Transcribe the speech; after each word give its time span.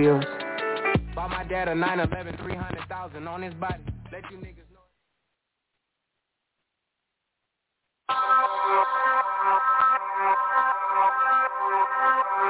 pills. 0.00 0.24
Bought 1.14 1.30
my 1.30 1.44
dad 1.44 1.68
a 1.68 1.74
911, 1.74 2.36
300,000 2.42 3.28
on 3.28 3.42
his 3.42 3.54
body. 3.54 3.82
Let 4.12 4.22
you 4.30 4.38
niggas 4.38 4.68
know. 4.72 4.80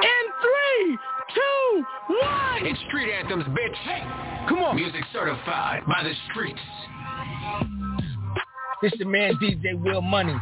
In 0.01 0.25
three, 0.41 0.97
two, 1.33 1.85
one. 2.07 2.65
It's 2.65 2.79
Street 2.87 3.11
Anthems, 3.13 3.45
bitch. 3.45 3.75
Hey, 3.83 4.01
come 4.47 4.59
on. 4.59 4.75
Music 4.75 5.03
certified 5.11 5.83
by 5.87 6.03
the 6.03 6.13
streets. 6.31 6.59
This 8.81 8.93
the 8.97 9.05
man 9.05 9.33
DJ 9.35 9.79
Will 9.79 10.01
Money. 10.01 10.35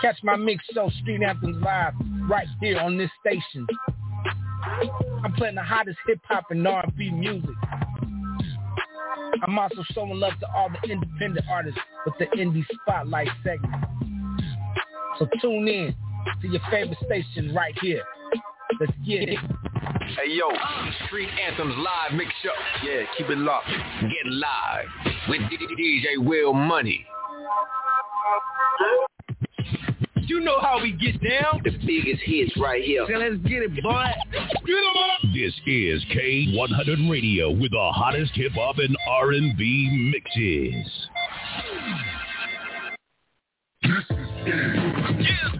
Catch 0.00 0.16
my 0.22 0.36
mix 0.36 0.64
show 0.72 0.90
Street 1.02 1.22
Anthems 1.22 1.62
live 1.62 1.92
right 2.28 2.46
here 2.60 2.78
on 2.78 2.96
this 2.96 3.10
station. 3.20 3.66
I'm 5.24 5.32
playing 5.34 5.56
the 5.56 5.62
hottest 5.62 5.98
hip 6.06 6.20
hop 6.28 6.44
and 6.50 6.66
R&B 6.66 7.10
music. 7.10 7.50
I'm 9.42 9.58
also 9.58 9.82
showing 9.92 10.18
love 10.18 10.32
to 10.40 10.46
all 10.54 10.68
the 10.70 10.90
independent 10.90 11.46
artists 11.50 11.80
with 12.04 12.14
the 12.18 12.26
Indie 12.36 12.64
Spotlight 12.82 13.28
segment. 13.44 13.84
So 15.18 15.28
tune 15.40 15.68
in 15.68 15.94
to 16.42 16.48
your 16.48 16.60
favorite 16.70 16.98
station 17.04 17.54
right 17.54 17.76
here. 17.80 18.02
Let's 18.80 18.92
get 19.06 19.28
it. 19.28 19.38
Hey 20.16 20.34
yo, 20.34 20.50
Street 21.06 21.28
Anthems 21.46 21.74
live 21.76 22.14
mix 22.14 22.30
show. 22.42 22.50
Yeah, 22.84 23.04
keep 23.16 23.28
it 23.28 23.38
locked. 23.38 23.68
Get 23.68 24.26
live 24.26 24.86
with 25.28 25.40
DJ 25.42 26.18
Will 26.18 26.52
Money. 26.52 27.06
You 30.30 30.38
know 30.38 30.60
how 30.60 30.80
we 30.80 30.92
get 30.92 31.20
down. 31.20 31.60
The 31.64 31.72
biggest 31.84 32.22
hits 32.22 32.56
right 32.56 32.84
here. 32.84 33.04
So 33.08 33.14
let's 33.18 33.38
get 33.38 33.64
it, 33.64 33.82
boy. 33.82 34.04
Get 34.32 34.76
em 34.76 34.96
up. 34.96 35.22
This 35.34 35.52
is 35.66 36.04
K100 36.14 37.10
Radio 37.10 37.50
with 37.50 37.72
the 37.72 37.90
hottest 37.92 38.30
hip 38.36 38.52
hop 38.52 38.78
and 38.78 38.96
R&B 39.08 40.12
mixes. 40.14 41.08
You 43.82 43.92
are 43.92 45.59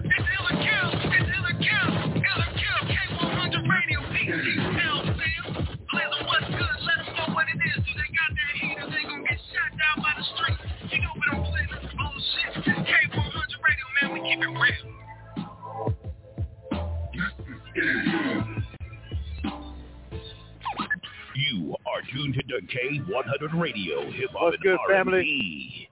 tuned 22.22 22.42
to 22.48 22.60
K100 22.76 23.60
Radio, 23.60 24.10
hip 24.10 24.30
hop 24.34 24.52
and 24.52 24.62
good, 24.62 24.78
R&B. 24.88 24.94
family? 24.94 25.88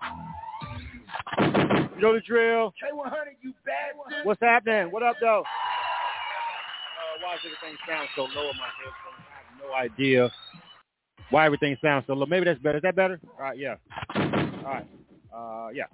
You 1.97 2.03
know 2.03 2.15
the 2.15 2.21
drill. 2.21 2.73
K100, 2.83 3.37
you 3.43 3.53
bad 3.65 4.25
What's 4.25 4.41
happening? 4.41 4.91
What 4.93 5.03
up, 5.03 5.17
though? 5.21 5.41
Uh, 5.41 5.45
why 7.25 7.35
does 7.35 7.41
everything 7.45 7.79
sound 7.89 8.09
so 8.15 8.23
low 8.23 8.51
in 8.51 8.57
my 8.57 8.69
headphones? 8.79 9.17
I 9.19 9.33
have 9.43 9.59
no 9.61 9.75
idea 9.75 10.33
why 11.31 11.47
everything 11.47 11.77
sounds 11.83 12.05
so 12.07 12.15
low. 12.15 12.27
Maybe 12.27 12.45
that's 12.45 12.61
better. 12.61 12.79
Is 12.79 12.83
that 12.83 12.97
better? 12.97 13.21
All 13.37 13.45
right, 13.45 13.59
yeah. 13.59 13.77
All 14.15 14.65
right. 14.65 14.87
Uh, 15.35 15.69
yeah. 15.75 15.85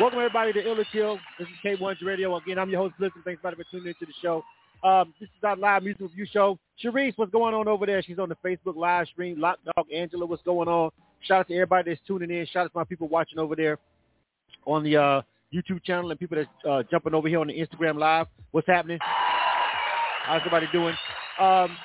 Welcome, 0.00 0.18
everybody, 0.18 0.52
to 0.54 0.66
Ill 0.66 0.80
or 0.80 0.84
Kill. 0.92 1.18
This 1.38 1.48
is 1.48 1.54
K100 1.64 2.02
Radio. 2.04 2.34
Again, 2.36 2.58
I'm 2.58 2.70
your 2.70 2.80
host, 2.80 2.94
Blizzard. 2.98 3.22
Thanks 3.24 3.40
everybody 3.44 3.62
for 3.62 3.70
tuning 3.70 3.88
into 3.88 4.06
the 4.06 4.14
show. 4.22 4.42
Um, 4.82 5.12
this 5.20 5.28
is 5.28 5.44
our 5.44 5.56
live 5.56 5.82
music 5.82 6.00
review 6.00 6.26
show. 6.32 6.58
Sharice, 6.82 7.12
what's 7.16 7.32
going 7.32 7.54
on 7.54 7.68
over 7.68 7.84
there? 7.84 8.02
She's 8.02 8.18
on 8.18 8.28
the 8.28 8.36
Facebook 8.44 8.76
live 8.76 9.06
stream. 9.08 9.38
Lock 9.38 9.58
Dog 9.76 9.86
Angela, 9.94 10.24
what's 10.24 10.42
going 10.42 10.68
on? 10.68 10.90
Shout 11.20 11.40
out 11.40 11.48
to 11.48 11.54
everybody 11.54 11.90
that's 11.90 12.00
tuning 12.06 12.30
in. 12.30 12.46
Shout 12.46 12.64
out 12.64 12.72
to 12.72 12.78
my 12.78 12.84
people 12.84 13.08
watching 13.08 13.38
over 13.38 13.54
there 13.54 13.78
on 14.66 14.82
the 14.82 14.96
uh, 14.96 15.22
YouTube 15.54 15.82
channel 15.84 16.10
and 16.10 16.18
people 16.18 16.38
that's 16.38 16.48
uh, 16.68 16.82
jumping 16.90 17.14
over 17.14 17.28
here 17.28 17.40
on 17.40 17.48
the 17.48 17.54
Instagram 17.54 17.98
live. 17.98 18.26
What's 18.52 18.66
happening? 18.66 18.98
How's 19.02 20.40
everybody 20.40 20.66
doing? 20.72 20.94
Um, 21.38 21.76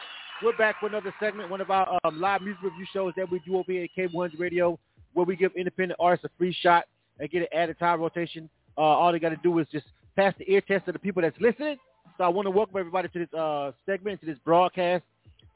we're 0.41 0.55
back 0.57 0.81
with 0.81 0.93
another 0.93 1.13
segment, 1.19 1.49
one 1.49 1.61
of 1.61 1.71
our 1.71 1.99
um, 2.03 2.21
live 2.21 2.41
music 2.41 2.61
review 2.63 2.85
shows 2.93 3.13
that 3.17 3.29
we 3.29 3.39
do 3.39 3.57
over 3.57 3.71
here 3.71 3.83
at 3.83 3.89
K100 3.97 4.39
Radio, 4.39 4.79
where 5.13 5.25
we 5.25 5.35
give 5.35 5.51
independent 5.55 5.99
artists 5.99 6.25
a 6.25 6.29
free 6.37 6.55
shot 6.61 6.85
and 7.19 7.29
get 7.29 7.41
it 7.41 7.49
added 7.53 7.77
time 7.79 7.99
rotation. 7.99 8.49
Uh, 8.77 8.81
all 8.81 9.11
they 9.11 9.19
got 9.19 9.29
to 9.29 9.37
do 9.37 9.57
is 9.59 9.67
just 9.71 9.85
pass 10.15 10.33
the 10.37 10.49
ear 10.49 10.61
test 10.61 10.85
to 10.85 10.91
the 10.91 10.99
people 10.99 11.21
that's 11.21 11.39
listening. 11.39 11.77
So 12.17 12.23
I 12.23 12.29
want 12.29 12.45
to 12.45 12.51
welcome 12.51 12.77
everybody 12.77 13.09
to 13.09 13.19
this 13.19 13.33
uh, 13.33 13.73
segment, 13.85 14.21
to 14.21 14.25
this 14.25 14.37
broadcast. 14.45 15.03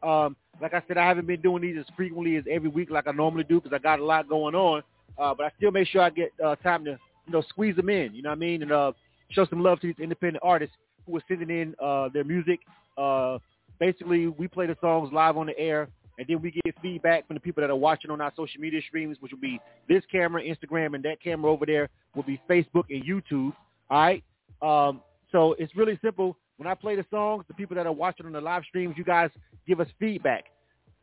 Um, 0.03 0.35
like 0.61 0.73
I 0.73 0.83
said, 0.89 0.97
I 0.97 1.07
haven't 1.07 1.25
been 1.25 1.39
doing 1.39 1.61
these 1.61 1.77
as 1.79 1.85
frequently 1.95 2.35
as 2.35 2.43
every 2.51 2.67
week 2.67 2.89
like 2.89 3.07
I 3.07 3.11
normally 3.11 3.45
do 3.45 3.61
because 3.61 3.73
I 3.73 3.79
got 3.79 3.99
a 3.99 4.03
lot 4.03 4.27
going 4.27 4.55
on. 4.55 4.83
Uh, 5.17 5.33
but 5.33 5.45
I 5.45 5.51
still 5.57 5.71
make 5.71 5.87
sure 5.87 6.01
I 6.01 6.09
get 6.09 6.33
uh, 6.43 6.57
time 6.57 6.83
to, 6.83 6.91
you 7.27 7.33
know, 7.33 7.41
squeeze 7.47 7.77
them 7.77 7.87
in. 7.89 8.13
You 8.13 8.23
know 8.23 8.29
what 8.29 8.35
I 8.35 8.39
mean? 8.39 8.61
And 8.61 8.73
uh, 8.73 8.91
show 9.29 9.45
some 9.45 9.63
love 9.63 9.79
to 9.81 9.87
these 9.87 9.95
independent 10.01 10.43
artists 10.43 10.75
who 11.05 11.15
are 11.15 11.23
sending 11.29 11.49
in 11.49 11.75
uh, 11.81 12.09
their 12.13 12.25
music. 12.25 12.59
Uh, 12.97 13.37
basically, 13.79 14.27
we 14.27 14.49
play 14.49 14.67
the 14.67 14.75
songs 14.81 15.13
live 15.13 15.37
on 15.37 15.45
the 15.45 15.57
air, 15.57 15.87
and 16.17 16.27
then 16.27 16.41
we 16.41 16.51
get 16.51 16.75
feedback 16.81 17.25
from 17.25 17.35
the 17.35 17.41
people 17.41 17.61
that 17.61 17.69
are 17.69 17.75
watching 17.75 18.11
on 18.11 18.19
our 18.19 18.33
social 18.35 18.59
media 18.59 18.81
streams, 18.85 19.15
which 19.21 19.31
will 19.31 19.39
be 19.39 19.61
this 19.87 20.03
camera, 20.11 20.43
Instagram, 20.43 20.93
and 20.93 21.03
that 21.05 21.23
camera 21.23 21.49
over 21.49 21.65
there 21.65 21.87
will 22.15 22.23
be 22.23 22.41
Facebook 22.49 22.85
and 22.89 23.03
YouTube. 23.05 23.53
All 23.89 23.97
right. 24.01 24.23
Um, 24.61 25.01
so 25.31 25.53
it's 25.53 25.73
really 25.77 25.97
simple. 26.03 26.35
When 26.59 26.67
I 26.67 26.73
play 26.73 26.97
the 26.97 27.05
songs, 27.09 27.45
the 27.47 27.53
people 27.53 27.77
that 27.77 27.85
are 27.85 27.93
watching 27.93 28.25
on 28.25 28.33
the 28.33 28.41
live 28.41 28.63
streams, 28.67 28.95
you 28.97 29.05
guys 29.05 29.29
give 29.65 29.79
us 29.79 29.87
feedback. 29.97 30.43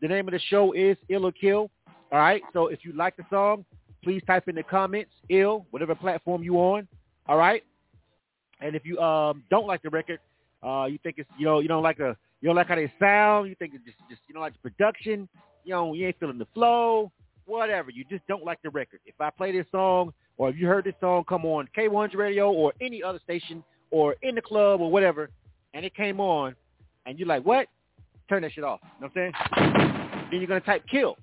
The 0.03 0.07
name 0.07 0.29
of 0.29 0.33
the 0.33 0.39
show 0.51 0.73
is 0.73 0.99
Ill 1.09 1.25
or 1.25 1.33
Kill. 1.33 1.71
All 2.13 2.19
right. 2.19 2.43
So 2.53 2.67
if 2.67 2.81
you 2.85 2.93
like 2.93 3.17
the 3.17 3.25
song, 3.31 3.65
please 4.05 4.23
type 4.27 4.49
in 4.49 4.55
the 4.55 4.63
comments, 4.63 5.13
ill, 5.31 5.65
whatever 5.71 5.95
platform 5.95 6.43
you 6.43 6.57
on. 6.57 6.87
All 7.27 7.39
right. 7.39 7.63
And 8.61 8.77
if 8.77 8.85
you 8.85 8.99
um, 8.99 9.45
don't 9.49 9.67
like 9.67 9.83
the 9.83 9.89
record, 9.89 10.21
uh, 10.63 10.89
you 10.91 10.99
think 11.03 11.17
it's 11.17 11.31
you 11.39 11.47
know 11.47 11.61
you 11.61 11.69
don't 11.69 11.83
like 11.83 11.97
the 11.97 12.15
you 12.43 12.49
don't 12.49 12.57
like 12.57 12.69
how 12.69 12.75
they 12.75 12.93
sound, 13.01 13.49
you 13.49 13.55
think 13.55 13.73
it's 13.75 13.85
just 13.87 13.97
just 14.11 14.21
you 14.29 14.35
don't 14.35 14.43
like 14.43 14.53
the 14.53 14.71
production, 14.71 15.27
you 15.65 15.73
know 15.73 15.95
you 15.95 16.07
ain't 16.07 16.21
feeling 16.21 16.37
the 16.37 16.47
flow, 16.53 17.11
whatever. 17.47 17.91
You 17.91 18.05
just 18.11 18.27
don't 18.27 18.45
like 18.45 18.61
the 18.63 18.69
record. 18.69 19.01
If 19.07 19.15
I 19.21 19.31
play 19.31 19.53
this 19.53 19.67
song 19.73 20.13
or 20.37 20.51
if 20.51 20.57
you 20.57 20.67
heard 20.67 20.85
this 20.85 20.95
song 21.01 21.25
come 21.27 21.47
on 21.47 21.67
K100 21.75 22.15
Radio 22.15 22.53
or 22.53 22.75
any 22.83 23.03
other 23.03 23.21
station 23.25 23.65
or 23.91 24.17
in 24.21 24.35
the 24.35 24.43
club 24.43 24.83
or 24.83 24.91
whatever, 24.91 25.31
and 25.77 25.85
it 25.85 25.95
came 25.95 26.21
on, 26.21 26.57
and 27.05 27.19
you're 27.19 27.29
like, 27.29 27.45
what? 27.45 27.69
Turn 28.31 28.41
that 28.43 28.53
shit 28.53 28.65
off. 28.65 28.81
You 28.83 29.07
know 29.07 29.11
what 29.13 29.23
I'm 29.23 29.33
saying? 29.93 30.29
Then 30.31 30.41
you're 30.41 30.49
gonna 30.49 30.61
type 30.61 30.85
kill, 30.91 31.17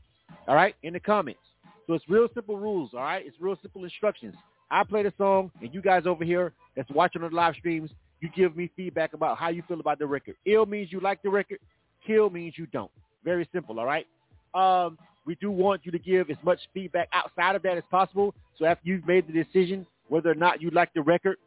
all 0.48 0.56
right, 0.56 0.76
in 0.84 0.94
the 0.94 1.00
comments. 1.00 1.42
So 1.88 1.94
it's 1.94 2.08
real 2.08 2.28
simple 2.36 2.58
rules, 2.58 2.92
all 2.94 3.02
right? 3.02 3.26
It's 3.26 3.36
real 3.42 3.58
simple 3.64 3.84
instructions. 3.84 4.36
I 4.70 4.84
play 4.84 5.02
the 5.02 5.12
song, 5.18 5.52
and 5.62 5.74
you 5.74 5.82
guys 5.82 6.04
over 6.06 6.24
here 6.24 6.54
that's 6.76 6.90
watching 6.92 7.24
the 7.24 7.30
live 7.30 7.56
streams, 7.56 7.90
you 8.22 8.30
give 8.36 8.56
me 8.56 8.70
feedback 8.76 9.14
about 9.14 9.40
how 9.40 9.50
you 9.50 9.64
feel 9.68 9.80
about 9.80 9.98
the 9.98 10.06
record. 10.06 10.36
Ill 10.46 10.68
means 10.68 10.92
you 10.92 11.00
like 11.00 11.22
the 11.24 11.30
record. 11.30 11.58
Kill 12.06 12.30
means 12.30 12.54
you 12.56 12.68
don't. 12.68 12.92
Very 13.26 13.50
simple, 13.52 13.80
all 13.80 13.86
right? 13.86 14.06
Um, 14.54 15.00
we 15.26 15.36
do 15.36 15.50
want 15.50 15.82
you 15.84 15.92
to 15.92 16.00
give 16.00 16.30
as 16.30 16.38
much 16.44 16.60
feedback 16.76 17.10
outside 17.12 17.56
of 17.56 17.64
that 17.64 17.78
as 17.78 17.84
possible. 17.90 18.36
So 18.60 18.66
after 18.66 18.88
you've 18.88 19.08
made 19.08 19.28
the 19.28 19.34
decision 19.34 19.88
whether 20.10 20.30
or 20.30 20.36
not 20.36 20.62
you 20.62 20.70
like 20.70 20.94
the 20.94 21.02
record, 21.02 21.38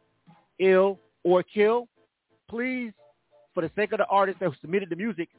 ill 0.59 0.99
or 1.23 1.41
kill, 1.41 1.87
please, 2.49 2.91
for 3.53 3.61
the 3.61 3.71
sake 3.75 3.91
of 3.91 3.99
the 3.99 4.05
artist 4.05 4.39
that 4.39 4.51
submitted 4.61 4.89
the 4.89 4.95
music, 4.95 5.29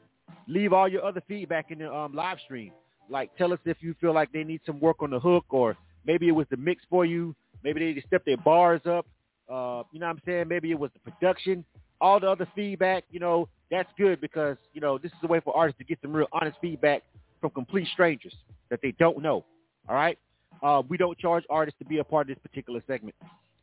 leave 0.47 0.73
all 0.73 0.87
your 0.87 1.03
other 1.03 1.21
feedback 1.27 1.71
in 1.71 1.79
the 1.79 1.93
um, 1.93 2.13
live 2.13 2.37
stream. 2.43 2.71
Like 3.09 3.35
tell 3.37 3.53
us 3.53 3.59
if 3.65 3.77
you 3.81 3.95
feel 3.99 4.13
like 4.13 4.31
they 4.31 4.43
need 4.43 4.61
some 4.65 4.79
work 4.79 5.01
on 5.01 5.09
the 5.09 5.19
hook 5.19 5.45
or 5.49 5.75
maybe 6.05 6.27
it 6.27 6.31
was 6.31 6.45
the 6.51 6.57
mix 6.57 6.83
for 6.89 7.05
you. 7.05 7.35
Maybe 7.63 7.79
they 7.79 7.93
just 7.93 8.07
stepped 8.07 8.25
their 8.25 8.37
bars 8.37 8.81
up. 8.85 9.05
Uh, 9.49 9.83
you 9.91 9.99
know 9.99 10.07
what 10.07 10.17
I'm 10.17 10.21
saying? 10.25 10.47
Maybe 10.47 10.71
it 10.71 10.79
was 10.79 10.91
the 10.93 11.11
production. 11.11 11.65
All 11.99 12.19
the 12.19 12.29
other 12.29 12.47
feedback, 12.55 13.03
you 13.09 13.19
know, 13.19 13.49
that's 13.71 13.89
good 13.97 14.21
because, 14.21 14.57
you 14.73 14.81
know, 14.81 14.97
this 14.97 15.11
is 15.11 15.17
a 15.23 15.27
way 15.27 15.39
for 15.39 15.55
artists 15.55 15.79
to 15.79 15.83
get 15.83 15.99
some 16.01 16.13
real 16.13 16.27
honest 16.31 16.57
feedback 16.61 17.03
from 17.41 17.51
complete 17.51 17.87
strangers 17.91 18.33
that 18.69 18.79
they 18.81 18.91
don't 18.99 19.21
know. 19.21 19.43
All 19.87 19.95
right? 19.95 20.17
Uh, 20.61 20.81
we 20.87 20.97
don't 20.97 21.17
charge 21.17 21.43
artists 21.49 21.77
to 21.79 21.85
be 21.85 21.97
a 21.97 22.03
part 22.03 22.29
of 22.29 22.35
this 22.35 22.41
particular 22.41 22.81
segment. 22.87 23.15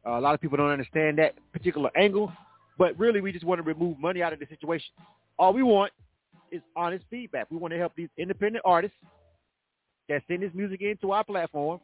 Uh, 0.07 0.19
a 0.19 0.21
lot 0.21 0.35
of 0.35 0.41
people 0.41 0.57
don't 0.57 0.71
understand 0.71 1.19
that 1.19 1.35
particular 1.53 1.91
angle, 1.97 2.33
but 2.79 2.99
really 2.99 3.21
we 3.21 3.33
just 3.33 3.45
want 3.45 3.59
to 3.59 3.63
remove 3.63 3.99
money 3.99 4.23
out 4.23 4.33
of 4.33 4.39
the 4.39 4.47
situation. 4.47 4.89
All 5.39 5.53
we 5.53 5.63
want 5.63 5.93
is 6.51 6.63
honest 6.77 7.05
feedback. 7.11 7.51
We 7.51 7.57
want 7.57 7.73
to 7.73 7.79
help 7.79 7.93
these 7.97 8.09
independent 8.17 8.63
artists 8.65 8.97
that 10.09 10.23
send 10.29 10.43
this 10.43 10.53
music 10.55 10.83
into 10.83 11.13
our 11.13 11.25
platform. 11.25 11.81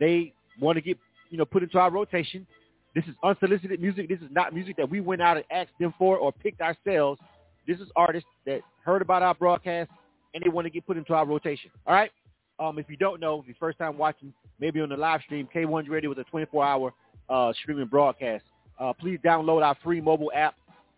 They 0.00 0.32
want 0.60 0.76
to 0.76 0.82
get, 0.82 0.98
you 1.30 1.38
know, 1.38 1.44
put 1.44 1.62
into 1.62 1.78
our 1.78 1.90
rotation. 1.90 2.46
This 2.94 3.04
is 3.04 3.14
unsolicited 3.22 3.80
music. 3.80 4.08
This 4.08 4.20
is 4.20 4.28
not 4.30 4.54
music 4.54 4.76
that 4.76 4.88
we 4.88 5.00
went 5.00 5.22
out 5.22 5.36
and 5.36 5.46
asked 5.50 5.78
them 5.78 5.94
for 5.98 6.16
or 6.16 6.32
picked 6.32 6.60
ourselves. 6.60 7.20
This 7.66 7.78
is 7.78 7.88
artists 7.94 8.28
that 8.46 8.60
heard 8.84 9.02
about 9.02 9.22
our 9.22 9.34
broadcast 9.34 9.90
and 10.34 10.44
they 10.44 10.48
want 10.48 10.66
to 10.66 10.70
get 10.70 10.86
put 10.86 10.96
into 10.96 11.14
our 11.14 11.26
rotation. 11.26 11.70
All 11.86 11.94
right? 11.94 12.10
Um, 12.58 12.78
if 12.78 12.88
you 12.88 12.96
don't 12.96 13.20
know, 13.20 13.40
if 13.40 13.46
your 13.46 13.56
first 13.60 13.78
time 13.78 13.98
watching, 13.98 14.32
maybe 14.60 14.80
on 14.80 14.88
the 14.88 14.96
live 14.96 15.20
stream, 15.22 15.48
K1 15.54 15.88
Radio 15.88 16.10
was 16.10 16.18
a 16.18 16.36
24-hour 16.36 16.92
uh, 17.28 17.52
streaming 17.60 17.86
broadcast. 17.86 18.44
Uh, 18.78 18.92
please 18.92 19.18
download 19.24 19.64
our 19.64 19.76
free 19.82 20.00
mobile 20.00 20.30
app 20.34 20.54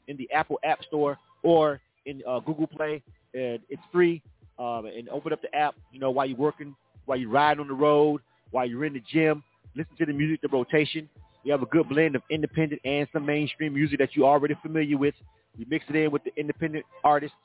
in 0.08 0.16
the 0.16 0.30
Apple 0.32 0.58
App 0.64 0.82
Store 0.84 1.16
or 1.42 1.80
in 2.06 2.22
uh, 2.26 2.40
Google 2.40 2.66
Play. 2.66 3.02
and 3.34 3.60
it's 3.68 3.82
free. 3.92 4.22
Um, 4.58 4.86
and 4.86 5.08
open 5.10 5.32
up 5.32 5.40
the 5.40 5.54
app, 5.54 5.76
you 5.92 6.00
know, 6.00 6.10
while 6.10 6.26
you're 6.26 6.36
working, 6.36 6.74
while 7.06 7.16
you're 7.16 7.30
riding 7.30 7.60
on 7.60 7.68
the 7.68 7.74
road, 7.74 8.20
while 8.50 8.66
you're 8.66 8.84
in 8.84 8.94
the 8.94 9.02
gym. 9.12 9.44
Listen 9.76 9.94
to 9.98 10.06
the 10.06 10.12
music, 10.12 10.40
the 10.42 10.48
rotation. 10.48 11.08
We 11.44 11.52
have 11.52 11.62
a 11.62 11.66
good 11.66 11.88
blend 11.88 12.16
of 12.16 12.22
independent 12.28 12.80
and 12.84 13.06
some 13.12 13.24
mainstream 13.24 13.74
music 13.74 14.00
that 14.00 14.16
you're 14.16 14.26
already 14.26 14.56
familiar 14.60 14.98
with. 14.98 15.14
We 15.56 15.64
mix 15.70 15.84
it 15.88 15.94
in 15.94 16.10
with 16.10 16.24
the 16.24 16.32
independent 16.36 16.84
artists. 17.04 17.36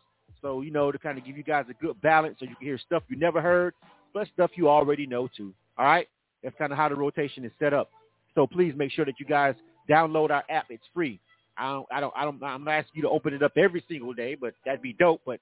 So, 0.42 0.62
you 0.62 0.72
know, 0.72 0.92
to 0.92 0.98
kind 0.98 1.18
of 1.18 1.26
give 1.26 1.38
you 1.38 1.44
guys 1.44 1.66
a 1.70 1.74
good 1.74 2.02
balance 2.02 2.38
so 2.40 2.46
you 2.46 2.56
can 2.56 2.66
hear 2.66 2.80
stuff 2.80 3.04
you 3.08 3.18
never 3.18 3.42
heard, 3.42 3.76
but 4.14 4.28
stuff 4.34 4.52
you 4.56 4.68
already 4.68 5.06
know 5.06 5.30
too. 5.38 5.54
All 5.78 5.86
right? 5.86 6.08
That's 6.44 6.56
kind 6.58 6.72
of 6.72 6.78
how 6.78 6.90
the 6.90 6.96
rotation 6.96 7.46
is 7.46 7.52
set 7.60 7.74
up. 7.74 7.90
So 8.36 8.48
please 8.48 8.74
make 8.76 8.92
sure 8.92 9.06
that 9.06 9.20
you 9.20 9.26
guys 9.26 9.56
download 9.90 10.32
our 10.32 10.44
app. 10.50 10.68
It's 10.70 10.84
free. 10.94 11.20
I 11.58 11.72
don't, 11.72 11.88
I 11.92 12.00
don't, 12.00 12.14
I 12.16 12.24
don't, 12.24 12.44
I'm 12.44 12.68
asking 12.68 12.94
you 12.96 13.02
to 13.04 13.10
open 13.10 13.34
it 13.34 13.44
up 13.44 13.54
every 13.58 13.84
single 13.88 14.14
day, 14.14 14.36
but 14.36 14.56
that'd 14.66 14.82
be 14.82 14.94
dope. 14.94 15.22
But 15.26 15.40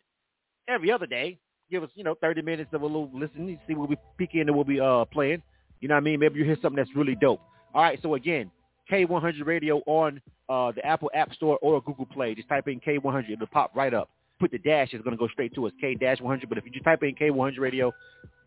every 0.67 0.91
other 0.91 1.05
day, 1.05 1.38
give 1.69 1.83
us, 1.83 1.89
you 1.95 2.03
know, 2.03 2.15
30 2.19 2.41
minutes 2.41 2.71
of 2.73 2.81
a 2.81 2.85
little 2.85 3.09
listening, 3.13 3.59
see 3.67 3.75
what 3.75 3.89
we 3.89 3.97
peek 4.17 4.31
in 4.33 4.41
and 4.41 4.55
what 4.55 4.67
we 4.67 4.79
uh 4.79 5.05
playing. 5.05 5.41
You 5.79 5.88
know 5.88 5.95
what 5.95 6.01
I 6.01 6.03
mean? 6.03 6.19
Maybe 6.19 6.39
you 6.39 6.45
hear 6.45 6.57
something 6.61 6.75
that's 6.77 6.95
really 6.95 7.15
dope. 7.15 7.41
All 7.73 7.81
right, 7.81 7.97
so 8.01 8.15
again, 8.15 8.51
K100 8.91 9.45
Radio 9.45 9.81
on 9.85 10.21
uh, 10.49 10.71
the 10.73 10.85
Apple 10.85 11.09
App 11.13 11.33
Store 11.33 11.57
or 11.61 11.81
Google 11.81 12.05
Play. 12.05 12.35
Just 12.35 12.49
type 12.49 12.67
in 12.67 12.79
K100. 12.79 13.31
It'll 13.31 13.47
pop 13.47 13.71
right 13.75 13.93
up. 13.93 14.09
Put 14.39 14.51
the 14.51 14.57
dash. 14.57 14.89
It's 14.91 15.03
going 15.03 15.15
to 15.15 15.19
go 15.19 15.27
straight 15.29 15.55
to 15.55 15.67
us, 15.67 15.73
K-100. 15.79 16.49
But 16.49 16.57
if 16.57 16.65
you 16.65 16.71
just 16.71 16.83
type 16.83 17.03
in 17.03 17.15
K100 17.15 17.59
Radio, 17.59 17.93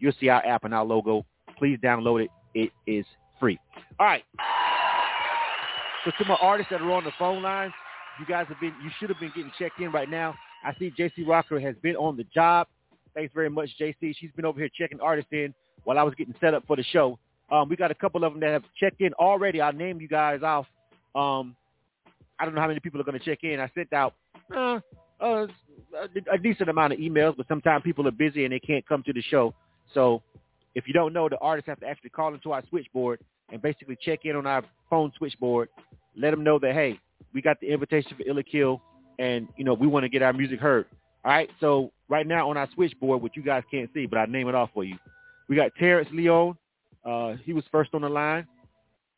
you'll 0.00 0.12
see 0.20 0.28
our 0.28 0.44
app 0.44 0.64
and 0.64 0.74
our 0.74 0.84
logo. 0.84 1.24
Please 1.58 1.78
download 1.82 2.24
it. 2.24 2.30
It 2.54 2.70
is 2.86 3.06
free. 3.40 3.58
All 3.98 4.06
right. 4.06 4.24
So 6.04 6.10
to 6.18 6.24
my 6.28 6.36
artists 6.40 6.70
that 6.70 6.82
are 6.82 6.92
on 6.92 7.04
the 7.04 7.12
phone 7.18 7.42
lines, 7.42 7.72
you 8.20 8.26
guys 8.26 8.46
have 8.48 8.60
been, 8.60 8.74
you 8.82 8.90
should 8.98 9.08
have 9.08 9.18
been 9.18 9.32
getting 9.34 9.52
checked 9.58 9.80
in 9.80 9.90
right 9.90 10.08
now. 10.08 10.34
I 10.64 10.74
see 10.78 10.92
JC 10.98 11.26
Rocker 11.26 11.58
has 11.58 11.74
been 11.82 11.96
on 11.96 12.16
the 12.16 12.24
job. 12.24 12.68
Thanks 13.14 13.32
very 13.34 13.50
much, 13.50 13.70
JC. 13.80 14.14
She's 14.18 14.30
been 14.36 14.44
over 14.44 14.58
here 14.58 14.68
checking 14.76 15.00
artists 15.00 15.30
in 15.32 15.54
while 15.84 15.98
I 15.98 16.02
was 16.02 16.14
getting 16.14 16.34
set 16.40 16.54
up 16.54 16.64
for 16.66 16.76
the 16.76 16.82
show. 16.84 17.18
Um, 17.50 17.68
we 17.68 17.76
got 17.76 17.90
a 17.90 17.94
couple 17.94 18.24
of 18.24 18.32
them 18.32 18.40
that 18.40 18.50
have 18.50 18.64
checked 18.78 19.00
in 19.00 19.12
already. 19.14 19.60
I'll 19.60 19.72
name 19.72 20.00
you 20.00 20.08
guys 20.08 20.40
off. 20.42 20.66
Um, 21.14 21.56
I 22.38 22.44
don't 22.44 22.54
know 22.54 22.60
how 22.60 22.68
many 22.68 22.80
people 22.80 23.00
are 23.00 23.04
going 23.04 23.18
to 23.18 23.24
check 23.24 23.38
in. 23.42 23.60
I 23.60 23.70
sent 23.74 23.92
out 23.92 24.14
uh, 24.54 24.80
a 25.20 26.38
decent 26.42 26.68
amount 26.68 26.92
of 26.92 26.98
emails, 26.98 27.36
but 27.36 27.46
sometimes 27.48 27.82
people 27.84 28.06
are 28.08 28.12
busy 28.12 28.44
and 28.44 28.52
they 28.52 28.58
can't 28.58 28.86
come 28.86 29.02
to 29.04 29.12
the 29.12 29.22
show. 29.22 29.54
So 29.92 30.22
if 30.74 30.86
you 30.86 30.92
don't 30.92 31.12
know, 31.12 31.28
the 31.28 31.38
artists 31.38 31.68
have 31.68 31.80
to 31.80 31.86
actually 31.86 32.10
call 32.10 32.34
into 32.34 32.52
our 32.52 32.62
switchboard 32.68 33.20
and 33.52 33.60
basically 33.62 33.96
check 34.00 34.20
in 34.24 34.36
on 34.36 34.46
our 34.46 34.62
phone 34.88 35.12
switchboard. 35.16 35.68
Let 36.16 36.30
them 36.30 36.44
know 36.44 36.58
that, 36.58 36.74
hey, 36.74 36.98
we 37.32 37.42
got 37.42 37.60
the 37.60 37.72
invitation 37.72 38.16
for 38.16 38.22
Ill 38.26 38.38
or 38.38 38.42
Kill 38.42 38.80
and, 39.18 39.48
you 39.56 39.64
know, 39.64 39.74
we 39.74 39.86
want 39.86 40.04
to 40.04 40.08
get 40.08 40.22
our 40.22 40.32
music 40.32 40.60
heard. 40.60 40.86
All 41.24 41.32
right, 41.32 41.50
so 41.60 41.90
right 42.08 42.26
now 42.26 42.50
on 42.50 42.56
our 42.56 42.68
switchboard, 42.74 43.22
which 43.22 43.32
you 43.34 43.42
guys 43.42 43.62
can't 43.70 43.88
see, 43.94 44.06
but 44.06 44.18
I 44.18 44.26
name 44.26 44.48
it 44.48 44.54
off 44.54 44.70
for 44.74 44.84
you. 44.84 44.96
We 45.48 45.56
got 45.56 45.74
Terrence 45.78 46.08
Leon. 46.12 46.56
Uh, 47.04 47.34
he 47.44 47.52
was 47.52 47.64
first 47.70 47.90
on 47.94 48.02
the 48.02 48.08
line, 48.08 48.46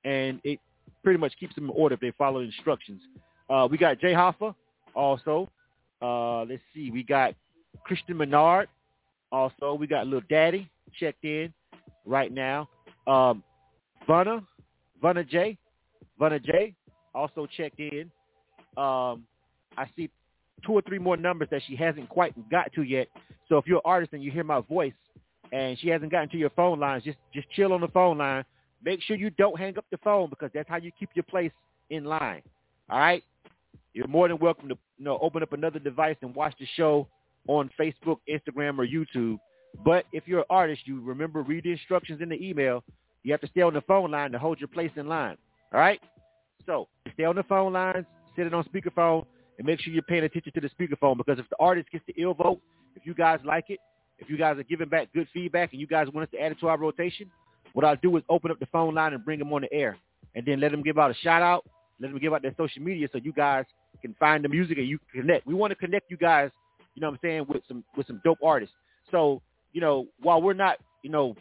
and 0.04 0.40
it 0.44 0.60
pretty 1.02 1.18
much 1.18 1.32
keeps 1.38 1.54
them 1.54 1.64
in 1.64 1.70
order 1.70 1.94
if 1.94 2.00
they 2.00 2.12
follow 2.16 2.40
instructions. 2.40 3.00
Uh, 3.48 3.66
we 3.70 3.78
got 3.78 4.00
Jay 4.00 4.12
Hoffa 4.12 4.54
also. 4.94 5.50
Uh, 6.02 6.44
let's 6.44 6.62
see, 6.74 6.90
we 6.90 7.02
got 7.02 7.34
Christian 7.84 8.16
Menard 8.16 8.68
also. 9.32 9.74
We 9.74 9.86
got 9.86 10.06
Little 10.06 10.26
Daddy 10.28 10.68
checked 10.98 11.24
in 11.24 11.52
right 12.04 12.32
now. 12.32 12.68
Um, 13.06 13.42
Vanna, 14.06 14.42
Vanna 15.02 15.24
J, 15.24 15.58
Vanna 16.18 16.38
J 16.38 16.74
also 17.14 17.46
checked 17.56 17.80
in. 17.80 18.10
Um, 18.76 19.24
I 19.76 19.88
see 19.96 20.10
two 20.64 20.72
or 20.72 20.82
three 20.82 20.98
more 20.98 21.16
numbers 21.16 21.48
that 21.50 21.62
she 21.66 21.76
hasn't 21.76 22.08
quite 22.08 22.34
got 22.50 22.72
to 22.74 22.82
yet. 22.82 23.08
So 23.48 23.58
if 23.58 23.66
you're 23.66 23.76
an 23.78 23.82
artist 23.84 24.12
and 24.12 24.22
you 24.22 24.30
hear 24.30 24.44
my 24.44 24.60
voice 24.60 24.92
and 25.52 25.78
she 25.78 25.88
hasn't 25.88 26.10
gotten 26.10 26.28
to 26.30 26.36
your 26.36 26.50
phone 26.50 26.80
lines, 26.80 27.04
just 27.04 27.18
just 27.32 27.48
chill 27.50 27.72
on 27.72 27.80
the 27.80 27.88
phone 27.88 28.18
line. 28.18 28.44
Make 28.84 29.02
sure 29.02 29.16
you 29.16 29.30
don't 29.30 29.58
hang 29.58 29.76
up 29.78 29.84
the 29.90 29.98
phone 29.98 30.28
because 30.30 30.50
that's 30.54 30.68
how 30.68 30.76
you 30.76 30.92
keep 30.98 31.10
your 31.14 31.24
place 31.24 31.52
in 31.90 32.04
line. 32.04 32.42
All 32.90 32.98
right? 32.98 33.22
You're 33.94 34.08
more 34.08 34.28
than 34.28 34.38
welcome 34.38 34.68
to 34.68 34.76
you 34.98 35.04
know 35.04 35.18
open 35.20 35.42
up 35.42 35.52
another 35.52 35.78
device 35.78 36.16
and 36.22 36.34
watch 36.34 36.54
the 36.60 36.66
show 36.76 37.08
on 37.48 37.70
Facebook, 37.78 38.18
Instagram, 38.28 38.78
or 38.78 38.86
YouTube. 38.86 39.38
But 39.84 40.04
if 40.12 40.24
you're 40.26 40.40
an 40.40 40.46
artist, 40.50 40.82
you 40.84 41.00
remember 41.00 41.42
read 41.42 41.64
the 41.64 41.72
instructions 41.72 42.20
in 42.20 42.28
the 42.28 42.42
email. 42.42 42.82
You 43.26 43.32
have 43.32 43.40
to 43.40 43.48
stay 43.48 43.62
on 43.62 43.74
the 43.74 43.80
phone 43.80 44.12
line 44.12 44.30
to 44.30 44.38
hold 44.38 44.60
your 44.60 44.68
place 44.68 44.92
in 44.94 45.08
line. 45.08 45.36
All 45.74 45.80
right? 45.80 46.00
So 46.64 46.86
stay 47.14 47.24
on 47.24 47.34
the 47.34 47.42
phone 47.42 47.72
lines, 47.72 48.06
sit 48.36 48.46
it 48.46 48.54
on 48.54 48.62
speakerphone, 48.64 49.26
and 49.58 49.66
make 49.66 49.80
sure 49.80 49.92
you're 49.92 50.04
paying 50.04 50.22
attention 50.22 50.52
to 50.52 50.60
the 50.60 50.68
speakerphone 50.68 51.16
because 51.16 51.40
if 51.40 51.48
the 51.50 51.56
artist 51.58 51.90
gets 51.90 52.04
the 52.06 52.14
ill 52.18 52.34
vote, 52.34 52.60
if 52.94 53.04
you 53.04 53.14
guys 53.14 53.40
like 53.44 53.64
it, 53.68 53.80
if 54.20 54.30
you 54.30 54.38
guys 54.38 54.58
are 54.58 54.62
giving 54.62 54.88
back 54.88 55.12
good 55.12 55.26
feedback 55.34 55.72
and 55.72 55.80
you 55.80 55.88
guys 55.88 56.06
want 56.14 56.28
us 56.28 56.30
to 56.34 56.40
add 56.40 56.52
it 56.52 56.60
to 56.60 56.68
our 56.68 56.78
rotation, 56.78 57.28
what 57.72 57.84
I'll 57.84 57.96
do 57.96 58.16
is 58.16 58.22
open 58.28 58.52
up 58.52 58.60
the 58.60 58.66
phone 58.66 58.94
line 58.94 59.12
and 59.12 59.24
bring 59.24 59.40
them 59.40 59.52
on 59.52 59.62
the 59.62 59.72
air 59.72 59.96
and 60.36 60.46
then 60.46 60.60
let 60.60 60.70
them 60.70 60.82
give 60.82 60.96
out 60.96 61.10
a 61.10 61.14
shout 61.14 61.42
out, 61.42 61.66
let 62.00 62.12
them 62.12 62.20
give 62.20 62.32
out 62.32 62.42
their 62.42 62.54
social 62.56 62.80
media 62.80 63.08
so 63.10 63.18
you 63.18 63.32
guys 63.32 63.64
can 64.02 64.14
find 64.20 64.44
the 64.44 64.48
music 64.48 64.78
and 64.78 64.86
you 64.86 65.00
can 65.00 65.22
connect. 65.22 65.48
We 65.48 65.54
want 65.54 65.72
to 65.72 65.74
connect 65.74 66.12
you 66.12 66.16
guys, 66.16 66.52
you 66.94 67.02
know 67.02 67.08
what 67.08 67.14
I'm 67.14 67.28
saying, 67.28 67.46
with 67.48 67.62
some 67.66 67.82
with 67.96 68.06
some 68.06 68.20
dope 68.24 68.38
artists. 68.40 68.74
So, 69.10 69.42
you 69.72 69.80
know, 69.80 70.06
while 70.20 70.40
we're 70.40 70.54
not, 70.54 70.76
you 71.02 71.10
know, 71.10 71.34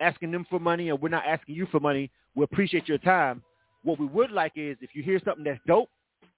asking 0.00 0.30
them 0.30 0.46
for 0.48 0.58
money 0.58 0.90
and 0.90 1.00
we're 1.00 1.08
not 1.08 1.24
asking 1.26 1.54
you 1.54 1.66
for 1.70 1.80
money, 1.80 2.10
we 2.34 2.44
appreciate 2.44 2.88
your 2.88 2.98
time. 2.98 3.42
What 3.82 3.98
we 3.98 4.06
would 4.06 4.30
like 4.30 4.52
is 4.56 4.76
if 4.80 4.90
you 4.94 5.02
hear 5.02 5.20
something 5.24 5.44
that's 5.44 5.60
dope 5.66 5.88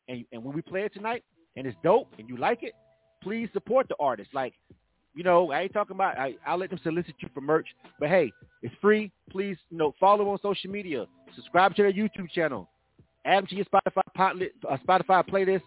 and, 0.09 0.25
and 0.33 0.43
when 0.45 0.55
we 0.55 0.63
play 0.63 0.83
it 0.83 0.95
tonight 0.95 1.25
and 1.57 1.67
it's 1.67 1.77
dope 1.83 2.09
and 2.19 2.29
you 2.29 2.37
like 2.37 2.63
it, 2.63 2.73
please 3.23 3.49
support 3.53 3.89
the 3.89 3.97
artist. 3.99 4.31
Like, 4.33 4.55
you 5.15 5.25
know, 5.25 5.51
I 5.51 5.63
ain't 5.63 5.73
talking 5.73 5.97
about, 5.97 6.19
I, 6.19 6.35
I'll 6.47 6.59
let 6.59 6.71
them 6.71 6.81
solicit 6.83 7.15
you 7.21 7.29
for 7.35 7.41
merch, 7.41 7.67
but 7.99 8.09
hey, 8.09 8.31
it's 8.63 8.75
free. 8.81 9.11
Please, 9.31 9.57
you 9.71 9.79
know, 9.79 9.95
follow 9.99 10.29
on 10.29 10.39
social 10.41 10.71
media, 10.71 11.07
subscribe 11.35 11.75
to 11.77 11.83
their 11.83 11.93
YouTube 11.93 12.31
channel, 12.33 12.69
add 13.25 13.39
them 13.39 13.47
to 13.49 13.57
your 13.57 13.65
Spotify, 13.65 14.03
uh, 14.69 14.77
Spotify 14.87 15.29
playlist, 15.29 15.63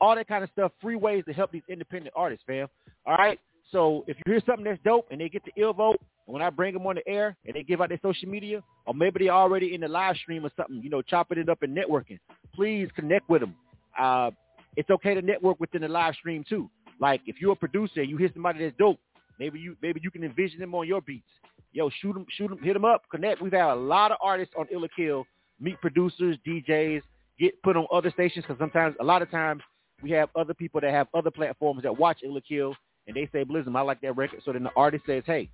all 0.00 0.14
that 0.14 0.28
kind 0.28 0.42
of 0.42 0.50
stuff. 0.52 0.72
Free 0.80 0.96
ways 0.96 1.24
to 1.26 1.32
help 1.32 1.52
these 1.52 1.62
independent 1.68 2.12
artists, 2.16 2.44
fam. 2.46 2.68
All 3.06 3.16
right. 3.16 3.38
So 3.72 4.04
if 4.06 4.16
you 4.18 4.32
hear 4.32 4.42
something 4.46 4.64
that's 4.64 4.80
dope 4.84 5.06
and 5.10 5.20
they 5.20 5.28
get 5.28 5.44
the 5.44 5.52
ill 5.60 5.72
vote, 5.72 6.00
when 6.26 6.42
I 6.42 6.50
bring 6.50 6.74
them 6.74 6.86
on 6.86 6.96
the 6.96 7.08
air 7.08 7.36
and 7.46 7.54
they 7.54 7.62
give 7.62 7.80
out 7.80 7.88
their 7.88 8.00
social 8.02 8.28
media, 8.28 8.62
or 8.86 8.94
maybe 8.94 9.24
they're 9.24 9.34
already 9.34 9.74
in 9.74 9.80
the 9.80 9.88
live 9.88 10.16
stream 10.16 10.44
or 10.44 10.50
something, 10.56 10.80
you 10.82 10.90
know, 10.90 11.02
chopping 11.02 11.38
it 11.38 11.48
up 11.48 11.62
and 11.62 11.76
networking, 11.76 12.18
please 12.54 12.88
connect 12.96 13.28
with 13.28 13.42
them. 13.42 13.54
Uh, 13.98 14.30
it's 14.76 14.90
okay 14.90 15.14
to 15.14 15.22
network 15.22 15.60
within 15.60 15.82
the 15.82 15.88
live 15.88 16.14
stream 16.14 16.44
too. 16.48 16.68
Like 17.00 17.20
if 17.26 17.36
you're 17.40 17.52
a 17.52 17.56
producer 17.56 18.00
and 18.00 18.10
you 18.10 18.16
hear 18.16 18.30
somebody 18.32 18.60
that's 18.60 18.76
dope, 18.76 18.98
maybe 19.38 19.60
you 19.60 19.76
maybe 19.82 20.00
you 20.02 20.10
can 20.10 20.24
envision 20.24 20.58
them 20.58 20.74
on 20.74 20.86
your 20.86 21.00
beats. 21.00 21.28
Yo, 21.72 21.90
shoot 22.00 22.14
them, 22.14 22.26
shoot 22.30 22.48
them, 22.48 22.58
hit 22.62 22.72
them 22.72 22.84
up, 22.84 23.02
connect. 23.10 23.42
We've 23.42 23.52
had 23.52 23.70
a 23.70 23.74
lot 23.74 24.10
of 24.10 24.18
artists 24.22 24.54
on 24.58 24.66
Ill 24.72 24.84
or 24.84 24.88
Kill 24.96 25.26
meet 25.60 25.80
producers, 25.80 26.36
DJs, 26.46 27.02
get 27.38 27.60
put 27.62 27.76
on 27.76 27.86
other 27.92 28.10
stations 28.10 28.44
because 28.44 28.58
sometimes, 28.58 28.94
a 29.00 29.04
lot 29.04 29.22
of 29.22 29.30
times, 29.30 29.62
we 30.02 30.10
have 30.10 30.28
other 30.36 30.54
people 30.54 30.80
that 30.80 30.90
have 30.90 31.08
other 31.14 31.30
platforms 31.30 31.82
that 31.82 31.96
watch 31.96 32.18
Ill 32.22 32.36
or 32.36 32.40
Kill 32.42 32.74
and 33.06 33.16
they 33.16 33.28
say, 33.32 33.44
Blizzard, 33.44 33.74
I 33.74 33.80
like 33.82 34.00
that 34.00 34.16
record. 34.16 34.40
So 34.44 34.52
then 34.52 34.64
the 34.64 34.70
artist 34.76 35.04
says, 35.06 35.22
hey, 35.26 35.48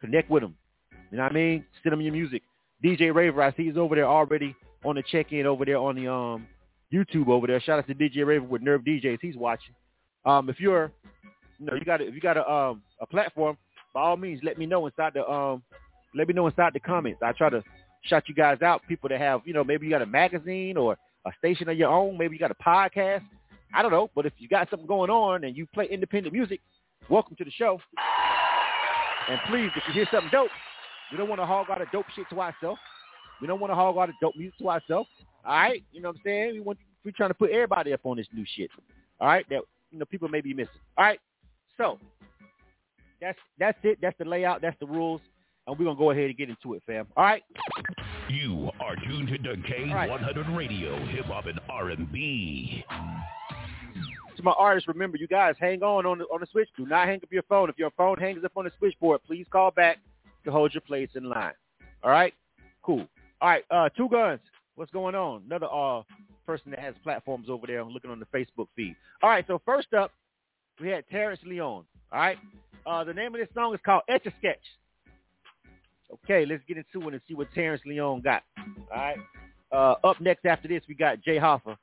connect 0.00 0.30
with 0.30 0.42
them. 0.42 0.56
You 1.10 1.18
know 1.18 1.24
what 1.24 1.32
I 1.32 1.34
mean? 1.34 1.64
Send 1.82 1.92
them 1.92 2.00
your 2.00 2.12
music. 2.12 2.42
DJ 2.84 3.14
Raver, 3.14 3.42
I 3.42 3.52
see 3.52 3.66
he's 3.66 3.76
over 3.76 3.94
there 3.94 4.06
already 4.06 4.54
on 4.84 4.94
the 4.94 5.02
check-in 5.02 5.46
over 5.46 5.64
there 5.64 5.78
on 5.78 5.96
the 5.96 6.10
um 6.10 6.46
YouTube 6.92 7.28
over 7.28 7.46
there. 7.46 7.60
Shout 7.60 7.78
out 7.78 7.86
to 7.86 7.94
DJ 7.94 8.26
Raver 8.26 8.44
with 8.44 8.62
Nerve 8.62 8.82
DJs. 8.82 9.18
He's 9.20 9.36
watching. 9.36 9.74
Um, 10.24 10.48
if 10.48 10.60
you're, 10.60 10.92
you 11.58 11.66
know, 11.66 11.74
you 11.74 11.84
got 11.84 12.00
if 12.00 12.14
you 12.14 12.20
got 12.20 12.36
a 12.36 12.48
um 12.48 12.82
a 13.00 13.06
platform, 13.06 13.56
by 13.94 14.02
all 14.02 14.16
means, 14.16 14.40
let 14.44 14.58
me 14.58 14.66
know 14.66 14.86
inside 14.86 15.14
the 15.14 15.28
um, 15.28 15.62
let 16.14 16.28
me 16.28 16.34
know 16.34 16.46
inside 16.46 16.72
the 16.74 16.80
comments. 16.80 17.20
I 17.22 17.32
try 17.32 17.50
to 17.50 17.62
shout 18.02 18.28
you 18.28 18.34
guys 18.34 18.62
out. 18.62 18.82
People 18.88 19.08
that 19.08 19.20
have, 19.20 19.40
you 19.44 19.52
know, 19.52 19.64
maybe 19.64 19.86
you 19.86 19.90
got 19.90 20.02
a 20.02 20.06
magazine 20.06 20.76
or 20.76 20.96
a 21.26 21.30
station 21.38 21.68
of 21.68 21.76
your 21.76 21.90
own. 21.90 22.16
Maybe 22.16 22.34
you 22.34 22.40
got 22.40 22.50
a 22.50 22.54
podcast. 22.54 23.22
I 23.74 23.82
don't 23.82 23.90
know, 23.90 24.08
but 24.14 24.24
if 24.24 24.32
you 24.38 24.48
got 24.48 24.70
something 24.70 24.86
going 24.86 25.10
on 25.10 25.44
and 25.44 25.56
you 25.56 25.66
play 25.74 25.86
independent 25.90 26.32
music, 26.32 26.60
welcome 27.08 27.36
to 27.36 27.44
the 27.44 27.50
show. 27.50 27.80
And 29.28 29.38
please, 29.48 29.70
if 29.76 29.82
you 29.86 29.92
hear 29.92 30.06
something 30.10 30.30
dope, 30.30 30.50
we 31.10 31.18
don't 31.18 31.28
want 31.28 31.40
to 31.40 31.46
hog 31.46 31.66
all 31.70 31.78
the 31.78 31.86
dope 31.92 32.06
shit 32.14 32.26
to 32.30 32.40
ourselves. 32.40 32.80
We 33.40 33.46
don't 33.46 33.60
want 33.60 33.70
to 33.70 33.74
hog 33.74 33.96
all 33.96 34.06
the 34.06 34.12
dope 34.20 34.36
music 34.36 34.58
to 34.58 34.70
ourselves. 34.70 35.08
All 35.44 35.54
right, 35.54 35.82
you 35.92 36.00
know 36.00 36.08
what 36.08 36.16
I'm 36.16 36.22
saying? 36.24 36.52
We 36.54 36.60
want 36.60 36.78
we're 37.04 37.12
trying 37.12 37.30
to 37.30 37.34
put 37.34 37.50
everybody 37.50 37.92
up 37.92 38.00
on 38.04 38.16
this 38.16 38.26
new 38.34 38.44
shit. 38.56 38.70
All 39.20 39.28
right, 39.28 39.46
that 39.50 39.60
you 39.90 39.98
know 39.98 40.04
people 40.04 40.28
may 40.28 40.40
be 40.40 40.52
missing. 40.52 40.72
All 40.96 41.04
right, 41.04 41.20
so 41.76 41.98
that's 43.20 43.38
that's 43.58 43.78
it. 43.82 43.98
That's 44.02 44.16
the 44.18 44.24
layout. 44.24 44.60
That's 44.60 44.78
the 44.80 44.86
rules, 44.86 45.20
and 45.66 45.78
we're 45.78 45.86
gonna 45.86 45.98
go 45.98 46.10
ahead 46.10 46.24
and 46.24 46.36
get 46.36 46.48
into 46.50 46.74
it, 46.74 46.82
fam. 46.86 47.06
All 47.16 47.24
right. 47.24 47.42
You 48.28 48.70
are 48.80 48.94
tuned 48.96 49.28
to 49.28 49.38
K100 49.38 49.94
right. 49.94 50.56
Radio, 50.56 50.98
Hip 51.06 51.24
Hop 51.26 51.46
and 51.46 51.58
R&B. 51.70 52.84
To 54.38 54.44
my 54.44 54.52
artists, 54.52 54.86
remember, 54.86 55.16
you 55.16 55.26
guys 55.26 55.56
hang 55.58 55.82
on 55.82 56.06
on 56.06 56.18
the, 56.18 56.24
on 56.26 56.38
the 56.40 56.46
switch. 56.46 56.68
Do 56.76 56.86
not 56.86 57.08
hang 57.08 57.16
up 57.16 57.32
your 57.32 57.42
phone. 57.48 57.68
If 57.68 57.76
your 57.76 57.90
phone 57.96 58.18
hangs 58.18 58.44
up 58.44 58.52
on 58.54 58.64
the 58.64 58.70
switchboard, 58.78 59.20
please 59.26 59.46
call 59.50 59.72
back 59.72 59.98
to 60.44 60.52
hold 60.52 60.72
your 60.72 60.80
place 60.80 61.08
in 61.16 61.24
line. 61.24 61.54
All 62.04 62.10
right? 62.12 62.32
Cool. 62.82 63.04
All 63.40 63.48
right, 63.48 63.64
uh, 63.72 63.88
Two 63.96 64.08
Guns, 64.08 64.38
what's 64.76 64.92
going 64.92 65.16
on? 65.16 65.42
Another 65.46 65.66
uh, 65.66 66.02
person 66.46 66.70
that 66.70 66.78
has 66.78 66.94
platforms 67.02 67.48
over 67.48 67.66
there 67.66 67.84
looking 67.84 68.12
on 68.12 68.20
the 68.20 68.26
Facebook 68.26 68.68
feed. 68.76 68.94
All 69.24 69.30
right, 69.30 69.44
so 69.48 69.60
first 69.66 69.92
up, 69.92 70.12
we 70.80 70.88
had 70.88 71.04
Terrence 71.08 71.40
Leon. 71.44 71.84
All 72.12 72.18
right. 72.18 72.38
Uh, 72.86 73.02
the 73.02 73.12
name 73.12 73.34
of 73.34 73.40
this 73.40 73.48
song 73.54 73.74
is 73.74 73.80
called 73.84 74.02
Etch 74.08 74.26
a 74.26 74.32
Sketch. 74.38 74.58
Okay, 76.12 76.46
let's 76.46 76.62
get 76.68 76.76
into 76.76 77.08
it 77.08 77.12
and 77.12 77.20
see 77.26 77.34
what 77.34 77.52
Terrence 77.52 77.82
Leon 77.84 78.20
got. 78.20 78.44
All 78.56 78.96
right. 78.96 79.18
Uh, 79.72 79.94
up 80.06 80.20
next 80.20 80.46
after 80.46 80.68
this, 80.68 80.82
we 80.88 80.94
got 80.94 81.20
Jay 81.22 81.38
Hoffa. 81.38 81.76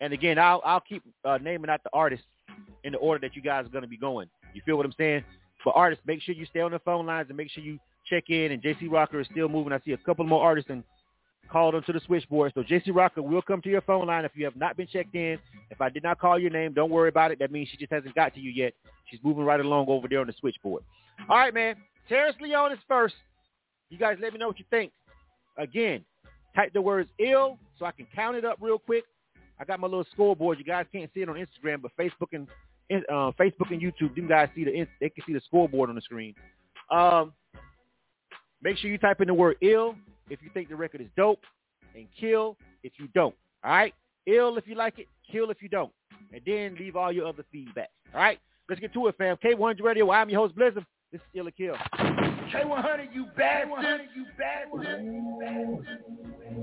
And 0.00 0.12
again, 0.12 0.38
I'll 0.38 0.60
I'll 0.64 0.80
keep 0.80 1.02
uh, 1.24 1.38
naming 1.42 1.70
out 1.70 1.82
the 1.82 1.90
artists 1.92 2.26
in 2.84 2.92
the 2.92 2.98
order 2.98 3.26
that 3.26 3.34
you 3.34 3.42
guys 3.42 3.66
are 3.66 3.70
going 3.70 3.82
to 3.82 3.88
be 3.88 3.96
going. 3.96 4.28
You 4.54 4.62
feel 4.64 4.76
what 4.76 4.86
I'm 4.86 4.94
saying? 4.96 5.24
But 5.64 5.72
artists, 5.74 6.04
make 6.06 6.22
sure 6.22 6.34
you 6.34 6.46
stay 6.46 6.60
on 6.60 6.70
the 6.70 6.78
phone 6.78 7.06
lines 7.06 7.26
and 7.28 7.36
make 7.36 7.50
sure 7.50 7.62
you 7.64 7.80
check 8.08 8.30
in. 8.30 8.52
And 8.52 8.62
JC 8.62 8.90
Rocker 8.90 9.20
is 9.20 9.26
still 9.30 9.48
moving. 9.48 9.72
I 9.72 9.80
see 9.84 9.92
a 9.92 9.96
couple 9.96 10.24
more 10.24 10.44
artists 10.44 10.70
and 10.70 10.84
called 11.50 11.74
onto 11.74 11.92
the 11.92 12.00
switchboard. 12.06 12.52
So 12.54 12.62
JC 12.62 12.94
Rocker 12.94 13.22
will 13.22 13.42
come 13.42 13.60
to 13.62 13.68
your 13.68 13.80
phone 13.80 14.06
line 14.06 14.24
if 14.24 14.32
you 14.34 14.44
have 14.44 14.54
not 14.54 14.76
been 14.76 14.86
checked 14.86 15.14
in. 15.14 15.38
If 15.70 15.80
I 15.80 15.88
did 15.88 16.02
not 16.02 16.20
call 16.20 16.38
your 16.38 16.50
name, 16.50 16.72
don't 16.72 16.90
worry 16.90 17.08
about 17.08 17.32
it. 17.32 17.38
That 17.40 17.50
means 17.50 17.68
she 17.68 17.76
just 17.76 17.92
hasn't 17.92 18.14
got 18.14 18.34
to 18.34 18.40
you 18.40 18.50
yet. 18.50 18.74
She's 19.10 19.20
moving 19.24 19.44
right 19.44 19.60
along 19.60 19.86
over 19.88 20.06
there 20.08 20.20
on 20.20 20.28
the 20.28 20.34
switchboard. 20.38 20.84
All 21.28 21.36
right, 21.36 21.54
man. 21.54 21.76
Terrence 22.08 22.36
Leon 22.40 22.72
is 22.72 22.78
first. 22.86 23.14
You 23.90 23.98
guys 23.98 24.18
let 24.20 24.32
me 24.32 24.38
know 24.38 24.48
what 24.48 24.58
you 24.58 24.64
think. 24.70 24.92
Again, 25.56 26.04
type 26.54 26.72
the 26.72 26.80
words 26.80 27.08
ill 27.18 27.58
so 27.78 27.86
I 27.86 27.92
can 27.92 28.06
count 28.14 28.36
it 28.36 28.44
up 28.44 28.58
real 28.60 28.78
quick. 28.78 29.04
I 29.58 29.64
got 29.64 29.80
my 29.80 29.86
little 29.86 30.06
scoreboard. 30.12 30.58
You 30.58 30.64
guys 30.64 30.86
can't 30.92 31.10
see 31.14 31.20
it 31.20 31.28
on 31.28 31.36
Instagram, 31.36 31.82
but 31.82 31.92
Facebook 31.98 32.32
and 32.32 32.46
uh, 32.90 33.32
Facebook 33.38 33.70
and 33.70 33.80
YouTube, 33.80 34.16
you 34.16 34.28
guys 34.28 34.48
see 34.54 34.64
the 34.64 34.86
they 35.00 35.08
can 35.08 35.24
see 35.26 35.32
the 35.32 35.40
scoreboard 35.46 35.88
on 35.88 35.96
the 35.96 36.02
screen. 36.02 36.34
Um, 36.90 37.32
make 38.62 38.76
sure 38.78 38.90
you 38.90 38.98
type 38.98 39.20
in 39.20 39.28
the 39.28 39.34
word 39.34 39.56
ill 39.60 39.96
if 40.30 40.40
you 40.42 40.50
think 40.52 40.68
the 40.68 40.76
record 40.76 41.00
is 41.00 41.08
dope, 41.16 41.40
and 41.94 42.06
kill 42.18 42.56
if 42.82 42.92
you 42.98 43.08
don't. 43.14 43.34
All 43.64 43.70
right, 43.72 43.94
ill 44.26 44.56
if 44.56 44.66
you 44.66 44.74
like 44.74 44.98
it, 44.98 45.08
kill 45.30 45.50
if 45.50 45.62
you 45.62 45.68
don't, 45.68 45.92
and 46.32 46.40
then 46.46 46.76
leave 46.78 46.96
all 46.96 47.12
your 47.12 47.26
other 47.26 47.44
feedback. 47.50 47.90
All 48.14 48.20
right, 48.20 48.38
let's 48.68 48.80
get 48.80 48.92
to 48.92 49.06
it, 49.08 49.16
fam. 49.18 49.36
K100 49.44 49.80
Radio. 49.82 50.10
I'm 50.10 50.28
your 50.28 50.42
host 50.42 50.54
Blizzard. 50.54 50.86
This 51.12 51.20
is 51.20 51.26
Ill 51.34 51.48
or 51.48 51.52
Kill. 51.52 51.74
K100, 51.94 53.14
you 53.14 53.26
bad, 53.36 53.68
K100, 53.68 53.98
you 54.14 54.26
bad, 54.36 54.66
you 54.72 54.82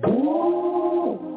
Again 0.03 1.32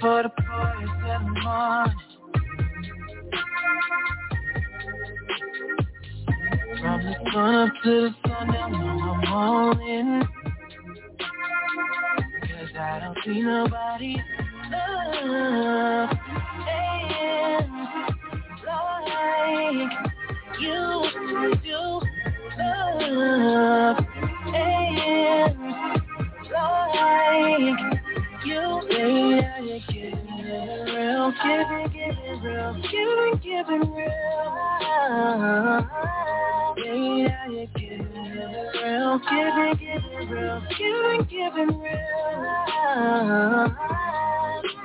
for 0.00 0.22
the 0.22 0.49
From 1.60 1.92
the 7.04 7.14
sun 7.34 7.54
up 7.54 7.72
to 7.84 7.90
the 7.90 8.14
sundown, 8.26 8.72
now 8.72 9.12
I'm 9.12 9.32
all 9.32 9.72
in. 9.86 10.22
Cause 12.40 12.72
I 12.78 13.00
don't 13.00 13.18
see 13.26 13.42
nobody 13.42 14.16
love 14.72 16.10
and 16.66 17.70
like 18.66 19.92
you 20.60 21.04
do 21.62 21.82
love 22.58 23.98
giving, 31.50 31.88
giving 31.92 32.42
real, 32.42 32.74
giving, 32.90 33.34
giving 33.42 33.84
real. 33.92 34.08
That 36.76 37.46
you're 37.50 37.66
giving 37.74 38.12
real, 38.84 39.18
giving, 39.28 39.74
giving 39.78 40.28
real, 40.30 40.58
giving, 40.78 41.22
giving 41.28 41.72
real. 41.80 42.00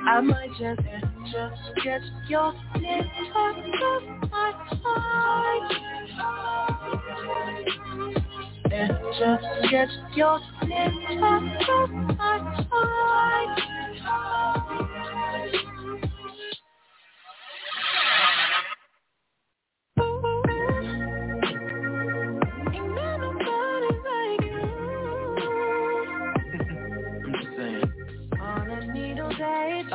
I 0.08 0.20
might 0.22 0.50
just 0.58 0.80
just 1.32 1.62
get 1.84 2.02
your 2.28 2.52
little 2.74 3.54
touch, 4.30 4.70
and 8.72 8.92
just 9.18 9.44
get 9.70 9.88
your 10.14 10.40
little 10.62 11.40
touch. 11.66 12.66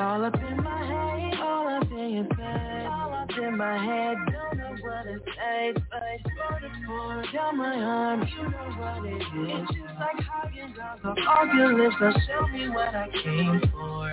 All 0.02 0.26
up 0.26 0.34
in 0.34 0.58
my 0.64 0.84
head, 0.84 1.40
all 1.42 1.68
up 1.68 1.92
in 1.92 2.10
your 2.10 2.24
bed, 2.24 2.88
all 2.88 3.14
up 3.14 3.30
in 3.38 3.56
my 3.56 3.78
head, 3.78 4.18
don't 4.32 4.58
know 4.58 4.76
what 4.82 5.04
to 5.04 5.20
say, 5.38 5.74
but 5.76 6.02
for 6.24 6.60
the 6.60 6.70
pour 6.88 7.24
down 7.32 7.56
my 7.56 7.76
arm, 7.76 8.28
you 8.28 8.44
know 8.50 8.68
what 8.80 9.06
it 9.06 9.22
is. 9.22 9.22
It's 9.22 9.72
just 9.76 10.00
like 10.00 10.20
hugging 10.26 10.74
dogs 10.76 11.06
off 11.06 11.18
all 11.30 11.46
your 11.56 11.74
lips, 11.78 11.96
so 12.00 12.12
show 12.28 12.48
me 12.48 12.70
what 12.70 12.96
I 12.96 13.10
came 13.24 13.62
for. 13.72 14.12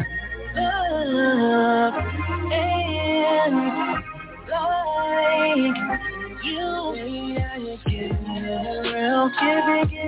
Love 0.57 1.95
and 2.53 3.55
like 4.51 5.77
you, 6.45 6.69
yeah, 7.33 7.57
you're 7.57 7.79
giving 7.87 8.37
it 8.37 8.93
real, 8.93 9.31
giving, 9.41 9.89
real, 9.91 10.08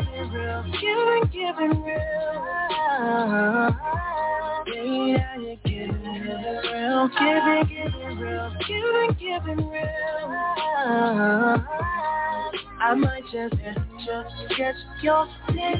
real, 7.00 7.08
giving, 7.18 7.64
giving 7.68 8.18
real, 8.18 8.52
giving, 8.66 9.10
giving 9.18 9.70
real. 9.70 9.84
I 12.82 12.94
might 12.94 13.24
just 13.32 13.54
just 14.04 14.34
get 14.56 14.74
your 15.02 15.28
and 15.48 15.78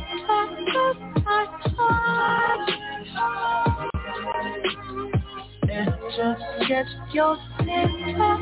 just 6.17 6.43
get 6.69 6.87
your 7.13 7.37
little 7.61 8.39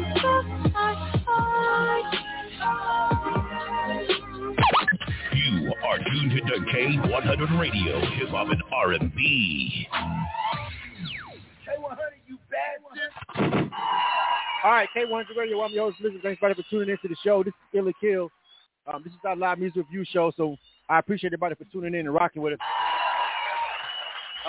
You 5.35 5.73
are 5.85 5.99
tuned 5.99 6.33
to 6.47 6.55
K100 6.73 7.61
Radio, 7.61 8.01
Hip 8.01 8.29
Hop 8.29 8.49
and 8.51 8.63
R&B. 8.73 9.89
K100, 12.89 13.65
you 13.65 13.71
bad, 13.71 13.71
All 14.65 14.71
right, 14.71 14.89
K100 14.97 15.37
Radio. 15.37 15.61
I'm 15.63 15.73
your 15.73 15.91
host, 15.91 16.01
Blizzard. 16.01 16.23
Thanks 16.23 16.39
everybody 16.43 16.63
for 16.63 16.69
tuning 16.71 16.91
into 16.91 17.09
the 17.09 17.17
show. 17.25 17.43
This 17.43 17.53
is 17.55 17.79
Ill 17.79 17.89
or 17.89 17.93
Kill. 18.01 18.31
Um, 18.87 19.03
this 19.05 19.13
is 19.13 19.19
our 19.25 19.37
live 19.37 19.59
music 19.59 19.77
review 19.77 20.05
show, 20.11 20.33
so 20.37 20.57
I 20.89 20.99
appreciate 20.99 21.29
everybody 21.29 21.55
for 21.55 21.65
tuning 21.65 21.95
in 21.95 22.07
and 22.07 22.15
rocking 22.15 22.43
with 22.43 22.55
us. 22.55 22.59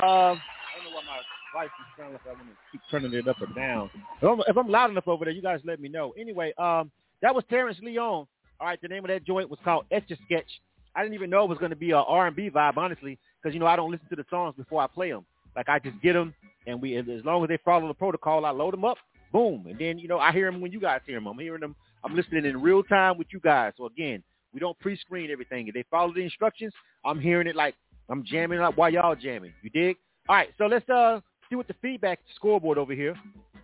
Um, 0.02 0.08
I 0.08 0.40
don't 0.76 0.86
know 0.86 0.96
why 0.96 1.04
my 1.06 1.62
voice 1.62 1.70
is 1.80 1.98
sounding 1.98 2.14
like 2.14 2.22
I 2.26 2.34
want 2.34 2.48
to 2.48 2.56
keep 2.72 2.82
turning 2.90 3.14
it 3.14 3.28
up 3.28 3.42
or 3.42 3.48
down. 3.54 3.90
If 4.22 4.30
I'm, 4.30 4.40
if 4.48 4.58
I'm 4.58 4.70
loud 4.70 4.92
enough 4.92 5.08
over 5.08 5.26
there, 5.26 5.34
you 5.34 5.42
guys 5.42 5.60
let 5.66 5.82
me 5.82 5.90
know. 5.90 6.14
Anyway, 6.18 6.54
um, 6.58 6.90
that 7.22 7.36
was 7.36 7.44
Terrence 7.50 7.78
Leon. 7.82 8.26
All 8.62 8.68
right, 8.68 8.82
the 8.82 8.88
name 8.88 9.04
of 9.04 9.10
that 9.10 9.26
joint 9.26 9.50
was 9.50 9.60
called 9.64 9.86
Etch 9.92 10.10
a 10.12 10.16
Sketch. 10.26 10.48
I 10.96 11.02
didn't 11.02 11.16
even 11.16 11.30
know 11.30 11.44
it 11.44 11.50
was 11.50 11.58
going 11.58 11.70
to 11.70 11.76
be 11.76 11.92
a 11.92 11.98
R&B 11.98 12.50
vibe, 12.50 12.78
honestly, 12.78 13.18
because, 13.42 13.54
you 13.54 13.60
know, 13.60 13.68
I 13.68 13.76
don't 13.76 13.92
listen 13.92 14.08
to 14.10 14.16
the 14.16 14.26
songs 14.30 14.56
before 14.58 14.82
I 14.82 14.88
play 14.88 15.12
them. 15.12 15.26
Like, 15.60 15.68
I 15.68 15.78
just 15.78 16.02
get 16.02 16.14
them, 16.14 16.34
and 16.68 16.82
we, 16.82 16.96
as 16.96 17.06
long 17.26 17.44
as 17.44 17.50
they 17.50 17.58
follow 17.66 17.86
the 17.86 17.94
protocol, 17.94 18.46
I 18.46 18.52
load 18.52 18.72
them 18.72 18.86
up, 18.86 18.96
boom. 19.34 19.66
And 19.70 19.78
then, 19.78 20.00
you 20.00 20.08
know, 20.08 20.18
I 20.18 20.32
hear 20.32 20.50
them 20.50 20.62
when 20.62 20.72
you 20.72 20.80
guys 20.80 21.02
hear 21.06 21.18
them. 21.18 21.28
I'm 21.28 21.38
hearing 21.38 21.60
them. 21.60 21.76
I'm 22.02 22.16
listening 22.16 22.46
in 22.46 22.62
real 22.62 22.82
time 22.82 23.18
with 23.18 23.28
you 23.32 23.42
guys. 23.42 23.74
So, 23.76 23.86
again, 23.86 24.24
we 24.54 24.62
don't 24.62 24.80
pre-screen 24.80 25.30
everything. 25.30 25.68
If 25.68 25.74
they 25.74 25.84
follow 25.92 26.14
the 26.14 26.22
instructions, 26.22 26.72
I'm 27.04 27.20
hearing 27.20 27.46
it 27.46 27.58
like 27.58 27.76
I'm 28.08 28.24
jamming 28.24 28.62
up 28.62 28.78
while 28.78 28.90
y'all 28.90 29.18
jamming. 29.18 29.52
You 29.62 29.70
dig? 29.70 29.98
All 30.30 30.38
right, 30.38 30.48
so 30.58 30.66
let's 30.66 30.90
uh 30.90 31.20
see 31.50 31.58
what 31.58 31.68
the 31.68 31.76
feedback 31.82 32.20
scoreboard 32.38 32.78
over 32.78 32.94
here. 32.94 33.16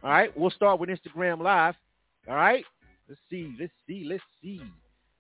All 0.04 0.10
right, 0.10 0.38
we'll 0.38 0.50
start 0.50 0.82
with 0.82 0.90
Instagram 0.90 1.42
Live. 1.42 1.75
All 2.28 2.36
right, 2.36 2.66
let's 3.08 3.22
see, 3.30 3.56
let's 3.58 3.72
see, 3.88 4.06
let's 4.06 4.24
see. 4.42 4.62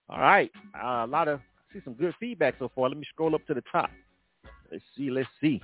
All 0.09 0.19
right, 0.19 0.51
uh, 0.75 1.05
a 1.05 1.07
lot 1.07 1.29
of 1.29 1.39
I 1.39 1.73
see 1.73 1.81
some 1.85 1.93
good 1.93 2.13
feedback 2.19 2.55
so 2.59 2.69
far. 2.75 2.89
Let 2.89 2.97
me 2.97 3.05
scroll 3.13 3.33
up 3.33 3.47
to 3.47 3.53
the 3.53 3.63
top. 3.71 3.89
Let's 4.69 4.83
see, 4.97 5.09
let's 5.09 5.29
see. 5.39 5.61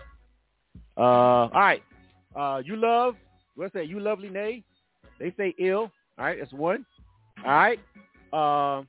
Uh, 0.97 1.01
all 1.01 1.49
right, 1.53 1.83
uh, 2.35 2.61
you 2.63 2.75
love 2.75 3.15
what's 3.55 3.73
that? 3.73 3.87
You 3.87 3.99
lovely 3.99 4.29
Nay. 4.29 4.63
They 5.19 5.33
say 5.37 5.53
ill. 5.59 5.91
All 6.17 6.25
right, 6.25 6.37
that's 6.39 6.53
one. 6.53 6.85
All 7.45 7.51
right. 7.51 7.79
Um, 8.33 8.87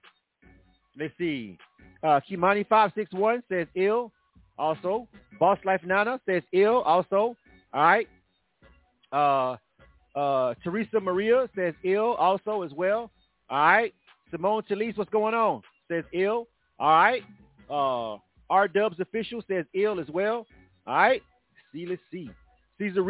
let's 0.99 1.13
see. 1.19 1.59
Uh, 2.03 2.21
Kimani 2.29 2.67
five 2.69 2.93
six 2.95 3.13
one 3.13 3.43
says 3.49 3.67
ill. 3.75 4.13
Also, 4.59 5.09
Boss 5.39 5.59
Life 5.65 5.81
Nana 5.85 6.21
says 6.27 6.43
ill. 6.53 6.83
Also, 6.83 7.37
all 7.73 7.83
right. 7.83 8.09
Uh, 9.13 9.57
uh, 10.19 10.55
Teresa 10.63 11.01
Maria 11.01 11.49
says 11.55 11.75
ill. 11.85 12.15
Also 12.15 12.63
as 12.63 12.73
well. 12.73 13.11
All 13.51 13.59
right. 13.59 13.95
Simone 14.31 14.63
Talise, 14.69 14.97
what's 14.97 15.11
going 15.11 15.35
on? 15.35 15.63
Says 15.91 16.05
ill. 16.13 16.49
All 16.79 16.91
right. 16.91 17.23
Uh, 17.71 18.19
R 18.51 18.69
Dubs 18.69 19.01
official 19.01 19.43
says 19.49 19.65
ill 19.75 20.01
as 20.01 20.09
well. 20.09 20.47
All 20.87 20.95
right. 20.95 21.23
See, 21.73 21.87
let's 21.87 22.03
see. 22.11 22.31
Caesar 22.79 23.03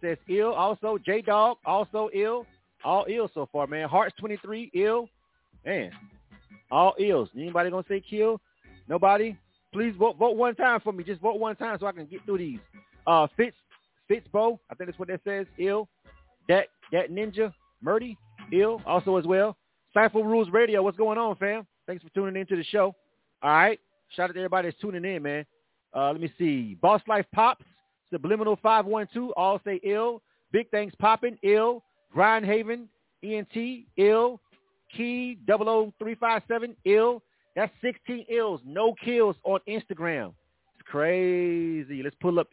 says 0.00 0.18
ill. 0.28 0.52
Also, 0.52 0.98
J 1.04 1.22
Dog 1.22 1.58
also 1.64 2.10
ill. 2.14 2.46
All 2.84 3.06
ill 3.08 3.30
so 3.34 3.48
far, 3.50 3.66
man. 3.66 3.88
Hearts 3.88 4.14
23 4.20 4.70
ill. 4.74 5.08
Man, 5.66 5.90
all 6.70 6.94
ills. 6.98 7.28
Anybody 7.36 7.70
gonna 7.70 7.84
say 7.88 8.00
kill? 8.00 8.40
Nobody? 8.88 9.36
Please 9.72 9.94
vote 9.98 10.16
vote 10.16 10.36
one 10.36 10.54
time 10.54 10.80
for 10.80 10.92
me. 10.92 11.04
Just 11.04 11.20
vote 11.20 11.38
one 11.40 11.56
time 11.56 11.76
so 11.80 11.86
I 11.86 11.92
can 11.92 12.06
get 12.06 12.24
through 12.24 12.38
these. 12.38 12.60
Uh, 13.06 13.26
Fitz 13.36 13.56
Fitzbo, 14.10 14.58
I 14.70 14.74
think 14.74 14.88
that's 14.88 14.98
what 14.98 15.08
that 15.08 15.20
says. 15.24 15.46
Ill. 15.58 15.88
That 16.48 16.68
that 16.92 17.10
ninja 17.10 17.52
Murdy 17.82 18.16
ill 18.52 18.80
also 18.86 19.16
as 19.16 19.26
well. 19.26 19.56
Cypher 19.92 20.22
Rules 20.22 20.48
Radio. 20.50 20.82
What's 20.82 20.96
going 20.96 21.18
on, 21.18 21.36
fam? 21.36 21.66
Thanks 21.86 22.02
for 22.02 22.10
tuning 22.10 22.40
into 22.40 22.56
the 22.56 22.64
show. 22.64 22.94
All 23.42 23.50
right. 23.50 23.80
Shout 24.14 24.30
out 24.30 24.34
to 24.34 24.38
everybody 24.38 24.68
that's 24.68 24.80
tuning 24.80 25.04
in, 25.04 25.22
man. 25.22 25.44
Uh, 25.94 26.12
let 26.12 26.20
me 26.20 26.32
see. 26.38 26.76
Boss 26.80 27.02
Life 27.06 27.26
Pops, 27.34 27.64
Subliminal 28.10 28.58
512, 28.62 29.32
all 29.36 29.60
say 29.64 29.80
ill. 29.82 30.22
Big 30.52 30.70
Things 30.70 30.92
Popping, 30.98 31.38
ill. 31.42 31.82
Grindhaven, 32.14 32.86
ENT, 33.22 33.84
ill. 33.96 34.40
Key 34.96 35.38
00357, 35.46 36.74
ill. 36.84 37.22
That's 37.58 37.72
16 37.82 38.26
ills, 38.30 38.60
no 38.64 38.94
kills 39.04 39.36
on 39.42 39.58
Instagram. 39.68 40.32
It's 40.78 40.88
crazy. 40.88 42.02
Let's 42.04 42.16
pull 42.20 42.38
up 42.38 42.48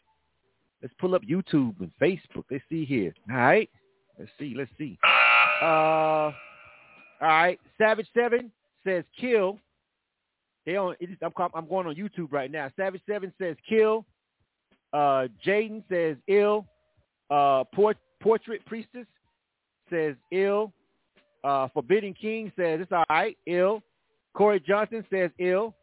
let's 0.82 0.96
pull 1.00 1.14
up 1.14 1.22
YouTube 1.22 1.80
and 1.80 1.92
Facebook. 2.02 2.44
Let's 2.50 2.64
see 2.70 2.86
here. 2.86 3.14
All 3.30 3.38
right. 3.38 3.70
Let's 4.18 4.32
see. 4.40 4.56
Let's 4.58 4.72
see. 4.80 4.98
Uh 5.62 5.66
all 5.66 6.32
right. 7.22 7.60
Savage 7.78 8.08
Seven 8.16 8.52
says 8.84 9.04
kill. 9.20 9.60
They 10.66 10.76
on 10.76 10.96
I'm 11.22 11.32
I'm 11.54 11.70
going 11.70 11.86
on 11.86 11.96
YouTube 11.96 12.32
right 12.32 12.52
now. 12.52 12.72
Savage 12.76 13.02
Seven 13.08 13.32
says 13.40 13.56
kill. 13.70 14.06
Uh 14.96 15.28
Jaden 15.46 15.84
says 15.90 16.18
ill. 16.28 16.66
Uh 17.30 17.64
Port, 17.74 17.98
Portrait 18.22 18.66
Priestess 18.66 19.08
says 19.90 20.16
ill. 20.32 20.72
Uh, 21.44 21.68
Forbidden 21.74 22.14
King 22.14 22.52
says 22.56 22.80
it's 22.82 22.92
all 22.92 23.06
right, 23.10 23.38
ill. 23.46 23.84
Corey 24.34 24.60
Johnson 24.60 25.06
says 25.12 25.30
ill. 25.40 25.76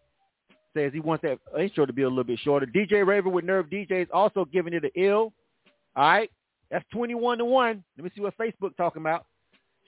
Says 0.74 0.92
he 0.92 1.00
wants 1.00 1.22
that 1.22 1.38
intro 1.60 1.86
to 1.86 1.92
be 1.92 2.02
a 2.02 2.08
little 2.08 2.24
bit 2.24 2.40
shorter. 2.42 2.66
DJ 2.66 3.06
Raver 3.06 3.28
with 3.28 3.44
Nerve 3.44 3.66
DJs 3.66 4.08
also 4.12 4.44
giving 4.44 4.72
it 4.72 4.84
an 4.84 4.90
ill. 4.96 5.32
All 5.94 6.04
right. 6.04 6.30
That's 6.70 6.84
21 6.92 7.38
to 7.38 7.44
1. 7.44 7.84
Let 7.96 8.04
me 8.04 8.10
see 8.14 8.22
what 8.22 8.36
Facebook 8.38 8.74
talking 8.76 9.02
about. 9.02 9.26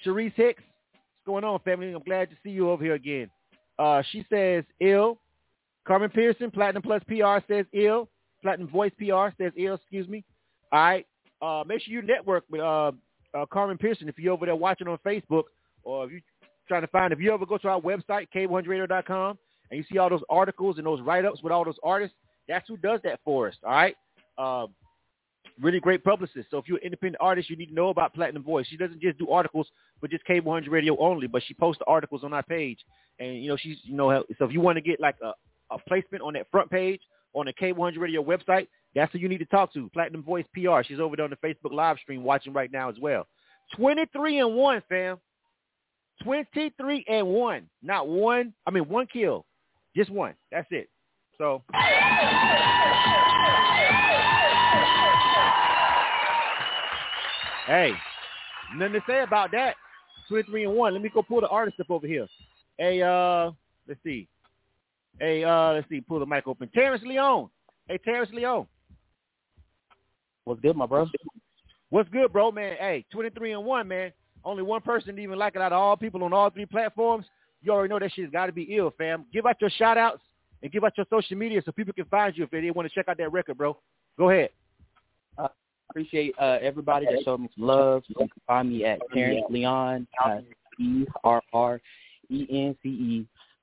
Sharice 0.04 0.35
Hicks. 0.35 0.62
What's 0.93 1.26
going 1.26 1.43
on, 1.43 1.59
family? 1.61 1.90
I'm 1.90 2.02
glad 2.02 2.28
to 2.28 2.37
see 2.43 2.50
you 2.50 2.71
over 2.71 2.85
here 2.85 2.95
again. 2.95 3.31
Uh, 3.78 4.02
she 4.12 4.26
says 4.31 4.64
ill. 4.81 5.19
Carmen 5.87 6.11
Pearson, 6.11 6.50
Platinum 6.50 6.83
Plus 6.83 7.02
PR 7.09 7.38
says 7.49 7.64
ill. 7.73 8.09
Platinum 8.44 8.68
Voice 8.68 8.92
PR 8.98 9.28
says 9.38 9.52
ill, 9.56 9.74
excuse 9.74 10.06
me. 10.06 10.22
All 10.70 10.78
right. 10.78 11.06
Uh, 11.40 11.64
make 11.66 11.80
sure 11.80 11.94
you 11.94 12.02
network 12.02 12.44
with 12.50 12.60
uh, 12.60 12.92
uh, 13.34 13.46
Carmen 13.50 13.78
Pearson 13.78 14.06
if 14.08 14.18
you're 14.18 14.34
over 14.34 14.44
there 14.44 14.54
watching 14.54 14.86
on 14.86 14.98
Facebook 15.04 15.44
or 15.82 16.04
if 16.04 16.12
you're 16.12 16.20
trying 16.68 16.82
to 16.82 16.88
find, 16.88 17.12
if 17.12 17.20
you 17.20 17.32
ever 17.32 17.46
go 17.46 17.56
to 17.56 17.68
our 17.68 17.80
website, 17.80 18.28
k100radio.com, 18.34 19.38
and 19.70 19.78
you 19.78 19.84
see 19.90 19.98
all 19.98 20.10
those 20.10 20.22
articles 20.28 20.76
and 20.76 20.86
those 20.86 21.00
write-ups 21.00 21.42
with 21.42 21.52
all 21.52 21.64
those 21.64 21.78
artists, 21.82 22.14
that's 22.46 22.68
who 22.68 22.76
does 22.76 23.00
that 23.02 23.19
for 23.25 23.49
us, 23.49 23.54
all 23.64 23.73
right? 23.73 23.97
Uh, 24.36 24.66
really 25.58 25.80
great 25.80 26.04
publicist. 26.04 26.50
So 26.50 26.58
if 26.58 26.69
you're 26.69 26.78
an 26.78 26.84
independent 26.84 27.21
artist, 27.21 27.49
you 27.49 27.56
need 27.56 27.69
to 27.69 27.75
know 27.75 27.88
about 27.88 28.14
Platinum 28.14 28.42
Voice. 28.42 28.66
She 28.66 28.76
doesn't 28.76 29.00
just 29.00 29.19
do 29.19 29.30
articles 29.30 29.69
for 30.00 30.08
just 30.08 30.26
K100 30.26 30.71
Radio 30.71 30.99
only, 30.99 31.28
but 31.28 31.42
she 31.47 31.54
posts 31.54 31.82
articles 31.86 32.25
on 32.25 32.34
our 32.34 32.42
page. 32.42 32.78
And, 33.19 33.42
you 33.42 33.49
know, 33.49 33.56
she's, 33.56 33.78
you 33.84 33.97
know, 33.97 34.23
so 34.38 34.45
if 34.45 34.52
you 34.52 34.60
want 34.60 34.76
to 34.76 34.82
get 34.82 35.00
like 35.00 35.16
a, 35.23 35.32
a 35.75 35.78
placement 35.88 36.23
on 36.23 36.34
that 36.34 36.50
front 36.50 36.71
page 36.71 37.00
on 37.34 37.47
the 37.47 37.52
K100 37.52 37.99
Radio 37.99 38.23
website, 38.23 38.68
that's 38.94 39.12
who 39.12 39.18
you 39.18 39.28
need 39.28 39.38
to 39.38 39.47
talk 39.47 39.73
to. 39.75 39.90
Platinum 39.90 40.23
Voice 40.23 40.44
PR. 40.54 40.82
She's 40.84 41.00
over 41.00 41.16
there 41.16 41.25
on 41.25 41.30
the 41.30 41.49
Facebook 41.49 41.73
live 41.73 41.99
stream 41.99 42.23
watching 42.23 42.52
right 42.52 42.70
now 42.70 42.88
as 42.88 42.97
well. 43.00 43.26
23 43.76 44.38
and 44.40 44.54
1, 44.54 44.82
fam. 44.88 45.18
23 46.23 47.04
and 47.08 47.26
1. 47.26 47.68
Not 47.82 48.08
one. 48.08 48.54
I 48.66 48.70
mean, 48.70 48.88
one 48.88 49.06
kill. 49.06 49.44
Just 49.97 50.10
one. 50.10 50.34
That's 50.52 50.68
it. 50.70 50.88
So. 51.38 51.62
Hey, 57.66 57.92
nothing 58.76 58.92
to 58.92 59.00
say 59.08 59.23
about 59.23 59.50
that. 59.52 59.75
23 60.28 60.64
and 60.64 60.75
1. 60.75 60.92
Let 60.92 61.02
me 61.02 61.08
go 61.12 61.23
pull 61.23 61.40
the 61.40 61.49
artist 61.49 61.80
up 61.80 61.90
over 61.90 62.06
here. 62.06 62.26
Hey, 62.78 63.02
uh, 63.02 63.52
let's 63.88 64.00
see. 64.04 64.28
Hey, 65.18 65.44
uh, 65.44 65.72
let's 65.72 65.88
see. 65.88 66.00
Pull 66.00 66.20
the 66.20 66.26
mic 66.26 66.46
open. 66.46 66.68
Terrence 66.74 67.02
Leon. 67.04 67.48
Hey, 67.88 67.98
Terrence 67.98 68.30
Leon. 68.32 68.66
What's 70.44 70.60
good, 70.60 70.76
my 70.76 70.86
bro? 70.86 71.06
What's 71.90 72.08
good, 72.10 72.32
bro, 72.32 72.50
man? 72.50 72.76
Hey, 72.78 73.04
23 73.12 73.52
and 73.52 73.64
1, 73.64 73.88
man. 73.88 74.12
Only 74.44 74.62
one 74.62 74.80
person 74.82 75.18
even 75.18 75.38
like 75.38 75.54
it 75.56 75.62
out 75.62 75.72
of 75.72 75.78
all 75.78 75.96
people 75.96 76.22
on 76.24 76.32
all 76.32 76.50
three 76.50 76.66
platforms. 76.66 77.24
You 77.62 77.72
already 77.72 77.88
know 77.88 77.98
that 77.98 78.12
shit's 78.12 78.30
got 78.30 78.46
to 78.46 78.52
be 78.52 78.76
ill, 78.76 78.92
fam. 78.98 79.24
Give 79.32 79.46
out 79.46 79.56
your 79.60 79.70
shout 79.70 79.96
outs 79.96 80.20
and 80.62 80.70
give 80.70 80.84
out 80.84 80.92
your 80.96 81.06
social 81.08 81.36
media 81.36 81.62
so 81.64 81.72
people 81.72 81.94
can 81.94 82.04
find 82.06 82.36
you 82.36 82.44
if 82.44 82.50
they 82.50 82.70
want 82.70 82.88
to 82.88 82.94
check 82.94 83.08
out 83.08 83.16
that 83.18 83.32
record, 83.32 83.56
bro. 83.56 83.78
Go 84.18 84.28
ahead. 84.30 84.50
Uh, 85.38 85.48
appreciate 85.88 86.34
uh, 86.38 86.58
everybody 86.60 87.06
that 87.06 87.22
showed 87.24 87.40
me 87.40 87.48
some 87.56 87.66
love. 87.66 88.02
You 88.08 88.16
can 88.16 88.28
find 88.46 88.68
me 88.70 88.84
at 88.84 89.00
Terrence 89.14 89.46
Leon, 89.48 90.06
uh, 90.22 90.40
E-R-R-E-N-C-E. 90.78 91.86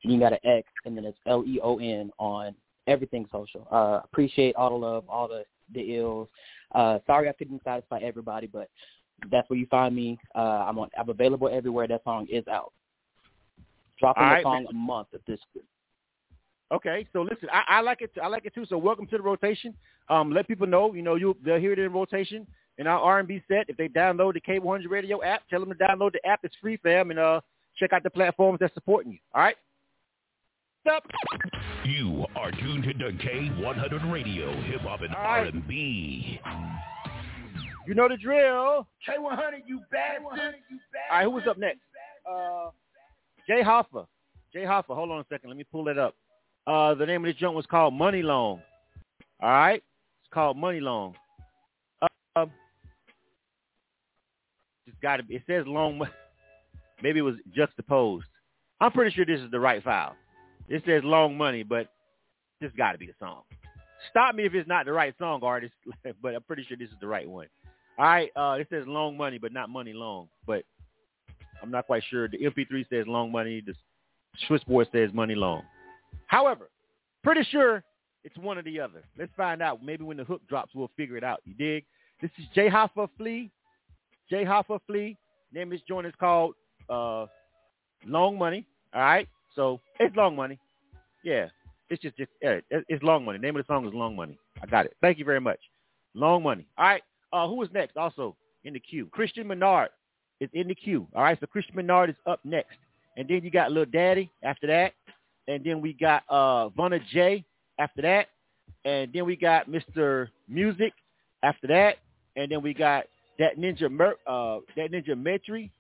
You 0.04 0.20
got 0.20 0.34
an 0.34 0.40
X, 0.44 0.68
and 0.86 0.98
then 0.98 1.06
it's 1.06 1.18
L-E-O-N 1.28 2.12
on 2.18 2.56
everything 2.88 3.26
social. 3.32 3.68
Uh, 3.72 4.02
appreciate 4.04 4.56
all 4.56 4.72
the 4.72 4.76
love, 4.76 5.04
all 5.08 5.28
the, 5.28 5.44
the 5.74 5.98
ills. 5.98 6.28
Uh, 6.74 7.00
sorry 7.06 7.30
I 7.30 7.34
couldn't 7.34 7.62
satisfy 7.64 8.00
everybody, 8.00 8.48
but 8.48 8.70
that's 9.30 9.50
where 9.50 9.60
you 9.60 9.68
find 9.68 9.96
me. 9.96 10.18
Uh, 10.36 10.66
I'm 10.68 10.80
on, 10.80 10.90
I'm 10.98 11.10
available 11.10 11.50
everywhere. 11.52 11.88
That 11.88 12.04
song 12.04 12.28
is 12.32 12.48
out. 12.48 12.74
Dropping 14.00 14.24
the 14.24 14.42
song 14.42 14.64
man. 14.64 14.68
a 14.72 14.74
month 14.74 15.10
at 15.14 15.22
this. 15.28 15.40
Okay, 16.72 17.06
so 17.14 17.22
listen, 17.22 17.50
I, 17.52 17.78
I 17.78 17.82
like 17.82 18.02
it. 18.02 18.12
I 18.22 18.28
like 18.28 18.46
it 18.46 18.56
too. 18.56 18.66
So 18.66 18.78
welcome 18.78 19.06
to 19.08 19.18
the 19.18 19.24
rotation. 19.24 19.76
Um, 20.10 20.32
let 20.32 20.48
people 20.48 20.66
know, 20.66 20.94
you 20.94 21.04
know, 21.04 21.16
you 21.16 21.36
they'll 21.46 21.60
hear 21.60 21.74
it 21.74 21.80
in 21.80 21.92
rotation 21.94 22.48
in 22.78 22.88
our 22.88 23.00
R&B 23.00 23.44
set. 23.48 23.70
If 23.70 23.78
they 23.78 23.88
download 23.88 24.34
the 24.34 24.42
K100 24.42 24.90
Radio 24.90 25.22
app, 25.22 25.44
tell 25.50 25.60
them 25.60 25.70
to 25.70 25.76
download 25.76 26.14
the 26.14 26.26
app. 26.26 26.40
It's 26.44 26.56
free, 26.60 26.78
fam, 26.78 27.12
and 27.12 27.20
uh, 27.20 27.42
check 27.78 27.94
out 27.94 28.04
the 28.04 28.10
platforms 28.10 28.60
that's 28.60 28.74
supporting 28.74 29.12
you. 29.12 29.20
All 29.36 29.42
right. 29.42 29.56
Up. 30.90 31.04
You 31.86 32.26
are 32.36 32.52
tuned 32.52 32.84
to 32.84 32.94
K100 32.94 34.12
Radio, 34.12 34.52
Hip 34.64 34.82
Hop 34.82 35.02
and 35.02 35.14
All 35.14 35.24
right. 35.24 35.54
R&B. 35.54 36.40
You 37.88 37.94
know 37.94 38.08
the 38.08 38.18
drill. 38.18 38.88
K100, 39.08 39.62
you 39.68 39.80
bastard. 39.92 40.24
All 40.26 40.40
right, 41.12 41.24
who 41.24 41.30
was 41.30 41.44
up 41.48 41.58
next? 41.60 41.82
Uh, 42.30 42.70
Jay 43.48 43.62
Hoffa. 43.64 44.08
Jay 44.54 44.64
Hoffa. 44.64 44.96
Hold 44.96 45.12
on 45.12 45.20
a 45.20 45.26
second. 45.30 45.50
Let 45.50 45.58
me 45.58 45.66
pull 45.72 45.88
it 45.88 46.00
up. 46.00 46.16
Uh, 46.66 46.96
the 46.96 47.06
name 47.06 47.24
of 47.24 47.30
this 47.32 47.40
joint 47.40 47.56
was 47.56 47.66
called 47.68 47.94
Money 47.94 48.24
Long. 48.24 48.62
All 49.42 49.50
right, 49.50 49.84
it's 49.84 50.34
called 50.34 50.58
Money 50.58 50.80
Long. 50.80 51.16
Uh, 52.36 52.46
it's 54.88 54.98
got 55.02 55.18
to 55.18 55.24
be. 55.24 55.36
It 55.36 55.44
says 55.48 55.66
long. 55.68 56.02
Maybe 57.04 57.20
it 57.20 57.24
was 57.24 57.36
juxtaposed. 57.56 58.26
I'm 58.80 58.92
pretty 58.92 59.12
sure 59.16 59.26
this 59.26 59.40
is 59.40 59.50
the 59.52 59.60
right 59.60 59.84
file. 59.84 60.16
It 60.72 60.84
says 60.86 61.04
Long 61.04 61.38
Money, 61.38 61.64
but 61.64 61.90
this 62.62 62.72
got 62.78 62.94
to 62.94 62.98
be 62.98 63.06
the 63.06 63.14
song. 63.20 63.42
Stop 64.10 64.36
me 64.36 64.46
if 64.46 64.54
it's 64.54 64.70
not 64.70 64.86
the 64.86 64.94
right 64.94 65.14
song, 65.20 65.42
artist. 65.44 65.74
but 66.22 66.34
I'm 66.34 66.44
pretty 66.44 66.64
sure 66.64 66.78
this 66.78 66.88
is 66.88 66.96
the 67.02 67.08
right 67.08 67.30
one. 67.30 67.48
All 68.00 68.06
right, 68.06 68.32
uh, 68.36 68.56
it 68.60 68.68
says 68.70 68.86
long 68.88 69.18
money, 69.18 69.38
but 69.38 69.52
not 69.52 69.70
money 69.70 69.92
long. 69.92 70.30
But 70.48 70.64
I'm 71.62 71.72
not 71.72 71.88
quite 71.88 72.04
sure. 72.10 72.30
The 72.30 72.38
MP3 72.38 72.88
says 72.90 73.06
long 73.06 73.34
money. 73.34 73.62
The 73.66 73.74
switchboard 74.48 74.88
says 74.94 75.10
money 75.14 75.36
long. 75.36 75.64
However, 76.28 76.70
pretty 77.22 77.44
sure 77.52 77.84
it's 78.24 78.38
one 78.38 78.58
or 78.58 78.64
the 78.64 78.80
other. 78.80 79.04
Let's 79.20 79.32
find 79.36 79.62
out. 79.62 79.84
Maybe 79.84 80.06
when 80.06 80.18
the 80.18 80.24
hook 80.24 80.42
drops, 80.48 80.72
we'll 80.74 80.90
figure 80.96 81.18
it 81.18 81.24
out. 81.24 81.42
You 81.44 81.54
dig? 81.54 81.84
This 82.22 82.32
is 82.40 82.46
J 82.56 82.70
Hoffa 82.70 83.10
Flea. 83.18 83.52
J 84.30 84.46
Hoffa 84.46 84.80
Flea. 84.88 85.18
Name 85.54 85.68
of 85.68 85.72
this 85.72 85.82
joint 85.86 86.08
is 86.08 86.14
called 86.18 86.56
uh, 86.90 87.26
Long 88.06 88.38
Money. 88.38 88.66
All 88.94 89.02
right, 89.02 89.28
so 89.56 89.80
it's 90.00 90.16
Long 90.16 90.36
Money. 90.36 90.60
Yeah, 91.24 91.48
it's 91.90 92.02
just 92.02 92.18
just 92.18 92.32
yeah, 92.42 92.60
it's 92.70 93.04
Long 93.04 93.26
Money. 93.26 93.40
Name 93.40 93.56
of 93.56 93.66
the 93.66 93.72
song 93.74 93.88
is 93.88 93.94
Long 93.94 94.16
Money. 94.16 94.38
I 94.62 94.66
got 94.66 94.86
it. 94.86 94.96
Thank 95.02 95.18
you 95.20 95.26
very 95.26 95.42
much. 95.42 95.60
Long 96.14 96.44
Money. 96.44 96.66
All 96.78 96.86
right. 96.86 97.04
Uh, 97.34 97.48
who 97.48 97.62
is 97.64 97.70
next? 97.74 97.96
Also 97.98 98.36
in 98.64 98.74
the 98.74 98.80
queue, 98.80 99.08
Christian 99.12 99.48
Menard 99.48 99.90
is 100.40 100.50
in 100.54 100.68
the 100.68 100.76
queue. 100.76 101.08
All 101.16 101.24
right, 101.24 101.38
so 101.40 101.46
Christian 101.48 101.76
Menard 101.76 102.10
is 102.10 102.16
up 102.28 102.40
next, 102.44 102.78
and 103.18 103.28
then 103.28 103.44
you 103.44 103.50
got 103.52 103.72
Lil 103.72 103.86
Daddy 103.86 104.30
after 104.44 104.68
that. 104.68 104.94
and 105.48 105.64
then 105.64 105.82
we 105.82 105.94
got 105.94 106.24
uh 106.30 106.70
Vonna 106.78 107.00
J 107.12 107.44
after 107.80 108.02
that, 108.04 108.28
and 108.86 109.12
then 109.14 109.26
we 109.26 109.36
got 109.36 109.70
Mr. 109.70 110.28
Music 110.48 110.94
after 111.44 111.68
that, 111.68 111.98
and 112.36 112.52
then 112.52 112.62
we 112.62 112.74
got 112.74 113.06
that 113.40 113.58
Ninja 113.58 113.90
Mer- 113.90 114.18
uh 114.28 114.60
that 114.76 114.92
Ninja 114.92 115.16
Metri 115.16 115.72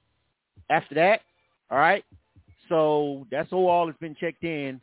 after 0.69 0.95
that. 0.95 1.21
All 1.69 1.77
right, 1.77 2.03
so 2.71 3.27
that's 3.29 3.51
all 3.51 3.87
has 3.87 3.95
been 3.99 4.15
checked 4.15 4.45
in. 4.45 4.79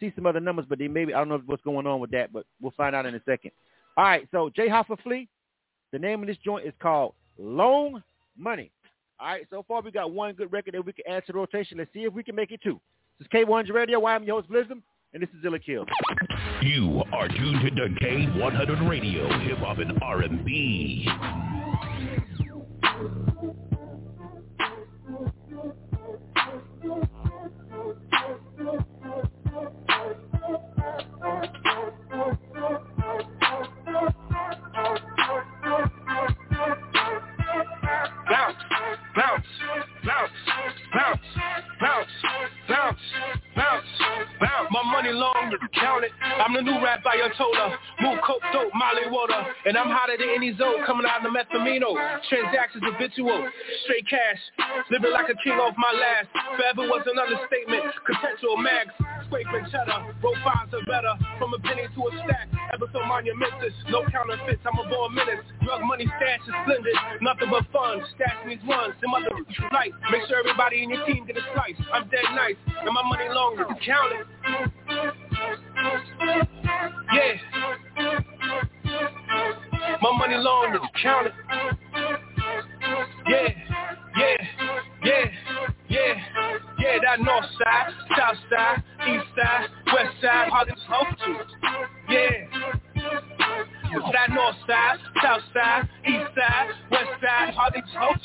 See 0.00 0.10
some 0.16 0.24
other 0.24 0.40
numbers, 0.40 0.64
but 0.66 0.78
they 0.78 0.88
maybe 0.88 1.12
I 1.12 1.18
don't 1.18 1.28
know 1.28 1.42
what's 1.44 1.62
going 1.62 1.86
on 1.86 2.00
with 2.00 2.10
that, 2.12 2.32
but 2.32 2.46
we'll 2.60 2.72
find 2.76 2.96
out 2.96 3.04
in 3.04 3.14
a 3.14 3.20
second. 3.26 3.50
All 3.98 4.04
right, 4.04 4.26
so 4.32 4.48
Jay 4.48 4.68
Hoffa 4.68 4.96
Flea, 5.02 5.28
the 5.92 5.98
name 5.98 6.22
of 6.22 6.26
this 6.26 6.38
joint 6.42 6.66
is 6.66 6.72
called 6.80 7.12
Long 7.38 8.02
Money. 8.36 8.70
All 9.20 9.26
right, 9.28 9.46
so 9.50 9.62
far 9.68 9.82
we 9.82 9.90
got 9.90 10.10
one 10.10 10.34
good 10.34 10.50
record 10.52 10.74
that 10.74 10.86
we 10.86 10.92
can 10.94 11.04
add 11.06 11.26
to 11.26 11.32
the 11.32 11.38
rotation. 11.38 11.78
Let's 11.78 11.92
see 11.92 12.04
if 12.04 12.14
we 12.14 12.22
can 12.22 12.34
make 12.34 12.50
it 12.50 12.60
two. 12.62 12.80
This 13.18 13.26
is 13.26 13.46
K100 13.46 13.74
Radio. 13.74 14.06
I'm 14.06 14.24
your 14.24 14.36
host, 14.36 14.48
Blizzard, 14.48 14.80
and 15.12 15.22
this 15.22 15.28
is 15.36 15.42
Zilla 15.42 15.58
Kill. 15.58 15.84
You 16.62 17.02
are 17.12 17.28
tuned 17.28 17.76
to 17.76 17.88
K100 18.04 18.88
Radio, 18.88 19.28
Hip 19.40 19.58
Hop 19.58 19.78
and 19.78 20.00
R&B. 20.00 21.08
Money 45.08 45.18
long, 45.18 45.52
count 45.74 46.04
it. 46.04 46.12
I'm 46.22 46.54
the 46.54 46.62
new 46.62 46.82
rap 46.82 47.02
Ayatollah. 47.04 47.76
Move 48.00 48.18
coke, 48.26 48.42
dope, 48.52 48.72
molly 48.74 49.08
water. 49.10 49.40
And 49.66 49.76
I'm 49.76 49.88
hotter 49.88 50.16
than 50.18 50.28
any 50.34 50.56
zone 50.56 50.84
coming 50.86 51.06
out 51.06 51.24
of 51.24 51.32
the 51.32 51.36
methamino. 51.36 51.94
Transactions 52.28 52.84
habitual, 52.84 53.48
straight 53.84 54.08
cash. 54.08 54.40
Living 54.90 55.12
like 55.12 55.28
a 55.28 55.36
king 55.42 55.54
off 55.54 55.74
my 55.76 55.92
last. 55.92 56.28
Forever 56.56 56.88
was 56.88 57.06
an 57.06 57.18
understatement. 57.18 57.84
Consensual 58.04 58.56
mags, 58.56 58.92
scraping 59.28 59.68
cheddar. 59.70 60.08
Roll 60.24 60.34
fives 60.42 60.72
are 60.74 60.84
better. 60.88 61.14
From 61.38 61.54
a 61.54 61.58
penny 61.60 61.86
to 61.86 62.00
a 62.08 62.10
stack. 62.24 62.48
Ever 62.74 62.88
so 62.92 63.04
monumentous. 63.06 63.76
No 63.88 64.02
counterfeits, 64.10 64.64
I'm 64.64 64.78
a 64.80 64.88
born 64.88 65.14
minutes. 65.14 65.44
Drug 65.62 65.82
money 65.84 66.08
stash 66.16 66.40
is 66.48 66.54
splendid. 66.64 66.96
Nothing 67.20 67.50
but 67.50 67.64
fun. 67.70 68.00
Stashing 68.16 68.48
these 68.48 68.64
ones. 68.66 68.94
Them 69.00 69.14
other 69.14 69.30
light. 69.72 69.92
Make 70.10 70.26
sure 70.28 70.40
everybody 70.40 70.82
in 70.82 70.90
your 70.90 71.04
team 71.06 71.26
get 71.26 71.36
a 71.36 71.44
slice. 71.54 71.76
I'm 71.92 72.08
dead 72.08 72.24
nice. 72.34 72.56
And 72.66 72.92
my 72.92 73.04
money 73.04 73.28
longer. 73.28 73.64
Count 73.84 74.12
it. 74.16 74.26
Yeah. 77.12 77.36
My 80.00 80.16
money 80.16 80.36
long, 80.36 80.78
count 81.02 81.26
it. 81.26 81.32
Yeah, 83.28 83.48
yeah, 84.16 84.36
yeah, 85.04 85.04
yeah, 85.04 85.24
yeah, 86.88 86.98
that 87.04 87.20
north 87.20 87.44
side, 87.58 87.92
south 88.16 88.36
side, 88.50 88.82
east 89.08 89.26
side, 89.36 89.68
west 89.92 90.14
side, 90.22 90.48
all 90.52 90.64
this 90.64 90.80
hope 90.88 91.16
to. 91.18 91.44
Yeah. 92.08 92.46
That 94.12 94.30
north 94.30 94.56
side, 94.66 94.98
south 95.22 95.42
side, 95.52 95.88
east 96.06 96.30
side, 96.34 96.68
west 96.90 97.20
side, 97.20 97.54
all 97.58 97.70
these 97.74 97.84
hoes. 97.94 98.20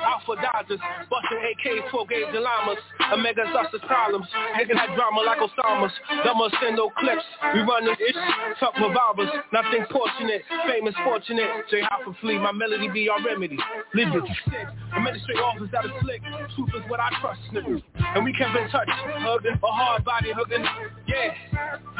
Alpha 0.00 0.34
Dodgers, 0.40 0.80
busting 1.10 1.38
AKs, 1.38 1.90
12 1.90 2.08
gauge 2.08 2.32
and 2.32 2.44
llamas. 2.44 2.80
Omegas 3.12 3.52
us 3.54 3.68
the 3.72 3.78
problems, 3.80 4.26
making 4.56 4.76
that 4.76 4.94
drama 4.96 5.20
like 5.20 5.38
Osama's. 5.38 5.92
Dumb 6.24 6.40
us 6.40 6.52
send 6.62 6.76
no 6.76 6.90
clips, 6.98 7.24
we 7.54 7.60
run 7.60 7.84
this 7.84 7.98
ish, 8.00 8.16
tough 8.58 8.74
revolvers. 8.80 9.28
Nothing 9.52 9.84
fortunate, 9.90 10.42
famous 10.66 10.94
fortunate. 11.04 11.68
J 11.70 11.82
Hop 11.82 12.06
and 12.06 12.16
Flea, 12.20 12.38
my 12.38 12.52
melody 12.52 12.88
be 12.88 13.08
our 13.08 13.22
remedy. 13.24 13.58
Lyrics 13.94 14.28
sick, 14.46 14.66
administrative 14.96 15.44
office 15.44 15.68
that 15.72 15.84
is 15.84 15.92
slick. 16.00 16.22
Truth 16.56 16.70
is 16.76 16.84
what 16.88 17.00
I 17.00 17.10
trust, 17.20 17.40
nigga, 17.52 17.82
And 18.16 18.24
we 18.24 18.32
kept 18.32 18.56
in 18.56 18.68
touch, 18.70 18.88
hugging 18.88 19.58
a 19.62 19.66
hard 19.66 20.04
body, 20.04 20.32
hugging. 20.32 20.64
Yeah, 21.06 21.34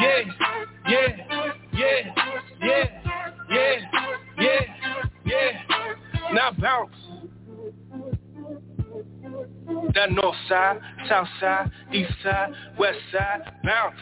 yeah, 0.01 0.21
yeah, 0.89 1.17
yeah, 1.73 2.15
yeah, 2.63 2.87
yeah, 3.51 3.77
yeah, 4.39 4.61
yeah 5.25 6.10
now 6.33 6.53
bounce. 6.59 6.95
That 9.95 10.13
north 10.13 10.37
side, 10.49 10.81
south 11.09 11.29
side, 11.41 11.71
east 11.93 12.13
side, 12.23 12.53
west 12.79 12.99
side, 13.13 13.41
bounce. 13.65 13.97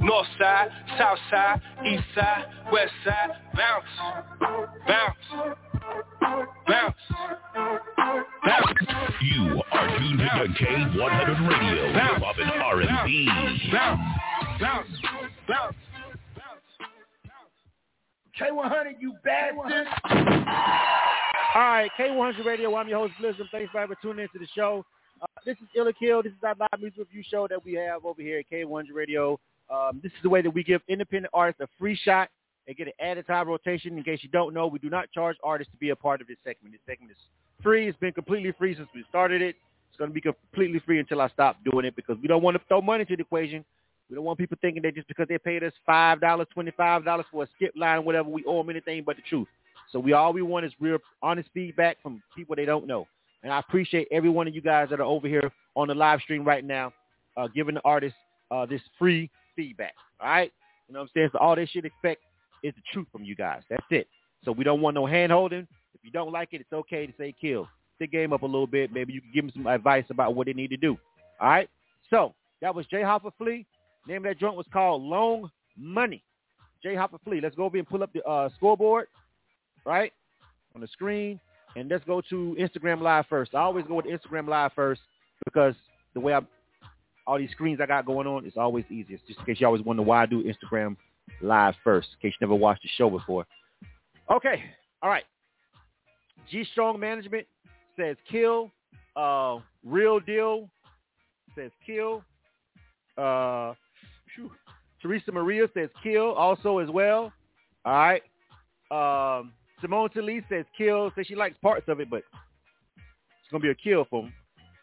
North 0.00 0.26
side, 0.38 0.68
south 0.98 1.18
side, 1.30 1.60
east 1.86 2.04
side, 2.14 2.44
west 2.72 2.92
side, 3.04 3.30
bounce, 3.54 3.84
bounce, 4.86 5.16
bounce, 6.66 6.96
bounce. 8.44 8.76
You 9.22 9.62
are 9.72 9.98
tuned 9.98 10.18
to 10.18 10.64
K100 10.64 11.48
Radio, 11.48 11.92
Hip 11.92 12.22
Hop 12.22 12.36
and 12.38 12.50
R&B. 12.50 13.28
Bounce, 13.72 14.00
bounce, 14.60 14.88
bounce. 15.48 15.76
K100, 18.40 18.94
you 19.00 19.14
bastard. 19.24 19.86
All 21.54 21.62
right, 21.62 21.90
K100 21.98 22.44
Radio. 22.44 22.74
I'm 22.74 22.88
your 22.88 22.98
host, 22.98 23.14
Blizzard. 23.20 23.46
Thanks 23.52 23.70
for 23.70 23.78
ever 23.78 23.94
tuning 24.02 24.24
into 24.24 24.38
the 24.38 24.48
show. 24.54 24.84
Uh, 25.22 25.26
this 25.46 25.56
is 25.58 25.68
Ill 25.76 25.86
or 25.86 25.92
Kill. 25.92 26.22
This 26.22 26.32
is 26.32 26.38
our 26.42 26.54
live 26.58 26.80
music 26.80 26.98
review 26.98 27.22
show 27.30 27.46
that 27.48 27.64
we 27.64 27.74
have 27.74 28.04
over 28.04 28.20
here 28.20 28.40
at 28.40 28.50
K100 28.50 28.86
Radio. 28.92 29.38
Um, 29.70 30.00
this 30.02 30.10
is 30.12 30.18
the 30.22 30.28
way 30.28 30.42
that 30.42 30.50
we 30.50 30.64
give 30.64 30.82
independent 30.88 31.30
artists 31.32 31.60
a 31.60 31.68
free 31.78 31.96
shot 31.96 32.28
and 32.66 32.76
get 32.76 32.88
an 32.88 32.92
added 33.00 33.26
time 33.26 33.46
rotation. 33.48 33.96
In 33.96 34.02
case 34.02 34.18
you 34.22 34.28
don't 34.30 34.52
know, 34.52 34.66
we 34.66 34.80
do 34.80 34.90
not 34.90 35.10
charge 35.12 35.36
artists 35.44 35.72
to 35.72 35.78
be 35.78 35.90
a 35.90 35.96
part 35.96 36.20
of 36.20 36.26
this 36.26 36.36
segment. 36.44 36.72
This 36.72 36.80
segment 36.86 37.12
is 37.12 37.18
free. 37.62 37.88
It's 37.88 37.98
been 37.98 38.12
completely 38.12 38.52
free 38.58 38.74
since 38.74 38.88
we 38.94 39.04
started 39.08 39.42
it. 39.42 39.54
It's 39.90 39.98
going 39.98 40.10
to 40.10 40.14
be 40.14 40.20
completely 40.20 40.80
free 40.80 40.98
until 40.98 41.20
I 41.20 41.28
stop 41.28 41.58
doing 41.70 41.84
it 41.84 41.94
because 41.94 42.16
we 42.20 42.26
don't 42.26 42.42
want 42.42 42.56
to 42.56 42.62
throw 42.66 42.82
money 42.82 43.02
into 43.02 43.16
the 43.16 43.22
equation. 43.22 43.64
We 44.08 44.16
don't 44.16 44.24
want 44.24 44.38
people 44.38 44.56
thinking 44.60 44.82
that 44.82 44.94
just 44.94 45.08
because 45.08 45.26
they 45.28 45.38
paid 45.38 45.64
us 45.64 45.72
five 45.86 46.20
dollars, 46.20 46.46
twenty-five 46.52 47.04
dollars 47.04 47.26
for 47.30 47.44
a 47.44 47.48
skip 47.56 47.72
line, 47.76 48.04
whatever, 48.04 48.28
we 48.28 48.44
owe 48.46 48.58
them 48.58 48.70
anything 48.70 49.02
but 49.04 49.16
the 49.16 49.22
truth. 49.28 49.48
So 49.92 49.98
we 49.98 50.12
all 50.12 50.32
we 50.32 50.42
want 50.42 50.66
is 50.66 50.72
real 50.80 50.98
honest 51.22 51.48
feedback 51.54 51.96
from 52.02 52.22
people 52.36 52.56
they 52.56 52.64
don't 52.64 52.86
know. 52.86 53.06
And 53.42 53.52
I 53.52 53.58
appreciate 53.58 54.08
every 54.10 54.30
one 54.30 54.48
of 54.48 54.54
you 54.54 54.60
guys 54.60 54.88
that 54.90 55.00
are 55.00 55.04
over 55.04 55.28
here 55.28 55.50
on 55.76 55.88
the 55.88 55.94
live 55.94 56.20
stream 56.20 56.44
right 56.44 56.64
now, 56.64 56.92
uh, 57.36 57.48
giving 57.48 57.74
the 57.74 57.80
artists 57.84 58.18
uh, 58.50 58.66
this 58.66 58.80
free 58.98 59.30
feedback. 59.56 59.94
All 60.20 60.28
right, 60.28 60.52
you 60.88 60.94
know 60.94 61.00
what 61.00 61.04
I'm 61.04 61.10
saying? 61.14 61.28
So 61.32 61.38
all 61.38 61.56
they 61.56 61.66
should 61.66 61.84
expect 61.84 62.22
is 62.62 62.74
the 62.74 62.82
truth 62.92 63.06
from 63.12 63.24
you 63.24 63.34
guys. 63.34 63.62
That's 63.68 63.84
it. 63.90 64.08
So 64.44 64.52
we 64.52 64.64
don't 64.64 64.80
want 64.80 64.94
no 64.94 65.06
hand 65.06 65.32
holding. 65.32 65.66
If 65.94 66.00
you 66.02 66.10
don't 66.10 66.32
like 66.32 66.50
it, 66.52 66.60
it's 66.60 66.72
okay 66.72 67.06
to 67.06 67.12
say 67.18 67.34
kill. 67.38 67.68
The 68.00 68.06
game 68.06 68.32
up 68.32 68.42
a 68.42 68.46
little 68.46 68.66
bit. 68.66 68.92
Maybe 68.92 69.12
you 69.12 69.20
can 69.20 69.30
give 69.32 69.44
them 69.44 69.52
some 69.54 69.66
advice 69.66 70.04
about 70.10 70.34
what 70.34 70.46
they 70.46 70.52
need 70.52 70.70
to 70.70 70.76
do. 70.76 70.98
All 71.40 71.48
right. 71.48 71.70
So 72.10 72.34
that 72.60 72.74
was 72.74 72.86
Jay 72.86 73.02
Hoffa 73.02 73.30
Flea. 73.38 73.64
Name 74.06 74.18
of 74.18 74.22
that 74.24 74.38
joint 74.38 74.56
was 74.56 74.66
called 74.72 75.02
Long 75.02 75.50
Money. 75.76 76.22
Jay 76.82 76.94
Hoffa 76.94 77.18
Flea. 77.24 77.40
Let's 77.40 77.54
go 77.54 77.64
over 77.64 77.78
and 77.78 77.88
pull 77.88 78.02
up 78.02 78.12
the 78.12 78.22
uh, 78.24 78.50
scoreboard, 78.56 79.06
right, 79.86 80.12
on 80.74 80.82
the 80.82 80.86
screen. 80.88 81.40
And 81.76 81.88
let's 81.88 82.04
go 82.04 82.20
to 82.28 82.56
Instagram 82.60 83.00
Live 83.00 83.24
first. 83.28 83.54
I 83.54 83.60
always 83.60 83.86
go 83.86 83.94
with 83.94 84.06
Instagram 84.06 84.46
Live 84.46 84.72
first 84.74 85.00
because 85.44 85.74
the 86.12 86.20
way 86.20 86.34
I, 86.34 86.40
all 87.26 87.38
these 87.38 87.50
screens 87.50 87.80
I 87.80 87.86
got 87.86 88.06
going 88.06 88.26
on, 88.26 88.44
it's 88.44 88.56
always 88.56 88.84
easiest. 88.90 89.26
Just 89.26 89.40
in 89.40 89.46
case 89.46 89.56
you 89.60 89.66
always 89.66 89.82
wonder 89.82 90.02
why 90.02 90.22
I 90.22 90.26
do 90.26 90.44
Instagram 90.44 90.96
Live 91.40 91.74
first, 91.82 92.08
in 92.12 92.28
case 92.28 92.36
you 92.38 92.46
never 92.46 92.54
watched 92.54 92.82
the 92.82 92.88
show 92.96 93.08
before. 93.08 93.46
Okay, 94.30 94.62
all 95.02 95.10
right. 95.10 95.24
G 96.50 96.64
Strong 96.72 97.00
Management 97.00 97.46
says 97.96 98.16
kill. 98.30 98.70
Uh, 99.16 99.58
Real 99.84 100.20
Deal 100.20 100.68
says 101.56 101.70
kill. 101.86 102.22
Uh, 103.16 103.72
Whew. 104.36 104.50
Teresa 105.00 105.32
Maria 105.32 105.66
says 105.74 105.90
kill 106.02 106.32
also 106.32 106.78
as 106.78 106.88
well. 106.90 107.32
All 107.84 107.92
right. 107.92 108.22
Um, 108.90 109.52
Simone 109.80 110.08
Talise 110.10 110.48
says 110.48 110.64
kill. 110.76 111.12
Says 111.14 111.26
she 111.26 111.34
likes 111.34 111.56
parts 111.62 111.88
of 111.88 112.00
it, 112.00 112.08
but 112.08 112.22
it's 112.96 113.50
gonna 113.50 113.62
be 113.62 113.70
a 113.70 113.74
kill 113.74 114.06
for 114.08 114.22
him. 114.24 114.32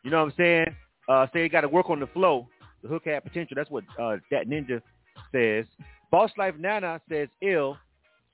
You 0.03 0.11
know 0.11 0.17
what 0.17 0.31
I'm 0.31 0.33
saying? 0.37 0.75
Uh, 1.07 1.27
say 1.33 1.43
you 1.43 1.49
got 1.49 1.61
to 1.61 1.67
work 1.67 1.89
on 1.89 1.99
the 1.99 2.07
flow. 2.07 2.47
The 2.83 2.87
hook 2.87 3.03
had 3.05 3.23
potential. 3.23 3.55
That's 3.55 3.69
what 3.69 3.83
uh, 3.99 4.17
that 4.31 4.47
ninja 4.47 4.81
says. 5.31 5.65
Boss 6.11 6.31
Life 6.37 6.55
Nana 6.59 7.01
says 7.09 7.27
ill. 7.41 7.77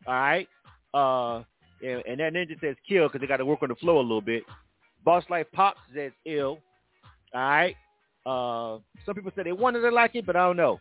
All 0.05 0.13
right. 0.13 0.47
Uh, 0.93 1.37
and, 1.81 2.03
and 2.05 2.19
that 2.19 2.33
ninja 2.33 2.59
says 2.59 2.75
kill 2.87 3.07
because 3.07 3.21
they 3.21 3.27
got 3.27 3.37
to 3.37 3.45
work 3.45 3.59
on 3.61 3.69
the 3.69 3.75
flow 3.75 3.99
a 3.99 4.01
little 4.01 4.21
bit. 4.21 4.43
Boss 5.03 5.23
Life 5.29 5.47
Pops 5.53 5.79
says 5.93 6.11
ill. 6.25 6.59
All 7.33 7.41
right. 7.41 7.75
Uh, 8.25 8.79
some 9.05 9.15
people 9.15 9.31
say 9.35 9.43
they 9.43 9.53
wanted 9.53 9.81
to 9.81 9.89
like 9.89 10.15
it, 10.15 10.25
but 10.25 10.35
I 10.35 10.45
don't 10.45 10.57
know. 10.57 10.79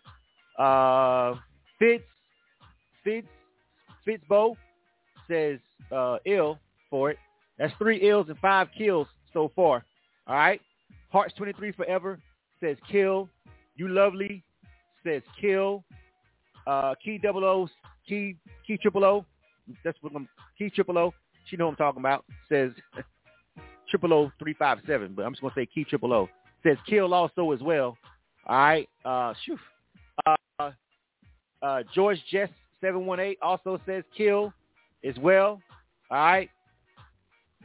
Uh, 0.58 1.34
Fitz, 1.78 2.04
Fitz, 3.04 3.28
Fitzbo 4.06 4.56
says 5.28 5.58
uh, 5.92 6.18
ill 6.24 6.58
for 6.90 7.10
it. 7.10 7.18
That's 7.58 7.72
three 7.78 8.08
ills 8.08 8.28
and 8.28 8.38
five 8.38 8.68
kills 8.76 9.06
so 9.32 9.50
far 9.54 9.84
All 10.26 10.34
right. 10.34 10.60
Hearts 11.10 11.34
23 11.36 11.72
Forever 11.72 12.18
says 12.60 12.76
kill. 12.90 13.28
You 13.76 13.88
Lovely 13.88 14.42
says 15.04 15.22
kill. 15.40 15.84
Uh, 16.66 16.94
Key 17.02 17.18
Double 17.18 17.44
O, 17.44 17.68
Key 18.08 18.36
Key 18.66 18.76
Triple 18.76 19.04
O. 19.04 19.24
That's 19.84 19.96
what 20.00 20.12
I'm. 20.14 20.28
Key 20.58 20.70
Triple 20.70 20.98
O. 20.98 21.14
She 21.48 21.56
know 21.56 21.66
what 21.66 21.72
I'm 21.72 21.76
talking 21.76 22.00
about. 22.00 22.24
Says 22.48 22.72
Triple 23.90 24.12
O 24.12 24.32
three 24.38 24.54
five 24.54 24.78
seven, 24.86 25.12
but 25.14 25.24
I'm 25.24 25.32
just 25.32 25.42
gonna 25.42 25.54
say 25.54 25.66
Key 25.66 25.84
Triple 25.84 26.12
O. 26.12 26.28
Says 26.62 26.76
kill 26.88 27.14
also 27.14 27.52
as 27.52 27.60
well. 27.60 27.96
All 28.46 28.56
right. 28.56 28.88
Uh, 29.04 29.32
shoo. 29.44 29.56
Uh, 30.24 30.70
uh, 31.62 31.82
George 31.94 32.18
Jess 32.30 32.48
seven 32.80 33.06
one 33.06 33.20
eight 33.20 33.38
also 33.42 33.80
says 33.86 34.04
kill 34.16 34.52
as 35.04 35.16
well. 35.18 35.60
All 36.10 36.18
right. 36.18 36.50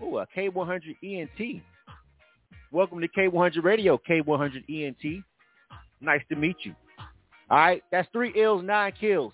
Ooh, 0.01 0.17
a 0.17 0.27
K100 0.35 0.95
ENT. 1.03 1.61
Welcome 2.71 3.01
to 3.01 3.07
K100 3.07 3.63
Radio, 3.63 3.99
K100 4.09 4.63
ENT. 4.69 5.23
Nice 5.99 6.21
to 6.29 6.35
meet 6.35 6.55
you. 6.63 6.73
All 7.49 7.57
right, 7.57 7.83
that's 7.91 8.07
three 8.11 8.33
ills, 8.35 8.63
nine 8.63 8.93
kills. 8.99 9.33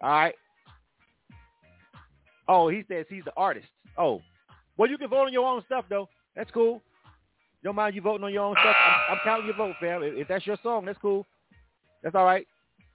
All 0.00 0.10
right. 0.10 0.34
Oh, 2.48 2.68
he 2.68 2.82
says 2.88 3.06
he's 3.08 3.24
the 3.24 3.32
artist. 3.36 3.66
Oh, 3.98 4.22
well, 4.76 4.88
you 4.90 4.98
can 4.98 5.08
vote 5.08 5.26
on 5.26 5.32
your 5.32 5.46
own 5.46 5.62
stuff 5.66 5.84
though. 5.88 6.08
That's 6.34 6.50
cool. 6.50 6.82
Don't 7.62 7.76
mind 7.76 7.94
you 7.94 8.00
voting 8.00 8.24
on 8.24 8.32
your 8.32 8.44
own 8.44 8.56
stuff. 8.60 8.76
I'm, 8.84 9.14
I'm 9.14 9.20
counting 9.24 9.46
your 9.46 9.56
vote, 9.56 9.74
fam. 9.80 10.02
If, 10.02 10.14
if 10.14 10.28
that's 10.28 10.46
your 10.46 10.58
song, 10.62 10.84
that's 10.84 10.98
cool. 10.98 11.26
That's 12.06 12.14
all 12.14 12.24
right. 12.24 12.46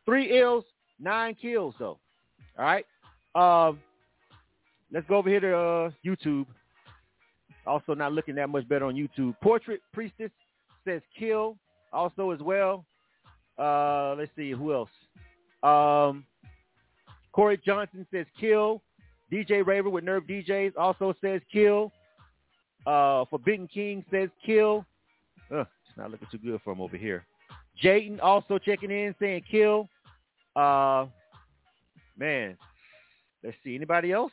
Three 0.06 0.40
ills, 0.40 0.64
nine 0.98 1.36
kills 1.36 1.76
though. 1.78 2.00
All 2.58 2.64
right. 2.64 2.86
Um, 3.36 3.82
let's 4.90 5.06
go 5.10 5.18
over 5.18 5.28
here 5.28 5.42
to 5.42 5.54
uh, 5.54 5.92
YouTube. 6.06 6.46
Also 7.68 7.94
not 7.94 8.14
looking 8.14 8.36
that 8.36 8.48
much 8.48 8.66
better 8.70 8.86
on 8.86 8.96
YouTube. 8.96 9.36
Portrait 9.42 9.82
Priestess 9.92 10.32
says 10.86 11.02
kill 11.20 11.58
also 11.92 12.32
as 12.32 12.40
well. 12.40 12.86
Uh, 13.60 14.16
let's 14.18 14.32
see 14.38 14.52
who 14.52 14.74
else. 14.74 14.90
Um, 15.62 16.24
Corey 17.34 17.60
Johnson 17.66 18.08
says 18.14 18.28
kill. 18.40 18.82
DJ 19.30 19.68
Raver 19.68 19.90
with 19.90 20.06
Nerve 20.06 20.24
DJs 20.24 20.72
also 20.78 21.14
says 21.20 21.42
kill. 21.52 21.92
Uh, 22.88 23.26
Forbidden 23.30 23.68
King 23.68 24.06
says 24.10 24.30
kill. 24.46 24.86
Uh, 25.54 25.60
it's 25.60 25.98
not 25.98 26.12
looking 26.12 26.30
too 26.32 26.38
good 26.38 26.62
for 26.64 26.72
him 26.72 26.80
over 26.80 26.96
here. 26.96 27.26
Jayden 27.82 28.20
also 28.22 28.58
checking 28.58 28.92
in 28.92 29.16
saying 29.20 29.44
kill. 29.50 29.90
Uh, 30.56 31.06
man, 32.18 32.58
let's 33.44 33.58
see. 33.64 33.76
Anybody 33.76 34.12
else? 34.12 34.32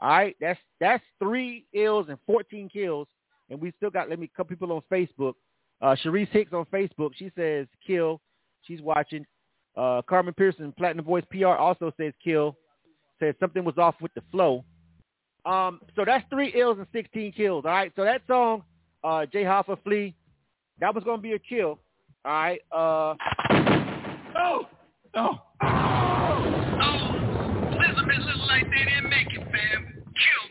All 0.00 0.10
right, 0.10 0.36
that's 0.40 0.60
that's 0.78 1.04
three 1.18 1.64
ills 1.72 2.06
and 2.08 2.18
14 2.26 2.68
kills, 2.68 3.08
and 3.48 3.60
we 3.60 3.72
still 3.76 3.90
got 3.90 4.10
let 4.10 4.18
me 4.18 4.30
couple 4.36 4.56
people 4.56 4.72
on 4.72 4.82
Facebook. 4.92 5.34
Uh, 5.80 5.96
Sharice 6.04 6.28
Hicks 6.28 6.52
on 6.52 6.66
Facebook, 6.66 7.10
she 7.16 7.30
says 7.36 7.66
kill. 7.86 8.20
She's 8.62 8.82
watching. 8.82 9.24
Uh, 9.76 10.00
Carmen 10.08 10.34
Pearson, 10.34 10.72
Platinum 10.76 11.04
Voice 11.04 11.24
PR, 11.30 11.48
also 11.48 11.92
says 11.98 12.12
kill. 12.22 12.56
Says 13.20 13.34
something 13.40 13.64
was 13.64 13.76
off 13.78 13.94
with 14.00 14.12
the 14.14 14.22
flow. 14.30 14.64
Um, 15.44 15.80
so 15.94 16.04
that's 16.04 16.24
three 16.28 16.52
ills 16.56 16.78
and 16.78 16.86
16 16.92 17.32
kills. 17.32 17.64
All 17.64 17.70
right, 17.70 17.92
so 17.94 18.04
that 18.04 18.22
song, 18.26 18.62
uh, 19.04 19.24
J 19.26 19.44
Hoffa 19.44 19.78
Flea, 19.84 20.14
that 20.80 20.94
was 20.94 21.04
gonna 21.04 21.22
be 21.22 21.32
a 21.32 21.38
kill. 21.38 21.78
All 22.26 22.32
right. 22.32 22.60
Uh, 22.72 23.14
oh, 24.36 24.66
oh, 25.14 25.38
like 28.48 28.64
they 28.64 28.84
didn't 28.84 29.08
make 29.08 29.28
it, 29.30 29.46
fam. 29.52 30.02
Kill. 30.16 30.44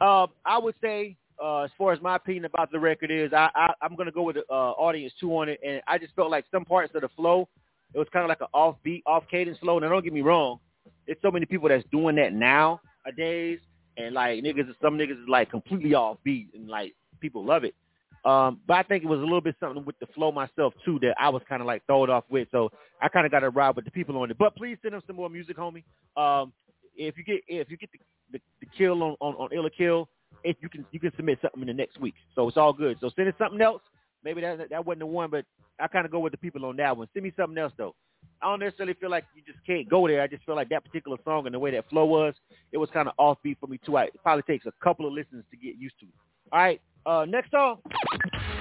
Uh, 0.00 0.26
I 0.46 0.56
would 0.56 0.74
say, 0.80 1.18
uh, 1.42 1.60
as 1.64 1.70
far 1.76 1.92
as 1.92 2.00
my 2.00 2.16
opinion 2.16 2.46
about 2.46 2.72
the 2.72 2.78
record 2.78 3.10
is, 3.10 3.34
I, 3.34 3.50
I 3.54 3.74
I'm 3.82 3.96
gonna 3.96 4.10
go 4.10 4.22
with 4.22 4.36
the 4.36 4.44
uh, 4.50 4.70
audience 4.78 5.12
two 5.20 5.36
on 5.36 5.50
it, 5.50 5.60
and 5.62 5.82
I 5.86 5.98
just 5.98 6.14
felt 6.14 6.30
like 6.30 6.46
some 6.50 6.64
parts 6.64 6.94
of 6.94 7.02
the 7.02 7.10
flow, 7.14 7.46
it 7.92 7.98
was 7.98 8.08
kind 8.14 8.24
of 8.24 8.30
like 8.30 8.40
an 8.40 8.46
offbeat, 8.54 9.02
off 9.04 9.24
cadence 9.30 9.58
flow. 9.58 9.78
Now 9.78 9.90
don't 9.90 10.02
get 10.02 10.14
me 10.14 10.22
wrong, 10.22 10.58
there's 11.04 11.18
so 11.20 11.30
many 11.30 11.44
people 11.44 11.68
that's 11.68 11.84
doing 11.92 12.16
that 12.16 12.32
nowadays, 12.32 13.58
and 13.98 14.14
like 14.14 14.42
niggas, 14.42 14.74
some 14.80 14.96
niggas 14.96 15.22
is 15.22 15.28
like 15.28 15.50
completely 15.50 15.90
offbeat, 15.90 16.46
and 16.54 16.66
like 16.66 16.94
people 17.20 17.44
love 17.44 17.64
it. 17.64 17.74
Um, 18.24 18.60
but 18.66 18.74
I 18.74 18.82
think 18.82 19.02
it 19.02 19.06
was 19.06 19.18
a 19.20 19.22
little 19.22 19.40
bit 19.40 19.56
something 19.60 19.84
with 19.84 19.98
the 19.98 20.06
flow 20.14 20.30
myself 20.30 20.74
too 20.84 20.98
that 21.00 21.14
I 21.18 21.30
was 21.30 21.42
kind 21.48 21.62
of 21.62 21.66
like 21.66 21.84
thrown 21.86 22.10
off 22.10 22.24
with. 22.28 22.48
So 22.52 22.70
I 23.00 23.08
kind 23.08 23.24
of 23.24 23.32
got 23.32 23.40
to 23.40 23.50
ride 23.50 23.76
with 23.76 23.86
the 23.86 23.90
people 23.90 24.16
on 24.18 24.30
it. 24.30 24.38
But 24.38 24.54
please 24.56 24.76
send 24.82 24.94
them 24.94 25.02
some 25.06 25.16
more 25.16 25.30
music, 25.30 25.56
homie. 25.56 25.84
Um, 26.16 26.52
if 26.96 27.16
you 27.16 27.24
get 27.24 27.40
if 27.48 27.70
you 27.70 27.76
get 27.76 27.90
the, 27.92 27.98
the, 28.32 28.40
the 28.60 28.66
kill 28.76 29.02
on 29.02 29.16
on, 29.20 29.34
on 29.36 29.48
Ill 29.52 29.66
or 29.66 29.70
Kill, 29.70 30.08
if 30.44 30.56
you 30.60 30.68
can 30.68 30.84
you 30.90 31.00
can 31.00 31.12
submit 31.16 31.38
something 31.40 31.62
in 31.62 31.68
the 31.68 31.74
next 31.74 31.98
week. 32.00 32.14
So 32.34 32.46
it's 32.48 32.56
all 32.56 32.72
good. 32.72 32.98
So 33.00 33.10
send 33.16 33.28
us 33.28 33.34
something 33.38 33.60
else. 33.60 33.82
Maybe 34.22 34.42
that 34.42 34.68
that 34.68 34.84
wasn't 34.84 35.00
the 35.00 35.06
one, 35.06 35.30
but 35.30 35.46
I 35.78 35.88
kind 35.88 36.04
of 36.04 36.12
go 36.12 36.18
with 36.20 36.32
the 36.32 36.38
people 36.38 36.66
on 36.66 36.76
that 36.76 36.96
one. 36.96 37.08
Send 37.14 37.24
me 37.24 37.32
something 37.36 37.56
else 37.56 37.72
though. 37.78 37.94
I 38.42 38.50
don't 38.50 38.60
necessarily 38.60 38.94
feel 38.94 39.10
like 39.10 39.24
you 39.34 39.42
just 39.46 39.64
can't 39.66 39.88
go 39.88 40.06
there. 40.06 40.22
I 40.22 40.26
just 40.26 40.44
feel 40.44 40.56
like 40.56 40.68
that 40.70 40.84
particular 40.84 41.16
song 41.24 41.46
and 41.46 41.54
the 41.54 41.58
way 41.58 41.70
that 41.72 41.88
flow 41.88 42.04
was, 42.04 42.34
it 42.72 42.78
was 42.78 42.88
kind 42.92 43.08
of 43.08 43.14
offbeat 43.18 43.58
for 43.58 43.66
me 43.66 43.78
too. 43.84 43.96
I, 43.96 44.04
it 44.04 44.22
probably 44.22 44.42
takes 44.42 44.66
a 44.66 44.72
couple 44.82 45.06
of 45.06 45.12
listens 45.12 45.44
to 45.50 45.56
get 45.56 45.76
used 45.76 45.98
to. 46.00 46.06
All 46.52 46.58
right, 46.58 46.80
uh, 47.06 47.24
next 47.28 47.50
song. 47.50 47.78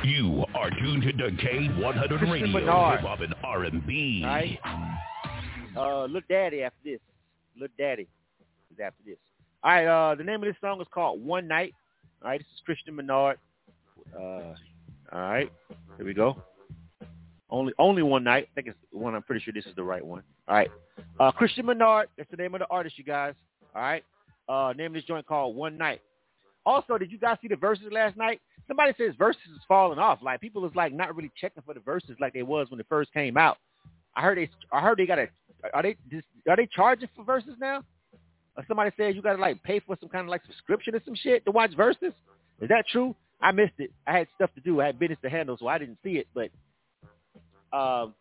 You 0.03 0.45
are 0.55 0.69
tuned 0.69 1.03
to 1.03 1.11
the 1.11 1.31
K100 1.37 2.07
Christian 2.07 2.29
Radio, 2.29 2.51
Bernard. 2.53 2.99
hip 2.99 3.07
hop 3.09 3.19
and 3.21 3.35
R&B. 3.43 4.23
All 4.25 4.29
right. 4.29 4.59
Uh, 5.75 6.05
Look 6.05 6.27
Daddy 6.27 6.63
after 6.63 6.77
this. 6.83 6.99
Look 7.59 7.71
Daddy 7.77 8.07
is 8.71 8.79
after 8.83 9.03
this. 9.05 9.17
All 9.63 9.71
right. 9.71 9.85
Uh, 9.85 10.15
the 10.15 10.23
name 10.23 10.35
of 10.35 10.47
this 10.47 10.55
song 10.61 10.79
is 10.81 10.87
called 10.93 11.23
One 11.23 11.47
Night. 11.47 11.73
All 12.23 12.31
right. 12.31 12.39
This 12.39 12.47
is 12.55 12.61
Christian 12.65 12.95
Menard. 12.95 13.37
Uh, 14.17 14.21
all 14.21 14.55
right. 15.13 15.51
Here 15.97 16.05
we 16.05 16.13
go. 16.13 16.41
Only 17.51 17.73
only 17.79 18.03
one 18.03 18.23
night. 18.23 18.47
I 18.51 18.55
think 18.55 18.67
it's 18.67 18.77
one. 18.91 19.15
I'm 19.15 19.23
pretty 19.23 19.43
sure 19.43 19.53
this 19.53 19.65
is 19.65 19.75
the 19.75 19.83
right 19.83 20.05
one. 20.05 20.21
All 20.47 20.55
right. 20.55 20.69
Uh, 21.19 21.31
Christian 21.31 21.65
Menard. 21.65 22.07
That's 22.17 22.29
the 22.29 22.37
name 22.37 22.53
of 22.53 22.59
the 22.59 22.67
artist, 22.69 22.97
you 22.97 23.03
guys. 23.03 23.33
All 23.75 23.81
right. 23.81 24.03
Uh, 24.47 24.73
name 24.77 24.87
of 24.87 24.93
this 24.93 25.03
joint 25.03 25.25
called 25.25 25.55
One 25.55 25.77
Night. 25.77 26.01
Also, 26.65 26.97
did 26.97 27.11
you 27.11 27.17
guys 27.17 27.37
see 27.41 27.47
the 27.47 27.55
Verzuz 27.55 27.91
last 27.91 28.17
night? 28.17 28.41
Somebody 28.67 28.93
says 28.97 29.15
Verzuz 29.15 29.35
is 29.55 29.63
falling 29.67 29.99
off. 29.99 30.19
Like 30.21 30.41
people 30.41 30.65
is 30.65 30.75
like 30.75 30.93
not 30.93 31.15
really 31.15 31.31
checking 31.39 31.63
for 31.63 31.73
the 31.73 31.79
Verzuz 31.79 32.19
like 32.19 32.33
they 32.33 32.43
was 32.43 32.69
when 32.69 32.79
it 32.79 32.85
first 32.89 33.11
came 33.13 33.37
out. 33.37 33.57
I 34.15 34.21
heard 34.21 34.37
they. 34.37 34.49
I 34.71 34.81
heard 34.81 34.97
they 34.99 35.05
got 35.05 35.19
a. 35.19 35.27
Are 35.73 35.83
they? 35.83 35.95
Are 36.47 36.55
they 36.55 36.67
charging 36.71 37.09
for 37.15 37.23
Verzuz 37.23 37.59
now? 37.59 37.83
Or 38.57 38.65
somebody 38.67 38.91
said 38.97 39.15
you 39.15 39.21
got 39.21 39.33
to 39.33 39.41
like 39.41 39.61
pay 39.63 39.79
for 39.79 39.97
some 39.99 40.09
kind 40.09 40.23
of 40.23 40.29
like 40.29 40.41
subscription 40.45 40.93
or 40.95 41.01
some 41.05 41.15
shit 41.15 41.45
to 41.45 41.51
watch 41.51 41.71
Verzuz. 41.71 42.13
Is 42.61 42.69
that 42.69 42.85
true? 42.91 43.15
I 43.41 43.51
missed 43.51 43.73
it. 43.77 43.91
I 44.05 44.17
had 44.17 44.27
stuff 44.35 44.49
to 44.55 44.61
do. 44.61 44.81
I 44.81 44.87
had 44.87 44.99
business 44.99 45.19
to 45.23 45.29
handle, 45.29 45.57
so 45.57 45.67
I 45.67 45.77
didn't 45.77 45.97
see 46.03 46.17
it. 46.17 46.27
But 46.33 46.49
um, 47.75 48.13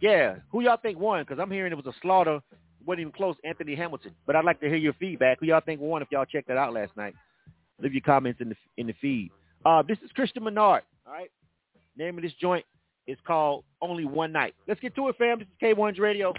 yeah, 0.00 0.36
who 0.50 0.62
y'all 0.62 0.76
think 0.76 0.98
won? 0.98 1.22
Because 1.22 1.38
I'm 1.40 1.50
hearing 1.50 1.72
it 1.72 1.76
was 1.76 1.86
a 1.86 1.98
slaughter. 2.02 2.40
wasn't 2.84 3.00
even 3.00 3.12
close. 3.12 3.36
Anthony 3.44 3.74
Hamilton. 3.74 4.12
But 4.26 4.36
I'd 4.36 4.44
like 4.44 4.60
to 4.60 4.66
hear 4.66 4.76
your 4.76 4.92
feedback. 4.94 5.40
Who 5.40 5.46
y'all 5.46 5.62
think 5.64 5.80
won? 5.80 6.02
If 6.02 6.08
y'all 6.10 6.26
checked 6.26 6.48
that 6.48 6.56
out 6.56 6.72
last 6.72 6.96
night, 6.96 7.14
leave 7.82 7.94
your 7.94 8.02
comments 8.02 8.40
in 8.40 8.48
the 8.50 8.56
in 8.76 8.86
the 8.86 8.94
feed. 9.00 9.30
Uh, 9.64 9.82
this 9.86 9.98
is 10.04 10.10
Christian 10.14 10.44
Menard. 10.44 10.82
All 11.06 11.12
right. 11.12 11.30
Name 11.96 12.16
of 12.16 12.22
this 12.22 12.32
joint 12.40 12.64
is 13.06 13.18
called 13.26 13.64
Only 13.82 14.04
One 14.04 14.32
Night. 14.32 14.54
Let's 14.68 14.80
get 14.80 14.94
to 14.94 15.08
it, 15.08 15.16
fam. 15.18 15.38
This 15.38 15.48
is 15.48 15.54
K1's 15.76 15.98
Radio. 15.98 16.32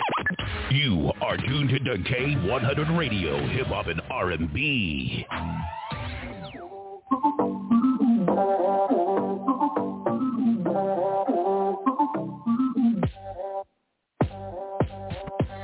You 0.71 1.12
are 1.21 1.38
tuned 1.38 1.69
to 1.69 1.80
the 1.80 1.97
K100 2.04 2.97
Radio, 2.97 3.45
hip 3.47 3.67
hop 3.67 3.88
and 3.88 4.01
R&B. 4.10 5.25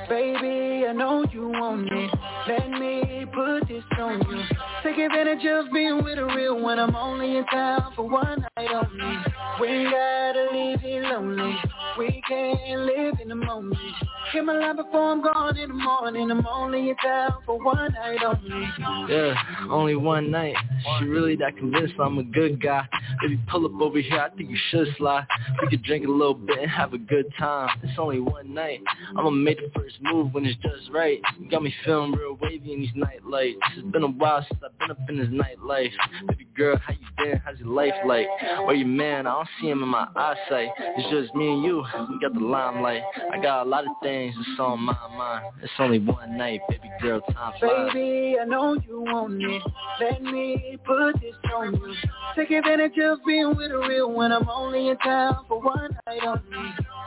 Baby, 0.10 0.88
I 0.88 0.94
know 0.94 1.26
you 1.32 1.50
want 1.50 1.88
it. 1.92 2.12
Let 2.48 2.70
me 2.80 3.26
put 3.34 3.68
this 3.68 3.84
on 4.00 4.22
you. 4.30 4.57
Take 4.98 5.12
advantage 5.12 5.46
of 5.46 5.72
being 5.72 6.04
with 6.04 6.18
a 6.18 6.26
real 6.26 6.60
one. 6.60 6.80
I'm 6.80 6.96
only 6.96 7.38
in 7.38 7.46
town 7.46 7.94
for 7.96 8.10
one 8.10 8.48
night 8.58 8.72
only. 8.74 9.37
We 9.60 9.86
gotta 9.86 10.50
leave 10.54 10.80
it 10.84 11.04
lonely. 11.04 11.56
We 11.98 12.22
can't 12.28 12.82
live 12.82 13.16
in 13.20 13.30
the 13.30 13.36
moment. 13.36 13.80
Hit 14.32 14.46
my 14.46 14.54
line 14.54 14.76
before 14.76 15.12
I'm 15.12 15.22
gone 15.24 15.58
in 15.58 15.70
the 15.70 15.74
morning. 15.74 16.30
I'm 16.30 16.46
only 16.46 16.90
in 16.90 16.96
town 16.98 17.36
for 17.46 17.58
one 17.64 17.94
night 17.94 18.20
only. 18.24 18.68
Yeah, 19.12 19.34
only 19.72 19.96
one 19.96 20.30
night. 20.30 20.56
She 21.00 21.06
really 21.06 21.36
that 21.38 21.58
convinced 21.58 21.96
I'm 22.00 22.20
a 22.20 22.24
good 22.24 22.62
guy. 22.62 22.88
Baby, 23.22 23.40
pull 23.50 23.66
up 23.66 23.82
over 23.82 24.00
here. 24.00 24.20
I 24.20 24.30
think 24.36 24.50
you 24.50 24.58
should 24.70 24.88
slide. 24.98 25.26
We 25.62 25.70
could 25.70 25.84
drink 25.84 26.06
a 26.06 26.12
little 26.12 26.36
bit 26.36 26.60
and 26.60 26.70
have 26.70 26.94
a 26.94 27.00
good 27.00 27.26
time. 27.40 27.70
It's 27.82 27.98
only 27.98 28.20
one 28.20 28.54
night. 28.54 28.82
I'ma 29.18 29.32
make 29.32 29.60
the 29.60 29.72
first 29.74 29.96
move 30.02 30.34
when 30.34 30.46
it's 30.46 30.62
just 30.62 30.92
right. 30.92 31.20
You 31.40 31.50
got 31.50 31.64
me 31.64 31.74
feeling 31.84 32.12
real 32.12 32.38
wavy 32.40 32.74
in 32.74 32.82
these 32.82 32.90
night 32.96 33.26
lights. 33.26 33.58
It's 33.76 33.88
been 33.88 34.04
a 34.04 34.08
while 34.08 34.46
since 34.48 34.62
I've 34.64 34.78
been 34.78 34.92
up 34.92 35.00
in 35.10 35.18
this 35.18 35.30
nightlife. 35.30 35.92
Baby 36.28 36.48
girl, 36.56 36.78
how 36.78 36.94
you 36.94 37.26
here? 37.26 37.42
How's 37.44 37.58
your 37.60 37.70
life 37.70 37.94
like? 38.06 38.28
Where 38.66 38.76
your 38.76 38.88
man? 38.88 39.26
I 39.26 39.37
don't 39.38 39.48
see 39.62 39.68
him 39.70 39.84
in 39.84 39.90
my 39.90 40.08
eyesight. 40.16 40.70
It's 40.98 41.10
just 41.12 41.36
me 41.36 41.52
and 41.52 41.64
you. 41.64 41.84
We 42.10 42.20
got 42.20 42.34
the 42.34 42.40
limelight. 42.40 43.04
I 43.32 43.40
got 43.40 43.66
a 43.66 43.70
lot 43.70 43.86
of 43.86 43.92
things 44.02 44.34
that's 44.36 44.60
on 44.60 44.82
my 44.82 44.98
mind. 45.16 45.46
It's 45.62 45.72
only 45.78 46.00
one 46.00 46.38
night, 46.38 46.62
baby 46.70 46.90
girl. 47.02 47.22
Time 47.22 47.54
flies. 47.60 47.94
Baby, 47.94 48.38
I 48.42 48.46
know 48.46 48.74
you 48.74 49.02
want 49.02 49.42
it. 49.42 49.62
Let 50.02 50.24
me 50.24 50.78
put 50.84 51.22
this 51.22 51.36
on 51.56 51.76
you. 51.76 51.94
Take 52.36 52.52
advantage 52.52 52.98
of 53.00 53.20
being 53.26 53.56
with 53.56 53.72
a 53.72 53.78
real 53.78 54.12
when 54.12 54.32
I'm 54.32 54.50
only 54.50 54.90
in 54.90 54.98
town 54.98 55.46
for 55.48 55.62
one 55.62 55.96
night 56.08 56.22
only. 56.26 56.42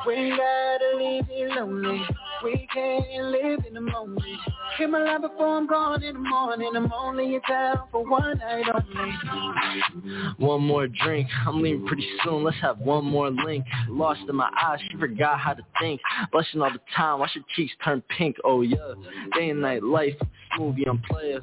We 0.07 0.31
gotta 0.31 0.97
leave 0.97 1.25
it 1.29 1.57
lonely. 1.57 2.03
We 2.43 2.67
can't 2.73 3.25
live 3.27 3.61
in 3.67 3.75
the 3.75 3.81
moment. 3.81 4.25
Hit 4.79 4.89
my 4.89 5.03
line 5.03 5.21
before 5.21 5.59
I'm 5.59 5.67
gone 5.67 6.03
in 6.03 6.15
the 6.15 6.21
morning. 6.21 6.73
I'm 6.75 6.91
only 6.93 7.35
in 7.35 7.41
town 7.43 7.89
for 7.93 8.09
one 8.09 8.39
night 8.39 8.65
only. 8.73 10.33
One 10.39 10.63
more 10.63 10.87
drink, 10.87 11.29
I'm 11.47 11.63
leaving 11.63 11.87
pretty 11.87 12.07
soon. 12.25 12.45
Let's 12.45 12.57
have 12.63 12.79
one 12.79 13.05
more 13.05 13.31
link. 13.31 13.65
Lost 13.89 14.21
in 14.29 14.37
my 14.37 14.51
eyes, 14.61 14.79
she 14.91 14.97
forgot 14.99 15.39
how 15.39 15.55
to 15.55 15.63
think. 15.81 16.01
Blushing 16.33 16.63
all 16.63 16.73
the 16.73 16.81
time, 16.97 17.21
watch 17.21 17.31
your 17.35 17.45
cheeks 17.55 17.73
turn 17.85 18.03
pink. 18.17 18.37
Oh 18.43 18.63
yeah, 18.63 18.95
day 19.37 19.51
and 19.51 19.61
night 19.61 19.83
life, 19.83 20.15
smooth 20.57 20.77
young 20.77 21.03
player. 21.09 21.41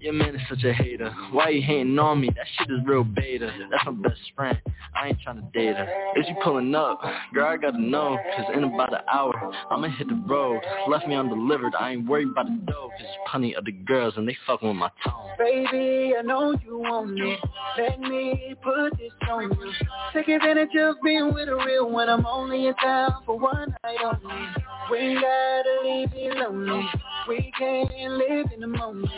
Your 0.00 0.12
man 0.12 0.34
is 0.34 0.42
such 0.48 0.64
a 0.64 0.72
hater. 0.72 1.14
Why 1.30 1.50
you 1.50 1.62
hating 1.62 1.98
on 1.98 2.20
me? 2.20 2.30
That 2.36 2.46
shit 2.58 2.70
is 2.70 2.80
real 2.84 3.04
beta. 3.04 3.52
That's 3.70 3.84
my 3.86 3.92
best 3.92 4.20
friend. 4.36 4.60
I 4.94 5.08
ain't 5.08 5.20
trying 5.20 5.36
to 5.36 5.48
date 5.52 5.76
her. 5.76 6.12
Is 6.16 6.26
you 6.28 6.34
pulling 6.42 6.74
up? 6.74 7.00
Girl, 7.32 7.46
I 7.46 7.56
gotta 7.56 7.80
know. 7.80 8.18
Cause 8.36 8.46
in 8.54 8.64
about 8.64 8.92
an 8.92 9.00
hour, 9.12 9.52
I'ma 9.70 9.88
hit 9.88 10.08
the 10.08 10.22
road. 10.26 10.60
Left 10.88 11.06
me 11.06 11.14
undelivered. 11.14 11.74
I 11.78 11.92
ain't 11.92 12.08
worried 12.08 12.28
about 12.28 12.46
the 12.46 12.72
dough. 12.72 12.90
Cause 12.92 13.00
there's 13.00 13.16
plenty 13.30 13.54
of 13.54 13.64
the 13.64 13.72
girls 13.72 14.14
and 14.16 14.28
they 14.28 14.36
fucking 14.46 14.68
with 14.68 14.76
my 14.76 14.90
tone. 15.04 15.30
Baby, 15.38 16.14
I 16.18 16.22
know 16.22 16.54
you 16.64 16.78
want 16.78 17.12
me. 17.14 17.36
Let 17.78 18.00
me 18.00 18.54
put 18.62 18.98
this 18.98 19.12
on 19.30 19.50
you. 19.50 19.72
Take 20.12 20.28
advantage 20.28 20.76
of 20.78 20.96
being 21.02 21.32
with 21.32 21.48
a 21.48 21.54
real 21.54 21.90
when 21.90 22.08
I'm 22.08 22.26
only 22.26 22.66
in 22.66 22.74
town 22.74 23.22
for 23.24 23.38
one 23.38 23.74
night 23.82 23.98
only. 24.04 24.46
We 24.90 25.14
gotta 25.14 25.80
leave 25.84 26.10
it 26.12 26.36
lonely. 26.36 26.84
We 27.28 27.52
can't 27.58 27.90
live 27.90 28.46
in 28.52 28.60
the 28.60 28.66
moment. 28.66 29.08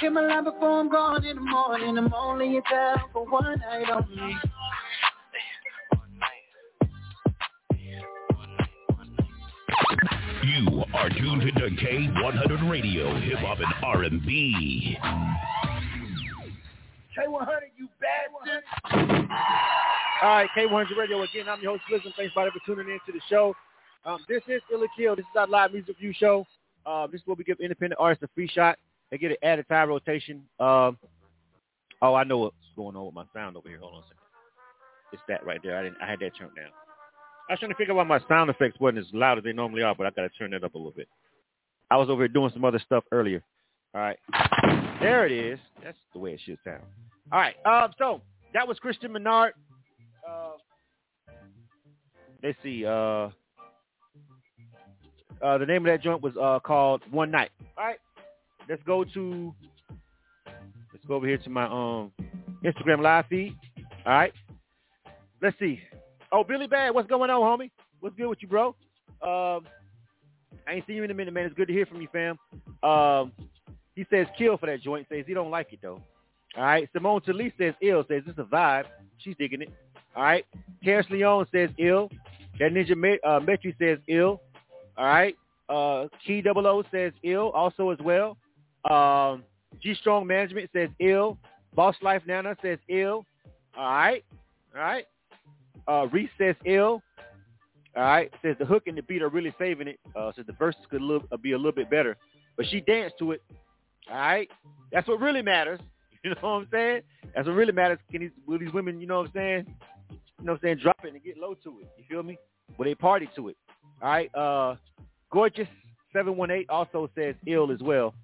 Hit 0.00 0.12
my 0.12 0.22
line 0.22 0.44
before 0.44 0.80
I'm 0.80 0.88
gone 0.88 1.24
in 1.24 1.36
the 1.36 1.42
morning. 1.42 1.98
I'm 1.98 2.14
only 2.14 2.56
in 2.56 2.62
town 2.62 3.00
for 3.12 3.26
one 3.26 3.58
night 3.58 3.90
only. 3.90 4.36
You 10.42 10.84
are 10.94 11.08
tuned 11.10 11.42
to 11.42 11.70
K100 11.70 12.70
Radio, 12.70 13.14
Hip 13.20 13.38
Hop 13.38 13.58
and 13.58 13.74
R&B. 13.82 14.96
K100, 17.16 17.60
you 17.76 17.88
bad 18.00 18.30
one. 18.32 19.28
All 20.22 20.28
right, 20.28 20.48
K100 20.56 20.96
Radio 20.96 21.22
again. 21.22 21.48
I'm 21.48 21.60
your 21.60 21.72
host, 21.72 21.84
Blizzard. 21.88 22.12
Thanks 22.16 22.32
everybody 22.36 22.50
for 22.58 22.66
tuning 22.66 22.92
in 22.92 22.98
to 23.06 23.12
the 23.12 23.20
show. 23.28 23.54
Um, 24.04 24.18
this 24.28 24.42
is 24.48 24.62
Ill 24.72 24.82
or 24.82 24.88
Kill. 24.96 25.16
This 25.16 25.24
is 25.24 25.36
our 25.36 25.46
live 25.46 25.72
music 25.72 25.96
review 25.96 26.12
show. 26.18 26.46
Uh, 26.86 27.06
this 27.06 27.20
is 27.20 27.26
where 27.26 27.36
we 27.36 27.44
give 27.44 27.60
independent 27.60 28.00
artists 28.00 28.22
a 28.24 28.28
free 28.34 28.48
shot. 28.48 28.78
They 29.10 29.18
get 29.18 29.30
an 29.32 29.36
added 29.42 29.68
time 29.68 29.88
rotation. 29.88 30.42
Um, 30.58 30.98
oh, 32.02 32.14
I 32.14 32.24
know 32.24 32.38
what's 32.38 32.56
going 32.76 32.96
on 32.96 33.06
with 33.06 33.14
my 33.14 33.24
sound 33.34 33.56
over 33.56 33.68
here. 33.68 33.78
Hold 33.78 33.94
on 33.94 34.00
a 34.00 34.02
second. 34.02 34.16
It's 35.12 35.22
that 35.28 35.44
right 35.44 35.60
there. 35.62 35.78
I 35.78 35.82
didn't. 35.82 35.98
I 36.02 36.08
had 36.08 36.20
that 36.20 36.36
turned 36.36 36.56
down. 36.56 36.70
I 37.48 37.54
was 37.54 37.60
trying 37.60 37.70
to 37.70 37.76
figure 37.76 37.94
out 37.94 37.96
why 37.96 38.04
my 38.04 38.20
sound 38.28 38.50
effects 38.50 38.78
wasn't 38.78 38.98
as 38.98 39.06
loud 39.14 39.38
as 39.38 39.44
they 39.44 39.52
normally 39.52 39.82
are, 39.82 39.94
but 39.94 40.06
I 40.06 40.10
got 40.10 40.22
to 40.22 40.28
turn 40.30 40.50
that 40.50 40.64
up 40.64 40.74
a 40.74 40.78
little 40.78 40.92
bit. 40.92 41.08
I 41.90 41.96
was 41.96 42.10
over 42.10 42.22
here 42.22 42.28
doing 42.28 42.50
some 42.52 42.64
other 42.64 42.78
stuff 42.78 43.04
earlier. 43.10 43.42
All 43.94 44.02
right. 44.02 44.18
There 45.00 45.24
it 45.24 45.32
is. 45.32 45.58
That's 45.82 45.96
the 46.12 46.18
way 46.18 46.32
it 46.32 46.40
should 46.44 46.58
sound. 46.64 46.82
All 47.32 47.38
right. 47.38 47.54
Um, 47.64 47.92
so 47.98 48.20
that 48.52 48.68
was 48.68 48.78
Cristian 48.84 49.10
Menard. 49.12 49.54
Uh, 50.28 50.50
let's 52.42 52.58
see. 52.62 52.84
Uh, 52.84 53.30
uh, 55.40 55.56
the 55.56 55.66
name 55.66 55.86
of 55.86 55.92
that 55.92 56.02
joint 56.02 56.22
was 56.22 56.34
uh, 56.40 56.58
called 56.60 57.02
One 57.10 57.30
Night. 57.30 57.50
All 57.78 57.84
right. 57.84 57.98
Let's 58.68 58.82
go 58.82 59.04
to 59.04 59.54
let's 60.92 61.04
go 61.06 61.14
over 61.14 61.26
here 61.26 61.38
to 61.38 61.50
my 61.50 61.64
um 61.64 62.12
Instagram 62.62 63.00
live 63.00 63.24
feed. 63.30 63.56
All 64.04 64.12
right. 64.12 64.32
Let's 65.40 65.58
see. 65.58 65.80
Oh, 66.30 66.44
Billy 66.44 66.66
Bad, 66.66 66.94
what's 66.94 67.08
going 67.08 67.30
on, 67.30 67.40
homie? 67.40 67.70
What's 68.00 68.16
good 68.16 68.28
with 68.28 68.38
you, 68.42 68.48
bro? 68.48 68.68
Um, 69.22 69.66
I 70.66 70.74
ain't 70.74 70.86
seen 70.86 70.96
you 70.96 71.04
in 71.04 71.10
a 71.10 71.14
minute, 71.14 71.32
man. 71.32 71.46
It's 71.46 71.54
good 71.54 71.68
to 71.68 71.74
hear 71.74 71.86
from 71.86 72.00
you, 72.00 72.08
fam. 72.12 72.38
Um, 72.82 73.32
he 73.94 74.06
says 74.10 74.26
kill 74.36 74.56
for 74.58 74.66
that 74.66 74.82
joint. 74.82 75.06
Says 75.10 75.24
he 75.26 75.34
don't 75.34 75.50
like 75.50 75.72
it 75.72 75.80
though. 75.82 76.00
All 76.56 76.62
right. 76.62 76.88
Simone 76.92 77.20
Talise 77.22 77.52
says 77.58 77.74
ill. 77.82 78.04
Says 78.08 78.22
it's 78.26 78.38
a 78.38 78.44
vibe. 78.44 78.84
She's 79.18 79.34
digging 79.38 79.62
it. 79.62 79.72
All 80.14 80.22
right. 80.22 80.44
Terrence 80.84 81.08
Leon 81.10 81.46
says 81.52 81.70
ill. 81.78 82.10
That 82.60 82.72
Ninja 82.72 82.92
uh, 83.24 83.40
Metri 83.40 83.74
says 83.78 83.98
ill. 84.06 84.40
All 84.96 85.04
right. 85.04 85.36
Uh, 85.68 86.06
Key 86.24 86.42
Double 86.42 86.66
O 86.66 86.84
says 86.92 87.12
ill 87.24 87.50
also 87.50 87.90
as 87.90 87.98
well. 87.98 88.36
Um, 88.88 89.42
G 89.82 89.94
Strong 89.94 90.26
Management 90.26 90.70
says 90.72 90.90
ill. 91.00 91.38
Boss 91.74 91.96
Life 92.02 92.22
Nana 92.26 92.56
says 92.62 92.78
ill. 92.88 93.24
All 93.76 93.84
right. 93.84 94.24
All 94.74 94.80
right. 94.80 95.06
Uh, 95.88 96.06
Reese 96.12 96.30
says 96.38 96.54
ill. 96.64 97.02
All 97.96 98.02
right. 98.02 98.30
Says 98.42 98.56
the 98.58 98.64
hook 98.66 98.84
and 98.86 98.96
the 98.96 99.02
beat 99.02 99.22
are 99.22 99.28
really 99.28 99.54
saving 99.58 99.88
it. 99.88 99.98
Uh, 100.14 100.30
says 100.36 100.44
the 100.46 100.52
verses 100.52 100.82
could 100.90 101.02
look, 101.02 101.24
uh, 101.32 101.36
be 101.36 101.52
a 101.52 101.56
little 101.56 101.72
bit 101.72 101.90
better. 101.90 102.16
But 102.56 102.66
she 102.66 102.80
danced 102.80 103.16
to 103.18 103.32
it. 103.32 103.42
All 104.10 104.16
right. 104.16 104.48
That's 104.92 105.08
what 105.08 105.20
really 105.20 105.42
matters. 105.42 105.80
You 106.24 106.30
know 106.30 106.36
what 106.40 106.50
I'm 106.50 106.68
saying? 106.72 107.02
That's 107.32 107.46
what 107.46 107.54
really 107.54 107.72
matters. 107.72 108.00
Can 108.10 108.22
these, 108.22 108.32
will 108.44 108.58
these 108.58 108.72
women, 108.72 109.00
you 109.00 109.06
know 109.06 109.18
what 109.18 109.26
I'm 109.28 109.32
saying? 109.34 109.76
You 110.10 110.44
know 110.44 110.52
what 110.54 110.54
I'm 110.54 110.58
saying? 110.64 110.78
Drop 110.82 110.98
it 111.04 111.14
and 111.14 111.22
get 111.22 111.38
low 111.38 111.54
to 111.62 111.78
it. 111.80 111.88
You 111.96 112.04
feel 112.10 112.24
me? 112.24 112.36
Will 112.76 112.86
they 112.86 112.96
party 112.96 113.30
to 113.36 113.48
it? 113.48 113.56
All 114.02 114.08
right. 114.08 114.34
Uh, 114.34 114.74
Gorgeous 115.30 115.68
718 116.12 116.66
also 116.70 117.08
says 117.14 117.36
ill 117.46 117.70
as 117.70 117.78
well. 117.80 118.14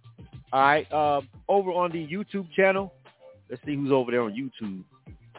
All 0.53 0.61
right. 0.61 0.93
Um, 0.93 1.29
over 1.49 1.71
on 1.71 1.93
the 1.93 2.05
YouTube 2.05 2.51
channel, 2.51 2.93
let's 3.49 3.63
see 3.65 3.77
who's 3.77 3.93
over 3.93 4.11
there 4.11 4.23
on 4.23 4.33
YouTube. 4.33 4.83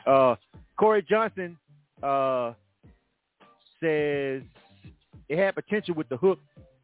Uh, 0.07 0.37
Corey 0.77 1.05
Johnson 1.07 1.57
uh, 2.03 2.53
says 3.79 4.41
it 5.29 5.37
had 5.37 5.55
potential 5.55 5.95
with 5.95 6.09
the 6.09 6.17
hook, 6.17 6.39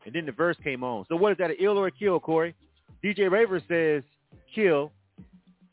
and 0.06 0.16
then 0.16 0.26
the 0.26 0.32
verse 0.32 0.58
came 0.64 0.84
on. 0.84 1.06
So 1.10 1.16
what 1.16 1.32
is 1.32 1.38
that, 1.38 1.52
an 1.52 1.58
ill 1.60 1.78
or 1.78 1.88
a 1.88 1.92
kill, 1.92 2.20
Corey? 2.20 2.56
DJ 3.04 3.30
Raver 3.32 3.62
says 3.68 4.04
kill, 4.54 4.92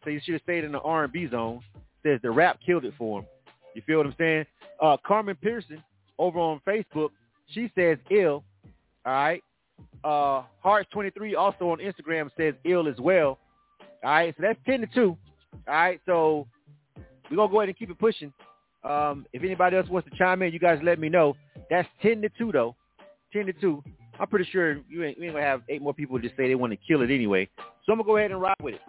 so 0.04 0.10
you 0.10 0.20
should 0.24 0.34
have 0.34 0.42
stayed 0.42 0.64
in 0.64 0.72
the 0.72 0.80
R&B 0.80 1.28
zone. 1.30 1.60
Says 2.02 2.20
the 2.22 2.30
rap 2.30 2.58
killed 2.64 2.84
it 2.84 2.94
for 2.96 3.20
him. 3.20 3.26
You 3.74 3.82
feel 3.86 3.98
what 3.98 4.06
I'm 4.06 4.14
saying? 4.18 4.44
Uh, 4.80 4.96
Carmen 5.06 5.36
Pearson 5.36 5.82
over 6.18 6.38
on 6.38 6.60
Facebook, 6.66 7.10
she 7.48 7.70
says 7.74 7.98
ill. 8.10 8.44
All 9.04 9.12
right. 9.12 9.42
Uh, 10.04 10.42
Hearts23 10.64 11.36
also 11.36 11.70
on 11.70 11.78
Instagram 11.78 12.30
says 12.36 12.54
ill 12.64 12.88
as 12.88 12.98
well. 12.98 13.38
All 14.04 14.10
right. 14.10 14.34
So 14.36 14.42
that's 14.42 14.58
10 14.66 14.80
to 14.82 14.86
2. 14.86 15.00
All 15.06 15.18
right. 15.66 16.00
So 16.06 16.46
we're 17.30 17.36
going 17.36 17.48
to 17.48 17.52
go 17.52 17.60
ahead 17.60 17.68
and 17.68 17.78
keep 17.78 17.90
it 17.90 17.98
pushing. 17.98 18.32
Um, 18.88 19.26
if 19.34 19.42
anybody 19.42 19.76
else 19.76 19.88
wants 19.88 20.08
to 20.10 20.16
chime 20.16 20.42
in, 20.42 20.52
you 20.52 20.58
guys 20.58 20.80
let 20.82 20.98
me 20.98 21.08
know. 21.08 21.36
That's 21.68 21.88
10 22.00 22.22
to 22.22 22.30
2, 22.38 22.52
though. 22.52 22.74
10 23.32 23.46
to 23.46 23.52
2. 23.52 23.82
I'm 24.18 24.26
pretty 24.26 24.48
sure 24.50 24.78
you 24.88 25.04
ain't, 25.04 25.18
you 25.18 25.24
ain't 25.24 25.32
going 25.32 25.34
to 25.34 25.42
have 25.42 25.62
eight 25.68 25.82
more 25.82 25.94
people 25.94 26.18
just 26.18 26.36
say 26.36 26.48
they 26.48 26.54
want 26.54 26.72
to 26.72 26.78
kill 26.88 27.02
it 27.02 27.10
anyway. 27.10 27.48
So 27.84 27.92
I'm 27.92 27.98
going 27.98 27.98
to 27.98 28.04
go 28.04 28.16
ahead 28.16 28.30
and 28.30 28.40
ride 28.40 28.54
with 28.62 28.74
it. 28.74 28.80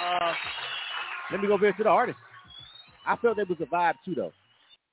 Uh, 0.00 0.32
let 1.32 1.40
me 1.40 1.48
go 1.48 1.58
back 1.58 1.76
to 1.76 1.82
the 1.82 1.90
artist. 1.90 2.18
I 3.06 3.16
felt 3.16 3.36
there 3.36 3.46
was 3.46 3.58
a 3.60 3.66
vibe 3.66 3.94
too, 4.04 4.14
though. 4.14 4.32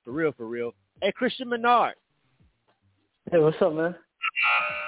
For 0.04 0.10
real, 0.10 0.32
for 0.36 0.46
real. 0.46 0.72
Hey, 1.00 1.12
Cristian 1.20 1.46
Menard. 1.46 1.94
Hey, 3.30 3.38
what's 3.38 3.60
up, 3.60 3.72
man? 3.72 3.94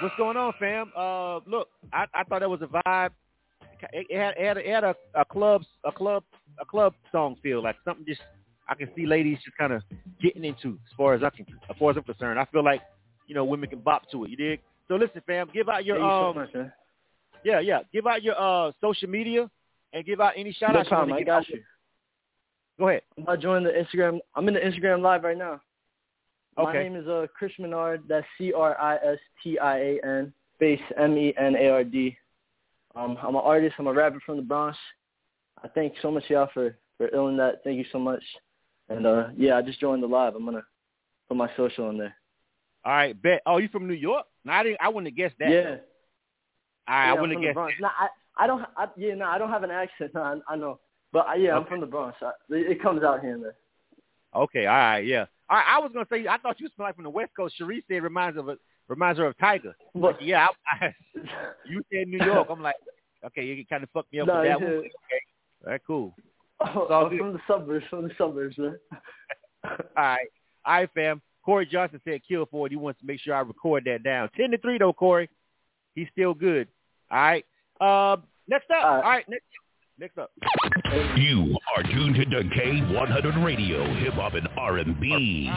What's 0.01 0.15
going 0.17 0.37
on, 0.37 0.53
fam? 0.59 0.91
Uh, 0.95 1.37
look, 1.45 1.69
I, 1.91 2.05
I 2.13 2.23
thought 2.23 2.39
that 2.39 2.49
was 2.49 2.61
a 2.61 2.67
vibe. 2.67 3.09
It, 3.93 4.17
had, 4.17 4.35
it 4.37 4.45
had, 4.45 4.57
a, 4.57 4.69
it 4.69 4.73
had 4.73 4.83
a, 4.83 4.95
a 5.15 5.25
club, 5.25 5.63
a 5.85 5.91
club, 5.91 6.23
a 6.59 6.65
club 6.65 6.93
song 7.11 7.35
feel 7.41 7.63
like 7.63 7.75
something 7.85 8.05
just 8.07 8.21
I 8.67 8.75
can 8.75 8.89
see 8.95 9.05
ladies 9.05 9.39
just 9.43 9.57
kind 9.57 9.73
of 9.73 9.81
getting 10.21 10.43
into 10.43 10.73
as 10.85 10.93
far 10.95 11.13
as 11.15 11.23
I 11.23 11.29
can, 11.31 11.45
as 11.69 11.75
far 11.77 11.91
as 11.91 11.97
I'm 11.97 12.03
concerned. 12.03 12.39
I 12.39 12.45
feel 12.45 12.63
like 12.63 12.81
you 13.27 13.35
know 13.35 13.43
women 13.43 13.69
can 13.69 13.79
bop 13.79 14.09
to 14.11 14.25
it. 14.25 14.29
You 14.29 14.37
dig? 14.37 14.61
So 14.87 14.95
listen, 14.95 15.21
fam, 15.25 15.49
give 15.53 15.69
out 15.69 15.85
your 15.85 15.97
you 15.97 16.03
so 16.03 16.07
um, 16.07 16.35
much, 16.35 16.49
yeah, 17.43 17.59
yeah, 17.59 17.79
give 17.91 18.05
out 18.05 18.23
your 18.23 18.39
uh 18.39 18.71
social 18.81 19.09
media 19.09 19.49
and 19.93 20.05
give 20.05 20.21
out 20.21 20.33
any 20.35 20.51
shout 20.51 20.73
No 20.73 20.79
outs. 20.79 20.89
problem, 20.89 21.17
I 21.17 21.23
got 21.23 21.47
you. 21.49 21.61
Go 22.77 22.89
ahead. 22.89 23.01
I'm 23.17 23.23
about 23.23 23.35
to 23.35 23.41
join 23.41 23.63
the 23.63 23.71
Instagram. 23.71 24.19
I'm 24.35 24.47
in 24.47 24.53
the 24.53 24.59
Instagram 24.59 25.01
live 25.01 25.23
right 25.23 25.37
now. 25.37 25.61
Okay. 26.57 26.65
My 26.65 26.73
name 26.73 26.95
is 26.95 27.07
uh, 27.07 27.27
Chris 27.37 27.51
Menard. 27.59 28.03
That's 28.07 28.25
C 28.37 28.53
R 28.53 28.79
I 28.79 28.95
S 28.95 29.19
T 29.43 29.57
I 29.57 29.77
A 29.77 29.99
N 30.03 30.33
space 30.55 30.81
M 30.97 31.17
E 31.17 31.33
N 31.37 31.55
A 31.55 31.69
R 31.69 31.83
D. 31.83 32.17
Um, 32.95 33.17
I'm 33.21 33.35
an 33.35 33.41
artist. 33.43 33.75
I'm 33.77 33.87
a 33.87 33.93
rapper 33.93 34.19
from 34.25 34.37
the 34.37 34.41
Bronx. 34.43 34.77
I 35.63 35.67
thank 35.67 35.93
so 36.01 36.11
much 36.11 36.23
y'all 36.29 36.49
for 36.53 36.77
for 36.97 37.09
illing 37.09 37.37
that. 37.37 37.63
Thank 37.63 37.77
you 37.77 37.85
so 37.91 37.99
much. 37.99 38.23
And 38.89 39.05
uh, 39.05 39.27
yeah, 39.37 39.57
I 39.57 39.61
just 39.61 39.79
joined 39.79 40.01
the 40.03 40.07
live. 40.07 40.35
I'm 40.35 40.45
gonna 40.45 40.63
put 41.27 41.37
my 41.37 41.49
social 41.55 41.89
in 41.89 41.97
there. 41.97 42.15
All 42.85 42.93
right, 42.93 43.19
bet. 43.21 43.41
Oh, 43.45 43.57
you 43.57 43.67
from 43.69 43.87
New 43.87 43.93
York? 43.93 44.25
No, 44.45 44.53
I 44.53 44.63
didn't. 44.63 44.79
I 44.81 44.89
wouldn't 44.89 45.07
have 45.07 45.17
guessed 45.17 45.35
that. 45.39 45.49
Yeah. 45.49 45.75
I, 46.87 47.05
yeah, 47.05 47.11
I 47.11 47.11
I'm 47.13 47.21
wouldn't 47.21 47.35
from 47.37 47.43
guess. 47.43 47.51
the 47.51 47.53
Bronx. 47.53 47.73
No, 47.79 47.87
I, 47.87 48.07
I 48.37 48.47
don't. 48.47 48.65
I, 48.75 48.87
yeah, 48.97 49.13
no, 49.15 49.25
I 49.25 49.37
don't 49.37 49.49
have 49.49 49.63
an 49.63 49.71
accent. 49.71 50.11
No, 50.15 50.21
I, 50.21 50.37
I 50.47 50.55
know, 50.55 50.79
but 51.11 51.27
I, 51.27 51.35
yeah, 51.35 51.55
I'm 51.55 51.65
from 51.65 51.81
the 51.81 51.85
Bronx. 51.85 52.17
I, 52.21 52.31
it 52.49 52.81
comes 52.81 53.03
out 53.03 53.21
here 53.21 53.33
and 53.33 53.43
there. 53.43 53.55
Okay, 54.35 54.65
all 54.65 54.75
right, 54.75 54.99
yeah. 55.05 55.25
I, 55.49 55.75
I 55.75 55.79
was 55.79 55.91
gonna 55.93 56.07
say 56.09 56.27
I 56.27 56.37
thought 56.37 56.59
you 56.59 56.69
smelled 56.75 56.87
like 56.89 56.95
from 56.95 57.03
the 57.03 57.09
West 57.09 57.31
Coast. 57.35 57.55
Cherie 57.57 57.83
said 57.87 58.03
reminds 58.03 58.37
of 58.37 58.49
a, 58.49 58.57
reminds 58.89 59.19
her 59.19 59.25
of 59.25 59.37
Tyga. 59.37 59.73
Like, 59.93 60.17
yeah, 60.19 60.47
I, 60.81 60.85
I, 60.85 60.95
you 61.69 61.81
said 61.91 62.07
New 62.07 62.23
York. 62.25 62.47
I'm 62.49 62.61
like, 62.61 62.75
okay, 63.25 63.43
you 63.43 63.65
kind 63.67 63.83
of 63.83 63.89
fucked 63.91 64.11
me 64.11 64.19
up 64.19 64.27
No, 64.27 64.39
with 64.39 64.49
that 64.49 64.59
one. 64.61 64.69
Okay, 64.71 64.89
all 65.65 65.71
right, 65.71 65.81
cool. 65.85 66.15
Oh, 66.61 66.87
all 66.87 67.05
I'm 67.05 67.17
from 67.17 67.33
the 67.33 67.39
suburbs. 67.47 67.85
From 67.89 68.03
the 68.07 68.13
suburbs, 68.17 68.57
man. 68.57 68.77
All 69.63 69.73
right, 69.97 70.27
all 70.65 70.73
right, 70.73 70.89
fam. 70.93 71.21
Corey 71.43 71.65
Johnson 71.65 71.99
said 72.05 72.21
kill 72.25 72.45
for 72.45 72.65
it. 72.65 72.69
He 72.69 72.77
wants 72.77 72.99
to 73.01 73.05
make 73.05 73.19
sure 73.19 73.35
I 73.35 73.41
record 73.41 73.83
that 73.85 74.03
down. 74.03 74.29
Ten 74.37 74.51
to 74.51 74.57
three 74.57 74.77
though, 74.77 74.93
Corey. 74.93 75.29
He's 75.95 76.07
still 76.13 76.33
good. 76.33 76.67
All 77.11 77.17
right. 77.17 77.45
Um, 77.81 78.23
next 78.47 78.69
up. 78.71 78.85
All 78.85 79.01
right, 79.01 79.27
next, 79.27 79.45
next 79.99 80.17
up. 80.17 80.31
You 81.17 81.57
are 81.75 81.83
tuned 81.83 82.15
to 82.15 82.25
K100 82.25 83.43
Radio, 83.43 83.93
Hip 83.95 84.13
Hop 84.13 84.33
and 84.33 84.47
R&B. 84.57 85.51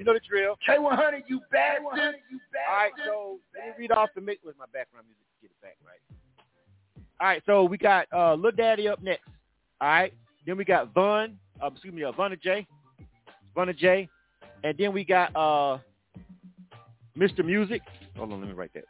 You 0.00 0.06
know 0.06 0.14
the 0.14 0.20
drill. 0.26 0.56
K100, 0.66 1.24
you. 1.28 1.36
You 1.36 1.40
All 1.42 1.90
right, 2.74 2.90
so 3.04 3.38
let 3.54 3.66
me 3.66 3.72
read 3.80 3.92
off 3.92 4.08
the 4.14 4.22
mix 4.22 4.42
with 4.42 4.56
my 4.58 4.64
background 4.72 5.06
music 5.06 5.26
to 5.28 5.42
get 5.42 5.50
it 5.50 5.60
back 5.60 5.76
right. 5.84 6.00
All 7.20 7.26
right, 7.28 7.42
so 7.44 7.64
we 7.64 7.76
got 7.76 8.06
uh, 8.10 8.32
Lil 8.32 8.52
Daddy 8.52 8.88
up 8.88 9.02
next. 9.02 9.28
All 9.78 9.88
right, 9.88 10.14
then 10.46 10.56
we 10.56 10.64
got 10.64 10.94
Vun, 10.94 11.36
um, 11.60 11.74
excuse 11.74 11.92
me, 11.92 12.02
uh, 12.02 12.12
Vunna 12.12 12.40
J, 12.40 12.66
Vunna 13.54 13.76
J, 13.76 14.08
and 14.64 14.74
then 14.78 14.94
we 14.94 15.04
got 15.04 15.36
uh, 15.36 15.76
Mr. 17.14 17.44
Music. 17.44 17.82
Hold 18.16 18.32
on, 18.32 18.40
let 18.40 18.48
me 18.48 18.54
write 18.54 18.72
that. 18.72 18.84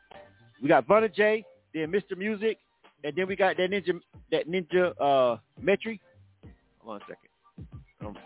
We 0.63 0.69
got 0.69 0.87
Vunna 0.87 1.13
J, 1.13 1.45
then 1.75 1.91
Mr. 1.91 2.17
Music, 2.17 2.57
and 3.03 3.17
then 3.17 3.27
we 3.27 3.35
got 3.35 3.57
that 3.57 3.69
ninja, 3.69 4.01
that 4.31 4.49
ninja 4.49 4.93
uh, 5.01 5.39
Metri. 5.61 5.99
Hold 6.85 6.95
on 6.95 7.01
a 7.01 7.05
second. 7.09 8.07
Um, 8.07 8.17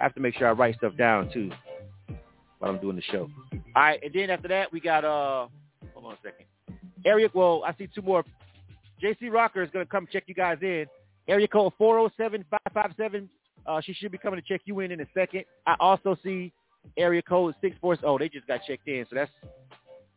I 0.00 0.02
have 0.02 0.14
to 0.14 0.20
make 0.20 0.34
sure 0.34 0.48
I 0.48 0.52
write 0.52 0.76
stuff 0.76 0.96
down 0.96 1.30
too 1.30 1.50
while 2.58 2.70
I'm 2.70 2.80
doing 2.80 2.96
the 2.96 3.02
show. 3.02 3.28
All 3.52 3.82
right, 3.82 4.00
and 4.02 4.12
then 4.12 4.30
after 4.30 4.48
that 4.48 4.72
we 4.72 4.80
got 4.80 5.04
uh, 5.04 5.48
hold 5.94 6.06
on 6.06 6.12
a 6.12 6.16
second. 6.22 6.46
Area, 7.04 7.28
well, 7.34 7.62
I 7.66 7.74
see 7.76 7.88
two 7.94 8.02
more. 8.02 8.24
JC 9.02 9.30
Rocker 9.30 9.62
is 9.62 9.70
gonna 9.70 9.86
come 9.86 10.08
check 10.10 10.24
you 10.26 10.34
guys 10.34 10.58
in. 10.62 10.86
Area 11.28 11.48
code 11.48 11.72
four 11.76 11.96
zero 11.96 12.10
seven 12.16 12.44
five 12.50 12.72
five 12.72 12.92
seven. 12.96 13.28
Uh, 13.66 13.80
she 13.80 13.92
should 13.92 14.12
be 14.12 14.18
coming 14.18 14.40
to 14.40 14.46
check 14.46 14.62
you 14.64 14.80
in 14.80 14.92
in 14.92 15.00
a 15.00 15.06
second. 15.12 15.44
I 15.66 15.76
also 15.80 16.16
see 16.22 16.52
area 16.96 17.22
code 17.22 17.54
six 17.60 17.76
four. 17.80 17.96
Oh, 18.02 18.18
they 18.18 18.28
just 18.28 18.46
got 18.46 18.60
checked 18.66 18.86
in, 18.88 19.04
so 19.10 19.16
that's 19.16 19.30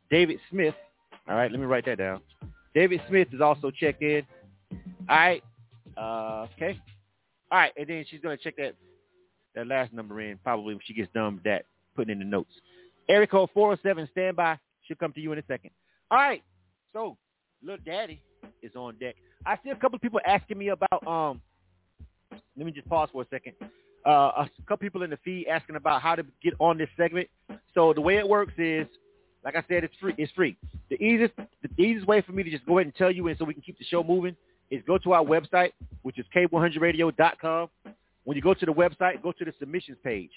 David 0.09 0.39
Smith. 0.49 0.75
All 1.27 1.35
right, 1.35 1.51
let 1.51 1.59
me 1.59 1.65
write 1.65 1.85
that 1.85 1.97
down. 1.97 2.21
David 2.73 3.01
Smith 3.07 3.27
is 3.33 3.41
also 3.41 3.71
checked 3.71 4.01
in. 4.01 4.23
All 5.09 5.15
right, 5.15 5.43
uh, 5.97 6.47
okay. 6.55 6.79
All 7.51 7.57
right, 7.59 7.73
and 7.75 7.87
then 7.87 8.05
she's 8.09 8.21
gonna 8.21 8.37
check 8.37 8.55
that 8.57 8.75
that 9.55 9.67
last 9.67 9.93
number 9.93 10.21
in 10.21 10.37
probably 10.37 10.75
when 10.75 10.81
she 10.85 10.93
gets 10.93 11.11
done 11.13 11.35
with 11.35 11.43
that, 11.43 11.65
putting 11.95 12.13
in 12.13 12.19
the 12.19 12.25
notes. 12.25 12.51
Code 13.29 13.49
407, 13.53 14.07
standby. 14.11 14.57
She'll 14.83 14.97
come 14.97 15.13
to 15.13 15.19
you 15.19 15.31
in 15.31 15.39
a 15.39 15.43
second. 15.47 15.71
All 16.11 16.17
right, 16.17 16.43
so 16.93 17.17
little 17.63 17.83
daddy 17.85 18.21
is 18.61 18.75
on 18.75 18.95
deck. 18.99 19.15
I 19.45 19.57
see 19.63 19.69
a 19.69 19.75
couple 19.75 19.95
of 19.95 20.01
people 20.01 20.19
asking 20.25 20.57
me 20.57 20.69
about, 20.69 21.07
um, 21.07 21.41
let 22.57 22.65
me 22.65 22.71
just 22.71 22.87
pause 22.87 23.09
for 23.11 23.21
a 23.21 23.27
second. 23.29 23.53
Uh, 24.05 24.09
a 24.09 24.49
couple 24.67 24.77
people 24.77 25.03
in 25.03 25.09
the 25.09 25.17
feed 25.23 25.47
asking 25.47 25.75
about 25.75 26.01
how 26.01 26.15
to 26.15 26.25
get 26.41 26.53
on 26.59 26.77
this 26.77 26.89
segment. 26.97 27.27
So 27.73 27.93
the 27.93 28.01
way 28.01 28.17
it 28.17 28.27
works 28.27 28.53
is, 28.57 28.87
like 29.43 29.55
I 29.55 29.63
said, 29.67 29.83
it's 29.83 29.95
free. 30.01 30.13
It's 30.17 30.31
free. 30.33 30.57
The 30.89 31.01
easiest, 31.01 31.33
the 31.35 31.81
easiest 31.81 32.07
way 32.07 32.21
for 32.21 32.31
me 32.31 32.43
to 32.43 32.49
just 32.49 32.65
go 32.65 32.77
ahead 32.77 32.87
and 32.87 32.95
tell 32.95 33.11
you, 33.11 33.27
and 33.27 33.37
so 33.37 33.45
we 33.45 33.53
can 33.53 33.63
keep 33.63 33.77
the 33.77 33.85
show 33.85 34.03
moving, 34.03 34.35
is 34.69 34.81
go 34.85 34.97
to 34.97 35.13
our 35.13 35.23
website, 35.23 35.71
which 36.01 36.19
is 36.19 36.25
k100radio.com. 36.35 37.69
When 38.23 38.35
you 38.35 38.41
go 38.41 38.53
to 38.53 38.65
the 38.65 38.73
website, 38.73 39.21
go 39.21 39.31
to 39.31 39.45
the 39.45 39.53
submissions 39.59 39.97
page. 40.03 40.31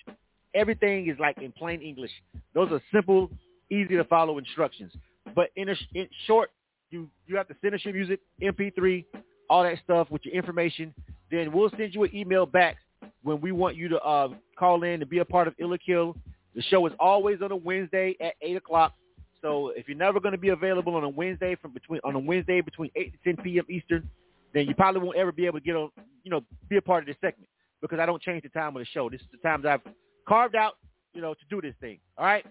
Everything 0.55 1.09
is 1.09 1.19
like 1.19 1.39
in 1.39 1.53
plain 1.53 1.81
English. 1.81 2.11
Those 2.55 2.71
are 2.73 2.81
simple, 2.93 3.31
easy 3.71 3.97
to 3.97 4.05
follow 4.05 4.39
instructions. 4.39 4.93
But 5.35 5.51
in, 5.57 5.69
a, 5.69 5.75
in 5.95 6.09
short, 6.27 6.51
you 6.91 7.09
you 7.27 7.37
have 7.37 7.49
to 7.49 7.55
send 7.63 7.75
us 7.75 7.81
your 7.85 7.95
music, 7.95 8.21
MP3, 8.43 9.05
all 9.49 9.63
that 9.63 9.79
stuff 9.85 10.11
with 10.11 10.25
your 10.25 10.35
information. 10.35 10.95
Then 11.31 11.53
we'll 11.53 11.71
send 11.77 11.95
you 11.95 12.05
an 12.05 12.15
email 12.15 12.45
back 12.45 12.77
when 13.23 13.41
we 13.41 13.53
want 13.53 13.77
you 13.77 13.89
to 13.89 14.01
uh, 14.01 14.29
call 14.59 14.83
in 14.83 15.01
and 15.01 15.09
be 15.09 15.19
a 15.19 15.25
part 15.25 15.49
of 15.49 15.55
Ill 15.59 15.73
or 15.73 15.79
Kill. 15.79 16.17
The 16.55 16.63
show 16.63 16.87
is 16.87 16.93
always 17.01 17.41
on 17.43 17.51
a 17.51 17.57
Wednesday 17.57 18.15
at 18.21 18.35
eight 18.43 18.57
o'clock. 18.57 18.93
So 19.41 19.73
if 19.75 19.89
you're 19.89 19.97
never 19.97 20.21
going 20.21 20.33
to 20.33 20.39
be 20.39 20.51
available 20.51 20.95
on 20.95 21.03
a 21.03 21.09
Wednesday 21.09 21.57
from 21.61 21.73
between 21.73 22.01
on 22.05 22.15
a 22.15 22.19
Wednesday 22.19 22.61
between 22.61 22.91
eight 22.95 23.13
to 23.13 23.19
ten 23.25 23.43
p.m. 23.43 23.65
Eastern, 23.71 24.09
then 24.53 24.67
you 24.67 24.75
probably 24.75 25.01
won't 25.01 25.17
ever 25.17 25.33
be 25.33 25.47
able 25.47 25.59
to 25.59 25.65
get 25.65 25.75
on, 25.75 25.91
you 26.25 26.31
know, 26.31 26.43
be 26.69 26.77
a 26.77 26.83
part 26.83 27.03
of 27.03 27.07
this 27.07 27.17
segment 27.21 27.49
because 27.81 27.99
I 27.99 28.07
don't 28.07 28.23
change 28.23 28.43
the 28.43 28.51
time 28.51 28.77
of 28.77 28.81
the 28.81 28.87
show. 28.87 29.09
This 29.11 29.21
is 29.21 29.27
the 29.33 29.39
times 29.39 29.65
I've 29.67 29.81
carved 30.27 30.55
out, 30.55 30.75
you 31.15 31.21
know, 31.21 31.35
to 31.35 31.41
do 31.51 31.61
this 31.61 31.75
thing. 31.81 31.99
All 32.19 32.25
right. 32.25 32.45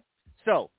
So 0.45 0.69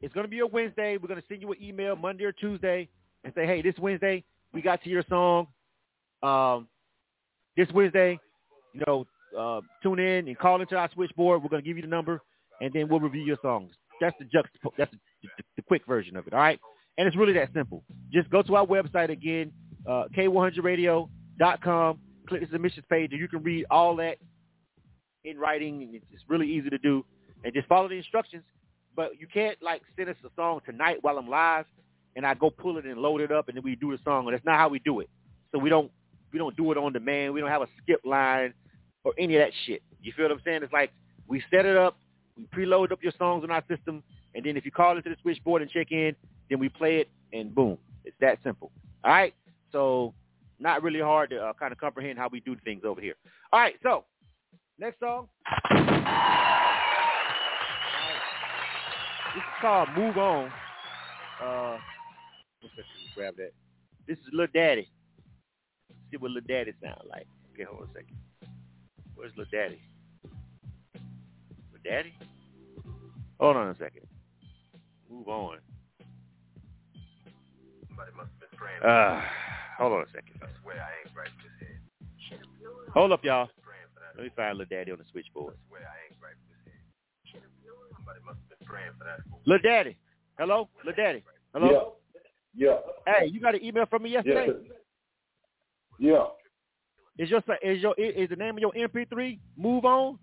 it's 0.00 0.14
going 0.14 0.24
to 0.24 0.30
be 0.30 0.40
a 0.40 0.46
Wednesday. 0.46 0.96
We're 0.96 1.08
going 1.08 1.20
to 1.20 1.26
send 1.28 1.40
you 1.42 1.52
an 1.52 1.62
email 1.62 1.96
Monday 1.96 2.24
or 2.24 2.32
Tuesday 2.32 2.88
and 3.24 3.32
say, 3.34 3.46
hey, 3.46 3.62
this 3.62 3.74
Wednesday 3.78 4.24
we 4.52 4.62
got 4.62 4.82
to 4.84 4.90
your 4.90 5.04
song. 5.08 5.48
Um, 6.22 6.68
this 7.56 7.68
Wednesday, 7.74 8.18
you 8.72 8.82
know, 8.86 9.06
uh, 9.38 9.60
tune 9.82 9.98
in 9.98 10.28
and 10.28 10.38
call 10.38 10.60
into 10.60 10.76
our 10.76 10.88
switchboard. 10.94 11.42
We're 11.42 11.48
going 11.48 11.62
to 11.62 11.66
give 11.68 11.76
you 11.76 11.82
the 11.82 11.88
number, 11.88 12.20
and 12.60 12.72
then 12.72 12.88
we'll 12.88 13.00
review 13.00 13.22
your 13.22 13.38
songs. 13.42 13.72
That's 14.00 14.16
the 14.18 14.24
juxtap- 14.24 14.72
That's 14.78 14.90
the, 14.90 14.98
the, 15.22 15.28
the 15.56 15.62
quick 15.62 15.82
version 15.86 16.16
of 16.16 16.26
it. 16.26 16.32
All 16.32 16.38
right, 16.38 16.58
and 16.98 17.06
it's 17.06 17.16
really 17.16 17.32
that 17.34 17.52
simple. 17.52 17.84
Just 18.12 18.30
go 18.30 18.42
to 18.42 18.56
our 18.56 18.66
website 18.66 19.10
again, 19.10 19.52
uh, 19.88 20.04
k100radio.com. 20.16 21.98
Click 22.28 22.40
the 22.40 22.46
submissions 22.50 22.86
page, 22.88 23.10
and 23.12 23.20
you 23.20 23.28
can 23.28 23.42
read 23.42 23.66
all 23.70 23.96
that 23.96 24.16
in 25.24 25.38
writing. 25.38 25.82
And 25.82 25.94
it's 25.94 26.24
really 26.28 26.50
easy 26.50 26.70
to 26.70 26.78
do, 26.78 27.04
and 27.44 27.52
just 27.52 27.68
follow 27.68 27.88
the 27.88 27.96
instructions. 27.96 28.44
But 28.96 29.18
you 29.18 29.26
can't 29.26 29.60
like 29.62 29.82
send 29.96 30.08
us 30.08 30.16
a 30.24 30.28
song 30.36 30.60
tonight 30.64 30.98
while 31.02 31.18
I'm 31.18 31.28
live, 31.28 31.66
and 32.16 32.26
I 32.26 32.34
go 32.34 32.50
pull 32.50 32.78
it 32.78 32.84
and 32.84 32.98
load 32.98 33.20
it 33.20 33.32
up, 33.32 33.48
and 33.48 33.56
then 33.56 33.64
we 33.64 33.76
do 33.76 33.90
the 33.90 33.98
song. 34.04 34.26
And 34.26 34.34
that's 34.34 34.44
not 34.44 34.58
how 34.58 34.68
we 34.68 34.78
do 34.78 35.00
it. 35.00 35.08
So 35.52 35.58
we 35.58 35.68
don't 35.68 35.90
we 36.32 36.38
don't 36.38 36.56
do 36.56 36.70
it 36.72 36.78
on 36.78 36.92
demand. 36.92 37.32
We 37.32 37.40
don't 37.40 37.50
have 37.50 37.62
a 37.62 37.68
skip 37.82 38.00
line 38.04 38.54
or 39.04 39.12
any 39.18 39.36
of 39.36 39.40
that 39.40 39.52
shit. 39.66 39.82
You 40.02 40.12
feel 40.16 40.26
what 40.26 40.32
I'm 40.32 40.40
saying? 40.44 40.62
It's 40.62 40.72
like 40.72 40.90
we 41.28 41.42
set 41.50 41.64
it 41.66 41.76
up, 41.76 41.96
we 42.36 42.44
preload 42.44 42.92
up 42.92 43.02
your 43.02 43.12
songs 43.18 43.44
on 43.44 43.50
our 43.50 43.62
system, 43.68 44.02
and 44.34 44.44
then 44.44 44.56
if 44.56 44.64
you 44.64 44.70
call 44.70 44.96
into 44.96 45.08
the 45.08 45.16
switchboard 45.22 45.62
and 45.62 45.70
check 45.70 45.92
in, 45.92 46.16
then 46.50 46.58
we 46.58 46.68
play 46.68 46.98
it, 46.98 47.08
and 47.32 47.54
boom, 47.54 47.78
it's 48.04 48.16
that 48.20 48.38
simple. 48.42 48.70
All 49.04 49.12
right, 49.12 49.34
so 49.72 50.14
not 50.58 50.82
really 50.82 51.00
hard 51.00 51.30
to 51.30 51.38
uh, 51.38 51.52
kind 51.54 51.72
of 51.72 51.78
comprehend 51.78 52.18
how 52.18 52.28
we 52.30 52.40
do 52.40 52.56
things 52.64 52.82
over 52.84 53.00
here. 53.00 53.14
All 53.52 53.60
right, 53.60 53.74
so 53.82 54.04
next 54.78 55.00
song. 55.00 55.28
This 59.34 59.42
is 59.42 59.60
called 59.60 59.88
"Move 59.96 60.16
On." 60.16 60.50
Uh, 61.42 61.78
let's 62.62 62.74
grab 63.14 63.36
that. 63.36 63.52
This 64.06 64.18
is 64.18 64.24
Lil 64.32 64.46
Daddy. 64.54 64.88
see 66.10 66.16
what 66.16 66.30
Lil 66.30 66.42
Daddy 66.46 66.72
sound 66.82 67.00
like. 67.10 67.26
Okay, 67.52 67.64
hold 67.64 67.82
on 67.82 67.88
a 67.88 67.92
second. 67.92 68.16
Where's 69.14 69.32
Lil 69.36 69.46
Daddy? 69.50 69.80
Lil 71.72 71.82
Daddy? 71.84 72.14
Hold 73.40 73.56
on 73.56 73.68
a 73.68 73.74
second. 73.78 74.06
Move 75.10 75.28
on. 75.28 75.58
Somebody 77.88 78.10
must 78.16 78.30
have 78.40 78.50
been 78.50 78.88
Uh, 78.88 79.20
hold 79.78 79.92
on 79.92 80.02
a 80.02 80.06
second. 80.12 80.40
I 80.42 80.46
swear 80.62 80.76
I 80.76 81.08
ain't 81.08 81.16
right 81.16 81.28
this 81.42 81.68
head. 81.68 82.40
Hold 82.92 83.12
up, 83.12 83.24
y'all. 83.24 83.48
Let 84.16 84.24
me 84.24 84.30
find 84.36 84.58
Lil 84.58 84.66
Daddy 84.70 84.92
on 84.92 84.98
the 84.98 85.04
switchboard. 85.10 85.54
Lil 89.46 89.58
Daddy. 89.62 89.96
Hello? 90.38 90.68
Lil 90.84 90.94
Daddy. 90.96 91.24
Hello? 91.52 91.96
Yeah. 92.54 92.68
yeah. 92.68 92.76
Hey, 93.06 93.26
you 93.26 93.40
got 93.40 93.54
an 93.54 93.64
email 93.64 93.86
from 93.86 94.02
me 94.02 94.10
yesterday? 94.10 94.52
Yeah. 95.98 96.26
Is 97.18 97.30
your 97.30 97.42
is 97.62 97.80
your 97.80 97.94
is 97.96 98.28
the 98.28 98.36
name 98.36 98.56
of 98.56 98.58
your 98.58 98.72
MP3 98.72 99.38
Move 99.56 99.84
On? 99.84 100.18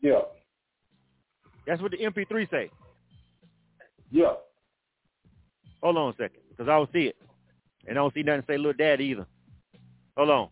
Yeah. 0.00 0.20
That's 1.66 1.80
what 1.82 1.90
the 1.90 1.98
MP3 1.98 2.50
say. 2.50 2.70
Yeah. 4.10 4.34
Hold 5.82 5.96
on 5.96 6.10
a 6.10 6.16
second, 6.16 6.42
because 6.50 6.68
I 6.68 6.76
don't 6.76 6.92
see 6.92 7.06
it, 7.06 7.16
and 7.86 7.98
I 7.98 8.00
don't 8.02 8.14
see 8.14 8.22
nothing 8.22 8.44
say 8.46 8.56
"Little 8.56 8.72
Daddy" 8.72 9.04
either. 9.06 9.26
Hold 10.16 10.30
on. 10.30 10.48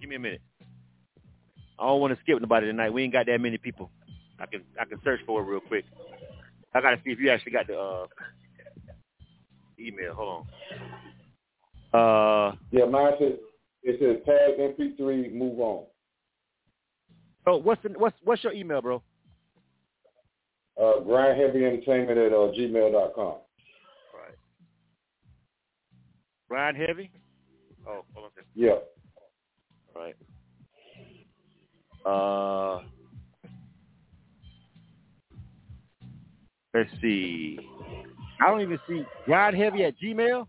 Give 0.00 0.08
me 0.08 0.16
a 0.16 0.18
minute. 0.18 0.40
I 1.78 1.86
don't 1.86 2.00
want 2.00 2.14
to 2.14 2.20
skip 2.22 2.40
nobody 2.40 2.66
tonight. 2.66 2.92
We 2.92 3.02
ain't 3.02 3.12
got 3.12 3.26
that 3.26 3.40
many 3.40 3.58
people. 3.58 3.90
I 4.38 4.46
can 4.46 4.62
I 4.80 4.84
can 4.84 5.00
search 5.04 5.20
for 5.26 5.40
it 5.42 5.44
real 5.44 5.60
quick. 5.60 5.84
I 6.74 6.80
gotta 6.80 6.96
see 7.04 7.10
if 7.10 7.18
you 7.18 7.30
actually 7.30 7.52
got 7.52 7.66
the 7.66 7.78
uh, 7.78 8.06
email. 9.78 10.14
Hold 10.14 10.46
on. 11.92 12.50
Uh, 12.52 12.56
Yeah, 12.70 12.84
mine 12.86 13.12
says 13.18 13.32
it 13.82 13.98
says 14.00 14.24
tag 14.26 14.58
MP3, 14.58 15.32
move 15.32 15.60
on. 15.60 15.84
so 17.44 17.56
what's 17.56 17.82
the, 17.82 17.90
what's 17.90 18.16
what's 18.24 18.42
your 18.44 18.52
email, 18.52 18.82
bro? 18.82 19.02
Uh, 20.78 21.00
Grynd 21.00 21.38
Heavy 21.40 21.64
Entertainment 21.64 22.18
at 22.18 22.32
uh, 22.32 22.52
gmail.com. 22.52 23.36
Grynd 26.50 26.76
heavy. 26.76 27.10
Oh, 27.88 28.04
hold 28.14 28.26
on. 28.26 28.30
a 28.30 28.34
second. 28.34 28.48
Yeah. 28.54 28.76
All 29.94 30.02
right. 30.02 30.14
Uh, 32.06 32.80
let's 36.72 36.90
see. 37.02 37.58
I 38.40 38.50
don't 38.50 38.60
even 38.60 38.78
see 38.88 39.04
grynd 39.26 39.56
heavy 39.56 39.84
at 39.84 39.94
Gmail. 39.98 40.46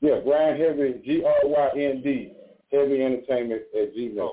Yeah, 0.00 0.20
Grynd 0.24 0.58
Heavy, 0.58 1.00
G 1.04 1.22
R 1.24 1.34
Y 1.44 1.70
N 1.76 2.02
D, 2.02 2.32
Heavy 2.72 3.02
Entertainment 3.02 3.62
at 3.74 3.94
Gmail. 3.94 4.30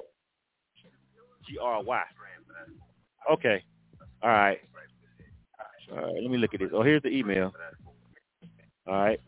G 1.48 1.58
R 1.62 1.84
Y. 1.84 2.04
Okay. 3.32 3.64
All 4.24 4.30
right. 4.30 4.60
All 5.92 5.98
right. 5.98 6.22
Let 6.22 6.32
me 6.32 6.38
look 6.38 6.54
at 6.54 6.62
this. 6.62 6.70
Oh, 6.74 6.84
here's 6.84 7.02
the 7.02 7.10
email. 7.10 7.52
All 8.88 8.94
right. 8.94 9.20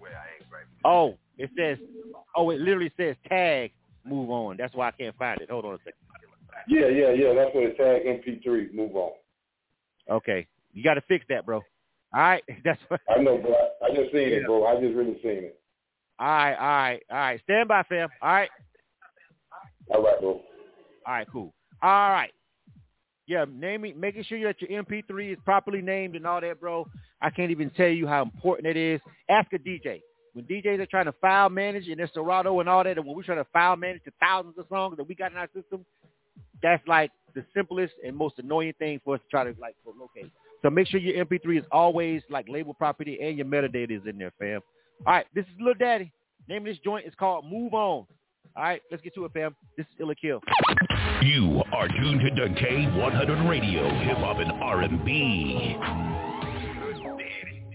Oh, 0.85 1.17
it 1.37 1.49
says. 1.57 1.77
Oh, 2.35 2.51
it 2.51 2.61
literally 2.61 2.91
says 2.95 3.15
tag. 3.27 3.71
Move 4.05 4.29
on. 4.29 4.55
That's 4.57 4.73
why 4.73 4.87
I 4.87 4.91
can't 4.91 5.17
find 5.17 5.41
it. 5.41 5.49
Hold 5.49 5.65
on 5.65 5.73
a 5.73 5.77
second. 5.79 5.93
Yeah, 6.67 6.87
yeah, 6.87 7.11
yeah. 7.11 7.33
That's 7.33 7.53
what 7.53 7.63
it 7.63 7.77
tag 7.77 8.05
MP3. 8.05 8.73
Move 8.73 8.95
on. 8.95 9.11
Okay. 10.09 10.47
You 10.73 10.83
got 10.83 10.95
to 10.95 11.01
fix 11.01 11.25
that, 11.29 11.45
bro. 11.45 11.57
All 12.13 12.21
right. 12.21 12.43
That's 12.63 12.79
what. 12.87 13.01
I 13.09 13.21
know, 13.21 13.37
bro. 13.37 13.53
I, 13.83 13.95
just 13.95 14.11
seen 14.11 14.29
it, 14.29 14.45
bro. 14.45 14.65
I 14.65 14.79
just 14.81 14.95
really 14.95 15.19
seen 15.23 15.45
it. 15.45 15.59
All 16.19 16.27
right. 16.27 16.55
All 16.55 16.67
right. 16.67 17.03
All 17.09 17.17
right. 17.17 17.41
Stand 17.43 17.67
by, 17.67 17.83
fam. 17.83 18.09
All 18.21 18.29
right. 18.29 18.49
All 19.89 20.03
right, 20.03 20.19
bro. 20.19 20.41
All 21.05 21.13
right, 21.15 21.27
cool. 21.31 21.53
All 21.81 21.89
right. 22.11 22.31
Yeah, 23.25 23.45
naming, 23.51 23.99
making 23.99 24.23
sure 24.23 24.43
that 24.43 24.61
your 24.61 24.83
MP3 24.83 25.33
is 25.33 25.37
properly 25.45 25.81
named 25.81 26.15
and 26.15 26.25
all 26.25 26.41
that, 26.41 26.59
bro. 26.59 26.87
I 27.21 27.29
can't 27.29 27.51
even 27.51 27.69
tell 27.71 27.87
you 27.87 28.07
how 28.07 28.23
important 28.23 28.67
it 28.67 28.77
is. 28.77 29.01
Ask 29.29 29.53
a 29.53 29.59
DJ. 29.59 30.01
When 30.33 30.45
DJs 30.45 30.79
are 30.79 30.85
trying 30.85 31.05
to 31.05 31.13
file 31.13 31.49
manage 31.49 31.87
in 31.87 31.97
their 31.97 32.09
Serato 32.13 32.59
and 32.59 32.69
all 32.69 32.83
that, 32.83 32.97
and 32.97 33.05
when 33.05 33.15
we're 33.15 33.23
trying 33.23 33.39
to 33.39 33.47
file 33.51 33.75
manage 33.75 34.01
the 34.05 34.11
thousands 34.19 34.57
of 34.57 34.65
songs 34.69 34.97
that 34.97 35.07
we 35.07 35.15
got 35.15 35.31
in 35.31 35.37
our 35.37 35.49
system, 35.53 35.85
that's 36.61 36.85
like 36.87 37.11
the 37.35 37.43
simplest 37.53 37.93
and 38.05 38.15
most 38.15 38.35
annoying 38.39 38.73
thing 38.79 38.99
for 39.03 39.15
us 39.15 39.21
to 39.21 39.27
try 39.29 39.43
to 39.43 39.53
like 39.59 39.75
locate. 39.85 40.31
So 40.61 40.69
make 40.69 40.87
sure 40.87 40.99
your 40.99 41.25
MP3 41.25 41.59
is 41.59 41.65
always 41.71 42.21
like 42.29 42.47
label 42.49 42.73
property 42.73 43.17
and 43.21 43.37
your 43.37 43.45
metadata 43.45 43.91
is 43.91 44.01
in 44.07 44.17
there, 44.17 44.33
fam. 44.39 44.61
All 45.05 45.13
right, 45.13 45.25
this 45.33 45.45
is 45.45 45.51
Lil 45.59 45.75
Daddy. 45.79 46.11
Name 46.47 46.63
of 46.63 46.65
this 46.65 46.77
joint 46.83 47.05
is 47.05 47.13
called 47.17 47.45
Move 47.45 47.73
On. 47.73 48.05
All 48.55 48.63
right, 48.63 48.81
let's 48.91 49.03
get 49.03 49.13
to 49.15 49.25
it, 49.25 49.33
fam. 49.33 49.55
This 49.77 49.85
is 49.85 49.93
Ill 49.99 50.11
or 50.11 50.15
Kill. 50.15 50.41
You 51.21 51.61
are 51.71 51.87
tuned 51.87 52.21
to 52.21 52.29
the 52.29 52.49
K100 52.55 53.49
Radio, 53.49 53.89
Hip 53.99 54.17
Hop 54.17 54.37
and 54.39 54.51
R&B. 54.51 55.77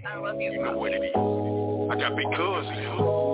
I 0.06 0.16
love 0.18 0.40
you. 0.40 0.52
You 0.52 0.62
know 0.62 0.76
what 0.76 0.92
it 0.92 1.02
is. 1.02 1.14
I 1.14 1.96
got 1.96 2.16
big 2.16 2.26
cousins. 2.36 3.24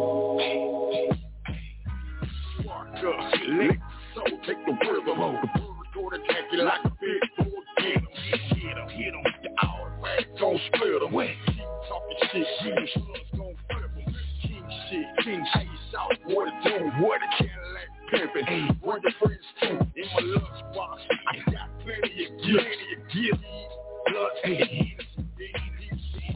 Let 2.65 3.01
so 3.01 3.13
take 4.51 4.67
the 4.67 4.73
rhythm 4.73 5.21
on. 5.21 5.35
The 5.43 5.61
birds 5.61 5.91
go 5.95 6.11
to 6.11 6.17
attack 6.17 6.45
you 6.53 6.63
like 6.65 6.85
a 6.85 6.91
big 7.01 7.23
bull. 7.39 7.63
Get 7.79 7.97
'em, 7.97 8.07
hit 8.59 8.79
'em, 8.79 8.89
hit 8.89 9.15
'em. 9.15 9.23
The 9.43 9.51
automatic 9.67 10.39
gon' 10.39 10.61
split 10.67 11.03
'em. 11.03 11.13
Keep 11.47 11.67
talking 11.89 12.19
shit, 12.33 12.47
shit. 12.61 12.91
Slugs 12.91 13.31
gon' 13.37 13.57
flip 13.71 13.91
'em. 13.97 14.15
King 14.43 14.67
shit, 14.89 15.25
king 15.25 15.47
shit. 15.55 15.69
South, 15.93 16.19
what 16.27 16.49
it 16.49 16.55
do? 16.65 16.85
What 17.03 17.21
a 17.23 17.29
Cadillac 17.39 17.89
pimpin'. 18.11 18.45
Hey, 18.47 18.67
where 18.83 18.99
your 18.99 19.13
friends 19.13 19.47
too? 19.61 19.79
In 19.95 20.07
my 20.15 20.41
lunchbox, 20.41 20.99
I 21.29 21.51
got 21.51 21.69
plenty 21.85 22.27
of 22.27 22.31
gifts. 22.39 22.51
Plenty 22.51 22.93
of 22.95 23.09
gifts. 23.09 23.45
Blood, 24.09 24.33
hey, 24.45 24.97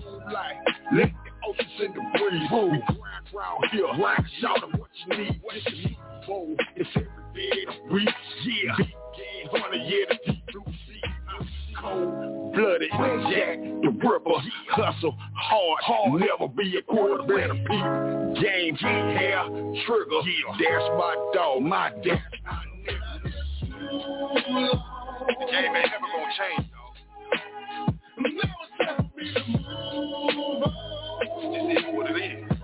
moonlight. 0.04 0.56
Let 0.92 1.10
the 1.24 1.30
oceans 1.48 1.80
in 1.80 1.92
the 1.94 2.02
breeze. 2.18 2.50
We 2.52 2.94
grind 2.94 3.26
round 3.34 3.66
here. 3.72 3.88
Grind, 3.96 4.26
shout 4.40 4.62
'em 4.62 4.70
what 4.78 4.90
you 4.94 5.16
need. 5.16 5.42
What 5.42 5.54
you 5.66 5.88
need. 5.88 5.98
Whoa, 6.26 6.56
it's 6.76 6.88
every 6.96 7.13
to 7.34 7.88
breathe. 7.90 8.08
Yeah. 8.44 8.76
Game, 8.76 9.48
hunter, 9.50 9.76
yeah, 9.76 10.04
the 10.08 10.32
deep 10.32 10.46
blue 10.52 10.64
sea. 10.66 11.02
I'm 11.28 11.48
cold 11.80 12.34
blooded. 12.54 12.90
Jack 12.90 13.58
the 13.58 13.90
Ripper. 13.90 14.38
Hustle 14.70 15.16
hard. 15.34 15.78
hard. 15.82 16.20
Never 16.20 16.48
be 16.48 16.76
a 16.76 16.82
quarter. 16.82 17.24
Better 17.24 17.54
peep. 17.54 18.42
Game, 18.42 18.76
hair, 18.76 19.44
trigger. 19.86 20.20
Yeah, 20.24 20.56
that's 20.58 20.88
my 20.96 21.30
dog. 21.34 21.62
My 21.62 21.90
dad. 22.02 22.22
The 25.26 25.46
game 25.50 25.74
ain't 25.74 25.90
never 25.90 26.08
gonna 26.12 26.32
change, 26.38 26.66
dog. 26.70 26.94
This 31.66 31.78
is 31.78 31.84
what 31.92 32.06
it 32.10 32.16
is. 32.22 32.54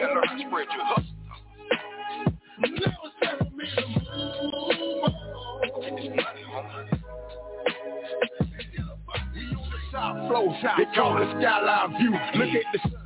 Gotta 0.00 0.14
learn 0.14 0.38
to 0.38 0.46
spread 0.46 0.66
your 0.74 0.84
hustle. 0.84 1.04
Top 9.90 10.28
flow, 10.28 10.54
they 10.76 10.84
call 10.94 11.22
it 11.22 11.28
skyline 11.40 11.98
view. 11.98 12.12
Look 12.12 12.48
at 12.54 12.72
the 12.72 12.78
sunset, 12.82 12.98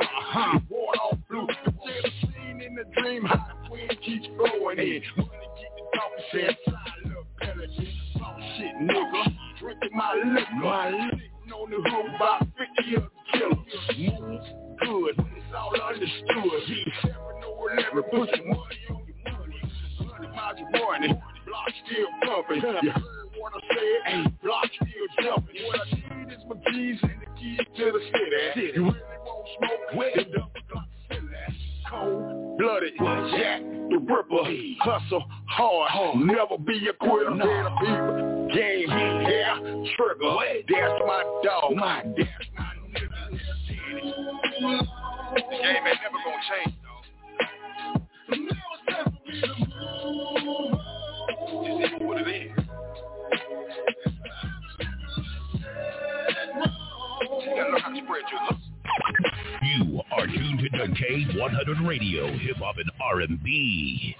uh-huh. 0.00 0.60
Water 0.70 1.00
all 1.00 1.18
blue. 1.28 1.46
The 1.64 1.70
jail 1.72 2.12
scene 2.22 2.60
in 2.62 2.74
the 2.74 2.84
dream, 3.00 3.24
high 3.24 3.52
wind 3.70 3.98
keeps 4.04 4.26
blowing 4.38 4.78
in. 4.78 5.02
Money 5.16 5.48
keep 5.58 5.72
the 5.76 5.84
talking, 5.94 6.24
said 6.32 6.56
fly, 6.64 6.84
little 7.04 7.26
pelican. 7.40 7.88
Talk 8.18 8.38
shit, 8.56 8.74
nigga. 8.80 9.36
Drinking 9.58 9.90
my 9.92 10.14
liquor, 10.14 10.54
my 10.62 10.90
liquor 10.90 11.30
on 11.54 11.70
the 11.70 11.90
hook 11.90 12.06
by 12.18 12.38
50 12.78 12.96
of 12.96 13.02
the 13.02 13.38
killers. 13.38 14.20
Move 14.20 14.59
understood. 16.28 16.92
Seven 17.02 17.16
or 17.46 17.72
eleven, 17.72 18.02
pushing 18.10 18.48
money 18.48 18.80
on 18.90 19.02
your 19.06 19.38
money. 19.38 19.60
Hundred 19.98 20.30
miles 20.34 20.58
of 20.60 20.80
running, 20.80 21.14
block 21.46 21.70
still 21.86 22.06
pumping. 22.24 22.62
You 22.82 22.90
heard 22.90 23.28
what 23.38 23.52
I 23.54 23.60
said? 23.68 24.00
Hey, 24.06 24.24
block 24.42 24.66
still 24.74 25.24
jumping. 25.24 25.56
What 25.66 25.80
I 25.80 26.24
need 26.24 26.32
is 26.32 26.42
my 26.48 26.56
keys 26.70 26.98
and 27.02 27.20
the 27.20 27.26
keys 27.38 27.58
to 27.76 27.84
the 27.92 28.00
city. 28.06 28.72
You 28.74 28.84
really 28.84 29.18
won't 29.24 29.48
smoke? 29.58 29.82
Well, 29.96 30.10
the 30.14 30.24
double 30.24 30.50
block 30.72 30.88
city. 31.08 31.26
Cold 31.88 32.58
blooded, 32.58 32.92
Jack 32.98 33.62
the 33.90 33.98
Ripper, 33.98 34.44
hustle 34.80 35.24
hard, 35.48 36.16
never 36.20 36.58
be 36.58 36.88
a 36.88 36.92
quitter. 36.92 37.30
Better 37.30 37.70
people, 37.80 38.48
game, 38.54 38.88
hair, 38.88 39.56
trigger. 39.96 40.36
That's 40.68 41.00
my 41.06 41.40
dog, 41.42 41.74
my 41.74 42.02
that's 42.16 42.48
my 42.56 42.72
nigga. 44.60 44.99
The 45.50 45.56
game 45.56 45.84
ain't 45.84 45.98
never 46.00 46.18
gonna 46.24 46.42
change, 46.48 46.74
dog. 46.84 47.04
This 51.80 51.90
is 51.90 52.06
what 52.06 52.18
it 52.20 52.28
is. 52.28 52.52
You 57.40 57.56
gotta 57.56 57.70
learn 57.70 57.80
how 57.80 57.90
to 57.90 57.96
spread 57.96 58.24
your 58.30 58.40
hustle. 58.40 58.60
You 59.62 60.00
are 60.12 60.26
tuned 60.26 60.60
to 60.60 60.68
the 60.70 60.86
K100 60.94 61.86
Radio, 61.86 62.32
Hip 62.38 62.56
Hop 62.58 62.76
and 62.78 62.90
R&B. 63.00 64.16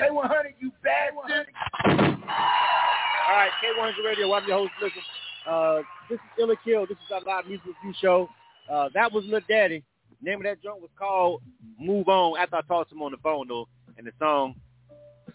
K100, 0.00 0.54
you 0.60 0.72
bastard. 0.82 1.46
All 1.84 3.36
right, 3.36 3.50
K100 3.62 4.04
Radio. 4.04 4.32
I'm 4.32 4.48
your 4.48 4.58
host, 4.58 4.72
listen. 4.80 5.02
Uh, 5.46 5.80
this 6.08 6.16
is 6.16 6.20
Ill 6.40 6.50
or 6.52 6.56
Kill. 6.64 6.86
This 6.86 6.96
is 6.96 7.12
our 7.12 7.20
live 7.20 7.46
music 7.46 7.66
review 7.66 7.94
show. 8.00 8.30
Uh, 8.70 8.88
that 8.94 9.12
was 9.12 9.24
Lil 9.26 9.40
Daddy. 9.48 9.82
name 10.22 10.38
of 10.38 10.44
that 10.44 10.62
joint 10.62 10.80
was 10.80 10.90
called 10.98 11.42
Move 11.78 12.08
On. 12.08 12.38
After 12.38 12.56
I 12.56 12.62
talked 12.62 12.90
to 12.90 12.96
him 12.96 13.02
on 13.02 13.12
the 13.12 13.18
phone, 13.18 13.48
though, 13.48 13.68
and 13.98 14.06
the 14.06 14.12
song 14.18 14.54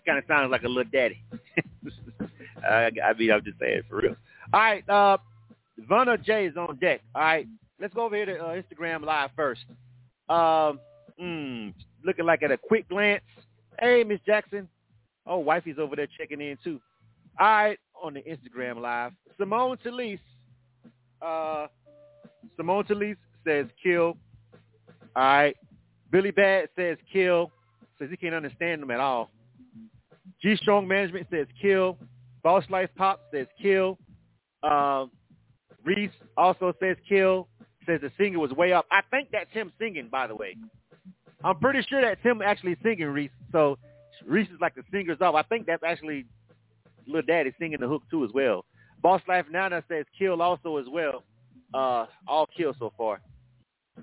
kind 0.06 0.18
of 0.18 0.24
sounds 0.28 0.52
like 0.52 0.64
a 0.64 0.68
Lil 0.68 0.86
Daddy. 0.92 1.22
I, 2.64 2.92
I 3.04 3.14
mean, 3.18 3.32
I'm 3.32 3.44
just 3.44 3.60
saying 3.60 3.84
for 3.90 3.98
real. 3.98 4.16
All 4.54 4.60
right, 4.60 4.90
uh, 4.90 5.18
Vunna 5.90 6.22
J 6.24 6.48
is 6.48 6.58
on 6.58 6.78
deck. 6.78 7.02
All 7.16 7.22
right, 7.22 7.48
let's 7.80 7.94
go 7.94 8.06
over 8.06 8.16
here 8.16 8.26
to 8.26 8.38
uh, 8.38 8.62
Instagram 8.62 9.06
Live 9.06 9.30
first. 9.36 9.62
Um, 10.28 10.80
mm, 11.22 11.74
looking 12.04 12.26
like 12.26 12.44
at 12.44 12.52
a 12.52 12.58
quick 12.58 12.90
glance. 12.90 13.24
Hey, 13.80 14.04
Miss 14.04 14.20
Jackson. 14.26 14.68
Oh, 15.26 15.38
wifey's 15.38 15.78
over 15.80 15.96
there 15.96 16.08
checking 16.18 16.42
in 16.42 16.58
too. 16.64 16.82
All 17.40 17.48
right, 17.48 17.80
on 18.02 18.16
the 18.16 18.22
Instagram 18.22 18.82
Live. 18.82 19.12
Simone 19.38 19.78
Talise. 19.86 20.20
Uh, 21.22 21.68
Simone 22.60 22.84
Talise 22.84 23.16
says 23.48 23.68
kill. 23.82 24.18
All 25.16 25.24
right. 25.24 25.56
Billy 26.12 26.32
Bad 26.32 26.68
says 26.76 26.98
kill. 27.12 27.52
Says 27.98 28.10
he 28.12 28.18
can't 28.18 28.36
understand 28.36 28.82
them 28.82 28.92
at 28.92 29.00
all. 29.00 29.32
G 30.42 30.58
Strong 30.58 30.86
Management 30.86 31.28
says 31.32 31.48
kill. 31.62 31.98
Boss 32.44 32.66
Life 32.70 32.90
Pop 32.98 33.22
says 33.34 33.48
kill. 33.62 33.98
Um, 34.64 35.10
Reese 35.86 36.12
also 36.36 36.74
says 36.82 36.98
kill. 37.08 37.48
Says 37.86 38.02
the 38.02 38.12
singer 38.18 38.40
was 38.40 38.52
way 38.52 38.74
up. 38.74 38.86
I 38.92 39.02
think 39.10 39.30
that's 39.32 39.52
him 39.52 39.72
singing, 39.80 40.10
by 40.12 40.28
the 40.28 40.36
way. 40.36 40.58
I'm 41.46 41.58
pretty 41.60 41.82
sure 41.90 42.02
that's 42.02 42.22
him 42.22 42.42
actually 42.42 42.76
singing, 42.84 43.08
Reese. 43.08 43.32
So 43.54 43.78
Reese 44.28 44.50
is 44.50 44.60
like 44.60 44.76
the 44.76 44.84
singer's 44.92 45.22
off. 45.22 45.36
I 45.36 45.44
think 45.44 45.66
that's 45.66 45.84
actually 45.84 46.26
Lil 47.08 47.22
Daddy 47.22 47.54
singing 47.58 47.80
the 47.80 47.88
hook 47.88 48.04
too 48.12 48.26
as 48.26 48.32
well. 48.34 48.66
Boss 49.02 49.22
Life 49.30 49.46
Nana 49.50 49.82
says 49.88 50.06
kill 50.18 50.42
also 50.42 50.76
as 50.76 50.88
well. 50.92 51.24
Uh, 51.74 52.06
all 52.28 52.48
kill 52.56 52.74
so 52.80 52.92
far. 52.98 53.22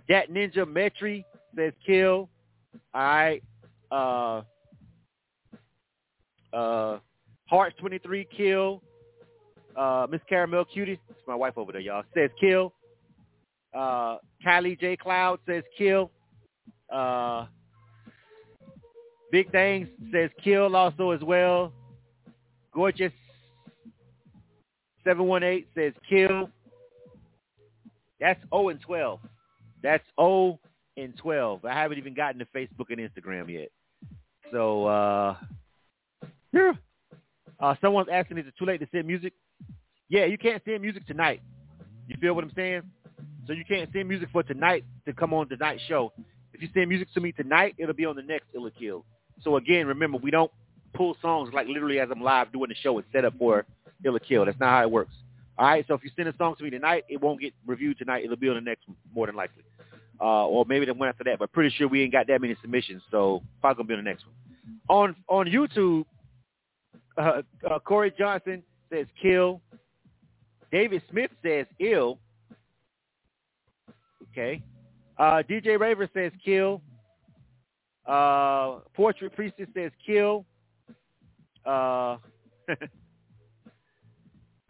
Dat 0.09 0.31
Ninja 0.31 0.65
Metri 0.65 1.25
says 1.57 1.73
kill. 1.85 2.29
All 2.95 3.03
right. 3.03 3.43
Uh, 3.91 4.43
uh, 6.53 6.99
Hearts 7.47 7.77
23 7.79 8.27
kill. 8.37 8.83
Uh, 9.77 10.07
Miss 10.11 10.21
Caramel 10.29 10.65
Cutie, 10.65 10.99
it's 11.11 11.21
my 11.29 11.35
wife 11.35 11.55
over 11.57 11.71
there, 11.71 11.81
y'all, 11.81 12.03
says 12.15 12.31
kill. 12.41 12.73
Uh, 13.75 14.17
Kylie 14.45 14.79
J. 14.81 14.97
Cloud 14.97 15.39
says 15.47 15.63
kill. 15.77 16.11
Uh, 16.91 17.47
Big 19.31 19.51
Things 19.51 19.89
says 20.13 20.31
kill 20.43 20.75
also 20.75 21.11
as 21.11 21.21
well. 21.21 21.73
Gorgeous 22.73 23.13
718 25.05 25.67
says 25.75 25.93
kill. 26.09 26.49
That's 28.21 28.41
0 28.53 28.71
and 28.71 28.81
12. 28.81 29.21
That's 29.83 30.05
0 30.19 30.59
and 30.97 31.17
12. 31.17 31.65
I 31.65 31.73
haven't 31.75 31.99
even 31.99 32.15
gotten 32.15 32.39
to 32.39 32.47
Facebook 32.47 32.91
and 32.91 32.99
Instagram 32.99 33.51
yet. 33.53 33.69
So, 34.53 34.87
uh, 34.87 35.37
yeah. 36.53 36.73
Uh, 37.59 37.75
someone's 37.81 38.09
asking, 38.11 38.39
is 38.39 38.47
it 38.47 38.55
too 38.59 38.67
late 38.67 38.81
to 38.81 38.89
send 38.93 39.07
music? 39.07 39.33
Yeah, 40.09 40.25
you 40.27 40.39
can't 40.39 40.63
send 40.65 40.83
music 40.83 41.07
tonight. 41.07 41.41
You 42.09 42.17
feel 42.21 42.35
what 42.35 42.45
I'm 42.45 42.53
saying? 42.55 42.83
So 43.47 43.53
you 43.53 43.65
can't 43.65 43.91
send 43.93 44.09
music 44.09 44.29
for 44.33 44.43
tonight 44.43 44.85
to 45.07 45.13
come 45.13 45.33
on 45.33 45.49
tonight's 45.49 45.83
show. 45.89 46.13
If 46.53 46.63
you 46.63 46.69
send 46.75 46.89
music 46.89 47.09
to 47.15 47.21
me 47.21 47.33
tonight, 47.33 47.75
it'll 47.79 47.95
be 47.95 48.07
on 48.07 48.17
the 48.17 48.23
next 48.23 48.47
Ill 48.55 48.67
or 48.67 48.71
Kill. 48.71 49.05
So 49.43 49.57
again, 49.57 49.87
remember, 49.87 50.19
we 50.19 50.31
don't 50.31 50.51
pull 50.95 51.17
songs 51.21 51.51
like 51.53 51.67
literally 51.67 52.01
as 52.01 52.09
I'm 52.11 52.23
live 52.23 52.53
doing 52.53 52.69
the 52.69 52.75
show 52.77 52.97
and 52.99 53.07
set 53.13 53.25
up 53.25 53.35
for 53.39 53.67
Ill 54.05 54.17
or 54.17 54.21
Kill. 54.21 54.45
That's 54.45 54.59
not 54.59 54.71
how 54.71 54.83
it 54.83 54.91
works. 54.91 55.15
All 55.59 55.67
right, 55.67 55.85
so 55.89 55.95
if 55.95 56.05
you 56.05 56.11
send 56.17 56.29
a 56.29 56.37
song 56.37 56.55
to 56.59 56.65
me 56.65 56.71
tonight, 56.71 57.05
it 57.09 57.21
won't 57.21 57.41
get 57.41 57.55
reviewed 57.67 57.99
tonight. 57.99 58.25
It'll 58.25 58.37
be 58.37 58.49
on 58.49 58.57
the 58.57 58.61
next 58.61 58.87
one, 58.87 58.97
more 59.15 59.27
than 59.27 59.37
likely. 59.37 59.63
Uh, 60.21 60.47
or 60.47 60.65
maybe 60.67 60.87
the 60.87 60.95
one 60.95 61.09
after 61.09 61.25
that, 61.25 61.39
but 61.39 61.53
pretty 61.53 61.75
sure 61.77 61.89
we 61.89 62.03
ain't 62.03 62.13
got 62.13 62.27
that 62.27 62.41
many 62.41 62.57
submissions, 62.61 63.03
so 63.11 63.43
probably 63.61 63.85
to 63.85 63.89
be 63.89 63.95
on 63.95 64.05
the 64.05 64.11
next 64.11 64.25
one. 64.27 64.35
On 64.89 65.17
on 65.29 65.47
YouTube, 65.47 66.05
uh, 67.19 67.43
uh, 67.71 67.79
Corey 67.81 68.13
Johnson 68.19 68.63
says 68.91 69.07
kill. 69.21 69.61
David 70.73 71.03
Smith 71.11 71.31
says 71.43 71.67
ill. 71.81 72.19
Okay. 74.33 74.63
Uh, 75.19 75.43
DJ 75.49 75.79
Raver 75.79 76.09
says 76.13 76.33
kill. 76.45 76.83
Uh, 78.07 78.81
Portrait 78.95 79.35
Priestess 79.35 79.69
says 79.75 79.91
kill. 80.05 80.45
Uh, 81.65 82.19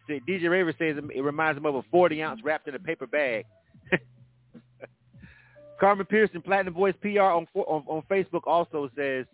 DJ 0.09 0.51
Raver 0.51 0.75
says 0.79 0.97
it 0.97 1.23
reminds 1.23 1.59
him 1.59 1.67
of 1.67 1.75
a 1.75 1.83
40 1.91 2.23
ounce 2.23 2.41
wrapped 2.45 2.69
in 2.69 2.75
a 2.75 2.79
paper 2.79 3.07
bag. 3.07 3.45
Carmen 5.81 6.07
Pearson, 6.07 6.43
Platinum 6.43 6.75
Voice 6.75 6.95
PR 7.03 7.21
on, 7.21 7.47
on 7.55 7.85
on 7.87 8.03
Facebook 8.11 8.47
also 8.47 8.91
says 8.97 9.27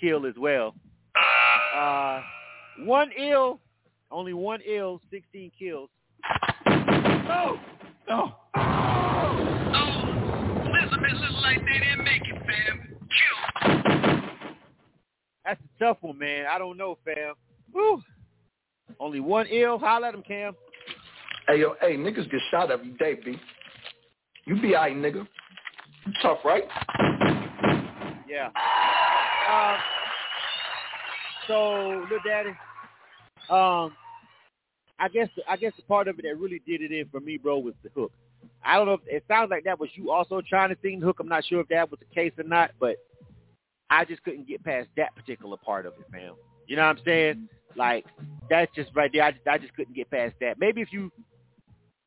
kill 0.00 0.26
as 0.26 0.34
well. 0.38 0.74
Uh, 1.74 2.20
one 2.80 3.10
ill, 3.18 3.60
only 4.10 4.32
one 4.32 4.60
ill, 4.66 5.00
16 5.10 5.52
kills. 5.58 5.88
No, 6.66 7.58
no. 8.08 8.32
Oh, 8.56 9.90
Elizabeth 10.66 11.12
looks 11.12 11.42
like 11.42 11.58
they 11.58 11.78
didn't 11.78 12.04
make 12.04 12.22
it, 12.22 12.42
fam. 12.46 12.96
Kill. 13.10 13.38
That's 15.44 15.60
a 15.60 15.84
tough 15.84 15.98
one, 16.00 16.18
man. 16.18 16.46
I 16.50 16.58
don't 16.58 16.76
know, 16.76 16.98
fam. 17.04 17.34
Woo. 17.72 18.02
Only 19.00 19.20
one 19.20 19.46
ill. 19.46 19.78
Holla 19.78 20.08
at 20.08 20.14
him, 20.14 20.22
Cam. 20.22 20.54
Hey, 21.48 21.60
yo, 21.60 21.74
hey, 21.80 21.96
niggas 21.96 22.30
get 22.30 22.40
shot 22.50 22.70
every 22.70 22.90
day, 22.92 23.18
B. 23.24 23.36
You 24.44 24.60
be 24.60 24.76
alright, 24.76 24.94
nigga. 24.94 25.26
You 26.06 26.12
tough, 26.22 26.38
right? 26.44 26.64
Yeah. 28.28 28.50
Uh, 29.50 29.78
so, 31.48 32.02
little 32.02 32.18
daddy, 32.24 32.50
um, 33.48 33.92
I 35.00 35.08
guess 35.12 35.28
I 35.48 35.56
guess 35.56 35.72
the 35.76 35.82
part 35.82 36.06
of 36.06 36.18
it 36.18 36.22
that 36.22 36.38
really 36.38 36.60
did 36.66 36.82
it 36.82 36.92
in 36.92 37.08
for 37.08 37.20
me, 37.20 37.38
bro, 37.38 37.58
was 37.58 37.74
the 37.82 37.90
hook. 37.94 38.12
I 38.62 38.76
don't 38.76 38.86
know 38.86 38.94
if 38.94 39.00
it 39.06 39.24
sounds 39.26 39.50
like 39.50 39.64
that 39.64 39.80
was 39.80 39.88
you 39.94 40.10
also 40.10 40.42
trying 40.48 40.68
to 40.68 40.76
sing 40.82 41.00
the 41.00 41.06
hook. 41.06 41.18
I'm 41.20 41.28
not 41.28 41.44
sure 41.44 41.60
if 41.60 41.68
that 41.68 41.90
was 41.90 41.98
the 41.98 42.14
case 42.14 42.32
or 42.38 42.44
not, 42.44 42.70
but 42.78 42.96
I 43.88 44.04
just 44.04 44.22
couldn't 44.22 44.46
get 44.46 44.62
past 44.62 44.88
that 44.96 45.16
particular 45.16 45.56
part 45.56 45.86
of 45.86 45.94
it, 45.94 46.06
fam. 46.12 46.34
You 46.66 46.76
know 46.76 46.82
what 46.82 46.98
I'm 46.98 47.04
saying? 47.04 47.48
Like 47.76 48.04
that's 48.48 48.72
just 48.74 48.90
right 48.94 49.10
there. 49.12 49.22
I 49.22 49.32
just, 49.32 49.46
I 49.46 49.58
just 49.58 49.74
couldn't 49.74 49.94
get 49.94 50.10
past 50.10 50.34
that. 50.40 50.58
Maybe 50.58 50.80
if 50.80 50.92
you, 50.92 51.10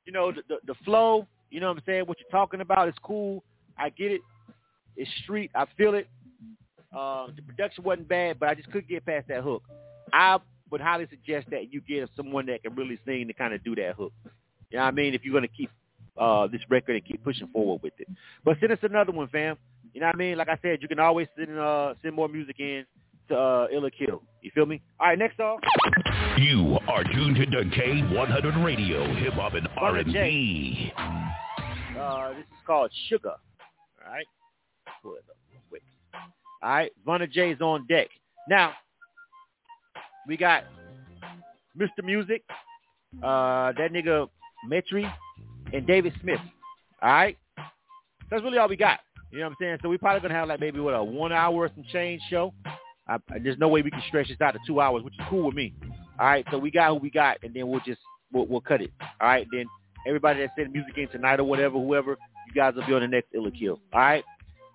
you 0.05 0.14
know, 0.14 0.32
the, 0.32 0.41
the 0.47 0.57
the 0.68 0.76
flow. 0.86 1.28
You 1.49 1.59
know 1.59 1.68
what 1.68 1.78
I'm 1.78 1.84
saying? 1.86 2.03
What 2.05 2.18
you're 2.20 2.32
talking 2.32 2.61
about 2.61 2.89
is 2.89 2.95
cool. 3.03 3.43
I 3.78 3.89
get 3.89 4.11
it. 4.11 4.22
It's 4.95 5.09
street. 5.24 5.51
I 5.53 5.66
feel 5.78 5.93
it. 5.93 6.07
Uh, 6.95 7.28
the 7.36 7.41
production 7.43 7.84
wasn't 7.84 8.07
bad, 8.07 8.39
but 8.39 8.49
I 8.49 8.55
just 8.55 8.72
couldn't 8.72 8.89
get 8.89 9.05
past 9.05 9.28
that 9.28 9.43
hook. 9.43 9.61
I 10.11 10.39
would 10.72 10.82
highly 10.82 11.07
suggest 11.09 11.47
that 11.51 11.72
you 11.72 11.82
get 11.82 12.09
someone 12.16 12.47
that 12.47 12.64
can 12.64 12.76
really 12.76 12.99
sing 13.05 13.28
to 13.28 13.34
kind 13.34 13.53
of 13.53 13.64
do 13.64 13.76
that 13.76 13.95
hook. 13.95 14.14
You 14.72 14.78
know 14.78 14.86
what 14.86 14.88
I 14.88 14.91
mean? 14.91 15.14
If 15.14 15.24
you're 15.24 15.39
to 15.39 15.47
keep 15.47 15.70
uh, 16.18 16.47
this 16.47 16.61
record 16.70 16.95
and 16.95 17.05
keep 17.05 17.24
pushing 17.24 17.47
forward 17.47 17.82
with 17.84 17.93
it. 17.99 18.07
But 18.43 18.57
send 18.59 18.72
us 18.72 18.80
another 18.82 19.11
one, 19.11 19.28
fam. 19.28 19.57
You 19.93 20.01
know 20.01 20.07
what 20.07 20.16
I 20.16 20.18
mean? 20.18 20.38
Like 20.38 20.49
I 20.49 20.57
said, 20.61 20.80
you 20.82 20.88
can 20.88 20.99
always 20.99 21.28
send 21.38 21.57
uh, 21.57 21.93
send 22.01 22.16
more 22.16 22.28
music 22.28 22.59
in 22.59 22.86
to 23.30 23.38
uh, 23.38 23.67
Ill 23.71 23.86
or 23.86 23.89
Kill. 23.89 24.21
You 24.41 24.51
feel 24.53 24.65
me? 24.65 24.82
All 24.99 25.07
right, 25.07 25.17
next 25.17 25.38
song. 25.38 25.59
You 26.38 26.78
are 26.88 27.03
tuned 27.03 27.38
to 27.38 27.45
K100 27.45 28.63
Radio, 28.63 29.13
Hip 29.15 29.34
Hop 29.34 29.53
and 29.53 29.67
R&B. 29.78 30.91
Uh, 31.99 32.30
this 32.30 32.39
is 32.39 32.65
called 32.65 32.91
Sugar. 33.07 33.34
All 34.05 34.13
right. 34.13 34.26
Pull 35.01 35.13
it 35.13 35.24
up 35.30 35.38
real 35.51 35.61
quick. 35.69 35.84
All 36.61 36.69
right. 36.69 36.91
Vunna 37.07 37.32
J's 37.32 37.61
on 37.61 37.86
deck. 37.88 38.07
Now, 38.49 38.74
we 40.28 40.38
got 40.38 40.63
Mr. 41.80 42.03
Music, 42.03 42.43
uh, 43.21 43.71
that 43.78 43.91
nigga 43.91 44.28
Metri, 44.69 45.11
and 45.71 45.88
David 45.88 46.13
Smith. 46.21 46.39
All 47.01 47.09
right. 47.09 47.38
That's 48.30 48.43
really 48.43 48.57
all 48.57 48.67
we 48.67 48.76
got. 48.76 48.99
You 49.32 49.39
know 49.39 49.45
what 49.45 49.51
I'm 49.51 49.55
saying? 49.59 49.78
So 49.82 49.89
we 49.89 49.97
probably 49.97 50.21
gonna 50.21 50.39
have 50.39 50.47
like 50.47 50.59
maybe 50.59 50.80
what 50.80 50.93
a 50.93 51.03
one 51.03 51.32
hour 51.32 51.55
or 51.55 51.69
some 51.74 51.84
change 51.91 52.21
show. 52.30 52.53
I, 53.08 53.18
there's 53.41 53.58
no 53.58 53.68
way 53.68 53.82
we 53.82 53.91
can 53.91 54.01
stretch 54.08 54.30
this 54.30 54.39
out 54.41 54.51
to 54.51 54.60
two 54.66 54.80
hours, 54.80 55.04
which 55.04 55.14
is 55.14 55.26
cool 55.30 55.47
with 55.47 55.56
me. 55.56 55.74
All 56.20 56.28
right, 56.28 56.45
so 56.51 56.58
we 56.58 56.72
got 56.72 56.89
who 56.89 56.95
we 56.95 57.10
got, 57.10 57.38
and 57.43 57.54
then 57.54 57.68
we'll 57.68 57.82
just 57.82 57.99
we'll, 58.32 58.45
we'll 58.45 58.62
cut 58.62 58.82
it. 58.82 58.91
All 59.20 59.28
right, 59.28 59.47
then 59.51 59.66
everybody 60.08 60.39
that 60.41 60.51
sent 60.58 60.72
music 60.72 60.97
in 60.97 61.08
tonight 61.10 61.39
or 61.39 61.43
whatever, 61.43 61.78
whoever, 61.78 62.18
you 62.47 62.54
guys 62.54 62.74
will 62.76 62.86
be 62.86 62.93
on 62.93 63.01
the 63.01 63.08
next 63.08 63.28
Ill 63.34 63.47
or 63.47 63.51
Kill. 63.51 63.80
All 63.93 63.99
right, 63.99 64.24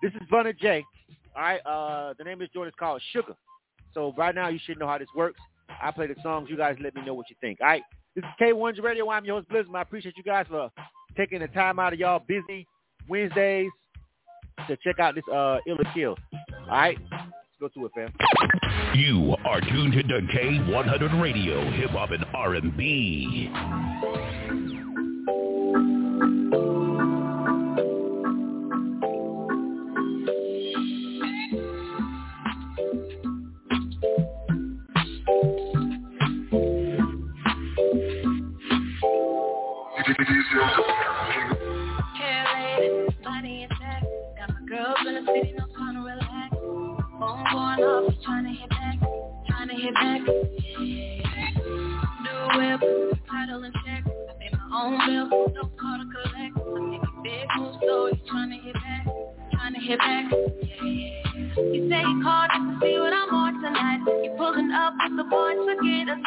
this 0.01 0.11
is 0.13 0.21
Vunna 0.31 0.57
J. 0.57 0.85
All 1.35 1.41
right, 1.41 1.59
uh, 1.65 2.13
the 2.17 2.23
name 2.23 2.33
of 2.33 2.39
this 2.39 2.49
joint 2.53 2.67
is 2.67 2.73
called 2.77 3.01
Sugar. 3.13 3.35
So 3.93 4.13
right 4.17 4.35
now 4.35 4.49
you 4.49 4.59
should 4.63 4.79
know 4.79 4.87
how 4.87 4.97
this 4.97 5.07
works. 5.15 5.39
I 5.81 5.91
play 5.91 6.07
the 6.07 6.15
songs. 6.21 6.49
You 6.49 6.57
guys 6.57 6.77
let 6.81 6.95
me 6.95 7.05
know 7.05 7.13
what 7.13 7.29
you 7.29 7.35
think. 7.41 7.59
All 7.61 7.67
right, 7.67 7.83
this 8.15 8.23
is 8.23 8.29
K1's 8.39 8.79
Radio. 8.79 9.09
I'm 9.09 9.25
your 9.25 9.37
host 9.37 9.49
Blizzard. 9.49 9.73
I 9.73 9.81
appreciate 9.81 10.17
you 10.17 10.23
guys 10.23 10.45
for 10.49 10.69
taking 11.17 11.39
the 11.39 11.47
time 11.47 11.79
out 11.79 11.93
of 11.93 11.99
y'all 11.99 12.23
busy 12.27 12.67
Wednesdays 13.07 13.69
to 14.67 14.77
check 14.83 14.99
out 14.99 15.15
this 15.15 15.23
uh 15.31 15.57
Ill 15.67 15.79
or 15.79 15.93
Kill. 15.93 16.17
All 16.65 16.67
right, 16.69 16.97
go 17.59 17.67
to 17.67 17.85
it, 17.85 17.91
fam. 17.93 18.13
You 18.95 19.35
are 19.45 19.61
tuned 19.61 19.93
to 19.93 20.03
K100 20.03 21.21
Radio, 21.21 21.69
Hip 21.71 21.91
Hop 21.91 22.11
and 22.11 22.25
R&B. 22.33 23.51
Hair 40.49 40.98
Phone 47.79 48.17
trying 48.25 48.43
to 48.43 48.51
hit 48.51 48.69
back, 48.69 48.99
trying 49.47 49.69
to 49.69 49.75
hit 49.75 49.93
back. 49.93 50.21
Yeah. 50.79 51.15
Whip, 52.57 52.81
title 53.29 53.63
and 53.63 53.73
check. 53.85 54.03
I 54.05 54.33
pay 54.39 54.49
my 54.51 54.59
own 54.73 54.97
bill, 55.07 55.53
no 55.53 55.69
call 55.79 55.97
to 55.97 56.05
collect. 56.11 56.57
I'm 56.57 56.89
making 56.89 57.23
big 57.23 57.47
moves, 57.57 57.77
so 57.81 58.07
you 58.07 58.17
trying 58.29 58.49
to 58.51 58.57
hit 58.57 58.73
back, 58.73 59.05
trying 59.53 59.73
to 59.75 59.79
hit 59.79 59.99
back. 59.99 60.31
Yeah, 60.31 60.83
yeah. 60.83 61.55
You 61.55 61.89
say 61.89 62.01
you 62.01 62.21
called 62.23 62.49
just 62.51 62.67
to 62.67 62.79
see 62.81 62.99
what 62.99 63.13
I'm 63.13 63.33
on 63.33 63.61
tonight. 63.61 64.01
You 64.23 64.35
pulling 64.37 64.71
up 64.71 64.93
with 64.99 65.15
the 65.17 65.23
boys 65.23 65.59
to 65.63 65.75
get 65.83 66.09
us 66.09 66.18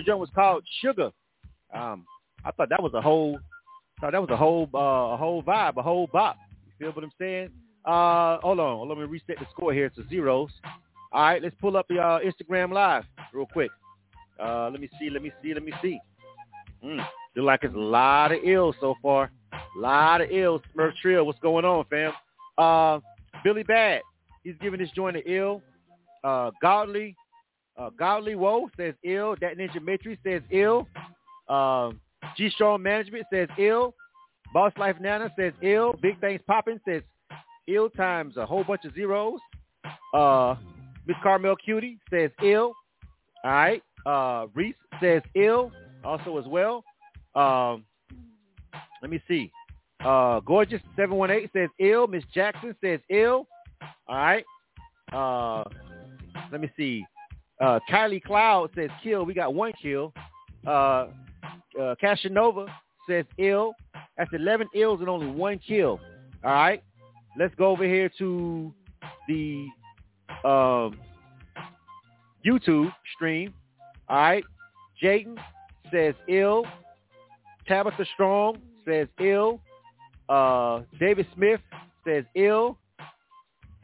that 0.00 0.06
joint 0.06 0.18
was 0.18 0.30
called 0.34 0.64
Sugar. 0.82 1.10
Um, 1.74 2.06
I 2.44 2.50
thought 2.52 2.70
that 2.70 2.82
was 2.82 2.94
a 2.94 3.02
whole, 3.02 3.38
thought 4.00 4.12
that 4.12 4.20
was 4.20 4.30
a 4.30 4.36
whole, 4.36 4.68
uh, 4.74 5.14
a 5.14 5.16
whole 5.16 5.42
vibe, 5.42 5.76
a 5.76 5.82
whole 5.82 6.08
bop. 6.12 6.36
You 6.66 6.72
feel 6.78 6.92
what 6.92 7.04
I'm 7.04 7.12
saying? 7.18 7.50
Uh, 7.84 8.38
hold 8.38 8.60
on, 8.60 8.88
let 8.88 8.98
me 8.98 9.04
reset 9.04 9.38
the 9.38 9.46
score 9.52 9.72
here 9.72 9.90
to 9.90 10.08
zeros. 10.08 10.50
All 11.12 11.22
right, 11.22 11.42
let's 11.42 11.54
pull 11.60 11.76
up 11.76 11.86
the 11.88 11.98
uh, 11.98 12.20
Instagram 12.20 12.72
live 12.72 13.04
real 13.34 13.46
quick. 13.46 13.70
Uh, 14.42 14.70
let 14.70 14.80
me 14.80 14.88
see, 14.98 15.10
let 15.10 15.22
me 15.22 15.32
see, 15.42 15.52
let 15.52 15.62
me 15.62 15.72
see. 15.82 15.98
Mm, 16.84 17.04
feel 17.34 17.44
like 17.44 17.60
it's 17.62 17.74
a 17.74 17.78
lot 17.78 18.32
of 18.32 18.38
ills 18.44 18.76
so 18.80 18.94
far. 19.02 19.30
A 19.52 19.78
lot 19.78 20.22
of 20.22 20.30
ills. 20.30 20.62
Smurf 20.74 20.92
Trill, 21.02 21.26
what's 21.26 21.38
going 21.40 21.64
on, 21.64 21.84
fam? 21.90 22.12
Uh, 22.56 23.00
Billy 23.44 23.64
Bad, 23.64 24.00
he's 24.44 24.54
giving 24.62 24.80
this 24.80 24.90
joint 24.96 25.16
an 25.16 25.22
ill. 25.26 25.62
Uh, 26.24 26.50
Godly, 26.62 27.16
uh, 27.80 27.90
Godly 27.98 28.34
Woe 28.34 28.68
says 28.76 28.94
ill. 29.04 29.34
That 29.40 29.56
Ninja 29.56 29.82
Matrix 29.82 30.20
says 30.24 30.42
ill. 30.50 30.86
Uh, 31.48 31.90
G 32.36 32.50
Strong 32.50 32.82
Management 32.82 33.26
says 33.32 33.48
ill. 33.58 33.94
Boss 34.52 34.72
Life 34.76 34.96
Nana 35.00 35.32
says 35.38 35.52
ill. 35.62 35.94
Big 36.02 36.20
Things 36.20 36.40
Poppin' 36.46 36.80
says 36.86 37.02
ill 37.68 37.88
times 37.90 38.36
a 38.36 38.44
whole 38.44 38.64
bunch 38.64 38.84
of 38.84 38.94
zeros. 38.94 39.40
Uh, 40.12 40.56
Miss 41.06 41.16
Carmel 41.22 41.56
Cutie 41.56 41.98
says 42.10 42.30
ill. 42.44 42.74
All 43.44 43.50
right. 43.50 43.82
Uh, 44.04 44.46
Reese 44.54 44.74
says 45.00 45.22
ill 45.34 45.72
also 46.04 46.38
as 46.38 46.46
well. 46.46 46.84
Um, 47.34 47.84
let 49.02 49.10
me 49.10 49.22
see. 49.28 49.50
Uh, 50.04 50.40
Gorgeous 50.40 50.80
seven 50.96 51.16
one 51.16 51.30
eight 51.30 51.50
says 51.52 51.68
ill. 51.78 52.06
Miss 52.06 52.24
Jackson 52.34 52.74
says 52.82 53.00
ill. 53.08 53.46
All 54.08 54.16
right. 54.16 54.44
Uh, 55.12 55.64
let 56.52 56.60
me 56.60 56.70
see. 56.76 57.04
Uh, 57.60 57.78
Kylie 57.90 58.22
Cloud 58.22 58.70
says 58.74 58.90
kill. 59.02 59.24
We 59.24 59.34
got 59.34 59.54
one 59.54 59.72
kill. 59.80 60.12
Uh, 60.66 61.06
uh, 61.80 61.94
Casanova 62.00 62.66
says 63.08 63.24
ill. 63.38 63.74
That's 64.16 64.30
eleven 64.32 64.66
ills 64.74 65.00
and 65.00 65.08
only 65.08 65.26
one 65.26 65.58
kill. 65.66 66.00
All 66.44 66.52
right. 66.52 66.82
Let's 67.38 67.54
go 67.54 67.66
over 67.66 67.84
here 67.84 68.10
to 68.18 68.72
the 69.28 69.66
um, 70.44 70.98
YouTube 72.44 72.92
stream. 73.14 73.54
All 74.08 74.16
right. 74.16 74.44
Jayden 75.02 75.36
says 75.92 76.14
ill. 76.28 76.64
Tabitha 77.66 78.04
Strong 78.14 78.58
says 78.84 79.06
ill. 79.20 79.60
Uh, 80.28 80.82
David 80.98 81.26
Smith 81.34 81.60
says 82.06 82.24
ill. 82.34 82.78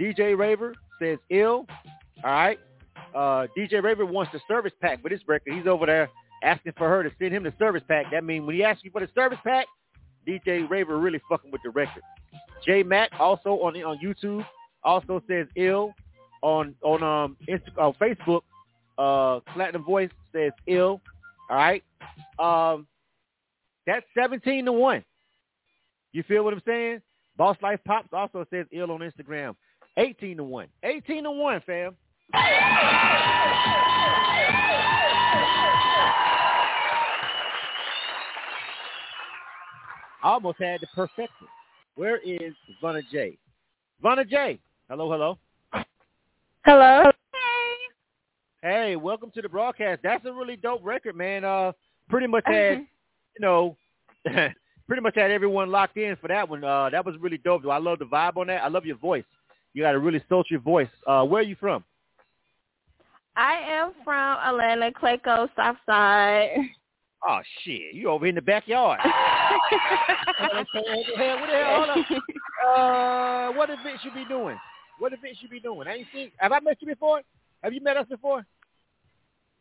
DJ 0.01 0.37
Raver 0.37 0.75
says 1.01 1.19
ill. 1.31 1.67
All 2.25 2.33
right. 2.33 2.59
Uh, 3.17 3.47
DJ 3.57 3.83
Raver 3.83 4.05
wants 4.05 4.31
the 4.33 4.41
service 4.47 4.75
pack 4.83 5.01
for 5.01 5.09
this 5.09 5.21
record. 5.27 5.55
He's 5.55 5.67
over 5.67 5.87
there 5.87 6.11
asking 6.43 6.75
for 6.77 6.87
her 6.87 7.03
to 7.03 7.11
send 7.19 7.33
him 7.33 7.45
the 7.45 7.53
service 7.59 7.83
pack. 7.89 8.11
That 8.13 8.25
means 8.25 8.45
when 8.45 8.55
he 8.55 8.63
asks 8.63 8.85
you 8.85 8.91
for 8.91 9.01
the 9.01 9.09
service 9.15 9.39
pack, 9.43 9.67
DJ 10.29 10.69
Raver 10.69 10.99
really 10.99 11.21
fucking 11.27 11.51
with 11.51 11.63
the 11.65 11.71
record. 11.71 12.03
J 12.67 12.83
Mac 12.83 13.11
also 13.19 13.55
on 13.63 13.75
on 13.83 13.99
YouTube 14.05 14.45
also 14.85 15.23
says 15.27 15.47
ill 15.57 15.95
on 16.43 16.75
on 16.83 17.03
um 17.03 17.37
Insta, 17.49 17.71
on 17.79 17.95
Facebook. 17.95 18.43
Uh, 18.99 19.41
Platinum 19.53 19.85
Voice 19.85 20.11
says 20.33 20.53
ill. 20.67 21.01
All 21.49 21.57
right. 21.57 21.83
Um, 22.39 22.87
that's 23.87 24.05
seventeen 24.15 24.67
to 24.67 24.73
one. 24.73 25.03
You 26.13 26.23
feel 26.23 26.45
what 26.45 26.53
I'm 26.53 26.63
saying? 26.67 27.01
Boss 27.39 27.57
Life 27.63 27.81
Pops 27.87 28.09
also 28.13 28.47
says 28.51 28.67
ill 28.73 28.91
on 28.91 29.01
Instagram. 29.01 29.55
Eighteen 29.97 30.37
to 30.37 30.45
one. 30.45 30.69
Eighteen 30.83 31.25
to 31.25 31.31
one, 31.31 31.63
fam. 31.65 31.97
I 32.35 33.09
almost 40.23 40.59
had 40.59 40.81
the 40.81 40.87
perfection. 40.95 41.47
Where 41.95 42.19
is 42.19 42.53
Vunna 42.83 43.03
J? 43.11 43.39
Vunna 44.05 44.29
J. 44.29 44.59
Hello, 44.89 45.11
hello. 45.11 45.39
Hello. 46.65 47.11
Hey, 48.63 48.69
Hey, 48.69 48.97
welcome 48.97 49.31
to 49.33 49.43
the 49.43 49.49
broadcast. 49.49 50.01
That's 50.03 50.25
a 50.27 50.33
really 50.33 50.57
dope 50.57 50.85
record, 50.85 51.17
man. 51.17 51.45
Uh, 51.45 51.73
pretty 52.09 52.27
much 52.27 52.43
had, 52.47 52.79
you 52.79 53.41
know, 53.41 53.77
pretty 54.25 55.03
much 55.03 55.15
had 55.15 55.31
everyone 55.31 55.71
locked 55.71 55.97
in 55.97 56.17
for 56.17 56.29
that 56.29 56.49
one. 56.49 56.65
Uh, 56.65 56.91
that 56.91 57.05
was 57.07 57.15
really 57.21 57.39
dope. 57.39 57.65
I 57.67 57.79
love 57.79 58.01
the 58.01 58.05
vibe 58.05 58.37
on 58.37 58.49
that. 58.49 58.63
I 58.63 58.69
love 58.69 58.85
your 58.85 58.97
voice. 58.97 59.25
You 59.75 59.83
got 59.83 59.95
a 59.95 59.99
really 59.99 60.23
sultry 60.29 60.57
voice. 60.57 60.89
Uh, 61.07 61.25
where 61.25 61.41
are 61.41 61.45
you 61.45 61.57
from? 61.61 61.85
I 63.37 63.55
am 63.69 63.93
from 64.03 64.39
Atlanta, 64.39 64.91
Clayco, 64.93 65.49
South 65.57 65.77
Side. 65.85 66.57
Oh 67.27 67.41
shit, 67.63 67.95
you 67.95 68.09
over 68.09 68.27
in 68.27 68.35
the 68.35 68.43
backyard. 68.43 69.01
what 69.05 70.67
the 70.73 71.17
hell? 71.17 71.41
What 71.41 71.49
the 71.49 71.57
hell? 71.57 71.85
Hold. 71.87 72.07
Uh, 72.67 73.53
what 73.53 73.71
events 73.71 74.05
you 74.05 74.11
be 74.13 74.25
doing? 74.25 74.57
What 74.99 75.13
events 75.13 75.39
you 75.43 75.49
be 75.49 75.61
doing? 75.61 75.87
I 75.89 75.97
ain't 75.97 76.07
seen. 76.13 76.31
Have 76.39 76.53
I 76.53 76.61
met 76.61 76.79
you 76.81 76.87
before? 76.87 77.21
Have 77.63 77.73
you 77.73 77.81
met 77.83 77.97
us 77.97 78.07
before? 78.09 78.45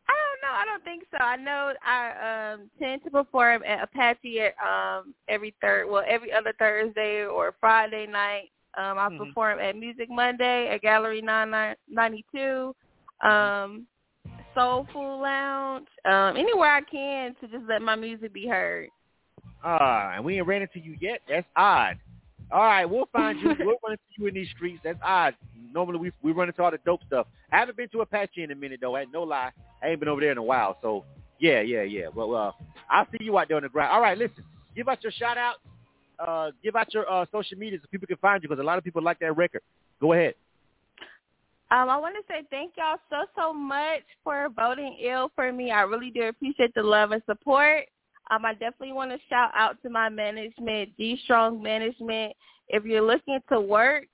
I 0.08 0.14
don't 0.14 0.42
know. 0.42 0.56
I 0.56 0.66
don't 0.66 0.84
think 0.84 1.04
so. 1.12 1.18
I 1.20 1.36
know 1.36 1.74
I 1.84 2.54
um 2.54 2.70
tend 2.80 3.04
to 3.04 3.10
perform 3.10 3.64
at 3.66 3.84
Apache 3.84 4.40
at 4.42 4.54
um 4.64 5.14
every 5.28 5.54
third, 5.62 5.90
well 5.90 6.04
every 6.08 6.32
other 6.32 6.54
Thursday 6.58 7.26
or 7.26 7.56
Friday 7.60 8.06
night. 8.08 8.52
Um, 8.78 8.98
I 8.98 9.08
Mhm. 9.10 9.18
perform 9.18 9.60
at 9.60 9.76
Music 9.76 10.10
Monday 10.10 10.70
at 10.70 10.82
Gallery 10.82 11.22
Nine 11.22 11.76
Ninety 11.88 12.26
Two, 12.34 12.76
um, 13.26 13.88
Soul 14.54 14.88
Food 14.94 15.22
Lounge, 15.22 15.88
um, 16.06 16.38
anywhere 16.38 16.74
I 16.76 16.82
can 16.82 17.36
to 17.42 17.48
just 17.48 17.66
let 17.68 17.82
my 17.82 17.96
music 17.96 18.34
be 18.34 18.48
heard. 18.48 18.90
Ah, 19.64 20.14
and 20.16 20.24
we 20.24 20.38
ain't 20.38 20.48
ran 20.48 20.62
into 20.62 20.80
you 20.80 20.96
yet. 21.02 21.22
That's 21.28 21.48
odd. 21.56 21.98
All 22.52 22.62
right, 22.62 22.86
we'll 22.86 23.10
find 23.12 23.40
you. 23.40 23.48
we'll 23.60 23.78
run 23.84 23.94
into 23.94 24.04
you 24.18 24.28
in 24.28 24.36
these 24.36 24.50
streets. 24.56 24.80
That's 24.84 25.00
odd. 25.04 25.36
Normally 25.74 26.00
we 26.00 26.12
we 26.22 26.32
run 26.32 26.48
into 26.48 26.64
all 26.64 26.72
the 26.72 26.80
dope 26.86 27.02
stuff. 27.08 27.28
I 27.52 27.58
haven't 27.58 27.76
been 27.76 27.90
to 27.90 28.02
Apache 28.02 28.42
in 28.42 28.52
a 28.52 28.56
minute 28.56 28.80
though. 28.82 28.96
I 28.96 29.06
no 29.06 29.24
lie, 29.24 29.52
I 29.84 29.88
ain't 29.88 30.00
been 30.00 30.10
over 30.10 30.22
there 30.22 30.32
in 30.32 30.38
a 30.38 30.44
while. 30.44 30.78
So 30.82 31.04
yeah, 31.40 31.62
yeah, 31.62 31.82
yeah. 31.82 32.08
Well, 32.14 32.36
uh, 32.36 32.52
I'll 32.90 33.08
see 33.12 33.26
you 33.26 33.38
out 33.38 33.48
there 33.48 33.58
on 33.58 33.64
the 33.64 33.70
ground. 33.70 33.92
All 33.92 34.02
right, 34.02 34.18
listen. 34.18 34.44
Give 34.76 34.88
out 34.88 35.04
your 35.04 35.12
shout 35.14 35.38
out. 35.38 35.56
Uh, 36.18 36.52
give 36.64 36.76
out 36.76 36.94
your 36.94 37.12
uh, 37.12 37.26
social 37.32 37.58
media 37.58 37.80
so 37.82 37.88
people 37.92 38.08
can 38.08 38.18
find 38.18 38.42
you 38.42 38.48
because 38.48 38.62
a 38.62 38.66
lot 38.66 38.78
of 38.78 38.84
people 38.84 39.02
like 39.02 39.20
that 39.20 39.36
record. 39.36 39.62
Go 40.00 40.14
ahead. 40.14 40.36
Um, 41.72 41.90
I 41.90 41.98
want 41.98 42.16
to 42.16 42.22
say 42.32 42.46
thank 42.52 42.74
y'all 42.78 42.98
so 43.10 43.26
so 43.36 43.52
much 43.52 44.04
for 44.24 44.50
voting 44.56 44.98
ill 45.04 45.32
for 45.36 45.52
me. 45.52 45.72
I 45.72 45.82
really 45.82 46.12
do 46.12 46.24
appreciate 46.24 46.74
the 46.76 46.84
love 46.84 47.12
and 47.12 47.24
support. 47.26 47.86
Um, 48.30 48.46
I 48.46 48.54
definitely 48.54 48.94
want 48.94 49.12
to 49.12 49.18
shout 49.30 49.52
out 49.56 49.82
to 49.84 49.90
my 49.90 50.10
management, 50.10 50.96
G 50.98 51.20
Strong 51.24 51.62
Management. 51.62 52.34
If 52.70 52.86
you're 52.86 53.02
looking 53.02 53.40
to 53.52 53.60
work, 53.60 54.06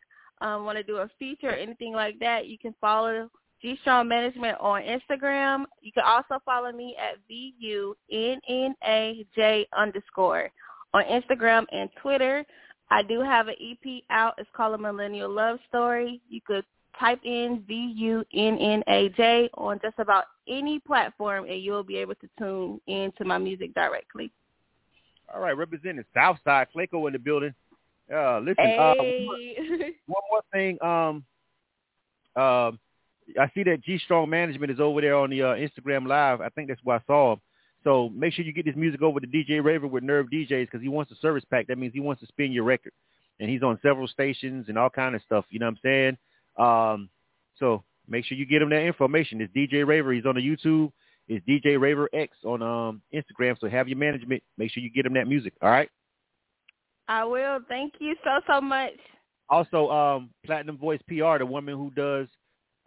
um, 0.41 0.65
want 0.65 0.77
to 0.77 0.83
do 0.83 0.97
a 0.97 1.09
feature 1.19 1.49
or 1.49 1.55
anything 1.55 1.93
like 1.93 2.19
that, 2.19 2.47
you 2.47 2.57
can 2.57 2.73
follow 2.79 3.29
G 3.61 3.77
Strong 3.81 4.07
Management 4.07 4.57
on 4.59 4.81
Instagram. 4.81 5.65
You 5.81 5.91
can 5.91 6.03
also 6.05 6.41
follow 6.45 6.71
me 6.71 6.95
at 6.97 7.17
V 7.27 7.53
U 7.59 7.95
N 8.11 8.39
N 8.47 8.75
A 8.85 9.25
J 9.35 9.67
underscore 9.77 10.49
on 10.93 11.03
Instagram 11.03 11.65
and 11.71 11.89
Twitter. 12.01 12.45
I 12.89 13.03
do 13.03 13.21
have 13.21 13.47
an 13.47 13.55
EP 13.61 14.03
out. 14.09 14.35
It's 14.37 14.49
called 14.55 14.75
a 14.75 14.77
Millennial 14.77 15.29
Love 15.29 15.59
Story. 15.69 16.21
You 16.29 16.41
could 16.45 16.65
type 16.99 17.19
in 17.23 17.63
V 17.67 17.93
U 17.97 18.23
N 18.33 18.57
N 18.57 18.83
A 18.87 19.09
J 19.09 19.49
on 19.55 19.79
just 19.81 19.99
about 19.99 20.25
any 20.47 20.79
platform, 20.79 21.45
and 21.45 21.61
you'll 21.61 21.83
be 21.83 21.97
able 21.97 22.15
to 22.15 22.29
tune 22.37 22.79
into 22.87 23.25
my 23.25 23.37
music 23.37 23.73
directly. 23.73 24.31
All 25.33 25.41
right, 25.41 25.55
representing 25.55 26.03
Southside, 26.13 26.67
Clayco 26.75 27.07
in 27.07 27.13
the 27.13 27.19
building. 27.19 27.53
Uh, 28.13 28.39
listen, 28.39 28.65
uh, 28.77 28.93
Hey. 28.97 29.25
one 30.05 30.21
more 30.29 30.41
thing. 30.51 30.77
Um, 30.81 31.23
um, 32.35 32.79
I 33.39 33.49
see 33.53 33.63
that 33.63 33.83
G 33.83 33.97
Strong 33.99 34.29
Management 34.29 34.71
is 34.71 34.79
over 34.79 34.99
there 34.99 35.15
on 35.15 35.29
the 35.29 35.41
uh, 35.41 35.55
Instagram 35.55 36.07
Live. 36.07 36.41
I 36.41 36.49
think 36.49 36.67
that's 36.67 36.81
where 36.83 36.97
I 36.97 37.01
saw 37.07 37.33
him. 37.33 37.41
So 37.83 38.09
make 38.09 38.33
sure 38.33 38.45
you 38.45 38.53
get 38.53 38.65
this 38.65 38.75
music 38.75 39.01
over 39.01 39.19
to 39.19 39.27
DJ 39.27 39.63
Raver 39.63 39.87
with 39.87 40.03
Nerve 40.03 40.27
DJs 40.31 40.65
because 40.65 40.81
he 40.81 40.89
wants 40.89 41.11
a 41.11 41.15
service 41.15 41.43
pack. 41.49 41.67
That 41.67 41.77
means 41.77 41.93
he 41.93 41.99
wants 41.99 42.21
to 42.21 42.27
spin 42.27 42.51
your 42.51 42.63
record, 42.63 42.93
and 43.39 43.49
he's 43.49 43.63
on 43.63 43.79
several 43.81 44.07
stations 44.07 44.65
and 44.67 44.77
all 44.77 44.89
kind 44.89 45.15
of 45.15 45.21
stuff. 45.23 45.45
You 45.49 45.59
know 45.59 45.67
what 45.67 45.71
I'm 45.71 45.79
saying? 45.83 46.17
Um, 46.57 47.09
so 47.57 47.83
make 48.07 48.25
sure 48.25 48.37
you 48.37 48.45
get 48.45 48.61
him 48.61 48.69
that 48.69 48.81
information. 48.81 49.41
It's 49.41 49.53
DJ 49.53 49.85
Raver. 49.85 50.13
He's 50.13 50.25
on 50.25 50.35
the 50.35 50.41
YouTube. 50.41 50.91
It's 51.27 51.45
DJ 51.45 51.79
Raver 51.79 52.09
X 52.13 52.35
on 52.43 52.61
um, 52.61 53.01
Instagram. 53.13 53.57
So 53.59 53.69
have 53.69 53.87
your 53.87 53.97
management. 53.97 54.43
Make 54.57 54.71
sure 54.71 54.83
you 54.83 54.89
get 54.89 55.05
him 55.05 55.13
that 55.13 55.27
music. 55.27 55.53
All 55.61 55.69
right. 55.69 55.89
I 57.07 57.23
will. 57.23 57.59
Thank 57.67 57.93
you 57.99 58.15
so 58.23 58.39
so 58.47 58.61
much. 58.61 58.93
Also, 59.49 59.89
um, 59.89 60.29
Platinum 60.45 60.77
Voice 60.77 61.01
PR, 61.07 61.37
the 61.37 61.45
woman 61.45 61.75
who 61.75 61.91
does 61.91 62.27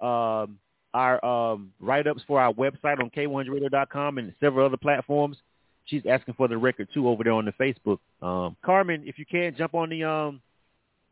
um, 0.00 0.58
our 0.94 1.22
um, 1.24 1.72
write-ups 1.80 2.22
for 2.26 2.40
our 2.40 2.52
website 2.52 3.00
on 3.00 3.10
K100radio.com 3.10 4.18
and 4.18 4.32
several 4.40 4.64
other 4.64 4.78
platforms. 4.78 5.36
She's 5.84 6.02
asking 6.08 6.34
for 6.34 6.48
the 6.48 6.56
record 6.56 6.88
too 6.94 7.08
over 7.08 7.22
there 7.22 7.34
on 7.34 7.44
the 7.44 7.52
Facebook. 7.52 7.98
Um, 8.22 8.56
Carmen, 8.64 9.02
if 9.04 9.18
you 9.18 9.26
can 9.26 9.54
jump 9.56 9.74
on 9.74 9.90
the 9.90 10.04
um, 10.04 10.40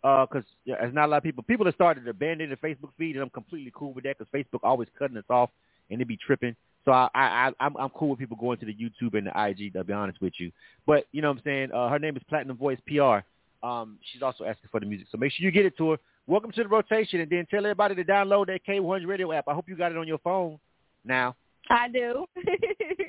because 0.02 0.44
yeah, 0.64 0.76
there's 0.80 0.94
not 0.94 1.06
a 1.06 1.10
lot 1.12 1.16
of 1.18 1.22
people. 1.22 1.44
People 1.44 1.66
have 1.66 1.74
started 1.74 2.04
to 2.04 2.10
abandoning 2.10 2.50
the 2.50 2.56
Facebook 2.56 2.90
feed, 2.98 3.14
and 3.14 3.22
I'm 3.22 3.30
completely 3.30 3.72
cool 3.74 3.92
with 3.92 4.04
that 4.04 4.18
because 4.18 4.32
Facebook 4.32 4.60
always 4.62 4.88
cutting 4.98 5.16
us 5.16 5.24
off 5.30 5.50
and 5.90 6.00
they 6.00 6.04
be 6.04 6.16
tripping. 6.16 6.56
So 6.84 6.90
I, 6.90 7.08
I, 7.14 7.20
I 7.20 7.52
I'm, 7.60 7.76
I'm 7.76 7.90
cool 7.90 8.08
with 8.10 8.18
people 8.18 8.36
going 8.36 8.58
to 8.58 8.66
the 8.66 8.74
YouTube 8.74 9.16
and 9.16 9.28
the 9.28 9.48
IG. 9.48 9.72
To 9.74 9.84
be 9.84 9.92
honest 9.92 10.20
with 10.20 10.32
you, 10.38 10.50
but 10.86 11.04
you 11.12 11.22
know 11.22 11.28
what 11.28 11.38
I'm 11.38 11.42
saying. 11.44 11.72
Uh, 11.72 11.88
her 11.88 11.98
name 11.98 12.16
is 12.16 12.22
Platinum 12.28 12.56
Voice 12.56 12.78
PR. 12.86 13.18
Um, 13.64 13.98
she's 14.12 14.22
also 14.22 14.44
asking 14.44 14.68
for 14.72 14.80
the 14.80 14.86
music, 14.86 15.06
so 15.12 15.18
make 15.18 15.32
sure 15.32 15.44
you 15.44 15.52
get 15.52 15.66
it 15.66 15.76
to 15.78 15.92
her. 15.92 15.96
Welcome 16.26 16.50
to 16.52 16.62
the 16.64 16.68
rotation, 16.68 17.20
and 17.20 17.30
then 17.30 17.46
tell 17.48 17.64
everybody 17.64 17.94
to 17.94 18.04
download 18.04 18.46
that 18.46 18.60
K100 18.68 19.06
Radio 19.06 19.32
app. 19.32 19.46
I 19.46 19.54
hope 19.54 19.68
you 19.68 19.76
got 19.76 19.92
it 19.92 19.98
on 19.98 20.08
your 20.08 20.18
phone 20.18 20.58
now. 21.04 21.36
I 21.70 21.88
do. 21.88 22.26
All 22.36 22.36
thank 22.36 23.08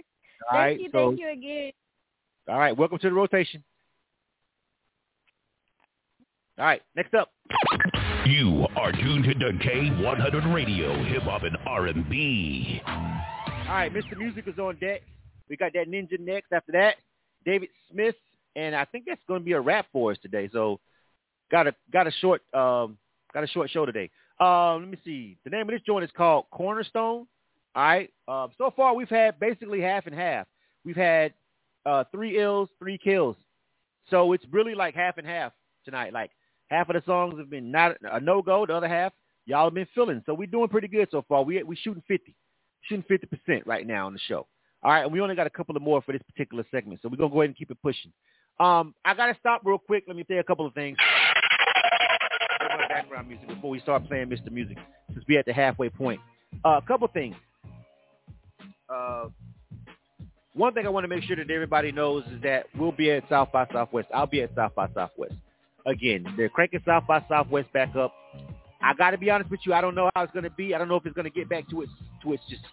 right, 0.51 0.79
you. 0.79 0.89
so 0.91 1.09
Thank 1.09 1.19
you 1.21 1.31
again. 1.31 1.71
all 2.49 2.59
right, 2.59 2.75
welcome 2.75 2.99
to 2.99 3.09
the 3.09 3.15
rotation. 3.15 3.63
All 6.59 6.65
right, 6.65 6.81
next 6.95 7.15
up. 7.15 7.31
You 8.27 8.67
are 8.75 8.91
tuned 8.91 9.23
to 9.23 9.33
K100 9.33 10.53
Radio, 10.53 11.03
Hip 11.05 11.23
Hop 11.23 11.41
and 11.41 11.57
R&B. 11.65 12.81
All 12.85 12.93
right, 13.67 13.91
Mr. 13.91 14.15
Music 14.15 14.47
is 14.47 14.59
on 14.59 14.77
deck. 14.79 15.01
We 15.49 15.57
got 15.57 15.73
that 15.73 15.89
ninja 15.89 16.19
next. 16.19 16.53
After 16.53 16.71
that, 16.73 16.97
David 17.43 17.69
Smith, 17.91 18.15
and 18.55 18.75
I 18.75 18.85
think 18.85 19.05
that's 19.07 19.21
going 19.27 19.41
to 19.41 19.45
be 19.45 19.53
a 19.53 19.59
wrap 19.59 19.87
for 19.91 20.11
us 20.11 20.17
today. 20.21 20.47
So, 20.53 20.79
got 21.51 21.65
a 21.65 21.73
got 21.91 22.05
a 22.05 22.11
short 22.21 22.41
um 22.53 22.97
got 23.33 23.43
a 23.43 23.47
short 23.47 23.71
show 23.71 23.87
today. 23.87 24.11
Um, 24.39 24.81
let 24.81 24.89
me 24.89 24.97
see. 25.03 25.37
The 25.43 25.49
name 25.49 25.61
of 25.61 25.69
this 25.69 25.81
joint 25.85 26.03
is 26.03 26.11
called 26.15 26.45
Cornerstone. 26.51 27.25
All 27.75 27.83
right. 27.83 28.11
Um, 28.27 28.51
so 28.59 28.71
far 28.75 28.95
we've 28.95 29.09
had 29.09 29.39
basically 29.39 29.81
half 29.81 30.05
and 30.05 30.15
half. 30.15 30.45
We've 30.85 30.95
had 30.95 31.33
uh, 31.85 32.03
three 32.11 32.39
ills, 32.39 32.69
three 32.77 32.99
kills. 33.03 33.35
So 34.11 34.33
it's 34.33 34.45
really 34.51 34.75
like 34.75 34.93
half 34.93 35.17
and 35.17 35.25
half 35.25 35.51
tonight. 35.83 36.13
Like 36.13 36.29
half 36.70 36.89
of 36.89 36.95
the 36.95 37.03
songs 37.05 37.38
have 37.38 37.49
been 37.49 37.72
not 37.72 37.97
a 38.03 38.20
no 38.20 38.41
go. 38.41 38.66
The 38.66 38.76
other 38.76 38.88
half 38.88 39.14
y'all 39.45 39.66
have 39.66 39.74
been 39.74 39.88
filling. 39.93 40.24
So 40.26 40.34
we're 40.34 40.47
doing 40.47 40.70
pretty 40.70 40.88
good 40.88 41.07
so 41.11 41.24
far. 41.28 41.43
We 41.43 41.61
we 41.64 41.76
shooting 41.76 42.03
fifty, 42.07 42.36
shooting 42.82 43.05
fifty 43.07 43.28
percent 43.28 43.66
right 43.66 43.86
now 43.86 44.07
on 44.07 44.14
the 44.14 44.20
show. 44.20 44.47
All 44.84 44.91
right, 44.91 45.03
and 45.03 45.14
we 45.14 45.22
only 45.22 45.36
got 45.36 45.47
a 45.47 45.51
couple 45.51 45.76
of 45.78 45.82
more 45.82 46.01
for 46.01 46.11
this 46.11 46.22
particular 46.24 46.66
segment, 46.70 46.99
so 47.01 47.09
we're 47.09 47.18
gonna 47.18 47.32
go 47.34 47.41
ahead 47.41 47.49
and 47.49 47.57
keep 47.57 47.72
it 47.72 47.82
pushing. 47.82 48.11
Um, 48.59 48.93
I 49.05 49.14
gotta 49.14 49.36
stop 49.39 49.61
real 49.64 49.78
quick. 49.78 50.03
Let 50.07 50.18
me 50.18 50.26
say 50.28 50.38
a 50.38 50.43
couple 50.43 50.66
of 50.66 50.74
things. 50.74 50.97
Background 52.89 53.28
music 53.28 53.47
before 53.47 53.70
we 53.70 53.80
start 53.80 54.05
playing 54.07 54.28
Mr. 54.28 54.51
Music, 54.51 54.78
since 55.14 55.24
we're 55.28 55.39
at 55.39 55.45
the 55.45 55.53
halfway 55.53 55.89
point. 55.89 56.20
Uh, 56.66 56.80
a 56.84 56.88
couple 56.88 57.07
things. 57.07 57.36
Uh, 58.89 59.30
one 60.53 60.74
thing 60.74 60.86
I 60.86 60.89
want 60.89 61.03
to 61.03 61.07
make 61.07 61.24
sure 61.24 61.36
that 61.36 61.49
everybody 61.49 61.91
knows 61.91 62.24
is 62.28 62.41
that 62.43 62.66
we'll 62.78 62.91
be 62.91 63.09
at 63.11 63.28
South 63.30 63.51
by 63.51 63.66
Southwest. 63.72 64.09
I'll 64.14 64.28
be 64.28 64.41
at 64.41 64.53
South 64.53 64.76
by 64.76 64.88
Southwest. 64.93 65.34
Again, 65.86 66.25
they're 66.38 66.49
cranking 66.49 66.81
South 66.86 67.05
by 67.07 67.23
Southwest 67.27 67.71
back 67.73 67.95
up. 67.95 68.13
I 68.81 68.93
got 68.93 69.11
to 69.11 69.17
be 69.17 69.29
honest 69.29 69.49
with 69.49 69.61
you. 69.65 69.73
I 69.73 69.81
don't 69.81 69.95
know 69.95 70.09
how 70.15 70.23
it's 70.23 70.34
going 70.34 70.43
to 70.43 70.49
be. 70.49 70.75
I 70.75 70.77
don't 70.77 70.88
know 70.88 70.95
if 70.95 71.05
it's 71.05 71.15
going 71.15 71.25
to 71.25 71.31
get 71.31 71.49
back 71.49 71.69
to 71.69 71.81
its 71.81 71.91
to 72.21 72.34
its 72.34 72.43
just 72.49 72.63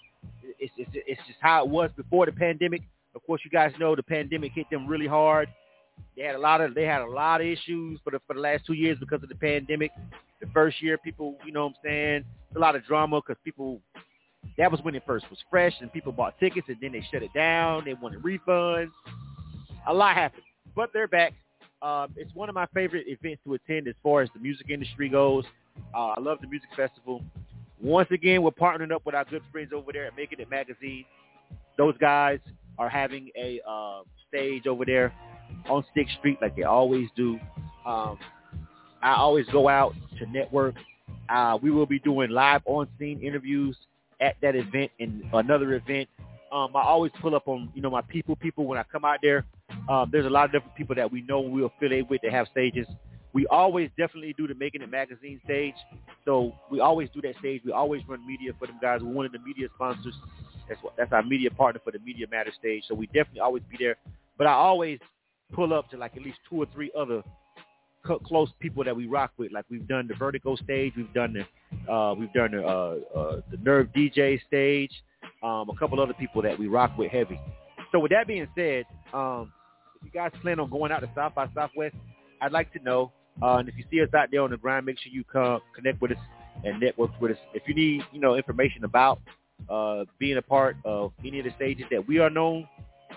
it's, 0.58 0.72
it's 0.76 0.90
it's 0.94 1.20
just 1.26 1.38
how 1.40 1.64
it 1.64 1.70
was 1.70 1.90
before 1.96 2.26
the 2.26 2.32
pandemic. 2.32 2.82
Of 3.14 3.24
course, 3.26 3.40
you 3.44 3.50
guys 3.50 3.72
know 3.78 3.96
the 3.96 4.02
pandemic 4.02 4.52
hit 4.52 4.68
them 4.70 4.86
really 4.86 5.06
hard. 5.06 5.48
They 6.16 6.22
had 6.22 6.34
a 6.34 6.38
lot 6.38 6.60
of 6.60 6.74
they 6.74 6.84
had 6.84 7.02
a 7.02 7.06
lot 7.06 7.40
of 7.40 7.46
issues 7.46 8.00
for 8.04 8.10
the 8.10 8.20
for 8.26 8.34
the 8.34 8.40
last 8.40 8.66
two 8.66 8.74
years 8.74 8.98
because 8.98 9.22
of 9.22 9.28
the 9.28 9.34
pandemic. 9.34 9.90
The 10.40 10.46
first 10.54 10.82
year, 10.82 10.96
people, 10.98 11.36
you 11.44 11.52
know 11.52 11.64
what 11.64 11.74
I'm 11.84 11.90
saying, 11.90 12.24
a 12.56 12.58
lot 12.58 12.76
of 12.76 12.84
drama 12.84 13.20
because 13.20 13.40
people. 13.44 13.80
That 14.56 14.70
was 14.70 14.80
when 14.82 14.94
it 14.94 15.02
first 15.06 15.28
was 15.28 15.38
fresh, 15.50 15.74
and 15.82 15.92
people 15.92 16.12
bought 16.12 16.38
tickets, 16.40 16.66
and 16.68 16.78
then 16.80 16.92
they 16.92 17.06
shut 17.12 17.22
it 17.22 17.32
down. 17.34 17.84
They 17.84 17.92
wanted 17.92 18.22
refunds. 18.22 18.90
A 19.86 19.92
lot 19.92 20.16
happened, 20.16 20.44
but 20.74 20.90
they're 20.94 21.06
back. 21.06 21.34
Um, 21.82 22.12
it's 22.16 22.34
one 22.34 22.48
of 22.48 22.54
my 22.54 22.66
favorite 22.74 23.06
events 23.08 23.40
to 23.44 23.54
attend 23.54 23.88
as 23.88 23.94
far 24.02 24.22
as 24.22 24.28
the 24.34 24.40
music 24.40 24.68
industry 24.70 25.08
goes. 25.08 25.44
Uh, 25.94 26.08
I 26.08 26.20
love 26.20 26.38
the 26.40 26.46
music 26.46 26.68
festival. 26.76 27.22
Once 27.82 28.08
again, 28.10 28.42
we're 28.42 28.50
partnering 28.50 28.92
up 28.92 29.06
with 29.06 29.14
our 29.14 29.24
good 29.24 29.42
friends 29.50 29.72
over 29.74 29.90
there 29.92 30.06
at 30.06 30.16
Making 30.16 30.40
It 30.40 30.50
Magazine. 30.50 31.04
Those 31.78 31.96
guys 31.98 32.38
are 32.78 32.90
having 32.90 33.30
a 33.36 33.60
uh, 33.66 34.02
stage 34.28 34.66
over 34.66 34.84
there 34.84 35.12
on 35.68 35.84
Sixth 35.94 36.14
Street 36.18 36.38
like 36.42 36.54
they 36.56 36.64
always 36.64 37.08
do. 37.16 37.38
Um, 37.86 38.18
I 39.02 39.14
always 39.14 39.46
go 39.46 39.68
out 39.68 39.94
to 40.18 40.26
network. 40.26 40.74
Uh, 41.30 41.58
we 41.62 41.70
will 41.70 41.86
be 41.86 41.98
doing 42.00 42.30
live 42.30 42.60
on-scene 42.66 43.20
interviews 43.22 43.76
at 44.20 44.36
that 44.42 44.54
event 44.54 44.90
and 45.00 45.22
another 45.32 45.74
event. 45.74 46.08
Um, 46.52 46.74
I 46.74 46.82
always 46.82 47.12
pull 47.22 47.34
up 47.34 47.48
on, 47.48 47.70
you 47.74 47.80
know, 47.80 47.90
my 47.90 48.02
people, 48.02 48.36
people 48.36 48.66
when 48.66 48.78
I 48.78 48.82
come 48.90 49.04
out 49.04 49.20
there. 49.22 49.46
Um, 49.90 50.08
there's 50.12 50.24
a 50.26 50.30
lot 50.30 50.44
of 50.44 50.52
different 50.52 50.76
people 50.76 50.94
that 50.94 51.10
we 51.10 51.22
know 51.22 51.40
we 51.40 51.64
affiliate 51.64 52.08
with 52.08 52.20
that 52.22 52.30
have 52.30 52.46
stages. 52.52 52.86
We 53.32 53.46
always 53.48 53.90
definitely 53.98 54.34
do 54.38 54.46
the 54.46 54.54
Making 54.54 54.82
It 54.82 54.90
Magazine 54.90 55.40
stage. 55.44 55.74
So 56.24 56.52
we 56.70 56.78
always 56.78 57.08
do 57.12 57.20
that 57.22 57.34
stage. 57.40 57.62
We 57.64 57.72
always 57.72 58.02
run 58.08 58.24
media 58.24 58.52
for 58.56 58.68
them 58.68 58.78
guys. 58.80 59.00
We're 59.02 59.12
one 59.12 59.26
of 59.26 59.32
the 59.32 59.40
media 59.40 59.66
sponsors. 59.74 60.14
That's 60.68 60.80
what, 60.82 60.96
that's 60.96 61.12
our 61.12 61.24
media 61.24 61.50
partner 61.50 61.80
for 61.84 61.90
the 61.90 61.98
Media 61.98 62.26
Matter 62.30 62.52
stage. 62.56 62.84
So 62.86 62.94
we 62.94 63.06
definitely 63.06 63.40
always 63.40 63.64
be 63.68 63.76
there. 63.78 63.96
But 64.38 64.46
I 64.46 64.52
always 64.52 65.00
pull 65.52 65.74
up 65.74 65.90
to 65.90 65.96
like 65.96 66.16
at 66.16 66.22
least 66.22 66.38
two 66.48 66.62
or 66.62 66.66
three 66.72 66.92
other 66.96 67.24
close 68.24 68.48
people 68.60 68.84
that 68.84 68.94
we 68.94 69.06
rock 69.06 69.32
with. 69.38 69.50
Like 69.50 69.64
we've 69.68 69.86
done 69.88 70.06
the 70.06 70.14
Vertigo 70.14 70.54
stage, 70.54 70.92
we've 70.96 71.12
done 71.12 71.34
the 71.34 71.92
uh, 71.92 72.14
we've 72.14 72.32
done 72.32 72.52
the 72.52 72.64
uh, 72.64 72.96
uh, 73.16 73.40
the 73.50 73.56
Nerve 73.62 73.88
DJ 73.94 74.40
stage, 74.46 74.92
um, 75.42 75.68
a 75.68 75.76
couple 75.76 76.00
other 76.00 76.14
people 76.14 76.42
that 76.42 76.56
we 76.56 76.68
rock 76.68 76.96
with 76.96 77.10
heavy. 77.10 77.40
So 77.90 77.98
with 77.98 78.12
that 78.12 78.28
being 78.28 78.46
said, 78.54 78.84
um, 79.12 79.52
you 80.04 80.10
guys 80.10 80.30
plan 80.42 80.60
on 80.60 80.70
going 80.70 80.92
out 80.92 81.00
to 81.00 81.10
South 81.14 81.34
by 81.34 81.46
Southwest, 81.54 81.94
I'd 82.40 82.52
like 82.52 82.72
to 82.72 82.82
know. 82.82 83.12
Uh, 83.42 83.56
and 83.56 83.68
if 83.68 83.76
you 83.76 83.84
see 83.90 84.02
us 84.02 84.08
out 84.14 84.28
there 84.30 84.42
on 84.42 84.50
the 84.50 84.56
grind, 84.56 84.86
make 84.86 84.98
sure 84.98 85.12
you 85.12 85.24
come 85.24 85.60
connect 85.74 86.00
with 86.00 86.12
us 86.12 86.18
and 86.64 86.80
network 86.80 87.10
with 87.20 87.32
us. 87.32 87.38
If 87.54 87.62
you 87.66 87.74
need, 87.74 88.02
you 88.12 88.20
know, 88.20 88.34
information 88.34 88.84
about 88.84 89.20
uh, 89.68 90.04
being 90.18 90.36
a 90.36 90.42
part 90.42 90.76
of 90.84 91.12
any 91.24 91.38
of 91.38 91.44
the 91.44 91.52
stages 91.56 91.86
that 91.90 92.06
we 92.06 92.18
are 92.18 92.30
known 92.30 92.68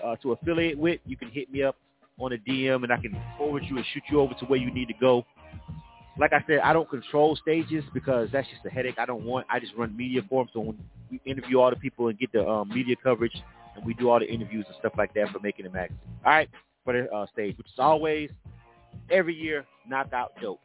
uh, 0.04 0.16
to 0.16 0.32
affiliate 0.32 0.78
with, 0.78 1.00
you 1.06 1.16
can 1.16 1.30
hit 1.30 1.50
me 1.50 1.62
up 1.62 1.76
on 2.18 2.32
a 2.32 2.36
DM 2.36 2.84
and 2.84 2.92
I 2.92 2.96
can 2.98 3.20
forward 3.36 3.64
you 3.68 3.76
and 3.76 3.84
shoot 3.92 4.02
you 4.10 4.20
over 4.20 4.34
to 4.34 4.44
where 4.46 4.58
you 4.58 4.72
need 4.72 4.88
to 4.88 4.94
go. 4.94 5.24
Like 6.16 6.32
I 6.32 6.44
said, 6.46 6.60
I 6.60 6.72
don't 6.72 6.88
control 6.88 7.36
stages 7.36 7.82
because 7.92 8.28
that's 8.32 8.48
just 8.48 8.64
a 8.64 8.70
headache 8.70 8.98
I 8.98 9.06
don't 9.06 9.24
want. 9.24 9.46
I 9.50 9.58
just 9.58 9.72
run 9.76 9.96
media 9.96 10.22
for 10.28 10.44
them. 10.44 10.50
So 10.52 10.60
when 10.60 10.78
we 11.10 11.20
interview 11.24 11.58
all 11.58 11.70
the 11.70 11.76
people 11.76 12.08
and 12.08 12.18
get 12.18 12.30
the 12.32 12.46
um, 12.48 12.68
media 12.68 12.94
coverage 13.02 13.34
and 13.74 13.84
we 13.84 13.94
do 13.94 14.10
all 14.10 14.20
the 14.20 14.30
interviews 14.30 14.64
and 14.68 14.76
stuff 14.78 14.92
like 14.96 15.12
that 15.14 15.30
for 15.30 15.40
Making 15.40 15.66
It 15.66 15.72
Magazine. 15.72 15.98
All 16.24 16.32
right, 16.32 16.48
for 16.84 16.92
the 16.92 17.10
uh, 17.10 17.26
stage, 17.32 17.56
which 17.56 17.66
is 17.66 17.78
always 17.78 18.30
every 19.10 19.34
year 19.34 19.64
knockout 19.88 20.32
dope. 20.40 20.60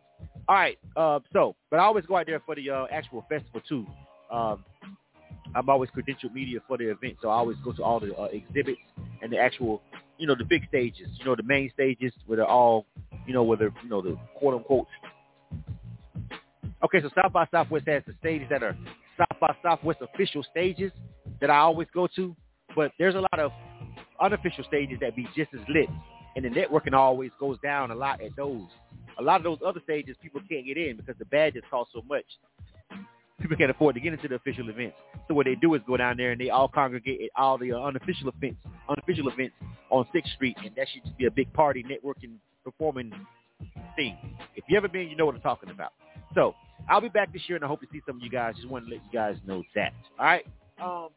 All 0.48 0.56
right, 0.56 0.78
uh, 0.96 1.20
so 1.32 1.56
but 1.70 1.78
I 1.78 1.84
always 1.84 2.06
go 2.06 2.18
out 2.18 2.26
there 2.26 2.42
for 2.46 2.56
the 2.56 2.70
uh, 2.70 2.86
actual 2.92 3.26
festival 3.30 3.62
too. 3.68 3.86
Um, 4.32 4.64
I'm 5.56 5.70
always 5.70 5.90
credentialed 5.90 6.34
media 6.34 6.60
for 6.68 6.78
the 6.78 6.92
event, 6.92 7.18
so 7.22 7.30
I 7.30 7.36
always 7.36 7.58
go 7.64 7.72
to 7.72 7.84
all 7.84 8.00
the 8.00 8.16
uh, 8.16 8.26
exhibits 8.26 8.80
and 9.22 9.32
the 9.32 9.38
actual, 9.38 9.82
you 10.18 10.28
know, 10.28 10.36
the 10.36 10.44
big 10.44 10.68
stages, 10.68 11.08
you 11.18 11.26
know, 11.26 11.36
the 11.36 11.44
main 11.44 11.72
stages 11.74 12.14
where 12.28 12.38
they're 12.38 12.46
all, 12.46 12.86
you 13.26 13.34
know, 13.34 13.44
where 13.44 13.58
they're, 13.58 13.74
you 13.84 13.90
know, 13.90 14.02
the 14.02 14.18
quote 14.36 14.56
unquote. 14.56 14.88
Okay, 16.84 17.02
so 17.02 17.10
South 17.16 17.34
by 17.34 17.46
Southwest 17.52 17.88
has 17.88 18.04
the 18.06 18.14
stages 18.20 18.48
that 18.50 18.64
are 18.64 18.78
South 19.18 19.40
by 19.40 19.56
Southwest 19.64 20.00
official 20.02 20.44
stages 20.50 20.92
that 21.42 21.50
I 21.50 21.58
always 21.58 21.88
go 21.94 22.08
to, 22.16 22.36
but 22.76 22.92
there's 23.00 23.16
a 23.16 23.20
lot 23.20 23.40
of 23.40 23.52
unofficial 24.22 24.64
stages 24.66 25.00
that 25.02 25.16
be 25.16 25.28
just 25.36 25.54
as 25.54 25.62
lit, 25.68 25.90
and 26.36 26.46
the 26.46 26.50
networking 26.50 26.94
always 26.94 27.32
goes 27.40 27.58
down 27.64 27.92
a 27.92 27.96
lot 27.96 28.22
at 28.22 28.36
those. 28.36 28.68
A 29.18 29.22
lot 29.22 29.38
of 29.38 29.44
those 29.44 29.60
other 29.66 29.82
stages 29.84 30.16
people 30.22 30.42
can't 30.50 30.66
get 30.66 30.78
in 30.78 30.98
because 30.98 31.16
the 31.20 31.26
badges 31.26 31.64
cost 31.70 31.92
so 31.94 32.02
much 32.08 32.26
people 33.40 33.58
can't 33.58 33.72
afford 33.72 33.96
to 33.96 34.02
get 34.02 34.14
into 34.14 34.28
the 34.28 34.36
official 34.36 34.70
events. 34.70 34.96
So 35.28 35.34
what 35.34 35.46
they 35.46 35.56
do 35.56 35.74
is 35.74 35.82
go 35.88 35.98
down 35.98 36.18
there 36.18 36.32
and 36.32 36.42
they 36.42 36.50
all 36.50 36.68
congregate 36.68 37.22
at 37.22 37.42
all 37.42 37.58
the 37.58 37.74
unofficial 37.74 38.30
events, 38.30 38.60
unofficial 38.90 39.30
events 39.30 39.56
on 39.90 40.06
Sixth 40.14 40.32
Street, 40.34 40.58
and 40.64 40.76
that 40.76 40.88
should 40.94 41.04
just 41.04 41.18
be 41.18 41.26
a 41.26 41.32
big 41.32 41.52
party, 41.54 41.84
networking, 41.84 42.36
performing 42.64 43.12
thing. 43.96 44.18
If 44.56 44.66
you 44.68 44.78
ever 44.78 44.88
been, 44.88 45.08
you 45.08 45.16
know 45.16 45.26
what 45.26 45.36
I'm 45.36 45.42
talking 45.42 45.70
about. 45.70 45.94
So 46.36 46.54
I'll 46.90 47.02
be 47.02 47.10
back 47.10 47.34
this 47.34 47.42
year, 47.48 47.56
and 47.56 47.66
I 47.66 47.68
hope 47.68 47.82
to 47.82 47.88
see 47.92 48.02
some 48.06 48.18
of 48.18 48.24
you 48.24 48.30
guys. 48.30 48.56
Just 48.56 48.70
want 48.70 48.86
to 48.86 48.92
let 48.92 49.02
you 49.04 49.12
guys 49.12 49.36
know 49.46 49.64
that. 49.76 49.94
All 50.20 50.26
right. 50.26 50.46
Um, 50.82 51.10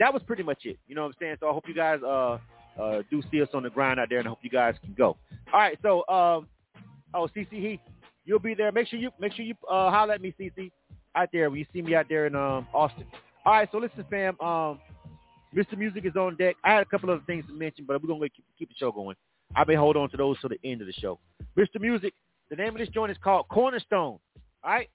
that 0.00 0.12
was 0.12 0.22
pretty 0.26 0.42
much 0.42 0.64
it. 0.64 0.78
You 0.88 0.96
know 0.96 1.02
what 1.02 1.08
I'm 1.08 1.14
saying? 1.20 1.36
So 1.38 1.48
I 1.48 1.52
hope 1.52 1.68
you 1.68 1.74
guys 1.74 2.00
uh, 2.02 2.38
uh, 2.80 3.02
do 3.10 3.22
see 3.30 3.40
us 3.40 3.48
on 3.54 3.62
the 3.62 3.70
grind 3.70 4.00
out 4.00 4.08
there, 4.08 4.18
and 4.18 4.26
I 4.26 4.30
hope 4.30 4.40
you 4.42 4.50
guys 4.50 4.74
can 4.82 4.94
go. 4.94 5.16
All 5.52 5.60
right. 5.60 5.78
So 5.82 5.98
um, 6.08 6.48
oh, 7.14 7.28
CC 7.36 7.52
Heath, 7.52 7.80
you'll 8.24 8.38
be 8.38 8.54
there. 8.54 8.72
Make 8.72 8.88
sure 8.88 8.98
you 8.98 9.10
make 9.20 9.32
sure 9.32 9.44
you 9.44 9.54
uh, 9.70 9.90
holler 9.90 10.14
at 10.14 10.20
me, 10.20 10.34
CC 10.38 10.70
out 11.14 11.28
there 11.32 11.50
when 11.50 11.58
you 11.58 11.66
see 11.72 11.82
me 11.82 11.94
out 11.94 12.06
there 12.08 12.26
in 12.26 12.34
um, 12.34 12.66
Austin. 12.72 13.04
All 13.44 13.54
right, 13.54 13.68
so 13.72 13.78
listen, 13.78 14.04
fam. 14.10 14.38
Um, 14.40 14.78
Mr. 15.54 15.76
Music 15.76 16.04
is 16.04 16.14
on 16.14 16.36
deck. 16.36 16.56
I 16.62 16.72
had 16.72 16.82
a 16.82 16.84
couple 16.84 17.10
other 17.10 17.22
things 17.26 17.44
to 17.46 17.52
mention, 17.52 17.84
but 17.86 18.00
we're 18.02 18.08
gonna 18.08 18.28
keep, 18.28 18.44
keep 18.58 18.68
the 18.68 18.74
show 18.78 18.92
going. 18.92 19.16
I 19.56 19.64
may 19.64 19.74
hold 19.74 19.96
on 19.96 20.10
to 20.10 20.16
those 20.16 20.38
till 20.40 20.50
the 20.50 20.60
end 20.62 20.80
of 20.80 20.86
the 20.86 20.92
show. 20.92 21.18
Mr. 21.56 21.80
Music, 21.80 22.14
the 22.50 22.56
name 22.56 22.68
of 22.68 22.78
this 22.78 22.88
joint 22.90 23.10
is 23.10 23.18
called 23.22 23.48
Cornerstone. 23.48 24.18
All 24.62 24.70
right, 24.70 24.88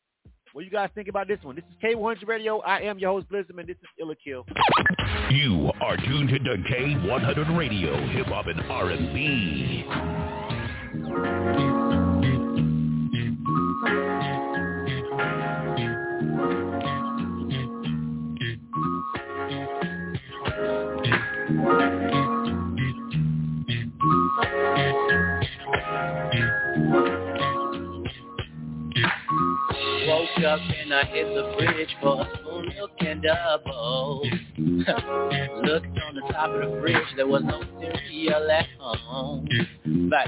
what 0.55 0.61
do 0.61 0.65
you 0.67 0.71
guys 0.71 0.89
think 0.95 1.09
about 1.09 1.27
this 1.27 1.37
one? 1.41 1.57
This 1.57 1.65
is 1.65 1.75
K100 1.83 2.25
Radio. 2.29 2.59
I 2.59 2.79
am 2.79 2.97
your 2.97 3.11
host 3.11 3.27
Blizzard, 3.27 3.57
and 3.57 3.67
this 3.67 3.75
is 3.75 3.89
Ill 3.99 4.09
or 4.09 4.15
Kill. 4.15 4.45
You 5.29 5.69
are 5.81 5.97
tuned 5.97 6.29
to 6.29 6.39
K100 6.39 7.57
Radio, 7.57 8.07
hip 8.07 8.27
hop 8.27 8.47
and 8.47 8.61
R&B. 8.61 9.83
Woke 30.07 30.45
up 30.45 30.59
and 30.59 30.93
I 30.93 31.03
hit 31.05 31.25
the 31.33 31.53
fridge 31.57 31.95
for 31.99 32.21
a 32.21 32.37
spoon, 32.37 32.69
milk 32.75 32.91
and 32.99 33.23
double. 33.23 34.21
Looked 34.57 35.99
on 35.99 36.15
the 36.15 36.21
top 36.31 36.49
of 36.51 36.59
the 36.59 36.77
fridge, 36.79 37.07
there 37.15 37.27
was 37.27 37.43
no 37.43 37.63
cereal 37.79 38.51
at 38.51 38.67
home. 38.79 39.47
But, 40.09 40.27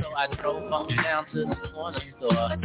so 0.00 0.06
I 0.16 0.26
drove 0.40 0.72
on 0.72 0.88
down 0.96 1.26
to 1.32 1.44
the 1.44 1.56
corner 1.74 2.00
store. 2.18 2.56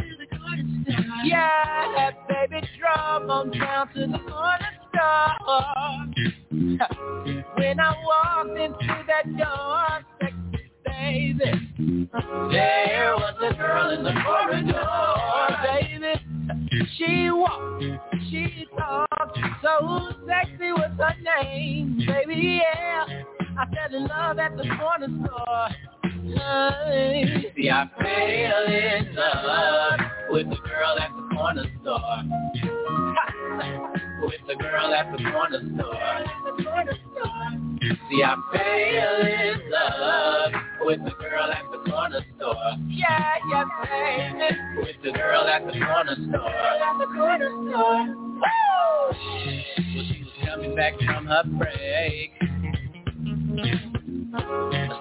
Yeah, 1.24 2.10
baby, 2.28 2.66
drove 2.78 3.28
on 3.28 3.50
down 3.50 3.88
to 3.94 4.00
the 4.06 4.18
corner 4.30 4.72
store. 4.88 6.06
when 7.58 7.80
I 7.80 7.94
walked 8.04 8.58
into 8.58 9.04
that 9.06 9.36
door, 9.36 10.04
sexy 10.20 10.70
baby, 10.84 11.52
there 12.50 13.14
was 13.16 13.34
a 13.42 13.54
girl 13.54 13.90
in 13.90 14.02
the 14.02 14.14
corridor. 14.24 15.15
She 16.96 17.30
walked, 17.30 17.84
she 18.30 18.66
talked, 18.78 19.38
so 19.62 20.12
sexy 20.26 20.72
was 20.72 20.90
her 20.98 21.14
name, 21.42 21.98
baby, 22.06 22.60
yeah. 22.62 23.22
I 23.58 23.64
fell 23.74 23.94
in 23.96 24.06
love 24.06 24.38
at 24.38 24.56
the 24.56 24.64
corner 24.78 25.08
store. 25.24 25.68
Hey. 26.36 27.52
See, 27.56 27.70
I 27.70 27.88
fell 27.98 28.66
in 28.72 29.14
love 29.14 30.00
with 30.30 30.48
the 30.50 30.56
girl 30.56 30.98
at 31.00 31.10
the 31.16 31.22
corner 31.34 31.64
store. 31.82 32.22
with 34.22 34.40
the 34.46 34.54
girl 34.62 34.94
at 34.94 35.12
the 35.12 35.18
corner 35.30 35.62
store. 35.74 37.65
See, 37.88 38.22
I 38.22 38.34
fell 38.52 39.20
in 39.26 39.70
love 39.70 40.52
with 40.80 41.04
the 41.04 41.10
girl 41.10 41.50
at 41.52 41.64
the 41.70 41.90
corner 41.90 42.24
store. 42.36 42.72
Yeah, 42.88 43.34
yeah, 43.48 43.64
baby. 43.84 44.56
With 44.78 44.96
the 45.04 45.12
girl 45.12 45.46
at 45.46 45.66
the 45.66 45.72
corner 45.72 46.16
store. 46.28 46.48
At 46.48 46.98
the 46.98 47.06
corner 47.06 47.48
store. 47.48 48.06
Woo! 48.06 48.40
Well, 48.40 49.12
she 50.08 50.24
was 50.24 50.48
coming 50.48 50.74
back 50.74 50.94
from 50.98 51.26
her 51.26 51.44
break. 51.44 52.32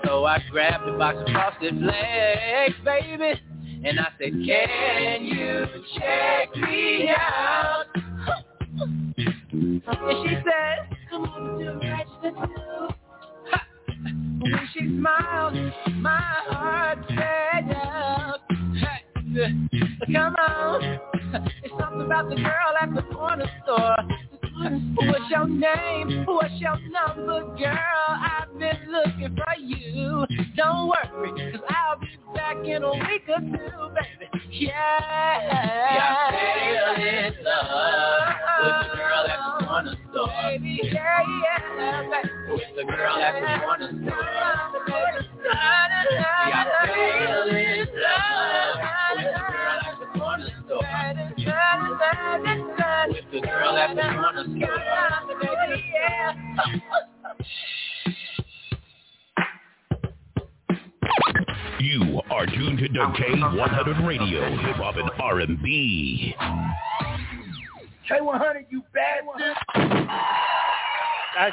So 0.06 0.26
I 0.26 0.40
grabbed 0.52 0.88
a 0.88 0.98
box 0.98 1.18
of 1.20 1.28
frosted 1.34 1.80
flakes, 1.80 2.80
baby. 2.84 3.42
And 3.84 4.00
I 4.00 4.08
said, 4.20 4.32
can 4.46 5.26
you 5.26 5.66
check 5.98 6.56
me 6.56 7.10
out? 7.10 7.86
And 9.58 10.30
she 10.30 10.36
said, 10.36 10.95
come 11.16 11.26
on 11.26 11.60
to. 11.60 11.66
When 14.42 14.70
she 14.74 14.80
smiled, 15.00 15.56
my 15.96 16.18
heart 16.48 17.00
said, 17.10 17.66
yeah. 17.68 19.48
Come 20.14 20.36
on, 20.36 20.84
it's 21.64 21.74
something 21.80 22.02
about 22.02 22.30
the 22.30 22.36
girl 22.36 22.76
at 22.82 22.94
the 22.94 23.02
corner 23.14 23.50
store. 23.64 23.98
What's 24.58 25.30
your 25.30 25.48
name? 25.48 26.26
What's 26.26 26.54
your 26.60 26.78
number, 26.90 27.42
girl? 27.58 28.08
I've 28.08 28.58
been 28.58 28.90
looking 28.90 29.36
for 29.36 29.60
you. 29.60 30.26
Don't 30.56 30.88
worry, 30.88 31.52
cause 31.52 31.62
I'll 31.70 32.00
be 32.00 32.08
back 32.34 32.58
in 32.66 32.84
a 32.84 32.92
week 32.92 33.28
or 33.28 33.40
two, 33.40 33.90
baby. 33.94 34.30
Yeah. 34.52 34.72
Yeah, 35.92 36.16
I 36.18 36.32
fell 36.74 36.96
in 37.06 37.34
love 37.44 38.32
with 38.64 38.78
the 38.92 38.98
girl 38.98 39.26
at 39.28 39.40
the 39.60 39.66
corner 39.66 39.96
store. 40.12 40.28
Baby, 40.44 40.80
yeah, 40.84 41.22
yeah, 41.44 42.02
baby. 42.04 42.30
With 42.52 42.76
the 42.78 42.84
girl 42.86 43.18
at 43.18 43.34
the 43.36 43.46
corner 43.66 43.90
store. 43.92 44.24
Yeah, 45.44 45.84
I 46.54 46.88
fell 46.88 47.50
in 47.50 47.88
love 47.96 49.55
corner 50.80 51.34
store. 51.38 51.56
With 53.08 53.26
the 53.32 53.42
girl 53.42 53.78
at 53.78 53.96
the 53.96 54.02
corner 54.02 54.46
store. 54.58 54.86
You 61.80 62.22
are 62.32 62.46
tuned 62.48 62.80
to 62.80 62.88
K100 62.88 64.08
Radio, 64.08 64.58
hip 64.58 64.76
hop 64.78 64.96
and 64.96 65.10
R&B. 65.20 66.36
K100, 68.10 68.66
you 68.70 68.82
bastard. 68.94 69.56
I'm 71.36 71.52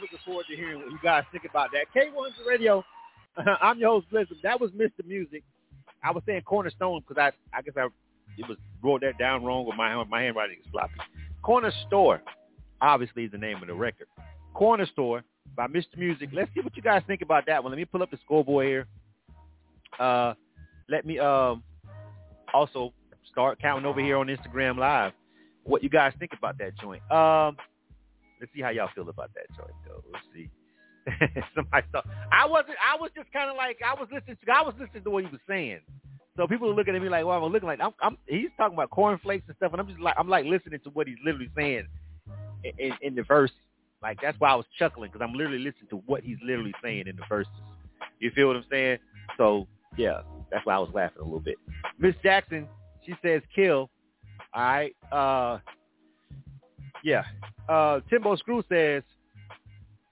looking 0.00 0.18
forward 0.24 0.46
to 0.48 0.56
hearing 0.56 0.78
what 0.78 0.90
you 0.90 0.98
guys 1.02 1.24
think 1.30 1.44
about 1.48 1.70
that. 1.72 1.86
K100 1.94 2.46
Radio. 2.48 2.84
I'm 3.62 3.78
your 3.78 3.90
host 3.90 4.10
Blizzard. 4.10 4.38
That 4.42 4.60
was 4.60 4.70
Mr. 4.72 5.06
Music. 5.06 5.42
I 6.02 6.10
was 6.10 6.22
saying 6.26 6.42
Cornerstone 6.42 7.02
because 7.06 7.20
I 7.20 7.56
I 7.56 7.62
guess 7.62 7.74
I 7.76 7.86
it 8.38 8.48
was 8.48 8.58
wrote 8.82 9.02
that 9.02 9.18
down 9.18 9.44
wrong 9.44 9.66
with 9.66 9.76
my 9.76 10.02
my 10.04 10.22
handwriting 10.22 10.58
is 10.58 10.66
sloppy. 10.70 10.94
Corner 11.42 11.72
Store, 11.86 12.22
obviously, 12.80 13.24
is 13.24 13.32
the 13.32 13.38
name 13.38 13.56
of 13.60 13.66
the 13.66 13.74
record. 13.74 14.06
Corner 14.54 14.86
Store 14.86 15.22
by 15.56 15.66
Mr. 15.66 15.96
Music. 15.96 16.30
Let's 16.32 16.50
see 16.54 16.60
what 16.60 16.76
you 16.76 16.82
guys 16.82 17.02
think 17.06 17.22
about 17.22 17.46
that 17.46 17.62
one. 17.62 17.72
Let 17.72 17.78
me 17.78 17.84
pull 17.84 18.02
up 18.02 18.10
the 18.10 18.18
scoreboard 18.24 18.66
here. 18.66 18.86
Uh, 19.98 20.34
let 20.88 21.04
me 21.04 21.18
um 21.18 21.62
also 22.54 22.92
start 23.30 23.60
counting 23.60 23.86
over 23.86 24.00
here 24.00 24.16
on 24.16 24.26
Instagram 24.28 24.78
Live. 24.78 25.12
What 25.64 25.82
you 25.82 25.88
guys 25.88 26.12
think 26.18 26.32
about 26.36 26.58
that 26.58 26.76
joint? 26.78 27.02
Um, 27.10 27.56
let's 28.40 28.52
see 28.54 28.60
how 28.62 28.70
y'all 28.70 28.90
feel 28.94 29.08
about 29.08 29.30
that 29.34 29.46
joint 29.56 29.74
though. 29.86 30.02
Let's 30.12 30.24
see. 30.34 30.50
Somebody 31.54 31.86
thought 31.92 32.06
I 32.30 32.46
wasn't. 32.46 32.76
I 32.78 33.00
was 33.00 33.10
just 33.14 33.32
kind 33.32 33.50
of 33.50 33.56
like 33.56 33.78
I 33.84 33.94
was 33.94 34.08
listening 34.12 34.36
to. 34.44 34.52
I 34.52 34.62
was 34.62 34.74
listening 34.78 35.02
to 35.04 35.10
what 35.10 35.24
he 35.24 35.30
was 35.30 35.40
saying. 35.48 35.80
So 36.36 36.46
people 36.46 36.70
are 36.70 36.74
looking 36.74 36.96
at 36.96 37.02
me 37.02 37.08
like, 37.08 37.26
well, 37.26 37.44
I'm 37.44 37.52
looking 37.52 37.68
like 37.68 37.80
I'm, 37.80 37.92
I'm. 38.00 38.16
He's 38.26 38.48
talking 38.56 38.74
about 38.74 38.90
cornflakes 38.90 39.44
and 39.48 39.56
stuff, 39.56 39.72
and 39.72 39.80
I'm 39.80 39.88
just 39.88 40.00
like, 40.00 40.14
I'm 40.18 40.28
like 40.28 40.46
listening 40.46 40.80
to 40.84 40.90
what 40.90 41.06
he's 41.06 41.18
literally 41.24 41.50
saying 41.56 41.86
in, 42.64 42.72
in, 42.78 42.92
in 43.02 43.14
the 43.14 43.22
verse. 43.22 43.50
Like 44.02 44.18
that's 44.22 44.38
why 44.40 44.50
I 44.50 44.54
was 44.54 44.66
chuckling 44.78 45.10
because 45.12 45.24
I'm 45.24 45.34
literally 45.34 45.58
listening 45.58 45.88
to 45.90 45.96
what 46.06 46.22
he's 46.24 46.38
literally 46.44 46.74
saying 46.82 47.06
in 47.06 47.16
the 47.16 47.22
verses. 47.28 47.52
You 48.18 48.30
feel 48.30 48.48
what 48.48 48.56
I'm 48.56 48.64
saying? 48.70 48.98
So 49.36 49.66
yeah, 49.96 50.22
that's 50.50 50.64
why 50.64 50.74
I 50.74 50.78
was 50.78 50.90
laughing 50.94 51.20
a 51.20 51.24
little 51.24 51.40
bit. 51.40 51.56
Miss 51.98 52.14
Jackson, 52.22 52.66
she 53.04 53.14
says 53.22 53.42
kill. 53.54 53.90
All 54.54 54.62
right. 54.62 54.96
Uh, 55.12 55.58
yeah. 57.04 57.24
Uh, 57.68 58.00
Timbo 58.08 58.36
Screw 58.36 58.62
says 58.68 59.02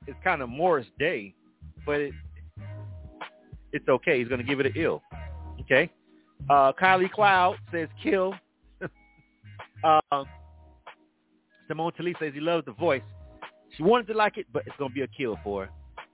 it's 0.06 0.18
kind 0.22 0.42
of 0.42 0.48
Morris 0.48 0.86
Day, 0.98 1.34
but 1.86 2.00
it, 2.00 2.14
it's 3.72 3.88
okay. 3.88 4.18
He's 4.18 4.28
going 4.28 4.40
to 4.40 4.46
give 4.46 4.60
it 4.60 4.66
an 4.66 4.72
ill. 4.76 5.02
Okay. 5.60 5.90
Uh, 6.48 6.72
Kylie 6.80 7.10
Cloud 7.10 7.56
says 7.72 7.88
kill. 8.02 8.34
uh, 9.84 10.00
Simone 11.68 11.92
Talise 11.98 12.18
says 12.18 12.32
he 12.34 12.40
loves 12.40 12.64
the 12.64 12.72
voice. 12.72 13.02
She 13.76 13.82
wanted 13.82 14.08
to 14.08 14.14
like 14.14 14.36
it, 14.36 14.46
but 14.52 14.64
it's 14.66 14.76
going 14.76 14.90
to 14.90 14.94
be 14.94 15.02
a 15.02 15.08
kill 15.08 15.38
for 15.44 15.66
her. 15.66 15.70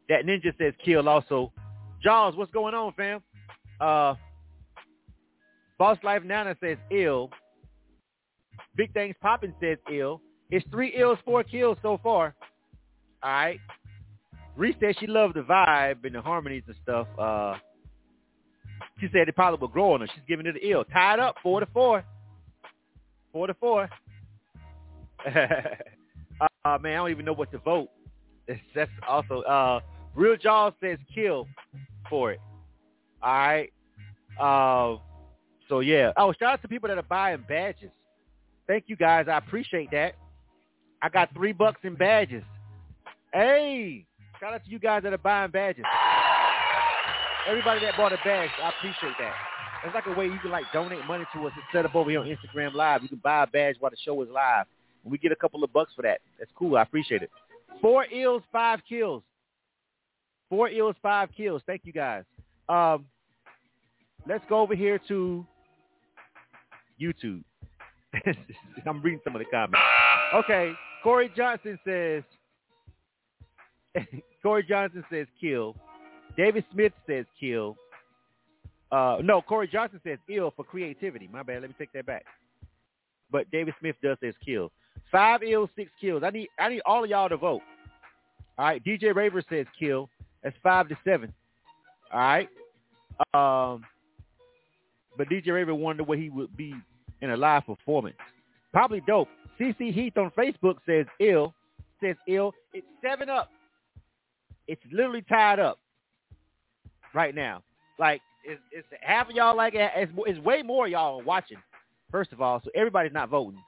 That 0.08 0.24
ninja 0.24 0.56
says 0.58 0.74
kill 0.84 1.08
also. 1.08 1.52
Jaws, 2.02 2.36
what's 2.36 2.52
going 2.52 2.74
on, 2.74 2.92
fam? 2.92 3.22
Uh, 3.80 4.14
Boss 5.78 5.98
Life 6.02 6.22
Nana 6.22 6.56
says 6.60 6.76
ill. 6.90 7.30
Big 8.76 8.92
Things 8.92 9.16
Poppin' 9.20 9.54
says 9.60 9.78
ill. 9.92 10.20
It's 10.50 10.66
three 10.70 10.94
ills, 10.96 11.18
four 11.24 11.42
kills 11.42 11.78
so 11.82 11.98
far. 12.02 12.34
All 13.22 13.30
right. 13.30 13.58
Reese 14.56 14.76
says 14.80 14.94
she 14.98 15.06
loved 15.06 15.34
the 15.34 15.40
vibe 15.40 16.04
and 16.04 16.14
the 16.14 16.20
harmonies 16.20 16.62
and 16.66 16.76
stuff. 16.82 17.06
Uh, 17.18 17.56
she 19.00 19.08
said 19.12 19.28
it 19.28 19.34
probably 19.34 19.58
will 19.60 19.68
grow 19.68 19.92
on 19.92 20.00
her. 20.00 20.06
She's 20.06 20.24
giving 20.28 20.46
it 20.46 20.56
an 20.56 20.60
ill. 20.62 20.84
Tied 20.84 21.18
up, 21.18 21.36
four 21.42 21.60
to 21.60 21.66
four. 21.66 22.04
Four 23.32 23.46
to 23.46 23.54
four. 23.54 23.88
uh, 25.26 26.78
man, 26.80 26.92
I 26.92 26.94
don't 26.94 27.10
even 27.10 27.24
know 27.24 27.32
what 27.34 27.50
to 27.52 27.58
vote. 27.58 27.88
It's, 28.46 28.60
that's 28.74 28.90
also 29.06 29.42
uh, 29.42 29.80
Real 30.14 30.36
Jaws 30.36 30.72
says 30.80 30.98
kill 31.14 31.46
for 32.08 32.32
it. 32.32 32.40
All 33.22 33.32
right. 33.32 33.72
Uh, 34.40 34.98
so 35.68 35.80
yeah. 35.80 36.12
Oh, 36.16 36.32
shout 36.32 36.54
out 36.54 36.62
to 36.62 36.68
people 36.68 36.88
that 36.88 36.98
are 36.98 37.02
buying 37.02 37.44
badges. 37.48 37.90
Thank 38.66 38.84
you 38.86 38.96
guys. 38.96 39.26
I 39.28 39.38
appreciate 39.38 39.90
that. 39.92 40.14
I 41.02 41.08
got 41.08 41.32
three 41.34 41.52
bucks 41.52 41.80
in 41.82 41.94
badges. 41.94 42.42
Hey, 43.32 44.06
shout 44.40 44.54
out 44.54 44.64
to 44.64 44.70
you 44.70 44.78
guys 44.78 45.02
that 45.02 45.12
are 45.12 45.18
buying 45.18 45.50
badges. 45.50 45.84
Everybody 47.48 47.80
that 47.80 47.96
bought 47.96 48.12
a 48.12 48.18
badge, 48.24 48.50
I 48.62 48.70
appreciate 48.70 49.14
that. 49.20 49.34
It's 49.84 49.94
like 49.94 50.06
a 50.06 50.12
way 50.18 50.26
you 50.26 50.38
can 50.40 50.50
like 50.50 50.64
donate 50.72 51.04
money 51.06 51.24
to 51.32 51.46
us 51.46 51.52
and 51.54 51.62
set 51.72 51.84
up 51.84 51.94
over 51.94 52.10
here 52.10 52.20
on 52.20 52.26
Instagram 52.26 52.74
Live. 52.74 53.02
You 53.02 53.08
can 53.08 53.20
buy 53.22 53.44
a 53.44 53.46
badge 53.46 53.76
while 53.78 53.90
the 53.90 53.96
show 54.04 54.20
is 54.22 54.28
live, 54.28 54.66
and 55.04 55.12
we 55.12 55.18
get 55.18 55.30
a 55.30 55.36
couple 55.36 55.62
of 55.62 55.72
bucks 55.72 55.92
for 55.94 56.02
that. 56.02 56.20
That's 56.38 56.50
cool. 56.56 56.76
I 56.76 56.82
appreciate 56.82 57.22
it. 57.22 57.30
Four 57.80 58.06
ills, 58.12 58.42
five 58.50 58.80
kills. 58.88 59.22
Four 60.48 60.70
ills, 60.70 60.96
five 61.02 61.28
kills. 61.36 61.62
Thank 61.66 61.82
you 61.84 61.92
guys. 61.92 62.24
Um, 62.68 63.04
let's 64.28 64.44
go 64.48 64.60
over 64.60 64.74
here 64.74 64.98
to 65.06 65.46
YouTube. 67.00 67.44
I'm 68.86 69.02
reading 69.02 69.20
some 69.22 69.36
of 69.36 69.40
the 69.40 69.46
comments. 69.46 69.78
Okay, 70.34 70.72
Corey 71.02 71.30
Johnson 71.36 71.78
says. 71.86 72.24
Corey 74.42 74.64
Johnson 74.68 75.04
says 75.10 75.26
kill. 75.40 75.76
David 76.36 76.64
Smith 76.72 76.92
says 77.06 77.24
kill. 77.38 77.76
Uh, 78.92 79.18
no, 79.22 79.40
Corey 79.40 79.68
Johnson 79.68 80.00
says 80.04 80.18
ill 80.28 80.52
for 80.54 80.64
creativity. 80.64 81.28
My 81.32 81.42
bad. 81.42 81.62
Let 81.62 81.70
me 81.70 81.76
take 81.78 81.92
that 81.92 82.06
back. 82.06 82.24
But 83.30 83.50
David 83.50 83.74
Smith 83.80 83.96
does 84.02 84.16
says 84.22 84.34
kill. 84.44 84.70
Five 85.10 85.42
ills, 85.42 85.70
six 85.76 85.90
kills. 86.00 86.22
I 86.24 86.30
need 86.30 86.48
I 86.58 86.68
need 86.68 86.82
all 86.86 87.04
of 87.04 87.10
y'all 87.10 87.28
to 87.28 87.36
vote. 87.36 87.62
All 88.58 88.66
right. 88.66 88.84
DJ 88.84 89.14
Raver 89.14 89.42
says 89.48 89.66
kill. 89.78 90.08
That's 90.42 90.56
five 90.62 90.88
to 90.88 90.96
seven. 91.04 91.32
All 92.12 92.20
right. 92.20 92.48
Um, 93.34 93.84
but 95.16 95.28
DJ 95.28 95.48
Raver 95.48 95.74
wondered 95.74 96.06
what 96.06 96.18
he 96.18 96.28
would 96.28 96.56
be 96.56 96.74
in 97.22 97.30
a 97.30 97.36
live 97.36 97.66
performance. 97.66 98.16
Probably 98.72 99.02
dope. 99.06 99.28
CC 99.58 99.92
Heath 99.92 100.16
on 100.18 100.30
Facebook 100.36 100.76
says 100.86 101.06
ill. 101.18 101.54
Says 102.02 102.16
ill. 102.28 102.52
It's 102.74 102.86
seven 103.02 103.30
up. 103.30 103.50
It's 104.68 104.82
literally 104.92 105.22
tied 105.22 105.58
up 105.58 105.78
right 107.14 107.34
now. 107.34 107.62
Like 107.98 108.20
it's, 108.44 108.60
it's 108.72 108.86
half 109.00 109.28
of 109.28 109.34
y'all 109.34 109.56
like 109.56 109.74
it. 109.74 109.90
It's, 109.96 110.12
it's 110.26 110.38
way 110.40 110.62
more 110.62 110.88
y'all 110.88 111.22
watching. 111.22 111.58
First 112.10 112.32
of 112.32 112.40
all, 112.40 112.60
so 112.64 112.70
everybody's 112.74 113.12
not 113.12 113.28
voting. 113.28 113.60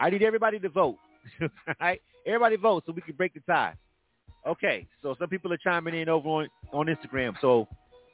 I 0.00 0.10
need 0.10 0.22
everybody 0.22 0.58
to 0.60 0.68
vote. 0.68 0.96
right? 1.80 2.00
Everybody 2.26 2.56
vote 2.56 2.84
so 2.86 2.92
we 2.92 3.02
can 3.02 3.14
break 3.14 3.34
the 3.34 3.40
tie. 3.40 3.74
Okay, 4.46 4.88
so 5.02 5.14
some 5.18 5.28
people 5.28 5.52
are 5.52 5.58
chiming 5.58 5.94
in 5.94 6.08
over 6.08 6.28
on, 6.28 6.48
on 6.72 6.86
Instagram. 6.86 7.34
So 7.40 7.68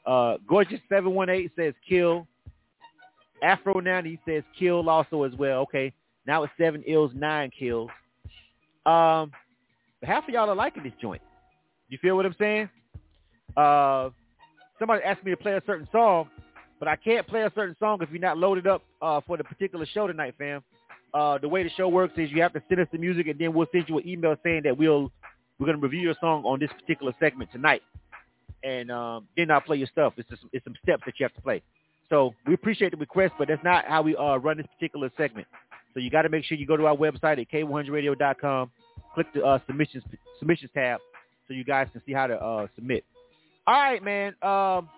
uh, 0.07 0.37
Gorgeous718 0.51 1.51
says 1.57 1.75
kill. 1.89 2.27
Afro 3.43 3.79
90 3.81 4.21
says 4.27 4.43
kill 4.59 4.89
also 4.91 5.23
as 5.23 5.33
well. 5.35 5.61
Okay, 5.61 5.93
now 6.27 6.43
it's 6.43 6.53
seven 6.59 6.83
ills, 6.87 7.13
nine 7.15 7.51
kills. 7.57 7.89
Um, 8.85 9.33
half 10.03 10.25
of 10.25 10.31
y'all 10.31 10.51
are 10.51 10.57
liking 10.57 10.83
this 10.83 10.93
joint. 11.01 11.23
You 11.89 11.99
feel 12.03 12.17
what 12.17 12.27
I'm 12.27 12.37
saying? 12.39 12.69
Uh, 13.57 14.11
somebody 14.79 15.03
asked 15.05 15.25
me 15.25 15.31
to 15.31 15.37
play 15.37 15.55
a 15.55 15.63
certain 15.67 15.89
song, 15.93 16.29
but 16.79 16.89
I 16.89 16.97
can't 16.97 17.27
play 17.27 17.43
a 17.43 17.53
certain 17.55 17.77
song 17.79 17.99
if 18.03 18.11
you're 18.11 18.21
not 18.21 18.39
loaded 18.39 18.67
up 18.67 18.83
uh, 19.03 19.21
for 19.27 19.37
the 19.37 19.45
particular 19.45 19.87
show 19.87 20.07
tonight, 20.07 20.35
fam. 20.39 20.63
Uh, 21.15 21.39
the 21.39 21.49
way 21.49 21.63
the 21.63 21.71
show 21.71 21.89
works 21.89 22.15
is 22.17 22.31
you 22.31 22.43
have 22.43 22.53
to 22.53 22.63
send 22.69 22.81
us 22.81 22.89
the 22.93 22.99
music, 22.99 23.27
and 23.29 23.39
then 23.39 23.55
we'll 23.55 23.67
send 23.73 23.89
you 23.89 23.99
an 23.99 24.07
email 24.07 24.37
saying 24.43 24.63
that 24.65 24.77
we'll 24.77 25.11
we're 25.59 25.67
gonna 25.67 25.79
review 25.79 26.01
your 26.01 26.15
song 26.21 26.45
on 26.45 26.61
this 26.61 26.71
particular 26.79 27.13
segment 27.19 27.51
tonight, 27.51 27.83
and 28.63 28.91
um, 28.91 29.27
then 29.37 29.51
I'll 29.51 29.61
play 29.61 29.79
your 29.79 29.89
stuff. 29.89 30.15
It's 30.17 30.29
just 30.29 30.43
it's 30.53 30.65
some 30.65 30.75
steps 30.83 31.03
that 31.07 31.15
you 31.19 31.25
have 31.25 31.35
to 31.35 31.41
play. 31.41 31.63
So 32.09 32.35
we 32.47 32.55
appreciate 32.55 32.93
the 32.93 32.97
request, 32.97 33.35
but 33.39 33.49
that's 33.49 33.63
not 33.65 33.85
how 33.87 34.03
we 34.03 34.17
uh, 34.17 34.37
run 34.37 34.59
this 34.59 34.67
particular 34.67 35.11
segment. 35.17 35.47
So 35.95 36.01
you 36.01 36.11
got 36.11 36.23
to 36.23 36.29
make 36.29 36.45
sure 36.45 36.57
you 36.57 36.67
go 36.67 36.77
to 36.77 36.87
our 36.87 36.97
website 36.97 37.41
at 37.41 37.51
k100radio.com, 37.51 38.71
click 39.15 39.27
the 39.35 39.45
uh, 39.45 39.59
submissions 39.67 40.05
submissions 40.39 40.71
tab, 40.75 41.01
so 41.47 41.55
you 41.55 41.65
guys 41.65 41.89
can 41.93 42.03
see 42.07 42.13
how 42.13 42.27
to 42.27 42.41
uh, 42.41 42.67
submit. 42.75 43.05
All 43.69 43.75
right, 43.75 44.03
man. 44.03 44.35
Um, 44.41 44.89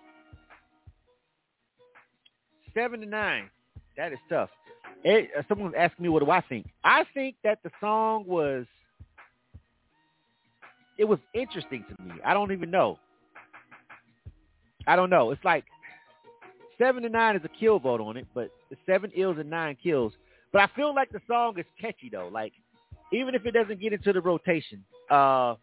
seven 2.73 3.01
to 3.01 3.05
nine. 3.05 3.49
That 3.97 4.13
is 4.13 4.19
tough. 4.29 4.49
It, 5.03 5.29
uh, 5.37 5.41
someone's 5.49 5.73
asking 5.77 6.03
me 6.03 6.07
what 6.07 6.23
do 6.23 6.31
I 6.31 6.39
think. 6.39 6.67
I 6.81 7.03
think 7.13 7.35
that 7.43 7.59
the 7.63 7.71
song 7.81 8.23
was 8.25 8.65
it 10.97 11.03
was 11.03 11.19
interesting 11.33 11.83
to 11.89 12.01
me. 12.01 12.13
I 12.23 12.33
don't 12.33 12.53
even 12.53 12.71
know. 12.71 12.97
I 14.87 14.95
don't 14.95 15.09
know. 15.09 15.31
It's 15.31 15.43
like 15.43 15.65
seven 16.77 17.03
to 17.03 17.09
nine 17.09 17.35
is 17.35 17.41
a 17.43 17.49
kill 17.49 17.77
vote 17.77 17.99
on 17.99 18.15
it, 18.15 18.25
but 18.33 18.51
seven 18.85 19.11
ills 19.17 19.35
and 19.37 19.49
nine 19.49 19.75
kills. 19.83 20.13
But 20.53 20.61
I 20.61 20.67
feel 20.77 20.95
like 20.95 21.11
the 21.11 21.19
song 21.27 21.59
is 21.59 21.65
catchy 21.77 22.07
though. 22.09 22.29
Like 22.31 22.53
even 23.11 23.35
if 23.35 23.45
it 23.45 23.51
doesn't 23.51 23.81
get 23.81 23.91
into 23.91 24.13
the 24.13 24.21
rotation, 24.21 24.85
uh, 25.09 25.55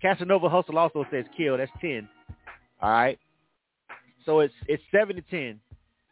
Casanova 0.00 0.48
Hustle 0.48 0.78
also 0.78 1.04
says 1.10 1.24
kill. 1.36 1.56
That's 1.56 1.70
ten. 1.80 2.08
All 2.80 2.90
right. 2.90 3.18
So 4.24 4.40
it's 4.40 4.54
it's 4.66 4.82
seven 4.90 5.16
to 5.16 5.22
ten. 5.22 5.60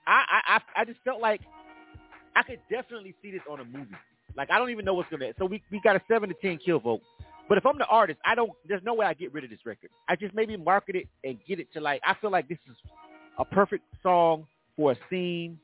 I 0.07 0.25
I 0.47 0.61
I 0.77 0.85
just 0.85 1.01
felt 1.05 1.21
like 1.21 1.41
I 2.37 2.43
could 2.43 2.61
definitely 2.71 3.15
see 3.23 3.31
this 3.31 3.43
on 3.51 3.61
a 3.61 3.65
movie. 3.65 3.95
Like 4.37 4.51
I 4.51 4.59
don't 4.59 4.71
even 4.71 4.85
know 4.85 4.95
what's 4.95 5.11
gonna. 5.11 5.33
So 5.39 5.47
we 5.47 5.63
we 5.71 5.81
got 5.83 5.97
a 5.97 6.03
seven 6.09 6.29
to 6.29 6.35
ten 6.41 6.59
kill 6.59 6.81
vote. 6.81 7.03
But 7.49 7.59
if 7.59 7.67
I'm 7.67 7.77
the 7.77 7.87
artist, 7.87 8.21
I 8.25 8.35
don't. 8.35 8.53
There's 8.67 8.83
no 8.85 8.95
way 8.95 9.07
I 9.07 9.15
get 9.15 9.33
rid 9.33 9.45
of 9.45 9.51
this 9.51 9.61
record. 9.67 9.91
I 10.09 10.17
just 10.17 10.35
maybe 10.35 10.57
market 10.57 10.97
it 10.97 11.09
and 11.25 11.39
get 11.47 11.61
it 11.61 11.73
to 11.75 11.81
like. 11.81 12.01
I 12.07 12.15
feel 12.21 12.31
like 12.31 12.49
this 12.49 12.59
is 12.69 12.77
a 13.39 13.45
perfect 13.45 13.85
song 14.03 14.47
for 14.77 14.93
a 14.93 14.97
scene 15.11 15.59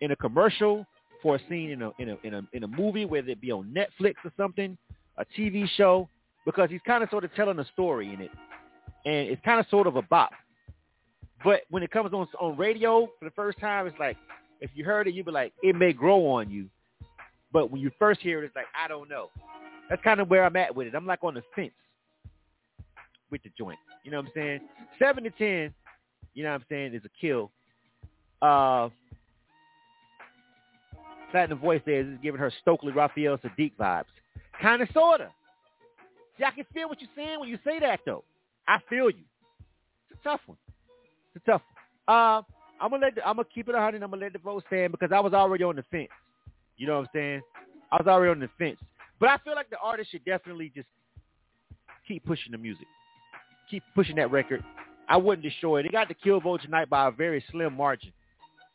in 0.00 0.10
a 0.10 0.16
commercial, 0.16 0.84
for 1.22 1.36
a 1.36 1.40
scene 1.48 1.70
in 1.70 1.82
a 1.82 1.90
in 1.98 2.08
a 2.10 2.16
in 2.24 2.34
a 2.34 2.42
in 2.52 2.64
a 2.64 2.68
movie, 2.68 3.04
whether 3.04 3.28
it 3.28 3.40
be 3.40 3.52
on 3.52 3.72
Netflix 3.72 4.14
or 4.24 4.32
something, 4.36 4.76
a 5.18 5.24
TV 5.38 5.68
show, 5.76 6.08
because 6.44 6.70
he's 6.70 6.80
kind 6.86 7.02
of 7.02 7.10
sort 7.10 7.24
of 7.24 7.34
telling 7.34 7.58
a 7.58 7.64
story 7.66 8.12
in 8.12 8.20
it, 8.20 8.30
and 9.04 9.28
it's 9.28 9.42
kind 9.44 9.60
of 9.60 9.66
sort 9.70 9.86
of 9.86 9.96
a 9.96 10.02
bop. 10.02 10.30
But 11.44 11.62
when 11.70 11.82
it 11.82 11.90
comes 11.90 12.12
on 12.12 12.26
on 12.40 12.56
radio 12.56 13.08
for 13.18 13.24
the 13.24 13.30
first 13.32 13.58
time, 13.58 13.86
it's 13.86 13.98
like 13.98 14.16
if 14.60 14.70
you 14.74 14.84
heard 14.84 15.08
it, 15.08 15.14
you'd 15.14 15.26
be 15.26 15.32
like, 15.32 15.52
it 15.62 15.74
may 15.74 15.92
grow 15.92 16.26
on 16.26 16.50
you. 16.50 16.68
But 17.52 17.70
when 17.70 17.80
you 17.80 17.90
first 17.98 18.20
hear 18.20 18.42
it, 18.42 18.46
it's 18.46 18.56
like 18.56 18.66
I 18.80 18.88
don't 18.88 19.08
know. 19.08 19.28
That's 19.90 20.02
kind 20.02 20.20
of 20.20 20.30
where 20.30 20.44
I'm 20.44 20.56
at 20.56 20.74
with 20.74 20.86
it. 20.86 20.94
I'm 20.94 21.06
like 21.06 21.22
on 21.22 21.34
the 21.34 21.42
fence 21.54 21.72
with 23.30 23.42
the 23.42 23.50
joint. 23.58 23.78
You 24.04 24.10
know 24.10 24.18
what 24.18 24.26
I'm 24.26 24.32
saying? 24.34 24.60
Seven 24.98 25.24
to 25.24 25.30
ten, 25.30 25.74
you 26.34 26.44
know 26.44 26.50
what 26.50 26.60
I'm 26.60 26.64
saying, 26.68 26.94
is 26.94 27.02
a 27.04 27.10
kill. 27.20 27.50
Uh 28.40 28.88
Platinum 31.30 31.58
Voice 31.58 31.80
says 31.86 32.06
is 32.06 32.18
giving 32.22 32.38
her 32.38 32.52
Stokely 32.60 32.92
Raphael 32.92 33.38
Saadiq 33.38 33.72
vibes. 33.80 34.04
Kinda 34.60 34.86
sorta. 34.92 35.30
See, 36.42 36.46
I 36.46 36.50
can 36.50 36.64
feel 36.74 36.88
what 36.88 37.00
you're 37.00 37.10
saying 37.14 37.38
when 37.38 37.48
you 37.48 37.58
say 37.64 37.78
that 37.78 38.00
though. 38.04 38.24
I 38.66 38.78
feel 38.88 39.08
you. 39.10 39.22
It's 40.10 40.18
a 40.20 40.28
tough 40.28 40.40
one. 40.46 40.58
It's 41.34 41.46
a 41.46 41.50
tough 41.52 41.62
one. 42.06 42.16
Uh 42.16 42.42
I'm 42.80 42.90
gonna 42.90 43.06
let 43.06 43.14
the, 43.14 43.26
I'm 43.26 43.36
gonna 43.36 43.46
keep 43.54 43.68
it 43.68 43.76
a 43.76 43.78
hundred. 43.78 44.02
I'm 44.02 44.10
gonna 44.10 44.22
let 44.22 44.32
the 44.32 44.40
vote 44.40 44.64
stand 44.66 44.90
because 44.90 45.12
I 45.12 45.20
was 45.20 45.32
already 45.32 45.62
on 45.62 45.76
the 45.76 45.84
fence. 45.88 46.08
You 46.76 46.88
know 46.88 46.94
what 46.94 47.02
I'm 47.02 47.08
saying? 47.14 47.42
I 47.92 47.96
was 47.96 48.08
already 48.08 48.32
on 48.32 48.40
the 48.40 48.48
fence, 48.58 48.78
but 49.20 49.28
I 49.28 49.38
feel 49.38 49.54
like 49.54 49.70
the 49.70 49.78
artist 49.78 50.10
should 50.10 50.24
definitely 50.24 50.72
just 50.74 50.88
keep 52.08 52.24
pushing 52.24 52.50
the 52.50 52.58
music, 52.58 52.86
keep 53.70 53.84
pushing 53.94 54.16
that 54.16 54.32
record. 54.32 54.64
I 55.08 55.18
wouldn't 55.18 55.44
destroy 55.44 55.78
it. 55.78 55.82
They 55.84 55.90
got 55.90 56.08
the 56.08 56.14
kill 56.14 56.40
vote 56.40 56.62
tonight 56.62 56.90
by 56.90 57.06
a 57.06 57.12
very 57.12 57.44
slim 57.52 57.76
margin. 57.76 58.12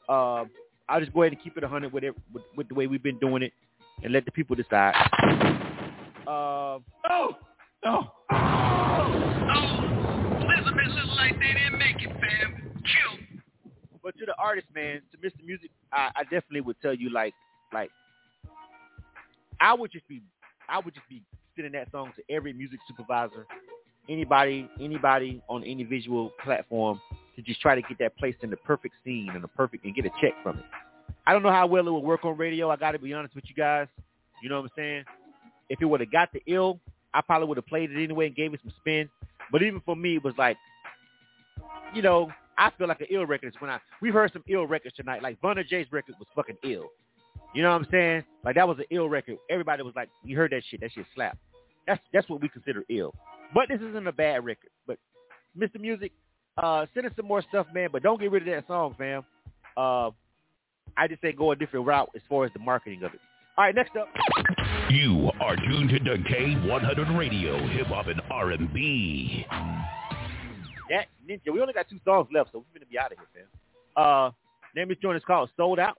Uh, 0.07 0.45
I'll 0.87 1.01
just 1.01 1.11
go 1.11 1.23
ahead 1.23 1.33
and 1.33 1.43
keep 1.43 1.57
it 1.57 1.65
a 1.65 1.67
hundred 1.67 1.91
with 1.91 2.05
it 2.05 2.15
with, 2.33 2.43
with 2.55 2.69
the 2.69 2.75
way 2.75 2.87
we've 2.87 3.03
been 3.03 3.19
doing 3.19 3.43
it, 3.43 3.51
and 4.03 4.13
let 4.13 4.23
the 4.23 4.31
people 4.31 4.55
decide. 4.55 4.93
Uh, 6.25 6.79
oh, 7.09 7.35
oh, 7.85 8.03
oh, 8.31 9.67
Elizabeth 10.41 10.87
look 10.95 11.17
like 11.17 11.39
they 11.39 11.53
didn't 11.53 11.77
make 11.77 12.01
it, 12.01 12.09
fam. 12.09 12.73
Kill. 12.83 13.19
But 14.03 14.17
to 14.19 14.25
the 14.25 14.35
artist, 14.37 14.67
man, 14.73 15.01
to 15.11 15.17
Mr. 15.17 15.45
Music, 15.45 15.69
I, 15.91 16.09
I 16.15 16.23
definitely 16.23 16.61
would 16.61 16.79
tell 16.81 16.93
you, 16.93 17.09
like, 17.09 17.33
like, 17.73 17.89
I 19.59 19.73
would 19.73 19.91
just 19.91 20.07
be, 20.07 20.21
I 20.69 20.79
would 20.79 20.93
just 20.93 21.07
be 21.09 21.21
sending 21.55 21.73
that 21.73 21.91
song 21.91 22.11
to 22.15 22.33
every 22.33 22.53
music 22.53 22.79
supervisor, 22.87 23.45
anybody, 24.09 24.69
anybody 24.79 25.41
on 25.49 25.63
any 25.63 25.83
visual 25.83 26.31
platform 26.43 27.01
to 27.35 27.41
just 27.41 27.61
try 27.61 27.75
to 27.75 27.81
get 27.81 27.97
that 27.99 28.17
placed 28.17 28.39
in 28.43 28.49
the 28.49 28.57
perfect 28.57 28.95
scene 29.03 29.29
and 29.33 29.43
the 29.43 29.47
perfect 29.47 29.85
and 29.85 29.95
get 29.95 30.05
a 30.05 30.11
check 30.21 30.33
from 30.43 30.57
it. 30.59 30.65
I 31.25 31.33
don't 31.33 31.43
know 31.43 31.51
how 31.51 31.67
well 31.67 31.87
it 31.87 31.91
would 31.91 32.03
work 32.03 32.23
on 32.23 32.37
radio. 32.37 32.69
I 32.69 32.77
got 32.77 32.91
to 32.91 32.99
be 32.99 33.13
honest 33.13 33.35
with 33.35 33.43
you 33.47 33.55
guys. 33.55 33.87
You 34.41 34.49
know 34.49 34.61
what 34.61 34.71
I'm 34.71 34.71
saying? 34.77 35.03
If 35.69 35.81
it 35.81 35.85
would 35.85 35.99
have 35.99 36.11
got 36.11 36.31
the 36.31 36.41
ill, 36.47 36.79
I 37.13 37.21
probably 37.21 37.47
would 37.47 37.57
have 37.57 37.67
played 37.67 37.91
it 37.91 38.03
anyway 38.03 38.27
and 38.27 38.35
gave 38.35 38.53
it 38.53 38.59
some 38.63 38.73
spin. 38.79 39.09
But 39.51 39.63
even 39.63 39.81
for 39.85 39.95
me, 39.95 40.15
it 40.17 40.23
was 40.23 40.33
like, 40.37 40.57
you 41.93 42.01
know, 42.01 42.29
I 42.57 42.71
feel 42.77 42.87
like 42.87 43.01
an 43.01 43.07
ill 43.09 43.25
record 43.25 43.47
is 43.47 43.53
when 43.59 43.69
I 43.69 43.79
we've 44.01 44.13
heard 44.13 44.33
some 44.33 44.43
ill 44.47 44.65
records 44.65 44.95
tonight. 44.95 45.21
Like 45.21 45.39
Vunna 45.41 45.67
J's 45.67 45.87
record 45.91 46.15
was 46.19 46.27
fucking 46.35 46.57
ill. 46.63 46.89
You 47.53 47.63
know 47.63 47.69
what 47.69 47.81
I'm 47.81 47.87
saying? 47.91 48.23
Like 48.43 48.55
that 48.55 48.67
was 48.67 48.77
an 48.79 48.85
ill 48.91 49.09
record. 49.09 49.37
Everybody 49.49 49.83
was 49.83 49.93
like, 49.95 50.09
you 50.23 50.35
heard 50.35 50.51
that 50.51 50.63
shit. 50.69 50.81
That 50.81 50.91
shit 50.91 51.05
slap. 51.15 51.37
That's 51.85 52.01
that's 52.13 52.27
what 52.29 52.41
we 52.41 52.49
consider 52.49 52.83
ill. 52.89 53.13
But 53.53 53.69
this 53.69 53.79
isn't 53.81 54.07
a 54.07 54.11
bad 54.11 54.43
record. 54.43 54.69
But 54.85 54.97
Mr. 55.57 55.79
Music, 55.79 56.11
uh, 56.57 56.85
send 56.93 57.05
us 57.05 57.13
some 57.15 57.27
more 57.27 57.43
stuff, 57.49 57.67
man. 57.73 57.89
But 57.91 58.03
don't 58.03 58.19
get 58.19 58.31
rid 58.31 58.47
of 58.47 58.53
that 58.53 58.67
song, 58.67 58.95
fam. 58.97 59.23
Uh, 59.77 60.11
I 60.97 61.07
just 61.07 61.21
say 61.21 61.31
go 61.31 61.51
a 61.51 61.55
different 61.55 61.85
route 61.85 62.09
as 62.15 62.21
far 62.27 62.45
as 62.45 62.51
the 62.53 62.59
marketing 62.59 63.03
of 63.03 63.13
it. 63.13 63.19
All 63.57 63.65
right, 63.65 63.73
next 63.73 63.95
up. 63.95 64.07
You 64.91 65.31
are 65.41 65.55
tuned 65.55 65.89
to 65.89 65.97
the 65.97 66.17
K100 66.29 67.17
Radio, 67.17 67.57
hip 67.69 67.87
hop 67.87 68.05
and 68.05 68.21
R&B. 68.29 69.45
That 70.89 71.07
Ninja. 71.27 71.51
We 71.51 71.59
only 71.59 71.73
got 71.73 71.89
two 71.89 71.99
songs 72.05 72.27
left, 72.31 72.51
so 72.51 72.59
we're 72.59 72.79
gonna 72.79 72.85
be 72.89 72.99
out 72.99 73.11
of 73.11 73.17
here, 73.17 73.27
fam. 73.33 73.45
Uh, 73.95 74.29
name 74.75 74.89
this 74.89 74.99
joint 75.01 75.17
is 75.17 75.23
called 75.25 75.49
Sold 75.57 75.79
Out. 75.79 75.97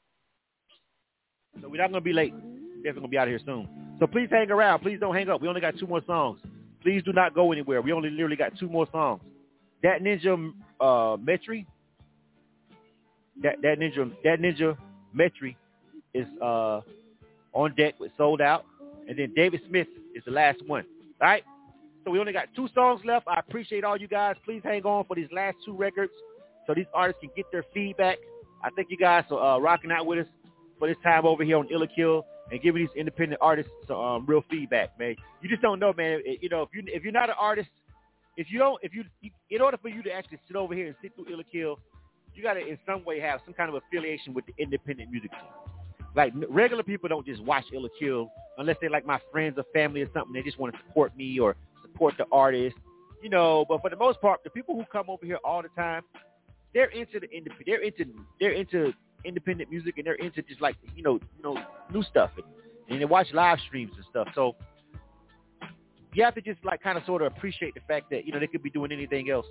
So 1.61 1.69
we're 1.69 1.83
not 1.83 1.91
gonna 1.91 2.01
be 2.01 2.13
late. 2.13 2.33
Definitely 2.77 2.93
gonna 3.01 3.09
be 3.09 3.19
out 3.19 3.27
of 3.27 3.33
here 3.33 3.41
soon. 3.45 3.69
So 3.99 4.07
please 4.07 4.29
hang 4.31 4.53
around. 4.53 4.79
Please 4.79 5.01
don't 5.01 5.15
hang 5.15 5.29
up. 5.29 5.43
We 5.43 5.49
only 5.49 5.61
got 5.61 5.77
two 5.81 5.89
more 5.89 6.03
songs. 6.07 6.39
Please 6.81 7.03
do 7.03 7.13
not 7.13 7.35
go 7.35 7.51
anywhere. 7.51 7.83
We 7.83 7.93
only 7.93 8.11
literally 8.11 8.37
got 8.37 8.57
two 8.57 8.69
more 8.69 8.87
songs. 8.93 9.21
That 9.83 10.01
Ninja 10.01 10.53
uh, 10.81 11.17
Metri. 11.17 11.67
That 13.43 13.57
that 13.63 13.79
Ninja 13.81 14.13
that 14.23 14.39
Ninja 14.39 14.77
Metri 15.13 15.57
is 16.15 16.27
uh 16.41 16.83
on 17.59 17.75
deck 17.75 17.99
with 17.99 18.13
Sold 18.17 18.41
Out, 18.41 18.65
and 19.09 19.19
then 19.19 19.33
David 19.35 19.61
Smith 19.69 19.89
is 20.15 20.23
the 20.25 20.31
last 20.31 20.59
one. 20.67 20.85
All 21.21 21.29
right. 21.29 21.43
So 22.05 22.11
we 22.13 22.21
only 22.21 22.33
got 22.33 22.47
two 22.55 22.69
songs 22.75 23.01
left. 23.05 23.27
I 23.27 23.41
appreciate 23.41 23.85
all 23.85 23.97
you 23.97 24.09
guys. 24.09 24.37
Please 24.45 24.63
hang 24.65 24.83
on 24.85 25.05
for 25.05 25.17
these 25.17 25.29
last 25.33 25.57
two 25.65 25.75
records 25.75 26.13
so 26.67 26.75
these 26.75 26.87
artists 26.95 27.21
can 27.21 27.31
get 27.37 27.47
their 27.51 27.65
feedback. 27.75 28.19
I 28.63 28.71
thank 28.71 28.91
you 28.91 28.97
guys 28.97 29.25
for 29.29 29.43
uh, 29.43 29.59
rocking 29.59 29.91
out 29.91 30.07
with 30.07 30.21
us 30.21 30.27
for 30.79 30.89
this 30.89 30.97
time 31.03 31.27
over 31.27 31.43
here 31.43 31.59
on 31.59 31.69
Illa 31.71 31.89
and 32.51 32.63
giving 32.63 32.83
these 32.83 32.97
independent 32.97 33.41
artists 33.43 33.71
some 33.87 33.99
um, 33.99 34.27
real 34.27 34.43
feedback, 34.49 34.99
man. 34.99 35.17
You 35.43 35.49
just 35.49 35.61
don't 35.61 35.81
know, 35.81 35.93
man. 35.93 36.23
It, 36.25 36.39
you 36.43 36.49
know, 36.49 36.63
if 36.63 36.69
you 36.73 36.83
if 36.87 37.03
you're 37.03 37.13
not 37.13 37.29
an 37.29 37.37
artist, 37.39 37.69
if 38.37 38.47
you 38.51 38.59
don't, 38.59 38.79
if 38.83 38.95
you, 38.95 39.05
in 39.51 39.61
order 39.61 39.77
for 39.77 39.89
you 39.89 40.03
to 40.05 40.13
actually 40.13 40.39
sit 40.47 40.57
over 40.57 40.75
here 40.75 40.87
and 40.87 40.95
sit 41.03 41.13
through 41.15 41.27
Illa 41.33 41.45
you 41.53 41.77
got 42.45 42.55
to 42.55 42.61
in 42.61 42.79
some 42.87 43.05
way 43.05 43.19
have 43.19 43.41
some 43.45 43.53
kind 43.53 43.69
of 43.69 43.75
affiliation 43.75 44.33
with 44.33 44.47
the 44.47 44.55
independent 44.59 45.11
music 45.11 45.33
scene. 45.33 45.78
Like 46.15 46.33
regular 46.49 46.83
people 46.83 47.09
don't 47.09 47.27
just 47.27 47.43
watch 47.43 47.65
Ill 47.73 47.87
or 47.87 47.91
Kill 47.99 48.31
unless 48.57 48.77
they're 48.81 48.91
like 48.91 49.07
my 49.07 49.21
friends 49.31 49.57
or 49.57 49.65
family 49.73 50.03
or 50.03 50.09
something. 50.13 50.33
They 50.33 50.43
just 50.43 50.59
want 50.59 50.75
to 50.75 50.81
support 50.87 51.17
me 51.17 51.39
or 51.39 51.57
support 51.83 52.15
the 52.19 52.27
artist, 52.33 52.77
you 53.23 53.31
know. 53.31 53.65
But 53.69 53.83
for 53.83 53.91
the 53.91 53.97
most 53.97 54.21
part, 54.21 54.43
the 54.45 54.51
people 54.51 54.75
who 54.75 54.85
come 54.91 55.07
over 55.09 55.25
here 55.25 55.39
all 55.45 55.63
the 55.63 55.69
time, 55.81 56.03
they're 56.75 56.91
into 56.91 57.21
the 57.21 57.29
indep- 57.29 57.65
they're 57.67 57.83
into 57.83 58.05
they're 58.41 58.53
into 58.53 58.93
independent 59.25 59.71
music 59.71 59.99
and 59.99 60.07
they're 60.07 60.15
into 60.15 60.43
just 60.43 60.61
like 60.61 60.77
you 60.95 61.03
know 61.03 61.15
you 61.37 61.43
know 61.43 61.61
new 61.93 62.03
stuff 62.03 62.31
and, 62.37 62.47
and 62.89 63.01
they 63.01 63.05
watch 63.05 63.29
live 63.33 63.59
streams 63.67 63.93
and 63.97 64.05
stuff. 64.11 64.29
So 64.35 64.57
you 66.15 66.25
have 66.25 66.35
to 66.35 66.41
just 66.41 66.65
like 66.65 66.83
kind 66.83 66.99
of 66.99 67.05
sort 67.05 67.23
of 67.23 67.33
appreciate 67.33 67.75
the 67.75 67.81
fact 67.87 68.11
that 68.11 68.27
you 68.27 68.33
know 68.33 68.41
they 68.41 68.47
could 68.47 68.63
be 68.63 68.71
doing 68.71 68.93
anything 68.93 69.31
else 69.31 69.47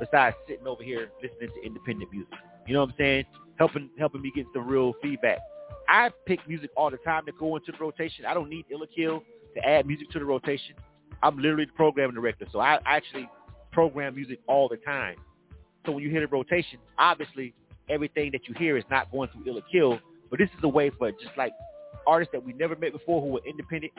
besides 0.00 0.36
sitting 0.48 0.66
over 0.66 0.82
here 0.82 1.10
listening 1.22 1.50
to 1.54 1.66
independent 1.66 2.10
music. 2.12 2.32
You 2.66 2.74
know 2.74 2.80
what 2.80 2.90
I'm 2.90 2.94
saying? 2.98 3.24
Helping 3.56 3.90
helping 3.98 4.22
me 4.22 4.32
get 4.34 4.46
some 4.52 4.66
real 4.66 4.94
feedback. 5.02 5.38
I 5.88 6.10
pick 6.26 6.46
music 6.48 6.70
all 6.76 6.90
the 6.90 6.96
time 6.98 7.26
to 7.26 7.32
go 7.32 7.56
into 7.56 7.72
the 7.72 7.78
rotation. 7.78 8.24
I 8.26 8.34
don't 8.34 8.48
need 8.48 8.66
Ill 8.70 8.82
or 8.82 8.86
Kill 8.86 9.22
to 9.54 9.68
add 9.68 9.86
music 9.86 10.10
to 10.10 10.18
the 10.18 10.24
rotation. 10.24 10.74
I'm 11.22 11.36
literally 11.36 11.66
the 11.66 11.72
programming 11.72 12.14
director, 12.14 12.46
so 12.50 12.60
I 12.60 12.78
actually 12.86 13.28
program 13.70 14.14
music 14.14 14.40
all 14.46 14.68
the 14.68 14.76
time. 14.78 15.16
So 15.86 15.92
when 15.92 16.02
you 16.02 16.10
hear 16.10 16.20
the 16.20 16.26
rotation, 16.26 16.78
obviously 16.98 17.54
everything 17.88 18.30
that 18.32 18.48
you 18.48 18.54
hear 18.56 18.76
is 18.76 18.84
not 18.90 19.10
going 19.10 19.28
through 19.30 19.44
Ill 19.46 19.58
or 19.58 19.62
Kill, 19.70 19.98
but 20.30 20.38
this 20.38 20.48
is 20.56 20.64
a 20.64 20.68
way 20.68 20.90
for 20.90 21.10
just 21.12 21.36
like 21.36 21.52
artists 22.06 22.32
that 22.32 22.44
we 22.44 22.52
never 22.54 22.76
met 22.76 22.92
before 22.92 23.20
who 23.20 23.36
are 23.36 23.46
independent, 23.46 23.92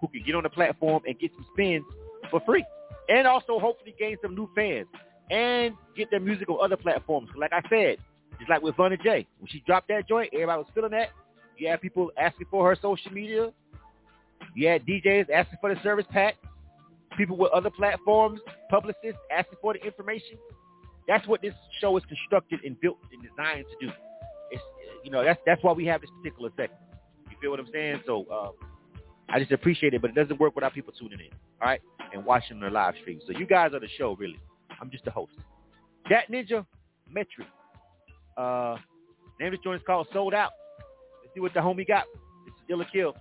who 0.00 0.08
can 0.08 0.22
get 0.24 0.34
on 0.34 0.42
the 0.42 0.50
platform 0.50 1.02
and 1.06 1.18
get 1.18 1.30
some 1.34 1.46
spins 1.52 1.84
for 2.30 2.40
free, 2.46 2.64
and 3.08 3.26
also 3.26 3.58
hopefully 3.58 3.94
gain 3.98 4.16
some 4.22 4.34
new 4.34 4.48
fans 4.54 4.86
and 5.30 5.74
get 5.96 6.10
their 6.10 6.20
music 6.20 6.48
on 6.48 6.58
other 6.62 6.76
platforms. 6.76 7.28
Like 7.36 7.52
I 7.52 7.62
said, 7.68 7.98
just 8.38 8.50
like 8.50 8.62
with 8.62 8.76
Vunna 8.76 9.00
J, 9.02 9.26
when 9.38 9.48
she 9.48 9.62
dropped 9.66 9.88
that 9.88 10.08
joint, 10.08 10.30
everybody 10.32 10.58
was 10.58 10.66
feeling 10.74 10.92
that. 10.92 11.10
You 11.56 11.68
had 11.68 11.80
people 11.80 12.10
asking 12.16 12.46
for 12.50 12.68
her 12.68 12.76
social 12.80 13.10
media. 13.12 13.52
You 14.54 14.68
had 14.68 14.86
DJs 14.86 15.30
asking 15.30 15.58
for 15.60 15.74
the 15.74 15.80
service 15.82 16.06
pack. 16.10 16.36
People 17.16 17.36
with 17.36 17.50
other 17.52 17.70
platforms, 17.70 18.40
publicists 18.70 19.18
asking 19.36 19.58
for 19.60 19.72
the 19.72 19.84
information. 19.84 20.38
That's 21.08 21.26
what 21.26 21.42
this 21.42 21.54
show 21.80 21.96
is 21.96 22.04
constructed 22.04 22.60
and 22.64 22.80
built 22.80 22.98
and 23.12 23.20
designed 23.22 23.64
to 23.64 23.86
do. 23.86 23.92
It's 24.52 24.62
you 25.02 25.10
know 25.10 25.24
that's 25.24 25.40
that's 25.44 25.62
why 25.64 25.72
we 25.72 25.86
have 25.86 26.00
this 26.00 26.10
particular 26.22 26.50
segment. 26.50 26.80
You 27.30 27.36
feel 27.40 27.50
what 27.50 27.58
I'm 27.58 27.68
saying? 27.72 28.02
So 28.06 28.26
uh, 28.30 28.50
I 29.28 29.40
just 29.40 29.50
appreciate 29.50 29.94
it, 29.94 30.00
but 30.00 30.10
it 30.10 30.14
doesn't 30.14 30.38
work 30.38 30.54
without 30.54 30.74
people 30.74 30.92
tuning 30.98 31.18
in, 31.18 31.32
all 31.60 31.68
right, 31.68 31.80
and 32.12 32.24
watching 32.24 32.60
the 32.60 32.70
live 32.70 32.94
stream. 33.00 33.20
So 33.26 33.36
you 33.36 33.46
guys 33.46 33.72
are 33.74 33.80
the 33.80 33.88
show, 33.98 34.14
really. 34.16 34.38
I'm 34.80 34.90
just 34.90 35.04
the 35.04 35.10
host. 35.10 35.32
That 36.08 36.30
Ninja 36.30 36.64
Metri. 37.12 37.44
Uh, 38.38 38.76
name 39.40 39.48
of 39.48 39.52
this 39.54 39.60
joint 39.64 39.80
is 39.80 39.86
called 39.86 40.06
Sold 40.12 40.32
Out. 40.32 40.52
Let's 41.24 41.34
see 41.34 41.40
what 41.40 41.52
the 41.54 41.60
homie 41.60 41.86
got. 41.86 42.04
This 42.46 42.54
is 42.54 42.60
Ill 42.70 42.82
or 42.82 42.84
Kill. 42.84 43.16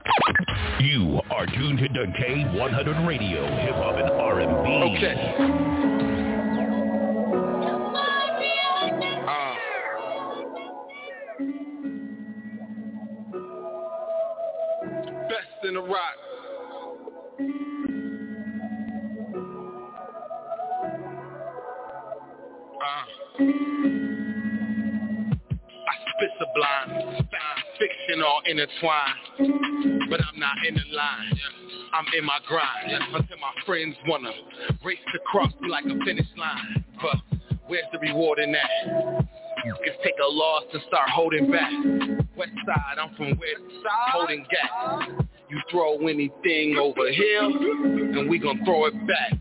You 0.79 1.19
are 1.31 1.47
tuned 1.47 1.79
to 1.79 1.87
the 1.87 2.05
K100 2.19 3.07
Radio, 3.07 3.43
hip 3.61 3.73
hop 3.73 3.95
and 3.95 4.11
R&B. 4.11 4.45
Okay. 4.95 5.15
Best 15.27 15.65
in 15.65 15.73
the 15.73 15.81
rock. 15.81 16.15
Uh. 23.39 24.06
Science 26.61 27.67
fiction 27.79 28.23
all 28.23 28.41
intertwined, 28.45 30.09
but 30.09 30.19
I'm 30.21 30.39
not 30.39 30.55
in 30.67 30.75
the 30.75 30.95
line. 30.95 31.39
I'm 31.93 32.05
in 32.17 32.25
my 32.25 32.39
grind 32.47 32.91
until 32.91 33.37
my 33.37 33.53
friends 33.65 33.95
wanna 34.07 34.31
race 34.83 34.99
to 35.13 35.19
cross 35.25 35.51
me 35.61 35.69
like 35.69 35.85
a 35.85 36.05
finish 36.05 36.27
line. 36.37 36.83
But 37.01 37.37
Where's 37.67 37.83
the 37.91 37.99
reward 37.99 38.39
in 38.39 38.53
that? 38.53 39.25
Let's 39.65 39.97
take 40.01 40.13
a 40.23 40.31
loss 40.31 40.63
to 40.71 40.79
start 40.87 41.09
holding 41.09 41.51
back. 41.51 41.69
West 42.37 42.51
side, 42.65 42.97
I'm 42.97 43.13
from 43.15 43.31
west 43.31 43.83
side, 43.83 44.11
holding 44.13 44.45
gas. 44.49 45.09
You 45.49 45.59
throw 45.69 45.97
anything 46.07 46.77
over 46.77 47.11
here, 47.11 47.43
and 47.43 48.29
we 48.29 48.39
gon' 48.39 48.63
throw 48.63 48.85
it 48.85 48.93
back. 49.05 49.33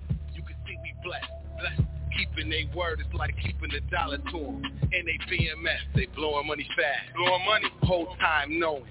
Keeping 2.36 2.50
they 2.50 2.68
word 2.76 3.00
is 3.00 3.06
like 3.14 3.34
keeping 3.42 3.70
the 3.70 3.80
dollar 3.90 4.18
to 4.18 4.32
them. 4.32 4.62
And 4.92 5.08
they 5.08 5.18
BMF, 5.30 5.94
they 5.94 6.06
blowing 6.14 6.46
money 6.46 6.68
fast. 6.76 7.16
Blowing 7.16 7.44
money, 7.46 7.66
whole 7.82 8.14
time 8.16 8.58
knowing. 8.58 8.84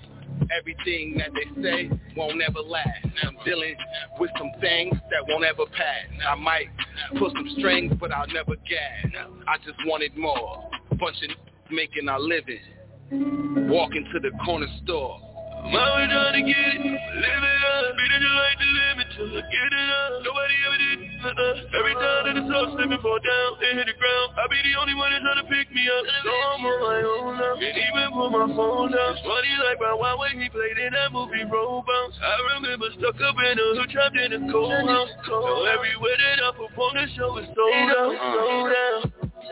Everything 0.57 1.17
that 1.17 1.29
they 1.33 1.61
say 1.61 1.89
won't 2.17 2.41
ever 2.41 2.59
last. 2.59 3.05
I'm 3.23 3.37
dealing 3.45 3.75
with 4.19 4.31
some 4.37 4.51
things 4.61 4.95
that 5.11 5.25
won't 5.27 5.43
ever 5.43 5.65
pass. 5.77 6.07
I 6.27 6.35
might 6.35 6.67
pull 7.17 7.29
some 7.35 7.55
strings, 7.57 7.93
but 7.99 8.11
I'll 8.11 8.27
never 8.27 8.55
gas. 8.55 9.11
I 9.47 9.57
just 9.57 9.77
wanted 9.85 10.17
more. 10.17 10.69
Bunch 10.99 11.17
of 11.23 11.71
making 11.71 12.09
our 12.09 12.19
living. 12.19 12.59
Walking 13.69 14.07
to 14.11 14.19
the 14.19 14.31
corner 14.43 14.67
store. 14.83 15.19
I'm 15.65 15.73
always 15.73 16.09
trying 16.09 16.45
to 16.45 16.51
get 16.51 16.75
it, 16.77 16.85
live 16.85 17.41
it 17.41 17.61
up, 17.73 17.97
beating 17.97 18.21
you 18.21 18.33
like 18.37 18.57
the 18.59 18.69
limit 18.69 19.07
till 19.17 19.29
I 19.33 19.41
get 19.41 19.71
it 19.73 19.89
up. 19.89 20.21
Nobody 20.21 20.53
ever 20.61 20.77
did, 20.77 21.14
uh-uh. 21.25 21.77
Every 21.81 21.95
time 21.97 22.21
that 22.29 22.35
the 22.37 22.43
soul 22.45 22.65
slip 22.77 22.93
and 22.93 23.01
fall 23.01 23.17
down 23.17 23.49
and 23.65 23.81
hit 23.81 23.89
the 23.89 23.97
ground, 23.97 24.27
I 24.37 24.45
be 24.45 24.61
the 24.61 24.77
only 24.77 24.93
one 24.93 25.09
that's 25.09 25.25
trying 25.25 25.41
to 25.41 25.47
pick 25.49 25.67
me 25.73 25.89
up. 25.89 26.03
So 26.21 26.31
I'm 26.31 26.61
on 26.61 26.77
my 26.85 26.99
own 27.01 27.31
now, 27.41 27.53
can't 27.57 27.73
even 27.73 28.07
put 28.13 28.29
my 28.29 28.47
phone 28.53 28.93
down. 28.93 29.17
It's 29.17 29.25
funny 29.25 29.53
like 29.65 29.81
Bow 29.81 29.97
Wow 29.97 30.21
when 30.21 30.37
he 30.37 30.47
played 30.53 30.77
in 30.77 30.93
that 30.93 31.09
movie 31.09 31.41
Roll 31.49 31.81
Bounce. 31.81 32.15
I 32.21 32.33
remember 32.61 32.87
stuck 33.01 33.17
up 33.17 33.35
in 33.41 33.57
the 33.57 33.65
hood, 33.81 33.89
trapped 33.89 34.17
in 34.17 34.31
a 34.37 34.41
cold 34.53 34.85
house. 34.85 35.11
So 35.25 35.65
everywhere 35.65 36.17
that 36.21 36.37
I 36.45 36.49
perform, 36.53 36.93
the 36.93 37.05
show 37.17 37.33
is 37.41 37.49
sold 37.57 37.89
out, 37.89 38.13
sold 38.13 38.71
out. 38.71 39.03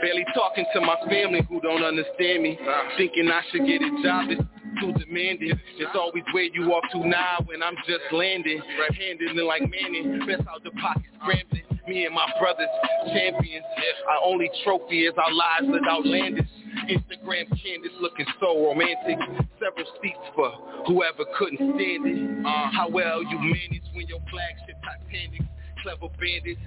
Barely 0.01 0.25
talking 0.33 0.65
to 0.73 0.79
my 0.81 0.97
family 1.09 1.41
who 1.49 1.61
don't 1.61 1.83
understand 1.83 2.43
me. 2.43 2.57
Thinking 2.97 3.29
I 3.29 3.41
should 3.49 3.65
get 3.65 3.81
a 3.81 3.89
job 4.01 4.29
that's 4.29 4.52
too 4.79 4.93
demanding. 4.93 5.59
It's 5.77 5.95
always 5.95 6.23
where 6.31 6.45
you 6.45 6.67
walk 6.67 6.83
to 6.91 7.07
now 7.07 7.39
when 7.45 7.63
I'm 7.63 7.75
just 7.87 8.03
landing. 8.11 8.61
Handling 8.97 9.45
like 9.45 9.61
Manning, 9.61 10.19
best 10.25 10.47
out 10.47 10.63
the 10.63 10.71
pocket 10.71 11.03
scrambling. 11.21 11.63
Me 11.87 12.05
and 12.05 12.15
my 12.15 12.25
brothers, 12.39 12.67
champions. 13.07 13.65
Our 14.09 14.23
only 14.23 14.49
trophy 14.63 15.05
is 15.05 15.13
our 15.17 15.33
lives 15.33 15.67
live 15.67 15.81
outlandish. 15.89 16.47
Instagram 16.89 17.47
canvas 17.61 17.91
looking 18.01 18.25
so 18.39 18.65
romantic. 18.65 19.17
Several 19.59 19.85
seats 20.01 20.25
for 20.35 20.51
whoever 20.87 21.25
couldn't 21.37 21.57
stand 21.57 22.05
it. 22.07 22.45
Uh, 22.45 22.71
how 22.71 22.87
well 22.89 23.21
you 23.21 23.37
manage 23.37 23.83
when 23.93 24.07
your 24.07 24.19
flagship 24.29 24.77
Titanic. 24.83 25.41
Clever 25.81 26.07
bandits. 26.19 26.61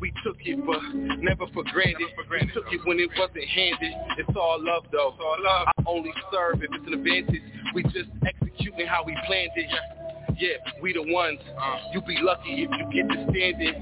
We 0.00 0.12
took 0.24 0.36
it, 0.40 0.58
but 0.66 0.82
never 1.20 1.46
for 1.54 1.62
granted. 1.64 2.08
We 2.28 2.52
took 2.52 2.72
it 2.72 2.80
when 2.84 2.98
it 2.98 3.10
wasn't 3.16 3.44
handed. 3.44 3.92
It's 4.18 4.36
all 4.36 4.58
love, 4.58 4.84
though. 4.90 5.14
all 5.20 5.36
love. 5.38 5.71
Only 5.86 6.12
serve 6.32 6.62
if 6.62 6.70
it's 6.72 6.86
an 6.86 6.94
advantage. 6.94 7.42
We 7.74 7.82
just 7.84 8.10
executing 8.26 8.86
how 8.86 9.04
we 9.04 9.16
planned 9.26 9.50
it. 9.56 9.70
Yeah, 10.38 10.56
we 10.80 10.92
the 10.92 11.02
ones. 11.12 11.40
You 11.92 12.00
be 12.02 12.18
lucky 12.20 12.64
if 12.64 12.70
you 12.70 12.84
get 12.92 13.08
to 13.08 13.22
stand 13.30 13.62
it. 13.62 13.76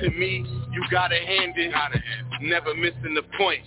To 0.00 0.10
me, 0.10 0.44
you 0.72 0.82
gotta 0.90 1.16
hand 1.16 1.54
it. 1.56 1.72
Never 2.40 2.74
missing 2.74 3.14
the 3.14 3.22
point, 3.36 3.62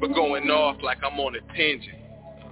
but 0.00 0.14
going 0.14 0.50
off 0.50 0.82
like 0.82 0.98
I'm 1.04 1.20
on 1.20 1.34
a 1.36 1.40
tangent. 1.54 1.98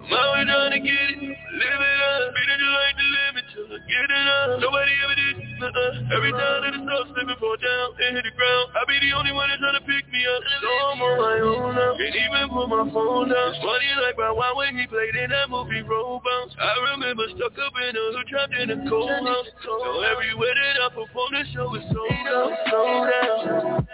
I'm 0.05 0.13
always 0.13 0.47
trying 0.47 0.73
to 0.73 0.81
get 0.81 0.93
it, 0.93 1.23
live 1.23 1.81
it 1.81 2.01
up, 2.03 2.35
beating 2.35 2.59
you 2.59 2.71
like 2.75 2.97
the 2.99 3.07
limit 3.07 3.45
till 3.55 3.71
I 3.71 3.79
get 3.87 4.11
it 4.11 4.27
up. 4.27 4.61
Nobody 4.61 4.93
ever 4.99 5.15
did, 5.15 5.42
uh-uh. 5.63 6.17
Every 6.17 6.33
time 6.35 6.59
that 6.67 6.73
the 6.75 6.81
stuff 6.83 7.07
slip 7.15 7.29
and 7.31 7.39
fall 7.39 7.57
down 7.57 7.87
and 8.03 8.19
hit 8.19 8.25
the 8.27 8.35
ground, 8.35 8.67
I 8.75 8.83
be 8.91 8.99
the 8.99 9.13
only 9.15 9.33
one 9.33 9.47
that's 9.49 9.63
trying 9.63 9.79
to 9.79 9.85
pick 9.87 10.05
me 10.11 10.21
up. 10.27 10.41
So 10.43 10.69
I'm 10.69 10.99
on 10.99 11.15
my 11.23 11.37
own 11.39 11.71
now, 11.79 11.95
can't 11.95 12.17
even 12.19 12.51
put 12.51 12.67
my 12.67 12.83
phone 12.91 13.31
down. 13.31 13.49
It's 13.55 13.63
funny 13.63 13.91
like 14.03 14.19
Bow 14.19 14.35
Wow 14.35 14.59
when 14.59 14.75
he 14.75 14.87
played 14.91 15.15
in 15.15 15.31
that 15.31 15.49
movie 15.49 15.83
Roll 15.87 16.19
Bounce. 16.19 16.53
I 16.59 16.75
remember 16.99 17.25
stuck 17.39 17.55
up 17.55 17.75
in 17.79 17.95
the 17.95 18.03
hood, 18.19 18.27
trapped 18.27 18.55
in 18.59 18.69
a 18.75 18.79
cold 18.91 19.11
house. 19.11 19.51
So 19.63 20.03
everywhere 20.03 20.55
that 20.59 20.77
I 20.83 20.89
perform, 20.91 21.31
the 21.31 21.45
show 21.55 21.69
is 21.79 21.85
sold 21.95 22.27
out, 22.27 22.53
sold 22.67 23.09
out. 23.23 23.87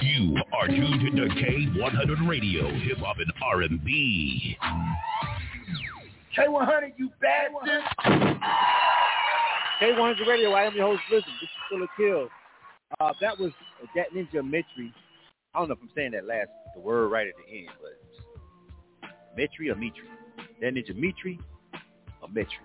You 0.00 0.36
are 0.52 0.66
tuned 0.66 1.02
into 1.02 1.28
K100 1.28 2.28
Radio, 2.28 2.68
Hip 2.88 2.98
Hop 2.98 3.16
and 3.18 3.32
R&B. 3.42 4.56
K100, 6.36 6.92
you 6.96 7.10
bastard. 7.20 7.82
K100 9.82 10.28
Radio, 10.28 10.52
I 10.52 10.62
am 10.62 10.76
your 10.76 10.86
host, 10.86 11.02
Listen. 11.10 11.32
This 11.40 11.50
is 11.72 11.82
a 11.82 12.00
Kill. 12.00 12.28
Uh, 13.00 13.12
that 13.20 13.36
was 13.36 13.50
that 13.96 14.12
Ninja 14.14 14.40
Mitri. 14.48 14.94
I 15.52 15.58
don't 15.58 15.68
know 15.70 15.74
if 15.74 15.80
I'm 15.82 15.90
saying 15.92 16.12
that 16.12 16.24
last, 16.24 16.50
the 16.76 16.80
word 16.80 17.08
right 17.08 17.26
at 17.26 17.34
the 17.44 17.52
end, 17.52 17.68
but 17.80 19.10
Mitri 19.36 19.70
or 19.70 19.74
Mitri. 19.74 20.04
That 20.60 20.74
Ninja 20.74 20.94
Mitri 20.94 21.40
or 22.22 22.28
Mitri. 22.28 22.62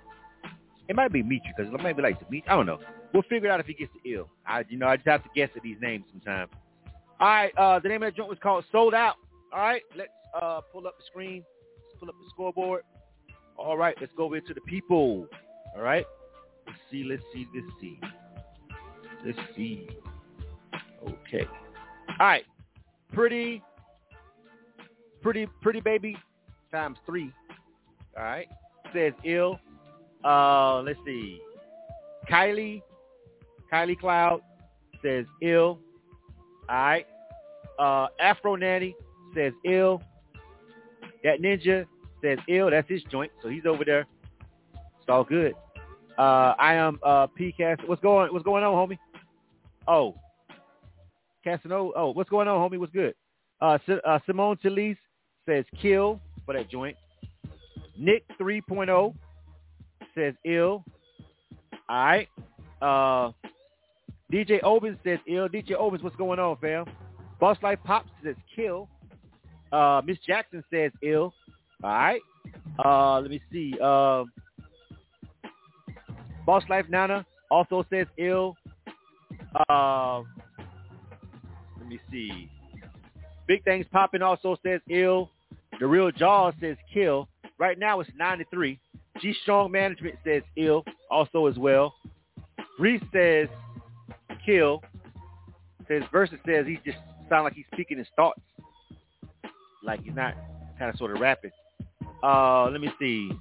It 0.87 0.95
might 0.95 1.11
be 1.11 1.23
Mitri 1.23 1.51
because 1.57 1.73
it 1.73 1.81
might 1.81 1.97
be 1.97 2.03
like 2.03 2.19
Dimitri. 2.19 2.43
I 2.47 2.55
don't 2.55 2.67
know. 2.67 2.77
We'll 3.15 3.23
figure 3.23 3.49
it 3.49 3.51
out 3.51 3.59
if 3.59 3.65
he 3.65 3.73
gets 3.73 3.91
the 4.03 4.13
ill. 4.13 4.29
I, 4.45 4.63
you 4.69 4.77
know, 4.77 4.85
I 4.85 4.97
just 4.97 5.07
have 5.07 5.23
to 5.23 5.29
guess 5.33 5.49
at 5.55 5.63
these 5.63 5.77
names 5.81 6.05
sometimes. 6.11 6.51
All 7.19 7.27
right, 7.27 7.51
uh, 7.57 7.79
the 7.79 7.89
name 7.89 8.03
of 8.03 8.13
that 8.13 8.15
joint 8.15 8.29
was 8.29 8.37
called 8.43 8.63
Sold 8.71 8.93
Out. 8.93 9.15
All 9.51 9.61
right, 9.61 9.81
let's 9.95 10.11
uh, 10.39 10.61
pull 10.71 10.85
up 10.85 10.95
the 10.99 11.03
screen. 11.07 11.43
Let's 11.87 11.99
pull 11.99 12.09
up 12.09 12.15
the 12.23 12.29
scoreboard. 12.29 12.83
All 13.57 13.75
right, 13.75 13.95
let's 13.99 14.13
go 14.15 14.25
over 14.25 14.39
to 14.39 14.53
the 14.53 14.61
people. 14.61 15.25
All 15.75 15.81
right, 15.81 16.05
see, 16.91 17.03
let's 17.03 17.23
see, 17.33 17.47
let's 17.53 17.67
see. 17.81 17.99
Let's 19.25 19.39
see. 19.55 19.87
Okay. 21.03 21.45
All 22.19 22.27
right, 22.27 22.45
pretty, 23.13 23.61
pretty, 25.21 25.47
pretty 25.61 25.81
baby 25.81 26.17
times 26.71 26.97
three. 27.05 27.31
All 28.17 28.23
right, 28.23 28.47
says 28.93 29.13
ill. 29.23 29.59
Uh, 30.23 30.81
let's 30.81 30.99
see. 31.05 31.41
Kylie, 32.29 32.81
Kylie 33.71 33.97
Cloud 33.99 34.41
says 35.03 35.25
ill. 35.41 35.79
All 36.69 36.75
right. 36.75 37.07
Uh, 37.79 38.07
Afro 38.19 38.55
Nanny 38.55 38.95
says 39.35 39.53
ill. 39.65 40.01
That 41.23 41.41
ninja 41.41 41.85
says 42.23 42.39
ill. 42.47 42.71
That's 42.71 42.89
his 42.89 43.03
joint, 43.11 43.31
so 43.41 43.49
he's 43.49 43.65
over 43.65 43.85
there. 43.85 44.07
It's 44.73 45.09
all 45.09 45.23
good. 45.23 45.53
Uh, 46.17 46.55
I 46.57 46.73
am 46.73 46.99
uh, 47.03 47.27
PCast. 47.39 47.87
What's 47.87 48.01
going 48.01 48.33
What's 48.33 48.45
going 48.45 48.63
on, 48.63 48.73
homie? 48.89 48.97
Oh, 49.87 50.15
Casanova. 51.43 51.91
Oh, 51.95 52.11
what's 52.11 52.29
going 52.29 52.47
on, 52.47 52.69
homie? 52.69 52.79
What's 52.79 52.91
good? 52.91 53.13
Uh, 53.61 53.77
Si- 53.85 53.99
uh, 54.05 54.19
Simone 54.25 54.57
Talise 54.63 54.97
says 55.45 55.65
kill 55.81 56.19
for 56.45 56.53
that 56.53 56.69
joint. 56.69 56.95
Nick 57.97 58.25
3.0 58.39 59.13
says 60.13 60.33
ill. 60.45 60.83
All 61.89 62.05
right. 62.05 62.29
Uh, 62.81 63.31
DJ 64.31 64.61
Obens 64.61 64.97
says 65.03 65.19
ill. 65.27 65.47
DJ 65.47 65.71
Obens, 65.71 66.03
what's 66.03 66.15
going 66.15 66.39
on, 66.39 66.57
fam? 66.57 66.85
Boss 67.39 67.57
Life 67.63 67.79
Pops 67.83 68.09
says 68.23 68.35
kill. 68.55 68.89
Uh, 69.71 70.01
Miss 70.05 70.17
Jackson 70.25 70.63
says 70.71 70.91
ill. 71.01 71.33
All 71.83 71.89
right. 71.89 72.21
Uh, 72.83 73.19
let 73.19 73.29
me 73.29 73.41
see. 73.51 73.73
Uh, 73.81 74.23
Boss 76.47 76.63
Life 76.69 76.85
Nana 76.89 77.25
also 77.51 77.85
says 77.89 78.07
ill. 78.17 78.55
Uh, 79.69 80.21
let 81.77 81.87
me 81.89 81.99
see. 82.09 82.49
Big 83.47 83.65
Things 83.65 83.85
Popping 83.91 84.21
also 84.21 84.55
says 84.65 84.79
ill. 84.89 85.29
The 85.81 85.85
Real 85.85 86.09
Jaws 86.09 86.53
says 86.61 86.77
kill. 86.93 87.27
Right 87.59 87.77
now 87.77 87.99
it's 87.99 88.09
93. 88.17 88.79
G 89.21 89.35
Strong 89.43 89.73
Management 89.73 90.15
says 90.23 90.41
ill 90.55 90.85
also 91.11 91.47
as 91.47 91.57
well. 91.57 91.93
Reese 92.79 93.03
says 93.11 93.49
kill. 94.45 94.81
Says 95.89 96.03
Verzuz 96.13 96.39
says 96.45 96.65
he 96.65 96.79
just 96.85 96.97
sound 97.27 97.43
like 97.43 97.53
he's 97.55 97.65
speaking 97.73 97.97
his 97.97 98.07
thoughts. 98.15 98.39
Like 99.83 100.01
he's 100.01 100.15
not 100.15 100.33
kind 100.79 100.89
of 100.89 100.97
sort 100.97 101.11
of 101.11 101.19
rapping. 101.19 101.51
Uh, 102.23 102.69
let 102.69 102.79
me 102.79 102.89
see. 102.99 103.31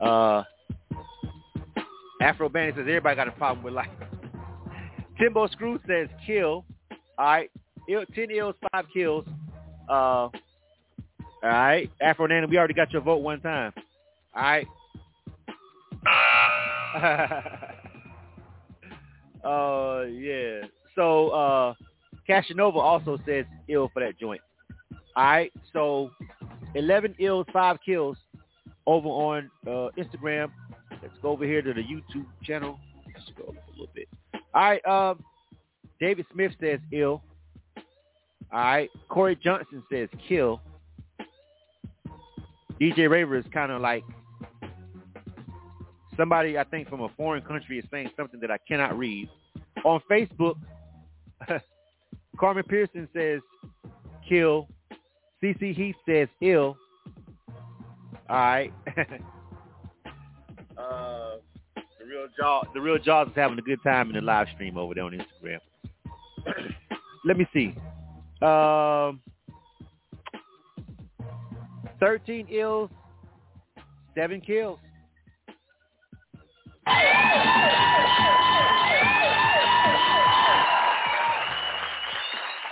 Uh, 0.00 0.42
Afro 2.24 2.48
Bandit 2.48 2.76
says 2.76 2.86
everybody 2.88 3.16
got 3.16 3.28
a 3.28 3.32
problem 3.32 3.62
with 3.62 3.74
life. 3.74 3.90
Timbo 5.18 5.46
Screw 5.48 5.78
says 5.86 6.08
kill. 6.26 6.64
All 7.18 7.26
right. 7.26 7.50
Ill, 7.86 8.04
10 8.14 8.30
ills, 8.30 8.54
5 8.72 8.86
kills. 8.94 9.26
Uh, 9.90 9.92
all 9.92 10.30
right. 11.42 11.90
Afro 12.00 12.26
Nana, 12.26 12.46
we 12.46 12.56
already 12.56 12.72
got 12.72 12.90
your 12.94 13.02
vote 13.02 13.18
one 13.18 13.42
time. 13.42 13.74
All 14.34 14.42
right. 14.42 14.66
uh, 19.44 20.00
yeah. 20.10 20.66
So, 20.94 21.28
uh, 21.28 21.74
Casanova 22.26 22.78
also 22.78 23.18
says 23.26 23.44
ill 23.68 23.90
for 23.92 24.00
that 24.00 24.18
joint. 24.18 24.40
All 25.14 25.24
right. 25.24 25.52
So, 25.74 26.10
11 26.74 27.16
ills, 27.18 27.44
5 27.52 27.76
kills 27.84 28.16
over 28.86 29.08
on 29.08 29.50
uh, 29.66 29.90
Instagram. 29.98 30.50
Let's 31.04 31.18
go 31.20 31.32
over 31.32 31.44
here 31.44 31.60
to 31.60 31.74
the 31.74 31.82
YouTube 31.82 32.24
channel. 32.42 32.78
Scroll 33.28 33.50
up 33.50 33.68
a 33.68 33.70
little 33.72 33.90
bit. 33.94 34.08
All 34.54 34.62
right. 34.62 34.86
Um, 34.86 35.22
David 36.00 36.24
Smith 36.32 36.52
says 36.58 36.80
ill. 36.92 37.22
All 38.50 38.58
right. 38.58 38.90
Corey 39.10 39.36
Johnson 39.36 39.82
says 39.92 40.08
kill. 40.26 40.62
DJ 42.80 43.10
Raver 43.10 43.36
is 43.36 43.44
kind 43.52 43.70
of 43.70 43.82
like 43.82 44.02
somebody 46.16 46.56
I 46.58 46.64
think 46.64 46.88
from 46.88 47.02
a 47.02 47.10
foreign 47.18 47.42
country 47.42 47.78
is 47.78 47.84
saying 47.90 48.08
something 48.16 48.40
that 48.40 48.50
I 48.50 48.56
cannot 48.66 48.96
read. 48.96 49.28
On 49.84 50.00
Facebook, 50.10 50.54
Carmen 52.40 52.64
Pearson 52.66 53.06
says 53.14 53.42
kill. 54.26 54.68
CC 55.42 55.74
Heath 55.74 55.96
says 56.08 56.28
ill. 56.40 56.78
All 58.30 58.36
right. 58.36 58.72
the 62.14 62.20
real 62.20 62.28
Jaws, 62.38 62.66
the 62.74 62.80
real 62.80 62.98
Jaws 62.98 63.28
is 63.28 63.34
having 63.34 63.58
a 63.58 63.62
good 63.62 63.82
time 63.82 64.08
in 64.08 64.14
the 64.14 64.20
live 64.20 64.46
stream 64.54 64.76
over 64.76 64.94
there 64.94 65.04
on 65.04 65.12
Instagram. 65.12 65.58
Let 67.24 67.36
me 67.36 67.46
see. 67.52 67.74
Um, 68.44 69.20
thirteen 71.98 72.46
ills, 72.48 72.90
seven 74.14 74.40
kills. 74.40 74.78
All 76.86 76.92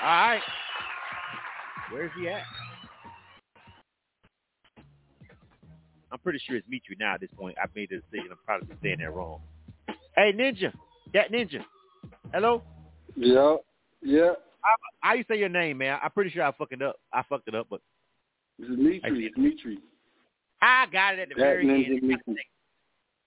right. 0.09 0.43
Where's 1.91 2.11
he 2.19 2.29
at? 2.29 2.43
I'm 6.13 6.19
pretty 6.19 6.41
sure 6.47 6.57
it's 6.57 6.69
Mitri 6.69 6.97
now 6.99 7.15
at 7.15 7.21
this 7.21 7.31
point. 7.39 7.57
I've 7.63 7.75
made 7.75 7.89
the 7.91 7.97
decision. 7.97 8.31
I'm 8.33 8.39
probably 8.45 8.77
saying 8.83 8.99
that 9.01 9.13
wrong. 9.13 9.41
Hey, 10.17 10.33
Ninja. 10.33 10.73
That 11.15 11.33
Ninja. 11.33 11.65
Hello? 12.33 12.63
Yeah. 13.17 13.57
Yeah. 14.03 14.33
How, 15.01 15.15
you 15.15 15.25
say 15.29 15.39
your 15.39 15.49
name, 15.49 15.79
man? 15.79 15.99
I'm 16.03 16.11
pretty 16.11 16.31
sure 16.31 16.43
I 16.45 16.53
fucked 16.53 16.73
it 16.73 16.83
up. 16.83 16.97
I 17.13 17.23
fucked 17.29 17.49
it 17.49 17.55
up, 17.55 17.67
but 17.71 17.81
It's 18.59 18.69
Dimitri. 18.69 19.27
It's 19.27 19.35
Dimitri. 19.35 19.79
I 20.61 20.87
got 20.93 21.15
it 21.15 21.21
at 21.21 21.29
the 21.31 21.35
That 21.35 21.41
very 21.41 21.65
ninja 21.65 21.87
end. 21.97 22.03
Mitri. 22.03 22.47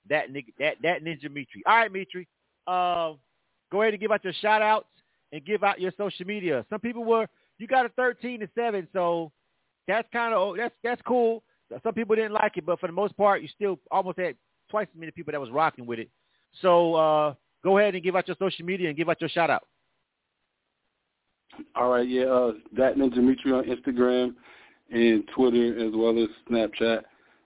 That 0.10 0.32
nigga, 0.32 0.54
that 0.60 0.76
that 0.84 1.04
ninja 1.04 1.30
Mitri. 1.30 1.64
All 1.66 1.76
right, 1.76 1.92
Mitri. 1.92 2.28
Uh, 2.68 3.14
go 3.72 3.82
ahead 3.82 3.94
and 3.94 4.00
give 4.00 4.12
out 4.12 4.24
your 4.24 4.34
shout 4.42 4.62
outs 4.62 4.88
and 5.34 5.44
give 5.44 5.64
out 5.64 5.82
your 5.82 5.92
social 5.98 6.26
media. 6.26 6.66
Some 6.70 6.80
people 6.80 7.04
were 7.04 7.28
you 7.58 7.68
got 7.68 7.86
a 7.86 7.90
thirteen 7.90 8.40
to 8.40 8.50
seven, 8.56 8.88
so 8.94 9.32
that's 9.88 10.08
kind 10.14 10.34
of 10.34 10.56
that's 10.56 10.76
that's 10.84 11.02
cool. 11.02 11.44
Some 11.84 11.94
people 11.94 12.16
didn't 12.16 12.34
like 12.34 12.58
it, 12.58 12.66
but 12.66 12.80
for 12.80 12.88
the 12.88 12.94
most 12.94 13.18
part, 13.18 13.42
you 13.42 13.48
still 13.48 13.80
almost 13.92 14.20
had 14.20 14.36
twice 14.70 14.88
as 14.94 15.00
many 15.00 15.12
people 15.12 15.32
that 15.32 15.42
was 15.42 15.50
rocking 15.50 15.86
with 15.86 16.00
it. 16.00 16.10
So 16.62 16.96
uh, 16.96 17.34
go 17.64 17.78
ahead 17.78 17.96
and 17.96 18.04
give 18.04 18.16
out 18.16 18.28
your 18.28 18.38
social 18.40 18.66
media 18.66 18.88
and 18.88 18.98
give 18.98 19.10
out 19.10 19.20
your 19.20 19.30
shout 19.30 19.50
out. 19.50 19.64
All 21.76 21.90
right, 21.90 22.08
yeah, 22.08 22.26
uh, 22.26 22.54
that 22.76 22.96
Ninja 22.96 23.16
Dimitri 23.16 23.52
on 23.52 23.64
Instagram 23.64 24.36
and 24.92 25.24
Twitter 25.36 25.88
as 25.88 25.94
well 25.96 26.22
as 26.22 26.30
Snapchat. 26.50 27.04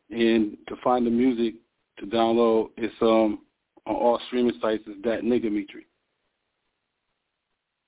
And 0.09 0.57
to 0.67 0.75
find 0.83 1.05
the 1.05 1.11
music 1.11 1.55
to 1.99 2.05
download, 2.05 2.69
it's 2.77 2.93
um 3.01 3.39
on 3.85 3.95
all 3.95 4.19
streaming 4.27 4.59
sites. 4.61 4.83
Is 4.87 4.95
that 5.03 5.21
nigga 5.21 5.43
Dimitri? 5.43 5.85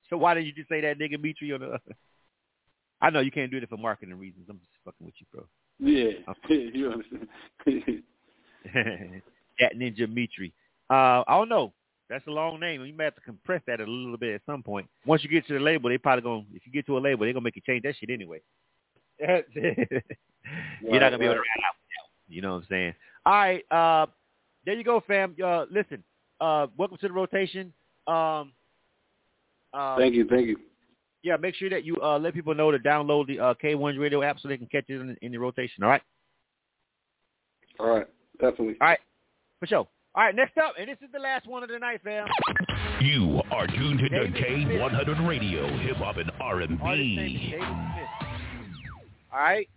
So 0.09 0.17
why 0.17 0.33
did 0.33 0.45
you 0.45 0.53
just 0.53 0.69
say 0.69 0.81
that 0.81 0.99
nigga 0.99 1.21
Mitri 1.21 1.51
on 1.53 1.61
the? 1.61 1.79
I 3.01 3.09
know 3.09 3.19
you 3.19 3.31
can't 3.31 3.49
do 3.49 3.57
it 3.57 3.67
for 3.67 3.77
marketing 3.77 4.19
reasons. 4.19 4.45
I'm 4.49 4.59
just 4.59 4.83
fucking 4.85 5.05
with 5.05 5.15
you, 5.17 5.25
bro. 5.33 5.45
Yeah, 5.81 6.11
you 6.49 6.91
understand. 6.91 7.27
that 9.59 9.75
Ninja 9.75 10.07
Mitri. 10.07 10.53
Uh, 10.89 11.23
I 11.27 11.37
don't 11.37 11.49
know. 11.49 11.73
That's 12.09 12.25
a 12.27 12.31
long 12.31 12.59
name. 12.59 12.85
You 12.85 12.93
may 12.93 13.05
have 13.05 13.15
to 13.15 13.21
compress 13.21 13.61
that 13.67 13.79
a 13.79 13.85
little 13.85 14.17
bit 14.17 14.35
at 14.35 14.41
some 14.45 14.61
point. 14.61 14.87
Once 15.05 15.23
you 15.23 15.29
get 15.29 15.47
to 15.47 15.53
the 15.53 15.59
label, 15.59 15.89
they 15.89 15.97
probably 15.97 16.21
gonna. 16.21 16.43
If 16.53 16.63
you 16.65 16.71
get 16.71 16.85
to 16.85 16.97
a 16.97 16.99
label, 16.99 17.25
they're 17.25 17.33
gonna 17.33 17.43
make 17.43 17.55
you 17.55 17.61
change 17.65 17.83
that 17.83 17.95
shit 17.99 18.09
anyway. 18.09 18.41
You're 19.19 19.43
not 20.91 21.09
gonna 21.09 21.17
be 21.17 21.25
able 21.25 21.35
to 21.35 21.39
ride 21.39 21.65
out. 21.65 21.75
You 22.27 22.41
know 22.41 22.53
what 22.53 22.63
I'm 22.63 22.67
saying? 22.69 22.93
All 23.25 23.33
right. 23.33 23.63
Uh, 23.71 24.05
there 24.65 24.75
you 24.75 24.83
go, 24.83 25.01
fam. 25.07 25.35
Uh, 25.43 25.65
listen. 25.71 26.03
Uh, 26.39 26.67
welcome 26.77 26.97
to 26.97 27.07
the 27.07 27.13
rotation. 27.13 27.73
Um, 28.07 28.51
uh, 29.73 29.95
thank 29.97 30.15
you, 30.15 30.27
thank 30.27 30.47
you. 30.47 30.57
Yeah, 31.23 31.37
make 31.37 31.55
sure 31.55 31.69
that 31.69 31.83
you 31.83 32.01
uh, 32.01 32.17
let 32.17 32.33
people 32.33 32.55
know 32.55 32.71
to 32.71 32.79
download 32.79 33.27
the 33.27 33.39
uh, 33.39 33.53
K1's 33.63 33.97
radio 33.97 34.23
app 34.23 34.39
so 34.39 34.47
they 34.47 34.57
can 34.57 34.67
catch 34.67 34.85
it 34.87 34.99
in, 34.99 35.15
in 35.21 35.31
the 35.31 35.37
rotation. 35.37 35.83
All 35.83 35.89
right. 35.89 36.01
All 37.79 37.89
right, 37.89 38.07
definitely. 38.39 38.75
All 38.81 38.87
right, 38.87 38.99
for 39.59 39.67
sure. 39.67 39.87
All 40.13 40.23
right, 40.23 40.35
next 40.35 40.57
up, 40.57 40.73
and 40.77 40.89
this 40.89 40.97
is 41.01 41.09
the 41.13 41.19
last 41.19 41.47
one 41.47 41.63
of 41.63 41.69
the 41.69 41.79
night, 41.79 42.01
fam. 42.03 42.27
You 42.99 43.41
are 43.49 43.65
tuned 43.65 43.99
to 43.99 44.09
David 44.09 44.35
K100 44.35 45.27
Radio, 45.27 45.67
Hip 45.79 45.95
Hop 45.97 46.17
and 46.17 46.29
Artist 46.39 46.69
name 46.69 46.77
is 46.77 46.83
R&B. 46.83 47.55
All 49.31 49.39
right, 49.39 49.69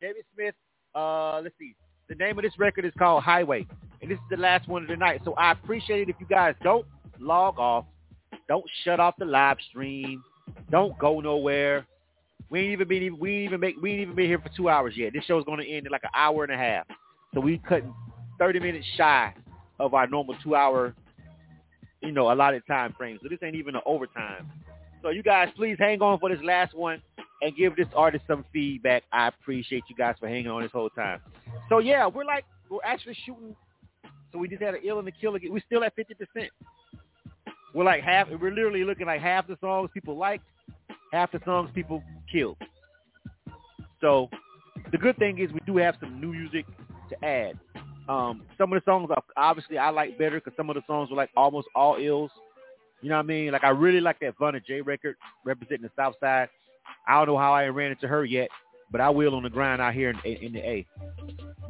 David 0.00 0.24
Smith. 0.34 0.54
Uh, 0.94 1.40
let's 1.40 1.54
see. 1.58 1.74
The 2.08 2.14
name 2.14 2.38
of 2.38 2.44
this 2.44 2.58
record 2.58 2.84
is 2.84 2.92
called 2.98 3.24
Highway, 3.24 3.66
and 4.00 4.10
this 4.10 4.16
is 4.16 4.24
the 4.30 4.36
last 4.36 4.68
one 4.68 4.82
of 4.82 4.88
the 4.88 4.96
night. 4.96 5.20
So 5.24 5.34
I 5.34 5.52
appreciate 5.52 6.02
it 6.02 6.08
if 6.10 6.16
you 6.20 6.26
guys 6.26 6.54
don't 6.62 6.86
log 7.18 7.58
off, 7.58 7.84
don't 8.48 8.64
shut 8.84 9.00
off 9.00 9.14
the 9.18 9.24
live 9.24 9.56
stream, 9.68 10.22
don't 10.70 10.98
go 10.98 11.20
nowhere. 11.20 11.86
We 12.50 12.60
ain't 12.60 12.72
even 12.72 12.88
been 12.88 13.18
we 13.18 13.32
ain't 13.32 13.44
even 13.44 13.60
make 13.60 13.76
we 13.80 13.92
ain't 13.92 14.00
even 14.00 14.14
been 14.14 14.26
here 14.26 14.38
for 14.38 14.50
two 14.56 14.68
hours 14.68 14.94
yet. 14.96 15.12
This 15.12 15.24
show's 15.24 15.44
gonna 15.44 15.62
end 15.62 15.86
in 15.86 15.92
like 15.92 16.04
an 16.04 16.10
hour 16.14 16.44
and 16.44 16.52
a 16.52 16.56
half. 16.56 16.86
So 17.34 17.40
we 17.40 17.58
cutting 17.58 17.94
thirty 18.38 18.60
minutes 18.60 18.86
shy 18.96 19.34
of 19.80 19.94
our 19.94 20.06
normal 20.06 20.34
two 20.42 20.54
hour, 20.54 20.94
you 22.00 22.12
know, 22.12 22.32
allotted 22.32 22.62
time 22.66 22.94
frame. 22.96 23.18
So 23.22 23.28
this 23.28 23.38
ain't 23.42 23.56
even 23.56 23.74
an 23.74 23.82
overtime. 23.86 24.50
So 25.02 25.10
you 25.10 25.22
guys 25.22 25.48
please 25.56 25.76
hang 25.78 26.00
on 26.02 26.18
for 26.18 26.28
this 26.28 26.42
last 26.44 26.74
one 26.74 27.02
and 27.42 27.56
give 27.56 27.74
this 27.76 27.88
artist 27.94 28.24
some 28.26 28.44
feedback. 28.52 29.02
I 29.12 29.28
appreciate 29.28 29.84
you 29.88 29.96
guys 29.96 30.14
for 30.20 30.28
hanging 30.28 30.48
on 30.48 30.62
this 30.62 30.72
whole 30.72 30.90
time. 30.90 31.20
So 31.68 31.78
yeah, 31.78 32.06
we're 32.06 32.24
like 32.24 32.44
we're 32.70 32.78
actually 32.84 33.16
shooting. 33.26 33.56
So 34.30 34.38
we 34.38 34.48
just 34.48 34.62
had 34.62 34.74
an 34.74 34.80
ill 34.84 34.98
and 34.98 35.08
a 35.08 35.12
kill 35.12 35.34
again. 35.34 35.52
We're 35.52 35.62
still 35.66 35.84
at 35.84 35.94
fifty 35.94 36.14
percent. 36.14 36.50
We're 37.74 37.84
like 37.84 38.02
half. 38.02 38.28
We're 38.28 38.50
literally 38.50 38.84
looking 38.84 39.06
like 39.06 39.20
half 39.20 39.46
the 39.46 39.56
songs 39.60 39.90
people 39.94 40.16
liked, 40.16 40.44
half 41.12 41.32
the 41.32 41.40
songs 41.44 41.70
people 41.74 42.02
killed. 42.30 42.56
So 44.00 44.28
the 44.90 44.98
good 44.98 45.16
thing 45.16 45.38
is 45.38 45.52
we 45.52 45.60
do 45.66 45.76
have 45.78 45.96
some 46.00 46.20
new 46.20 46.32
music 46.32 46.66
to 47.10 47.24
add. 47.24 47.58
Um, 48.08 48.42
some 48.58 48.72
of 48.72 48.82
the 48.82 48.90
songs 48.90 49.08
obviously 49.36 49.78
I 49.78 49.90
like 49.90 50.18
better 50.18 50.40
because 50.40 50.54
some 50.56 50.68
of 50.68 50.74
the 50.74 50.82
songs 50.86 51.10
were 51.10 51.16
like 51.16 51.30
almost 51.36 51.68
all 51.74 51.96
ills. 51.96 52.30
You 53.00 53.08
know 53.08 53.16
what 53.16 53.24
I 53.24 53.26
mean? 53.26 53.52
Like 53.52 53.64
I 53.64 53.70
really 53.70 54.00
like 54.00 54.20
that 54.20 54.38
Vunna 54.38 54.64
J 54.64 54.80
record 54.80 55.16
representing 55.44 55.82
the 55.82 55.90
South 55.96 56.14
Side. 56.20 56.48
I 57.06 57.18
don't 57.18 57.26
know 57.26 57.38
how 57.38 57.52
I 57.52 57.66
ran 57.66 57.92
into 57.92 58.08
her 58.08 58.24
yet, 58.24 58.48
but 58.92 59.00
I 59.00 59.10
will 59.10 59.34
on 59.34 59.42
the 59.42 59.50
grind 59.50 59.80
out 59.80 59.94
here 59.94 60.10
in, 60.10 60.18
in 60.24 60.52
the 60.52 60.60
A. 60.60 60.86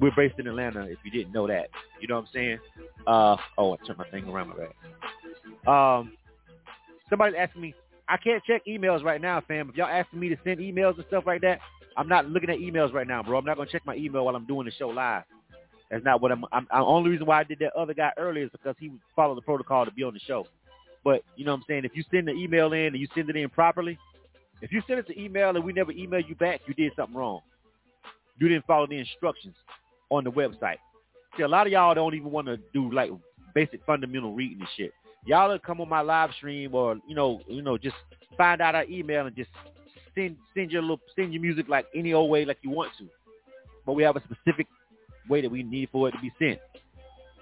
We're 0.00 0.10
based 0.16 0.38
in 0.38 0.48
Atlanta. 0.48 0.82
If 0.82 0.98
you 1.04 1.10
didn't 1.10 1.32
know 1.32 1.46
that, 1.46 1.68
you 2.00 2.08
know 2.08 2.16
what 2.16 2.22
I'm 2.22 2.28
saying? 2.34 2.58
Uh, 3.06 3.36
oh, 3.56 3.74
I 3.74 3.86
turned 3.86 3.98
my 3.98 4.08
thing 4.10 4.28
around 4.28 4.48
my 4.50 4.56
back. 4.56 5.68
Um, 5.68 6.12
somebody 7.08 7.36
asked 7.36 7.56
me. 7.56 7.74
I 8.08 8.16
can't 8.16 8.42
check 8.44 8.62
emails 8.68 9.04
right 9.04 9.20
now, 9.20 9.40
fam. 9.46 9.70
If 9.70 9.76
y'all 9.76 9.86
asking 9.86 10.18
me 10.18 10.28
to 10.28 10.36
send 10.44 10.58
emails 10.58 10.96
and 10.96 11.04
stuff 11.06 11.24
like 11.24 11.40
that, 11.42 11.60
I'm 11.96 12.08
not 12.08 12.26
looking 12.26 12.50
at 12.50 12.58
emails 12.58 12.92
right 12.92 13.06
now, 13.06 13.22
bro. 13.22 13.38
I'm 13.38 13.44
not 13.44 13.56
gonna 13.56 13.70
check 13.70 13.86
my 13.86 13.94
email 13.94 14.24
while 14.24 14.34
I'm 14.34 14.44
doing 14.44 14.66
the 14.66 14.72
show 14.72 14.88
live. 14.88 15.22
That's 15.90 16.04
not 16.04 16.20
what 16.20 16.32
I'm. 16.32 16.44
I'm. 16.52 16.66
I'm 16.70 16.82
only 16.82 17.10
reason 17.10 17.26
why 17.26 17.40
I 17.40 17.44
did 17.44 17.60
that 17.60 17.74
other 17.76 17.94
guy 17.94 18.10
earlier 18.18 18.44
is 18.44 18.50
because 18.50 18.74
he 18.80 18.90
followed 19.14 19.36
the 19.36 19.42
protocol 19.42 19.84
to 19.84 19.92
be 19.92 20.02
on 20.02 20.14
the 20.14 20.20
show. 20.20 20.46
But 21.04 21.22
you 21.36 21.44
know 21.44 21.52
what 21.52 21.58
I'm 21.58 21.64
saying? 21.68 21.84
If 21.84 21.92
you 21.94 22.02
send 22.10 22.28
the 22.28 22.32
email 22.32 22.72
in 22.72 22.86
and 22.86 22.98
you 22.98 23.06
send 23.14 23.30
it 23.30 23.36
in 23.36 23.48
properly, 23.50 23.98
if 24.62 24.70
you 24.70 24.80
send 24.86 25.00
us 25.00 25.06
an 25.08 25.18
email 25.18 25.50
and 25.50 25.64
we 25.64 25.72
never 25.72 25.90
email 25.90 26.20
you 26.20 26.36
back, 26.36 26.60
you 26.66 26.74
did 26.74 26.92
something 26.96 27.16
wrong. 27.16 27.40
You 28.38 28.48
didn't 28.48 28.64
follow 28.64 28.86
the 28.86 28.96
instructions 28.96 29.54
on 30.08 30.24
the 30.24 30.30
website. 30.30 30.76
See, 31.36 31.42
a 31.42 31.48
lot 31.48 31.66
of 31.66 31.72
y'all 31.72 31.94
don't 31.94 32.14
even 32.14 32.30
want 32.30 32.46
to 32.46 32.58
do 32.72 32.90
like 32.92 33.10
basic 33.54 33.84
fundamental 33.84 34.34
reading 34.34 34.60
and 34.60 34.68
shit. 34.76 34.92
Y'all 35.26 35.56
come 35.58 35.80
on 35.80 35.88
my 35.88 36.00
live 36.00 36.30
stream 36.36 36.74
or 36.74 36.96
you 37.08 37.14
know, 37.14 37.40
you 37.48 37.62
know, 37.62 37.76
just 37.76 37.96
find 38.36 38.60
out 38.60 38.74
our 38.74 38.84
email 38.84 39.26
and 39.26 39.36
just 39.36 39.50
send 40.14 40.36
send 40.54 40.70
your 40.70 40.82
little 40.82 41.00
send 41.16 41.32
your 41.32 41.42
music 41.42 41.68
like 41.68 41.86
any 41.94 42.12
old 42.12 42.30
way 42.30 42.44
like 42.44 42.58
you 42.62 42.70
want 42.70 42.92
to. 42.98 43.08
But 43.84 43.94
we 43.94 44.04
have 44.04 44.16
a 44.16 44.22
specific 44.22 44.68
way 45.28 45.40
that 45.40 45.50
we 45.50 45.62
need 45.62 45.88
for 45.90 46.08
it 46.08 46.12
to 46.12 46.20
be 46.20 46.32
sent. 46.38 46.60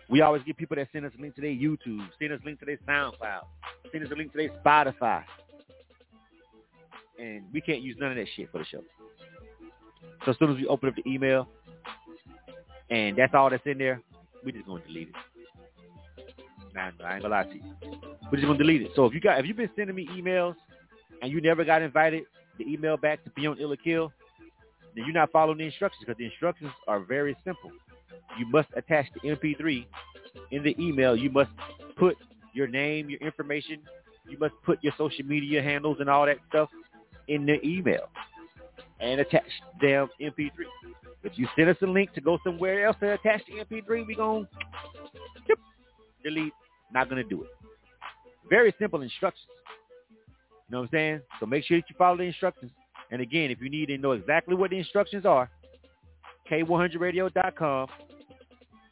We 0.09 0.23
always 0.23 0.43
get 0.43 0.57
people 0.57 0.77
that 0.77 0.89
send 0.93 1.05
us 1.07 1.13
a 1.17 1.21
link 1.21 1.35
to 1.37 1.41
their 1.41 1.51
YouTube, 1.51 2.07
send 2.19 2.33
us 2.33 2.41
a 2.43 2.47
link 2.47 2.59
to 2.61 2.67
their 2.67 2.79
SoundCloud, 2.89 3.43
send 3.93 4.05
us 4.05 4.11
a 4.11 4.15
link 4.15 4.33
to 4.33 4.39
their 4.39 4.51
Spotify. 4.65 5.23
And 7.21 7.45
we 7.53 7.61
can't 7.61 7.83
use 7.83 7.97
none 8.01 8.11
of 8.11 8.17
that 8.17 8.27
shit 8.35 8.51
for 8.51 8.59
the 8.59 8.65
show. 8.65 8.83
So 10.25 10.31
as 10.31 10.39
soon 10.39 10.51
as 10.51 10.57
we 10.57 10.67
open 10.67 10.89
up 10.89 10.97
the 10.97 11.09
email 11.11 11.49
and 12.89 13.17
that's 13.17 13.35
all 13.35 13.51
that's 13.51 13.67
in 13.67 13.79
there, 13.79 14.01
we 14.45 14.53
just 14.53 14.67
gonna 14.67 14.83
delete 14.87 15.09
it. 15.09 15.15
Nah, 16.75 16.91
I 17.05 17.15
ain't 17.15 17.23
gonna 17.23 17.35
lie 17.35 17.45
to 17.45 17.55
you. 17.55 17.63
We're 18.31 18.39
just 18.39 18.47
gonna 18.47 18.59
delete 18.59 18.83
it. 18.83 18.93
So 18.97 19.05
if 19.05 19.13
you 19.13 19.21
got 19.21 19.39
if 19.39 19.47
you've 19.47 19.57
been 19.57 19.71
sending 19.77 19.95
me 19.95 20.09
emails 20.09 20.55
and 21.21 21.31
you 21.31 21.41
never 21.43 21.65
got 21.65 21.83
invited 21.83 22.25
to 22.59 22.67
email 22.67 22.97
back 22.97 23.23
to 23.25 23.31
be 23.31 23.47
on 23.47 23.59
Ill 23.59 23.75
Kill, 23.77 24.13
then 24.95 25.05
you're 25.05 25.15
not 25.15 25.31
following 25.31 25.59
the 25.59 25.65
instructions 25.65 26.03
because 26.07 26.19
the 26.19 26.25
instructions 26.25 26.71
are 26.89 27.01
very 27.01 27.37
simple. 27.45 27.71
You 28.39 28.47
must 28.47 28.69
attach 28.77 29.07
the 29.15 29.29
MP3 29.29 29.85
in 30.53 30.63
the 30.63 30.75
email. 30.83 31.15
You 31.17 31.31
must 31.31 31.51
put 31.97 32.17
your 32.55 32.67
name, 32.67 33.11
your 33.11 33.21
information. 33.21 33.81
You 34.27 34.39
must 34.39 34.55
put 34.65 34.83
your 34.83 34.95
social 34.97 35.25
media 35.27 35.63
handles 35.63 35.99
and 36.01 36.09
all 36.09 36.25
that 36.25 36.39
stuff 36.49 36.71
in 37.31 37.47
the 37.47 37.65
email 37.67 38.09
and 39.01 39.21
attach 39.21 39.45
the 39.81 39.87
damn 39.87 40.09
MP3. 40.21 40.51
If 41.23 41.39
you 41.39 41.47
send 41.57 41.71
us 41.71 41.77
a 41.83 41.87
link 41.87 42.13
to 42.15 42.21
go 42.21 42.39
somewhere 42.45 42.87
else 42.87 42.97
to 43.01 43.15
attach 43.15 43.43
the 43.47 43.65
MP3, 43.65 44.07
we're 44.07 44.17
going 44.17 44.47
to 45.47 45.57
delete. 46.25 46.53
Not 46.93 47.09
going 47.09 47.23
to 47.23 47.29
do 47.29 47.43
it. 47.43 47.51
Very 48.49 48.75
simple 48.79 49.01
instructions. 49.03 49.47
You 50.69 50.73
know 50.73 50.81
what 50.81 50.85
I'm 50.87 50.91
saying? 50.93 51.21
So 51.39 51.47
make 51.47 51.65
sure 51.65 51.79
that 51.79 51.89
you 51.89 51.95
follow 51.97 52.17
the 52.17 52.25
instructions. 52.25 52.73
And 53.13 53.23
again, 53.23 53.51
if 53.51 53.61
you 53.61 53.71
need 53.71 53.87
to 53.87 53.99
know 53.99 54.13
exactly 54.13 54.55
what 54.55 54.71
the 54.71 54.79
instructions 54.79 55.25
are, 55.25 55.49
K100radio.com. 56.51 57.89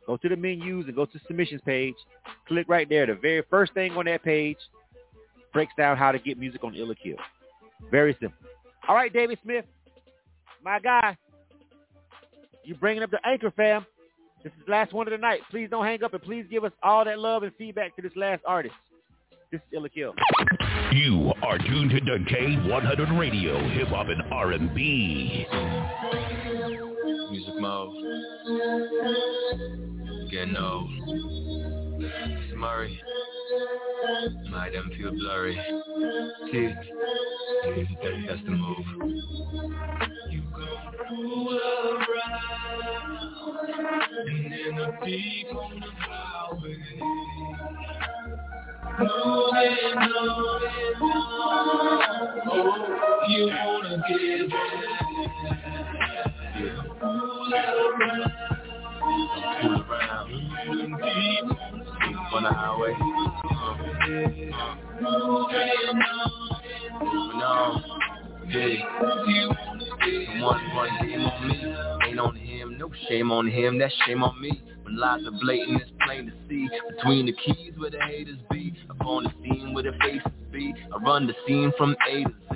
Go 0.06 0.16
to 0.16 0.28
the 0.28 0.36
menus 0.36 0.86
and 0.86 0.94
go 0.94 1.06
to 1.06 1.12
the 1.12 1.20
submissions 1.27 1.60
page. 1.66 1.94
Click 2.47 2.66
right 2.69 2.89
there. 2.89 3.06
The 3.06 3.15
very 3.15 3.43
first 3.51 3.74
thing 3.74 3.93
on 3.93 4.05
that 4.06 4.23
page 4.23 4.56
breaks 5.52 5.73
down 5.77 5.97
how 5.97 6.12
to 6.12 6.19
get 6.19 6.39
music 6.39 6.62
on 6.62 6.74
Ill 6.74 6.93
or 6.93 6.94
Kill. 6.94 7.16
Very 7.90 8.16
simple. 8.20 8.38
All 8.88 8.94
right, 8.94 9.12
David 9.12 9.38
Smith, 9.42 9.64
my 10.62 10.78
guy. 10.78 11.16
You 12.64 12.74
bringing 12.74 13.02
up 13.02 13.10
the 13.10 13.20
anchor, 13.26 13.50
fam. 13.50 13.86
This 14.44 14.52
is 14.52 14.59
the 14.66 14.70
last 14.70 14.92
one 14.92 15.06
of 15.06 15.12
the 15.12 15.18
night. 15.18 15.40
Please 15.50 15.68
don't 15.70 15.84
hang 15.84 16.05
up 16.05 16.14
and 16.14 16.22
please 16.22 16.44
give 16.50 16.64
us 16.64 16.72
all 16.82 17.05
that 17.05 17.18
love 17.18 17.42
and 17.42 17.52
feedback 17.56 17.96
to 17.96 18.02
this 18.02 18.12
last 18.14 18.42
artist. 18.46 18.74
This 19.50 19.60
is 19.60 19.66
Ill 19.72 19.86
or 19.86 19.88
Kill. 19.88 20.14
You 20.92 21.32
are 21.42 21.59
tuned 21.59 21.90
to 21.90 22.00
K100 22.00 23.18
Radio, 23.18 23.59
Hip 23.70 23.88
Hop 23.88 24.09
and 24.09 24.22
R&B. 24.32 25.46
Music 27.30 27.55
mode. 27.59 27.94
Getting 30.30 30.56
old. 30.56 30.90
It's 32.00 32.56
Murray. 32.56 33.00
My 34.51 34.69
them 34.70 34.91
feel 34.97 35.11
blurry. 35.12 35.57
T. 36.53 36.75
That's 38.27 38.45
the 38.45 38.51
move. 38.51 38.87
You 40.31 40.43
go 40.55 40.66
fool 41.09 41.59
around 41.59 43.19
and 44.27 44.53
then 44.53 44.99
peek 45.03 45.47
on 45.55 45.81
the 45.81 45.87
highway. 45.99 46.77
Moving 48.99 49.99
on 49.99 50.62
and 50.66 51.03
on. 51.03 51.59
Oh, 52.51 53.25
you 53.29 53.43
wanna 53.47 53.95
get 54.09 54.51
there. 56.59 56.85
Fool 57.01 57.55
around. 57.55 58.38
On 62.39 62.44
the 62.44 62.51
highway. 62.51 62.94
moving 67.02 67.43
on. 67.43 67.82
Hey. 68.48 68.78
Someone 70.28 70.62
run 70.77 70.89
game 71.02 71.24
on 71.24 71.48
me. 71.48 71.74
Ain't 72.06 72.20
on 72.20 72.36
him, 72.36 72.78
no 72.78 72.93
shame 73.09 73.32
on 73.32 73.48
him. 73.48 73.81
That's 73.81 73.93
shame 74.06 74.23
on 74.23 74.40
me. 74.40 74.62
When 74.85 74.97
lies 74.97 75.27
are 75.27 75.32
blatant, 75.40 75.82
it's 75.82 75.90
plain 76.06 76.27
to 76.27 76.32
see. 76.48 76.69
Between 76.94 77.27
the 77.27 77.32
keys 77.32 77.73
where 77.77 77.90
the 77.90 77.98
haters 78.01 78.39
be. 78.52 78.73
upon 78.89 79.24
the 79.24 79.32
scene 79.43 79.74
where 79.74 79.82
the 79.82 79.98
faces 80.01 80.31
be. 80.52 80.73
I 80.94 80.98
run 81.02 81.27
the 81.27 81.35
scene 81.44 81.73
from 81.77 81.97
A 82.09 82.23
to 82.23 82.31
Z. 82.31 82.48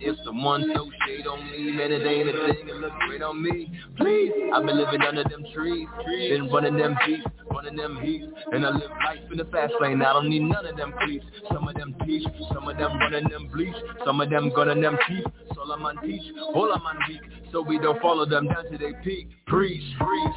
If 0.00 0.16
someone 0.24 0.72
throw 0.72 0.88
shade 1.06 1.26
on 1.26 1.50
me, 1.50 1.72
man, 1.72 1.92
it 1.92 2.06
ain't 2.06 2.28
a 2.28 2.32
thing. 2.32 2.68
It 2.68 2.76
look 2.76 2.92
great 3.06 3.22
on 3.22 3.42
me. 3.42 3.72
Please, 3.96 4.32
I've 4.54 4.64
been 4.64 4.76
living 4.78 5.02
under 5.02 5.24
them 5.24 5.44
trees. 5.54 5.88
Been 6.06 6.48
running 6.50 6.76
them 6.76 6.96
beats, 7.06 7.26
running 7.50 7.76
them 7.76 7.98
heats. 8.02 8.26
And 8.52 8.64
I 8.64 8.70
live 8.70 8.90
life 8.90 9.18
in 9.30 9.38
the 9.38 9.44
fast 9.46 9.74
lane. 9.80 10.02
I 10.02 10.12
don't 10.12 10.28
need 10.28 10.42
none 10.42 10.66
of 10.66 10.76
them 10.76 10.94
please. 11.04 11.22
Some 11.52 11.68
of 11.68 11.74
them 11.74 11.94
teach, 12.06 12.26
some 12.52 12.68
of 12.68 12.76
them 12.76 12.98
running 12.98 13.28
them 13.28 13.48
bleach. 13.52 13.74
Some 14.04 14.20
of 14.20 14.30
them 14.30 14.50
gunning 14.54 14.80
them 14.82 14.98
teeth. 15.08 15.26
Solomon 15.54 15.96
teach, 16.02 16.22
all 16.54 16.72
I'm 16.72 16.82
on 16.86 16.98
weak. 17.08 17.20
So 17.52 17.62
we 17.62 17.78
don't 17.78 18.00
follow 18.00 18.24
them 18.26 18.46
down 18.46 18.70
to 18.70 18.78
their 18.78 18.94
peak. 19.02 19.28
Preach, 19.46 19.82
preach, 19.98 20.34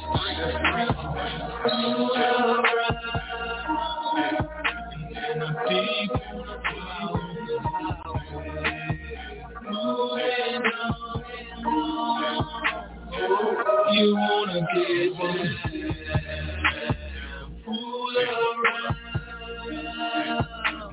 You 9.82 9.88
wanna 14.14 14.60
get 14.74 15.16
one 15.16 15.56
Fool 17.64 18.14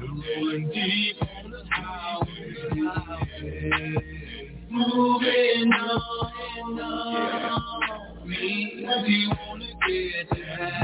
Rolling 0.02 0.66
deep 0.72 1.18
on 1.22 1.52
the 1.52 1.61
highway 1.70 2.56
Moving 4.72 5.74
on 5.74 6.32
Me, 8.28 8.88
you 9.07 9.30
wanna 9.30 9.66
get 9.88 10.28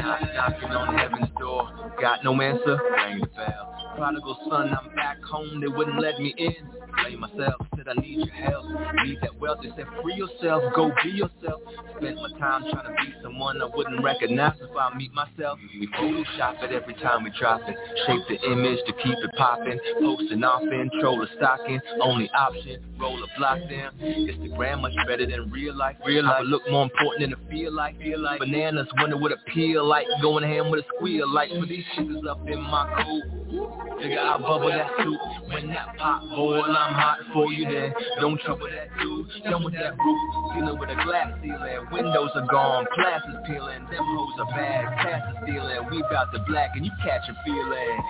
Knock, 0.03 0.22
knocking 0.36 0.72
on 0.72 0.98
heaven's 0.98 1.30
door. 1.40 1.64
Got 1.99 2.23
no 2.23 2.40
answer? 2.40 2.77
Ring 3.07 3.19
the 3.22 3.27
bell. 3.36 3.85
Prodigal 3.95 4.38
son, 4.49 4.76
I'm 4.76 4.93
back 4.95 5.22
home. 5.23 5.61
They 5.61 5.67
wouldn't 5.67 5.99
let 5.99 6.19
me 6.19 6.34
in. 6.38 6.53
Blame 7.01 7.19
myself. 7.19 7.65
Said 7.76 7.88
I 7.88 7.93
need 8.01 8.17
your 8.26 8.35
help. 8.35 8.65
Need 9.05 9.19
that 9.22 9.39
wealth. 9.39 9.59
They 9.63 9.69
said 9.76 9.85
free 10.01 10.15
yourself. 10.15 10.63
Go 10.76 10.91
be 11.03 11.09
yourself. 11.11 11.61
Spent 11.97 12.15
my 12.15 12.30
time 12.39 12.63
trying 12.72 12.85
to 12.85 13.03
be 13.03 13.13
someone 13.22 13.61
I 13.61 13.65
wouldn't 13.73 14.03
recognize 14.03 14.55
if 14.59 14.76
I 14.76 14.95
meet 14.97 15.13
myself. 15.13 15.59
We 15.80 15.88
Photoshop 15.88 16.63
it 16.63 16.72
every 16.72 16.93
time 16.95 17.23
we 17.23 17.31
drop 17.39 17.61
it. 17.67 17.76
Shape 18.07 18.22
the 18.27 18.51
image 18.51 18.80
to 18.88 18.93
keep 18.93 19.15
it 19.15 19.31
popping. 19.38 19.80
Posting 20.01 20.43
off 20.43 20.63
in, 20.63 20.89
troll 20.99 21.19
the 21.19 21.27
stocking. 21.38 21.80
Only 22.01 22.30
option. 22.31 22.84
Roll 22.99 23.23
a 23.23 23.27
block 23.38 23.59
down. 23.69 23.91
Instagram 24.01 24.81
much 24.81 24.93
better 25.07 25.26
than 25.26 25.51
real 25.51 25.76
life. 25.76 25.95
Real 26.05 26.26
life 26.26 26.43
look 26.45 26.63
more 26.69 26.84
important 26.84 27.22
than 27.22 27.31
it 27.34 27.49
feel 27.49 27.73
like. 27.73 27.97
Feel 27.99 28.19
like 28.19 28.39
bananas. 28.39 28.88
Wonder 28.97 29.17
what 29.17 29.31
appeal 29.31 29.85
like. 29.85 30.07
Going 30.22 30.43
ham 30.43 30.69
with 30.69 30.81
a 30.81 30.84
squeal 30.97 31.31
like. 31.31 31.49
For 31.49 31.65
these 31.65 31.85
shits 31.97 32.27
up 32.27 32.47
in 32.47 32.61
my 32.61 33.03
cool. 33.03 33.85
Nigga, 33.86 34.18
I 34.18 34.38
bubble 34.38 34.70
that 34.70 34.90
soup. 34.98 35.20
When 35.52 35.68
that 35.70 35.95
pot 35.98 36.22
boil, 36.30 36.64
I'm 36.64 36.94
hot 36.94 37.18
for 37.34 37.52
you 37.52 37.66
then. 37.66 37.94
Don't 38.20 38.40
trouble 38.41 38.68
that 38.68 38.90
dude. 39.02 39.28
Done 39.44 39.64
with 39.64 39.74
that 39.74 39.98
roof. 39.98 40.20
Dealing 40.53 40.78
with 40.80 40.90
a 40.90 40.95
glass 41.03 41.34
ceiling. 41.41 41.88
Windows 41.91 42.30
are 42.36 42.45
gone. 42.48 42.86
Glass 42.95 43.22
is 43.30 43.36
peeling. 43.48 43.86
Them 43.86 44.03
hoes 44.03 44.34
are 44.40 44.45
bad. 44.56 44.86
Cash 45.02 45.32
is 45.32 45.38
stealing. 45.44 45.80
We 45.91 46.02
bout 46.12 46.32
to 46.34 46.40
black 46.48 46.72
and 46.76 46.86
you 46.86 46.91
catch 47.03 47.30
a 47.30 47.36
feeling. 47.45 48.03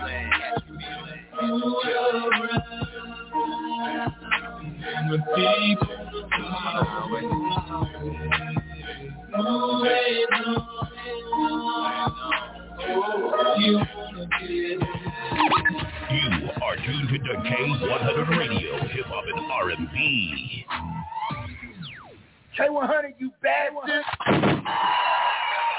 Feeling. 0.00 0.30
With 5.10 5.20
deep 5.36 5.78
on 5.82 5.88
Moving 9.30 10.26
on 10.46 10.78
You 12.80 13.00
wanna 13.00 14.28
get 14.40 14.78
You 16.10 16.50
are 16.62 16.76
tuned 16.76 17.08
to 17.08 17.18
K100 17.18 18.38
Radio, 18.38 18.78
Hip 18.88 19.06
Hop 19.06 19.24
and 19.26 19.50
R&B. 19.50 20.64
K100, 22.58 23.14
you 23.18 23.32
bastard. 23.42 24.04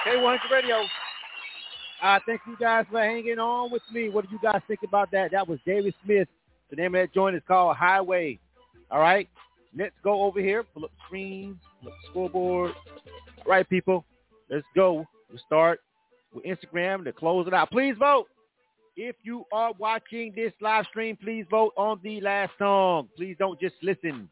K100 0.07 0.51
Radio. 0.51 0.83
Uh, 2.01 2.19
thank 2.25 2.41
you 2.47 2.57
guys 2.59 2.85
for 2.91 2.99
hanging 2.99 3.39
on 3.39 3.71
with 3.71 3.81
me. 3.93 4.09
What 4.09 4.25
do 4.25 4.31
you 4.31 4.39
guys 4.41 4.61
think 4.67 4.81
about 4.85 5.11
that? 5.11 5.31
That 5.31 5.47
was 5.47 5.59
David 5.65 5.93
Smith. 6.03 6.27
The 6.69 6.75
name 6.75 6.95
of 6.95 7.01
that 7.01 7.13
joint 7.13 7.35
is 7.35 7.41
called 7.47 7.75
Highway. 7.75 8.39
All 8.91 8.99
right. 8.99 9.27
Let's 9.77 9.95
go 10.03 10.23
over 10.23 10.39
here. 10.39 10.63
Pull 10.63 10.85
up 10.85 10.91
the 10.91 11.03
screen. 11.07 11.59
Pull 11.81 11.91
up 11.91 11.97
scoreboard. 12.09 12.71
All 13.45 13.51
right, 13.51 13.69
people. 13.69 14.05
Let's 14.49 14.65
go. 14.75 15.05
We'll 15.29 15.41
start 15.45 15.81
with 16.33 16.45
Instagram 16.45 17.03
to 17.05 17.13
close 17.13 17.47
it 17.47 17.53
out. 17.53 17.71
Please 17.71 17.95
vote. 17.97 18.27
If 18.95 19.15
you 19.23 19.45
are 19.53 19.71
watching 19.77 20.33
this 20.35 20.51
live 20.61 20.85
stream, 20.87 21.17
please 21.21 21.45
vote 21.49 21.73
on 21.77 21.99
the 22.03 22.19
last 22.21 22.51
song. 22.59 23.07
Please 23.15 23.35
don't 23.39 23.59
just 23.59 23.75
listen. 23.81 24.29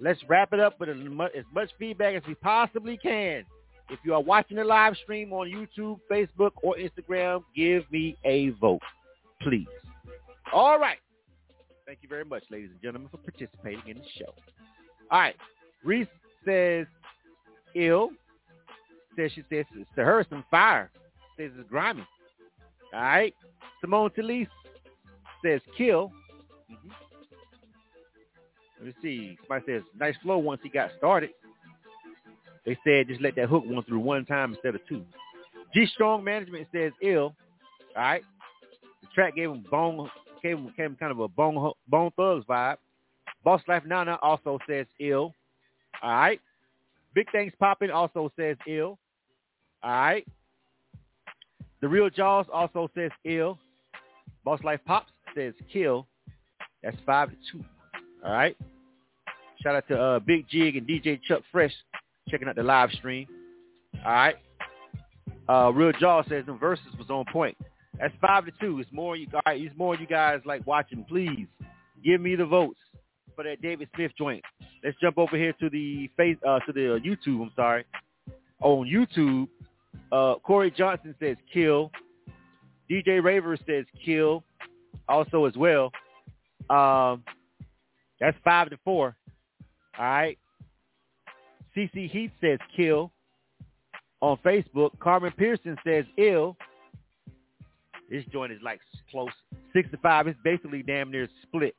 Let's 0.00 0.20
wrap 0.28 0.52
it 0.52 0.60
up 0.60 0.80
with 0.80 0.88
as 0.88 0.96
mu- 0.96 1.24
as 1.24 1.44
much 1.52 1.70
feedback 1.78 2.14
as 2.14 2.22
we 2.26 2.34
possibly 2.34 2.96
can. 2.96 3.44
If 3.90 3.98
you 4.04 4.14
are 4.14 4.22
watching 4.22 4.56
the 4.56 4.64
live 4.64 4.96
stream 5.02 5.32
on 5.32 5.48
YouTube, 5.50 6.00
Facebook, 6.10 6.52
or 6.62 6.76
Instagram, 6.76 7.44
give 7.54 7.84
me 7.92 8.16
a 8.24 8.50
vote, 8.50 8.80
please. 9.42 9.66
All 10.52 10.78
right. 10.78 10.98
Thank 11.86 11.98
you 12.00 12.08
very 12.08 12.24
much, 12.24 12.44
ladies 12.50 12.70
and 12.70 12.80
gentlemen, 12.80 13.10
for 13.10 13.18
participating 13.18 13.82
in 13.86 13.98
the 13.98 14.04
show. 14.18 14.34
All 15.10 15.20
right. 15.20 15.36
Reese 15.84 16.06
says 16.44 16.86
ill. 17.74 18.10
Says 19.16 19.30
she 19.34 19.44
says 19.50 19.66
to 19.94 20.04
her 20.04 20.26
some 20.30 20.44
fire. 20.50 20.90
Says 21.36 21.50
it's 21.58 21.68
grimy. 21.68 22.06
All 22.92 23.00
right. 23.00 23.34
Simone 23.80 24.10
Talise 24.10 24.48
says 25.44 25.60
kill. 25.76 26.12
Mhm. 26.70 26.90
Let 28.78 28.86
me 28.86 28.94
see. 29.02 29.38
Somebody 29.42 29.64
says 29.66 29.82
nice 29.98 30.16
flow 30.18 30.38
once 30.38 30.60
he 30.62 30.68
got 30.68 30.90
started. 30.96 31.30
They 32.64 32.78
said 32.84 33.08
just 33.08 33.20
let 33.20 33.34
that 33.36 33.48
hook 33.48 33.64
one 33.66 33.82
through 33.84 34.00
one 34.00 34.24
time 34.24 34.52
instead 34.52 34.74
of 34.74 34.86
two. 34.86 35.04
G 35.74 35.86
Strong 35.86 36.24
Management 36.24 36.68
says 36.72 36.92
ill. 37.02 37.34
All 37.96 38.02
right. 38.02 38.22
The 39.02 39.08
track 39.14 39.34
gave 39.34 39.50
him 39.50 39.64
bone 39.70 40.08
gave 40.42 40.58
him, 40.58 40.72
gave 40.76 40.86
him 40.86 40.96
kind 40.96 41.12
of 41.12 41.20
a 41.20 41.28
bone 41.28 41.72
bone 41.88 42.10
thugs 42.16 42.44
vibe. 42.46 42.76
Boss 43.42 43.62
Life 43.68 43.84
Nana 43.84 44.18
also 44.22 44.58
says 44.68 44.86
ill. 45.00 45.34
All 46.02 46.10
right. 46.10 46.40
Big 47.14 47.30
Things 47.30 47.52
Popping 47.58 47.90
also 47.90 48.32
says 48.36 48.56
ill. 48.66 48.98
All 49.82 49.90
right. 49.90 50.26
The 51.84 51.90
Real 51.90 52.08
Jaws 52.08 52.46
also 52.50 52.90
says 52.94 53.10
ill. 53.26 53.58
Boss 54.42 54.58
Life 54.64 54.80
Pops 54.86 55.12
says 55.36 55.52
kill. 55.70 56.06
That's 56.82 56.96
five 57.04 57.28
to 57.28 57.36
two. 57.52 57.62
All 58.24 58.32
right. 58.32 58.56
Shout 59.62 59.74
out 59.76 59.88
to 59.88 60.00
uh, 60.00 60.18
Big 60.20 60.48
Jig 60.48 60.76
and 60.76 60.88
DJ 60.88 61.20
Chuck 61.28 61.42
Fresh 61.52 61.74
checking 62.30 62.48
out 62.48 62.56
the 62.56 62.62
live 62.62 62.90
stream. 62.92 63.26
All 64.02 64.12
right. 64.12 64.36
Uh, 65.46 65.72
Real 65.74 65.92
Jaw 66.00 66.22
says 66.26 66.44
the 66.46 66.54
verses 66.54 66.86
was 66.98 67.10
on 67.10 67.26
point. 67.30 67.54
That's 68.00 68.14
five 68.18 68.46
to 68.46 68.52
two. 68.58 68.80
It's 68.80 68.90
more 68.90 69.14
you 69.14 69.26
guys. 69.26 69.42
It's 69.60 69.76
more 69.76 69.94
you 69.94 70.06
guys 70.06 70.40
like 70.46 70.66
watching. 70.66 71.04
Please 71.04 71.46
give 72.02 72.18
me 72.18 72.34
the 72.34 72.46
votes 72.46 72.80
for 73.36 73.44
that 73.44 73.60
David 73.60 73.90
Smith 73.94 74.12
joint. 74.16 74.42
Let's 74.82 74.96
jump 75.02 75.18
over 75.18 75.36
here 75.36 75.52
to 75.60 75.68
the 75.68 76.08
face 76.16 76.38
uh, 76.48 76.60
to 76.60 76.72
the 76.72 76.94
uh, 76.94 76.98
YouTube. 77.00 77.42
I'm 77.42 77.52
sorry. 77.54 77.84
On 78.62 78.88
YouTube, 78.88 79.48
uh, 80.12 80.36
Corey 80.42 80.70
Johnson 80.70 81.14
says 81.20 81.36
kill. 81.52 81.90
DJ 82.90 83.22
Raver 83.22 83.56
says 83.66 83.84
kill. 84.04 84.44
Also 85.08 85.44
as 85.44 85.54
well. 85.56 85.90
Um, 86.70 87.24
that's 88.20 88.36
five 88.44 88.70
to 88.70 88.78
four. 88.84 89.16
All 89.98 90.04
right. 90.04 90.38
CC 91.76 92.10
Heath 92.10 92.30
says 92.40 92.58
kill. 92.76 93.10
On 94.20 94.38
Facebook, 94.38 94.98
Carmen 95.00 95.32
Pearson 95.36 95.76
says 95.84 96.04
ill. 96.16 96.56
This 98.10 98.24
joint 98.32 98.52
is 98.52 98.60
like 98.62 98.80
close. 99.10 99.30
Six 99.72 99.90
to 99.90 99.96
five. 99.98 100.26
It's 100.28 100.38
basically 100.44 100.82
damn 100.82 101.10
near 101.10 101.28
split. 101.42 101.74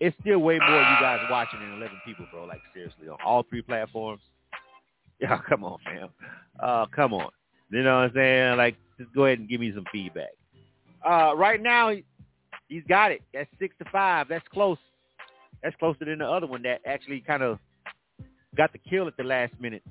It's 0.00 0.16
still 0.20 0.38
way 0.38 0.58
more 0.58 0.78
you 0.78 0.96
guys 1.00 1.20
watching 1.30 1.58
than 1.60 1.72
11 1.78 2.00
people, 2.06 2.26
bro. 2.30 2.44
Like 2.44 2.60
seriously, 2.72 3.08
on 3.08 3.16
all 3.24 3.42
three 3.48 3.62
platforms. 3.62 4.20
Yeah, 5.20 5.40
come 5.48 5.64
on, 5.64 5.78
fam. 5.84 6.10
Uh, 6.60 6.86
come 6.94 7.12
on. 7.12 7.30
You 7.70 7.82
know 7.82 7.96
what 7.96 8.04
I'm 8.04 8.12
saying? 8.14 8.56
Like, 8.56 8.76
just 8.98 9.12
go 9.14 9.26
ahead 9.26 9.40
and 9.40 9.48
give 9.48 9.60
me 9.60 9.72
some 9.74 9.84
feedback. 9.90 10.30
Uh, 11.04 11.34
right 11.36 11.60
now, 11.60 11.92
he's 12.68 12.84
got 12.88 13.10
it. 13.10 13.22
That's 13.34 13.50
six 13.58 13.74
to 13.78 13.84
five. 13.90 14.28
That's 14.28 14.46
close. 14.52 14.78
That's 15.62 15.74
closer 15.76 16.04
than 16.04 16.18
the 16.20 16.28
other 16.28 16.46
one 16.46 16.62
that 16.62 16.80
actually 16.86 17.20
kind 17.20 17.42
of 17.42 17.58
got 18.56 18.72
the 18.72 18.78
kill 18.78 19.08
at 19.08 19.16
the 19.16 19.24
last 19.24 19.52
minute. 19.60 19.82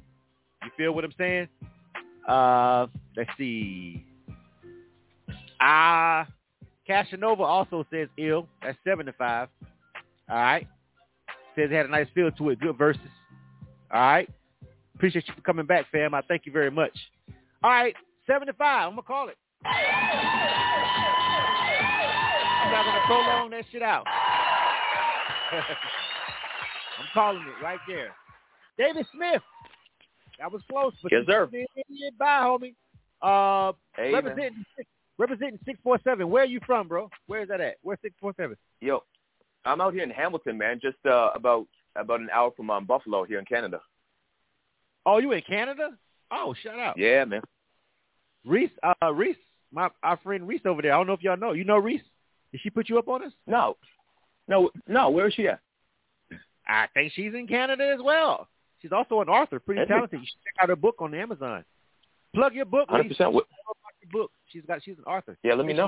You 0.63 0.71
feel 0.77 0.93
what 0.93 1.03
I'm 1.03 1.13
saying? 1.17 1.47
Uh, 2.27 2.87
let's 3.15 3.29
see. 3.37 4.05
Ah, 5.59 6.21
uh, 6.21 6.25
Casanova 6.85 7.43
also 7.43 7.85
says 7.91 8.07
ill. 8.17 8.47
That's 8.61 8.77
seven 8.83 9.05
to 9.07 9.13
five. 9.13 9.49
All 10.29 10.37
right. 10.37 10.67
Says 11.55 11.69
it 11.71 11.71
had 11.71 11.85
a 11.85 11.89
nice 11.89 12.07
feel 12.13 12.31
to 12.31 12.49
it. 12.49 12.59
Good 12.59 12.77
verses. 12.77 13.01
All 13.91 14.01
right. 14.01 14.29
Appreciate 14.97 15.27
you 15.27 15.33
for 15.35 15.41
coming 15.41 15.67
back, 15.67 15.85
fam. 15.91 16.15
I 16.15 16.21
thank 16.21 16.47
you 16.47 16.51
very 16.51 16.71
much. 16.71 16.97
All 17.61 17.69
right. 17.69 17.93
Seven 18.25 18.47
to 18.47 18.53
five. 18.53 18.87
I'm 18.87 18.93
gonna 18.93 19.03
call 19.03 19.29
it. 19.29 19.37
I'm 19.63 19.91
not 22.71 22.83
gonna 22.83 23.05
prolong 23.05 23.51
that 23.51 23.65
shit 23.71 23.83
out. 23.83 24.05
I'm 25.51 27.05
calling 27.13 27.43
it 27.43 27.63
right 27.63 27.77
there. 27.87 28.09
David 28.79 29.05
Smith. 29.13 29.43
That 30.39 30.51
was 30.51 30.63
close, 30.67 30.93
but 31.03 31.11
yes, 31.11 31.25
sir. 31.27 31.47
Bye, 32.17 32.41
homie. 32.41 32.73
Uh, 33.21 33.73
hey, 33.95 34.11
representing 34.13 34.65
representing 35.19 35.59
six 35.63 35.79
four 35.83 35.99
seven. 36.03 36.27
Where 36.31 36.41
are 36.41 36.47
you 36.47 36.59
from, 36.65 36.87
bro? 36.87 37.07
Where 37.27 37.43
is 37.43 37.49
that 37.49 37.61
at? 37.61 37.75
Where's 37.83 37.99
six 38.01 38.15
four 38.19 38.33
seven? 38.35 38.57
Yo, 38.81 39.03
I'm 39.63 39.79
out 39.79 39.93
here 39.93 40.01
in 40.01 40.09
Hamilton, 40.09 40.57
man. 40.57 40.79
Just 40.81 40.97
uh, 41.05 41.29
about 41.35 41.67
about 41.95 42.19
an 42.19 42.29
hour 42.33 42.49
from 42.57 42.71
um, 42.71 42.85
Buffalo 42.85 43.25
here 43.25 43.37
in 43.37 43.45
Canada. 43.45 43.79
Oh, 45.07 45.19
you 45.19 45.31
in 45.31 45.41
Canada? 45.41 45.91
Oh, 46.31 46.53
shout 46.61 46.77
out. 46.77 46.97
Yeah, 46.97 47.23
man. 47.23 47.41
Reese, 48.45 48.71
uh, 48.84 49.13
Reese, 49.13 49.38
my 49.71 49.89
our 50.03 50.17
friend 50.17 50.45
Reese 50.45 50.61
over 50.65 50.81
there. 50.81 50.93
I 50.93 50.97
don't 50.97 51.07
know 51.07 51.13
if 51.13 51.23
y'all 51.23 51.38
know. 51.38 51.53
You 51.53 51.63
know 51.63 51.77
Reese? 51.77 52.01
Did 52.51 52.59
she 52.61 52.69
put 52.69 52.89
you 52.89 52.99
up 52.99 53.07
on 53.07 53.23
us? 53.23 53.31
No, 53.47 53.77
no, 54.49 54.69
no. 54.85 55.09
Where 55.09 55.27
is 55.27 55.34
she 55.34 55.47
at? 55.47 55.61
I 56.67 56.88
think 56.93 57.13
she's 57.13 57.34
in 57.34 57.47
Canada 57.47 57.89
as 57.93 58.01
well. 58.03 58.49
She's 58.81 58.91
also 58.91 59.21
an 59.21 59.29
author, 59.29 59.61
pretty 59.61 59.85
talented. 59.85 60.19
You 60.19 60.25
should 60.25 60.43
check 60.43 60.61
out 60.61 60.69
her 60.69 60.75
book 60.75 60.95
on 60.99 61.13
Amazon. 61.13 61.63
Plug 62.35 62.53
your 62.53 62.65
book. 62.65 62.89
Hundred 62.89 63.07
percent. 63.07 63.34
Book. 64.11 64.31
She's 64.51 64.63
got. 64.67 64.84
She's 64.84 64.97
an 64.97 65.05
author. 65.05 65.38
Yeah, 65.41 65.53
let 65.53 65.65
me 65.65 65.73
know. 65.73 65.88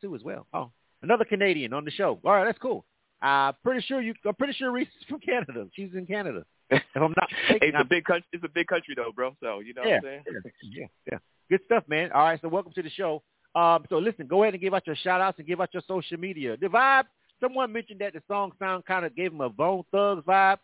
Too 0.00 0.14
as 0.16 0.22
well. 0.22 0.46
Oh, 0.52 0.72
another 1.02 1.24
Canadian 1.24 1.72
on 1.72 1.84
the 1.84 1.90
show. 1.92 2.18
All 2.24 2.32
right, 2.32 2.44
that's 2.44 2.58
cool. 2.58 2.84
Uh, 3.22 3.52
pretty 3.62 3.80
sure 3.86 4.00
you. 4.00 4.14
I'm 4.26 4.34
pretty 4.34 4.54
sure 4.54 4.72
Reese 4.72 4.88
is 5.00 5.06
from 5.08 5.20
Canada. 5.20 5.68
She's 5.72 5.90
in 5.94 6.04
Canada. 6.06 6.44
If 6.94 7.02
I'm 7.02 7.14
not 7.16 7.28
mistaken, 7.30 7.68
it's 7.68 7.76
a 7.80 7.84
big 7.84 8.04
country. 8.04 8.28
It's 8.32 8.44
a 8.44 8.48
big 8.48 8.66
country 8.66 8.94
though, 8.94 9.12
bro. 9.14 9.36
So 9.42 9.60
you 9.60 9.74
know 9.74 9.82
yeah, 9.84 9.98
what 10.02 10.12
I'm 10.12 10.22
saying. 10.24 10.42
Yeah, 10.62 10.86
yeah. 11.10 11.18
Good 11.50 11.60
stuff, 11.66 11.84
man. 11.88 12.12
All 12.12 12.22
right, 12.22 12.40
so 12.40 12.48
welcome 12.48 12.72
to 12.72 12.82
the 12.82 12.90
show. 12.90 13.22
Um, 13.54 13.84
so 13.88 13.98
listen, 13.98 14.26
go 14.28 14.42
ahead 14.42 14.54
and 14.54 14.60
give 14.60 14.72
out 14.72 14.86
your 14.86 14.96
shout 14.96 15.20
outs 15.20 15.38
and 15.38 15.48
give 15.48 15.60
out 15.60 15.74
your 15.74 15.82
social 15.86 16.18
media. 16.18 16.56
The 16.60 16.68
vibe. 16.68 17.04
Someone 17.40 17.72
mentioned 17.72 18.00
that 18.00 18.12
the 18.12 18.22
song 18.28 18.52
sound 18.58 18.84
kind 18.84 19.04
of 19.06 19.16
gave 19.16 19.32
them 19.32 19.40
a 19.40 19.48
Bone 19.48 19.82
Thugs 19.90 20.24
vibe. 20.26 20.58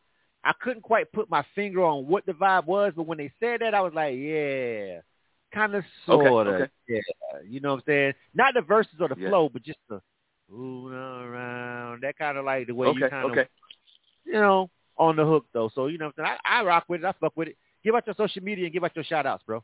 I 0.45 0.53
couldn't 0.61 0.83
quite 0.83 1.11
put 1.11 1.29
my 1.31 1.45
finger 1.55 1.83
on 1.83 2.07
what 2.07 2.25
the 2.27 2.33
vibe 2.33 2.67
was, 2.67 2.93
but 2.95 3.07
when 3.07 3.19
they 3.19 3.33
said 3.41 3.61
that, 3.63 3.75
I 3.75 3.81
was 3.81 3.95
like, 3.95 4.15
yeah, 4.17 5.01
kind 5.53 5.75
of, 5.75 5.85
sort 6.05 6.47
of, 6.47 6.55
okay. 6.55 6.71
yeah. 6.87 7.01
You 7.49 7.61
know 7.61 7.71
what 7.71 7.79
I'm 7.79 7.83
saying? 7.87 8.13
Not 8.35 8.55
the 8.55 8.61
verses 8.61 8.95
or 9.01 9.09
the 9.09 9.17
Yeah. 9.19 9.31
flow, 9.31 9.49
but 9.49 9.63
just 9.63 9.79
the 9.89 10.01
around, 10.55 12.03
that 12.03 12.17
kind 12.17 12.39
of 12.39 12.45
like 12.45 12.67
the 12.69 12.75
way 12.75 12.87
Okay, 12.89 13.01
you 13.01 13.09
kind 13.09 13.25
of, 13.25 13.33
okay. 13.33 13.49
you 14.25 14.35
know, 14.35 14.71
on 14.99 15.17
the 15.17 15.25
hook 15.25 15.47
though. 15.53 15.71
So 15.75 15.87
you 15.87 15.99
know? 15.99 16.13
I, 16.19 16.37
I 16.45 16.63
rock 16.65 16.85
with 16.89 17.03
it. 17.03 17.07
I 17.07 17.13
fuck 17.21 17.37
with 17.37 17.49
it. 17.49 17.57
Give 17.85 17.95
out 17.95 18.07
your 18.07 18.17
social 18.17 18.43
media 18.43 18.65
and 18.65 18.73
give 18.73 18.85
out 18.85 18.97
your 18.97 19.05
shout 19.05 19.27
outs, 19.27 19.45
bro. 19.47 19.63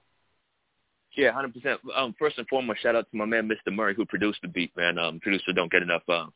Yeah, 1.16 1.32
hundred 1.32 1.54
percent. 1.54 1.80
Um, 1.94 2.14
first 2.18 2.38
and 2.38 2.48
foremost, 2.48 2.82
shout 2.82 2.96
out 2.96 3.10
to 3.10 3.16
my 3.16 3.24
man 3.24 3.48
Mr. 3.48 3.74
Murray 3.74 3.94
who 3.94 4.06
produced 4.06 4.40
the 4.42 4.48
beat, 4.48 4.74
man. 4.76 4.98
Um, 4.98 5.20
producer 5.20 5.52
don't 5.52 5.70
get 5.70 5.82
enough. 5.82 6.02
Um, 6.08 6.32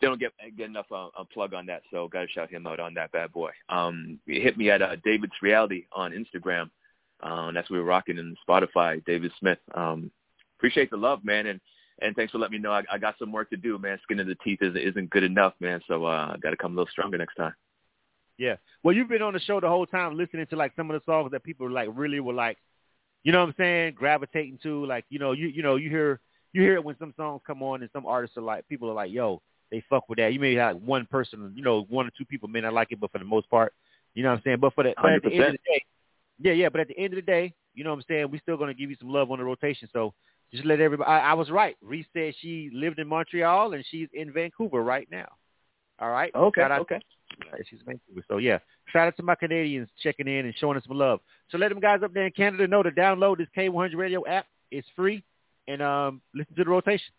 they 0.00 0.06
don't 0.06 0.20
get 0.20 0.32
get 0.56 0.68
enough 0.68 0.86
uh, 0.90 1.08
plug 1.32 1.54
on 1.54 1.66
that, 1.66 1.82
so 1.90 2.08
got 2.08 2.22
to 2.22 2.28
shout 2.28 2.50
him 2.50 2.66
out 2.66 2.80
on 2.80 2.94
that 2.94 3.12
bad 3.12 3.32
boy. 3.32 3.50
Um, 3.68 4.18
hit 4.26 4.56
me 4.56 4.70
at 4.70 4.82
uh, 4.82 4.96
David's 5.04 5.34
Reality 5.42 5.84
on 5.92 6.12
Instagram. 6.12 6.70
Um, 7.22 7.54
that's 7.54 7.70
where 7.70 7.80
we're 7.80 7.86
rocking 7.86 8.18
in 8.18 8.34
Spotify. 8.48 9.04
David 9.04 9.32
Smith. 9.38 9.58
Um, 9.74 10.10
appreciate 10.58 10.90
the 10.90 10.96
love, 10.96 11.24
man, 11.24 11.46
and 11.46 11.60
and 12.00 12.16
thanks 12.16 12.32
for 12.32 12.38
letting 12.38 12.58
me 12.58 12.62
know. 12.62 12.72
I, 12.72 12.82
I 12.90 12.98
got 12.98 13.16
some 13.18 13.32
work 13.32 13.50
to 13.50 13.56
do, 13.56 13.78
man. 13.78 13.98
Skin 14.02 14.20
of 14.20 14.26
the 14.26 14.36
teeth 14.36 14.60
is, 14.62 14.74
isn't 14.74 15.10
good 15.10 15.22
enough, 15.22 15.54
man. 15.60 15.80
So 15.86 16.06
uh, 16.06 16.32
I 16.34 16.38
got 16.38 16.50
to 16.50 16.56
come 16.56 16.72
a 16.72 16.76
little 16.76 16.90
stronger 16.90 17.18
next 17.18 17.36
time. 17.36 17.54
Yeah. 18.38 18.56
Well, 18.82 18.94
you've 18.94 19.08
been 19.08 19.22
on 19.22 19.32
the 19.34 19.40
show 19.40 19.60
the 19.60 19.68
whole 19.68 19.86
time 19.86 20.16
listening 20.16 20.46
to 20.48 20.56
like 20.56 20.72
some 20.76 20.90
of 20.90 21.00
the 21.00 21.04
songs 21.10 21.30
that 21.32 21.44
people 21.44 21.70
like 21.70 21.88
really 21.92 22.20
were 22.20 22.32
like, 22.32 22.58
you 23.22 23.32
know 23.32 23.40
what 23.40 23.48
I'm 23.50 23.54
saying, 23.56 23.94
gravitating 23.94 24.58
to. 24.62 24.84
Like, 24.84 25.04
you 25.08 25.18
know, 25.18 25.32
you 25.32 25.46
you 25.48 25.62
know, 25.62 25.76
you 25.76 25.88
hear 25.88 26.20
you 26.52 26.62
hear 26.62 26.74
it 26.74 26.84
when 26.84 26.96
some 26.98 27.14
songs 27.16 27.42
come 27.46 27.62
on 27.62 27.82
and 27.82 27.90
some 27.92 28.06
artists 28.06 28.36
are 28.36 28.42
like, 28.42 28.68
people 28.68 28.90
are 28.90 28.94
like, 28.94 29.10
yo, 29.12 29.40
they 29.70 29.82
fuck 29.88 30.08
with 30.08 30.18
that. 30.18 30.32
You 30.32 30.40
may 30.40 30.54
have 30.54 30.76
one 30.76 31.06
person, 31.06 31.52
you 31.56 31.62
know, 31.62 31.82
one 31.88 32.06
or 32.06 32.10
two 32.16 32.24
people 32.24 32.48
may 32.48 32.60
not 32.60 32.74
like 32.74 32.92
it, 32.92 33.00
but 33.00 33.10
for 33.12 33.18
the 33.18 33.24
most 33.24 33.48
part, 33.50 33.72
you 34.14 34.22
know 34.22 34.30
what 34.30 34.36
I'm 34.38 34.42
saying. 34.44 34.58
But 34.60 34.74
for 34.74 34.84
the 34.84 34.94
but 35.00 35.12
at 35.12 35.22
the 35.22 35.32
end 35.32 35.44
of 35.46 35.52
the 35.52 35.58
day, 35.72 35.84
yeah, 36.40 36.52
yeah. 36.52 36.68
But 36.68 36.80
at 36.82 36.88
the 36.88 36.98
end 36.98 37.12
of 37.14 37.16
the 37.16 37.22
day, 37.22 37.54
you 37.74 37.84
know 37.84 37.90
what 37.90 37.96
I'm 37.96 38.04
saying, 38.08 38.30
we're 38.30 38.40
still 38.40 38.56
gonna 38.56 38.74
give 38.74 38.90
you 38.90 38.96
some 38.98 39.10
love 39.10 39.30
on 39.30 39.38
the 39.38 39.44
rotation. 39.44 39.88
So 39.92 40.12
just 40.52 40.64
let 40.66 40.80
everybody. 40.80 41.08
I, 41.08 41.30
I 41.30 41.34
was 41.34 41.50
right. 41.50 41.76
Reese 41.82 42.06
said 42.12 42.34
she 42.40 42.70
lived 42.72 42.98
in 42.98 43.08
Montreal 43.08 43.72
and 43.72 43.84
she's 43.90 44.08
in 44.12 44.32
Vancouver 44.32 44.82
right 44.82 45.08
now. 45.10 45.28
All 45.98 46.10
right. 46.10 46.34
Okay, 46.34 46.60
Shout 46.60 46.72
out- 46.72 46.80
okay. 46.82 47.00
Yeah, 47.46 47.62
she's 47.68 47.80
in 47.86 48.00
So 48.28 48.38
yeah, 48.38 48.58
shout 48.92 49.08
out 49.08 49.16
to 49.16 49.22
my 49.22 49.34
Canadians 49.34 49.88
checking 50.02 50.28
in 50.28 50.46
and 50.46 50.54
showing 50.58 50.76
us 50.76 50.84
some 50.86 50.96
love. 50.96 51.20
So 51.50 51.58
let 51.58 51.68
them 51.70 51.80
guys 51.80 52.00
up 52.02 52.12
there 52.14 52.26
in 52.26 52.32
Canada 52.32 52.66
know 52.66 52.82
to 52.82 52.90
download 52.90 53.38
this 53.38 53.48
K100 53.56 53.96
Radio 53.96 54.26
app. 54.26 54.46
It's 54.70 54.86
free, 54.96 55.22
and 55.68 55.82
um, 55.82 56.20
listen 56.34 56.54
to 56.56 56.64
the 56.64 56.70
rotation. 56.70 57.12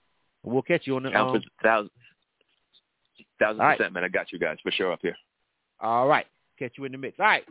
We'll 0.43 0.61
catch 0.61 0.85
you 0.85 0.95
on 0.95 1.03
the. 1.03 1.11
Count 1.11 1.35
Um, 1.35 1.41
for 1.41 1.63
thousand, 1.63 1.89
thousand 3.39 3.61
All 3.61 3.67
right. 3.67 3.77
percent, 3.77 3.93
man. 3.93 4.03
I 4.03 4.07
got 4.09 4.31
you 4.31 4.39
guys 4.39 4.57
for 4.63 4.71
sure 4.71 4.91
up 4.91 4.99
here. 5.01 5.15
all 5.79 6.07
right, 6.07 6.25
catch 6.59 6.73
you 6.77 6.85
in 6.85 6.91
the 6.91 6.97
mix. 6.97 7.19
All 7.19 7.25
right. 7.25 7.43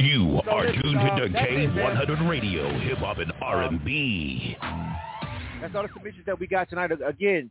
You 0.00 0.40
So 0.44 0.50
are 0.50 0.66
tuned 0.66 0.98
uh, 0.98 1.14
into 1.24 1.32
that's 1.32 1.46
it, 1.50 1.74
man. 1.74 1.96
K100 1.96 2.28
Radio, 2.28 2.78
Hip 2.80 2.98
Hop 2.98 3.18
and 3.18 3.32
R&B. 3.42 4.56
That's 5.60 5.74
all 5.74 5.82
the 5.82 5.88
submissions 5.92 6.24
that 6.26 6.38
we 6.38 6.46
got 6.46 6.68
tonight. 6.68 6.90
Again, 7.04 7.50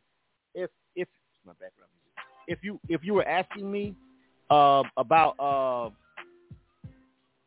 if 0.55 0.69
if 0.95 1.07
my 1.45 1.51
background 1.53 1.91
music. 1.93 2.17
If 2.47 2.63
you 2.63 2.79
if 2.87 3.03
you 3.03 3.13
were 3.13 3.27
asking 3.27 3.69
me 3.69 3.95
um, 4.49 4.90
about 4.98 5.36
uh, 5.40 5.90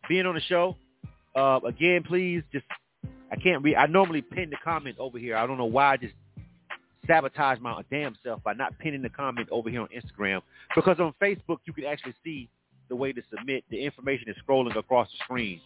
being 0.08 0.26
on 0.26 0.34
the 0.34 0.40
show, 0.42 0.76
uh, 1.34 1.60
again, 1.66 2.02
please 2.06 2.42
just 2.52 2.66
I 3.30 3.36
can't 3.36 3.62
read. 3.62 3.76
I 3.76 3.86
normally 3.86 4.22
pin 4.22 4.50
the 4.50 4.56
comment 4.62 4.96
over 4.98 5.18
here. 5.18 5.36
I 5.36 5.46
don't 5.46 5.58
know 5.58 5.64
why 5.66 5.92
I 5.92 5.96
just 5.96 6.14
sabotage 7.06 7.58
my 7.60 7.82
damn 7.90 8.16
self 8.22 8.42
by 8.42 8.52
not 8.52 8.78
pinning 8.78 9.02
the 9.02 9.08
comment 9.08 9.48
over 9.50 9.70
here 9.70 9.80
on 9.80 9.88
Instagram 9.88 10.42
because 10.74 10.98
on 11.00 11.14
Facebook 11.20 11.58
you 11.64 11.72
can 11.72 11.84
actually 11.84 12.14
see 12.24 12.48
the 12.88 12.96
way 12.96 13.12
to 13.12 13.22
submit. 13.30 13.64
The 13.70 13.84
information 13.84 14.28
is 14.28 14.36
scrolling 14.46 14.76
across 14.76 15.08
the 15.10 15.18
screen 15.24 15.60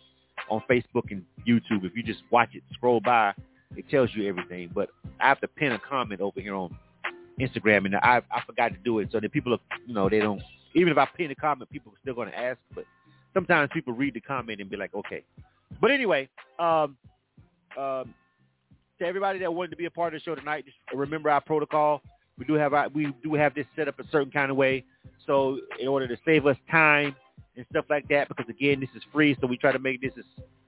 on 0.51 0.63
Facebook 0.71 1.11
and 1.11 1.25
YouTube. 1.49 1.85
If 1.85 1.97
you 1.97 2.03
just 2.03 2.23
watch 2.31 2.51
it 2.55 2.63
scroll 2.75 3.01
by, 3.01 3.33
it 3.77 3.89
tells 3.91 4.11
you 4.15 4.29
everything. 4.29 4.71
But 4.75 4.91
I 5.21 5.29
have 5.29 5.41
to 5.41 5.49
pin 5.49 5.73
a 5.73 5.79
comment 5.79 6.21
over 6.21 6.41
here 6.41 6.55
on 6.55 6.77
Instagram, 7.41 7.87
and 7.87 7.97
I 7.97 8.23
I 8.31 8.43
forgot 8.47 8.69
to 8.69 8.79
do 8.85 8.99
it. 9.01 9.09
So 9.11 9.21
the 9.21 9.29
people, 9.29 9.55
are, 9.55 9.59
you 9.87 9.95
know, 9.95 10.09
they 10.09 10.21
don't 10.21 10.43
Even 10.75 10.93
if 10.93 10.99
I 10.99 11.07
pin 11.17 11.31
a 11.31 11.35
comment, 11.35 11.71
people 11.71 11.93
are 11.93 11.99
still 12.03 12.15
going 12.15 12.31
to 12.31 12.39
ask. 12.39 12.59
But 12.75 12.85
sometimes 13.33 13.71
people 13.73 13.93
read 13.93 14.15
the 14.15 14.21
comment 14.21 14.61
and 14.61 14.69
be 14.69 14.77
like, 14.77 14.95
okay. 14.95 15.23
But 15.81 15.91
anyway, 15.91 16.29
um, 16.59 16.97
um, 17.79 18.15
to 18.99 19.05
everybody 19.05 19.39
that 19.41 19.53
wanted 19.53 19.71
to 19.71 19.77
be 19.77 19.87
a 19.87 19.91
part 19.91 20.15
of 20.15 20.21
the 20.21 20.25
show 20.25 20.35
tonight, 20.35 20.65
just 20.65 20.77
remember 20.95 21.31
our 21.31 21.41
protocol. 21.41 22.03
We 22.39 22.45
do 22.45 22.55
have 22.55 22.75
our, 22.75 22.89
we 22.89 23.15
do 23.23 23.35
have 23.35 23.55
this 23.55 23.67
set 23.77 23.89
up 23.89 23.99
a 23.99 24.05
certain 24.11 24.31
kind 24.31 24.51
of 24.51 24.57
way. 24.57 24.85
So 25.27 25.59
in 25.81 25.89
order 25.89 26.09
to 26.09 26.17
save 26.25 26.47
us 26.47 26.57
time 26.71 27.15
and 27.57 27.65
stuff 27.71 27.85
like 27.89 28.09
that, 28.09 28.29
because 28.29 28.47
again, 28.49 28.81
this 28.81 28.91
is 28.97 29.03
free, 29.13 29.37
so 29.41 29.47
we 29.47 29.57
try 29.57 29.73
to 29.73 29.79
make 29.79 30.01
this 30.01 30.13
is 30.17 30.25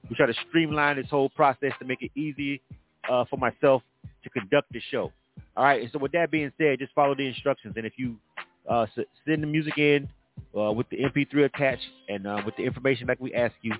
we 0.09 0.15
try 0.15 0.25
to 0.25 0.33
streamline 0.47 0.95
this 0.95 1.09
whole 1.09 1.29
process 1.29 1.73
to 1.79 1.85
make 1.85 2.01
it 2.01 2.11
easy 2.15 2.61
uh, 3.09 3.25
for 3.29 3.37
myself 3.37 3.81
to 4.23 4.29
conduct 4.29 4.71
the 4.71 4.81
show. 4.89 5.11
All 5.55 5.65
right. 5.65 5.81
And 5.81 5.91
so 5.91 5.99
with 5.99 6.11
that 6.13 6.31
being 6.31 6.51
said, 6.57 6.79
just 6.79 6.93
follow 6.93 7.15
the 7.15 7.27
instructions. 7.27 7.73
And 7.77 7.85
if 7.85 7.93
you 7.97 8.15
uh, 8.69 8.85
send 9.27 9.43
the 9.43 9.47
music 9.47 9.77
in 9.77 10.07
uh, 10.57 10.71
with 10.71 10.87
the 10.89 10.97
MP3 10.97 11.45
attached 11.45 11.87
and 12.09 12.27
uh, 12.27 12.41
with 12.45 12.55
the 12.57 12.63
information 12.63 13.07
like 13.07 13.19
we 13.19 13.33
ask 13.33 13.53
you, 13.61 13.73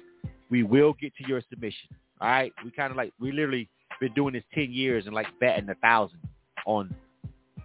we 0.50 0.64
will 0.64 0.94
get 0.94 1.16
to 1.18 1.28
your 1.28 1.42
submission. 1.50 1.90
All 2.22 2.30
right. 2.30 2.54
We 2.64 2.72
kind 2.72 2.92
of 2.92 2.98
like 2.98 3.14
we 3.20 3.32
literally 3.32 3.70
been 4.00 4.14
doing 4.14 4.34
this 4.34 4.44
ten 4.54 4.72
years 4.72 5.06
and 5.06 5.14
like 5.14 5.28
batting 5.40 5.70
a 5.70 5.76
thousand 5.76 6.20
on 6.66 6.94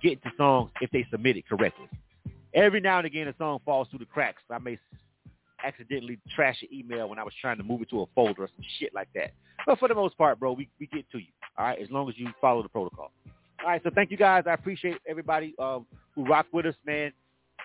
getting 0.02 0.20
to 0.20 0.30
songs 0.36 0.70
if 0.80 0.90
they 0.90 1.06
submit 1.10 1.36
it 1.36 1.48
correctly. 1.48 1.88
Every 2.54 2.80
now 2.80 2.98
and 2.98 3.06
again, 3.06 3.28
a 3.28 3.34
song 3.38 3.60
falls 3.64 3.88
through 3.88 4.00
the 4.00 4.04
cracks. 4.06 4.42
I 4.50 4.58
may 4.58 4.78
accidentally 5.64 6.18
trash 6.34 6.60
an 6.62 6.68
email 6.72 7.08
when 7.08 7.18
I 7.18 7.22
was 7.22 7.32
trying 7.40 7.56
to 7.58 7.62
move 7.62 7.82
it 7.82 7.90
to 7.90 8.02
a 8.02 8.06
folder 8.14 8.42
or 8.42 8.48
some 8.48 8.64
shit 8.78 8.94
like 8.94 9.08
that. 9.14 9.32
But 9.66 9.78
for 9.78 9.88
the 9.88 9.94
most 9.94 10.18
part, 10.18 10.38
bro, 10.38 10.52
we, 10.52 10.68
we 10.80 10.86
get 10.86 11.08
to 11.12 11.18
you. 11.18 11.26
All 11.56 11.66
right, 11.66 11.78
as 11.80 11.90
long 11.90 12.08
as 12.08 12.18
you 12.18 12.28
follow 12.40 12.62
the 12.62 12.68
protocol. 12.68 13.12
All 13.62 13.68
right, 13.68 13.80
so 13.84 13.90
thank 13.94 14.10
you 14.10 14.16
guys. 14.16 14.44
I 14.46 14.54
appreciate 14.54 14.98
everybody 15.08 15.54
um, 15.58 15.86
who 16.14 16.24
rock 16.24 16.46
with 16.52 16.66
us, 16.66 16.74
man. 16.86 17.12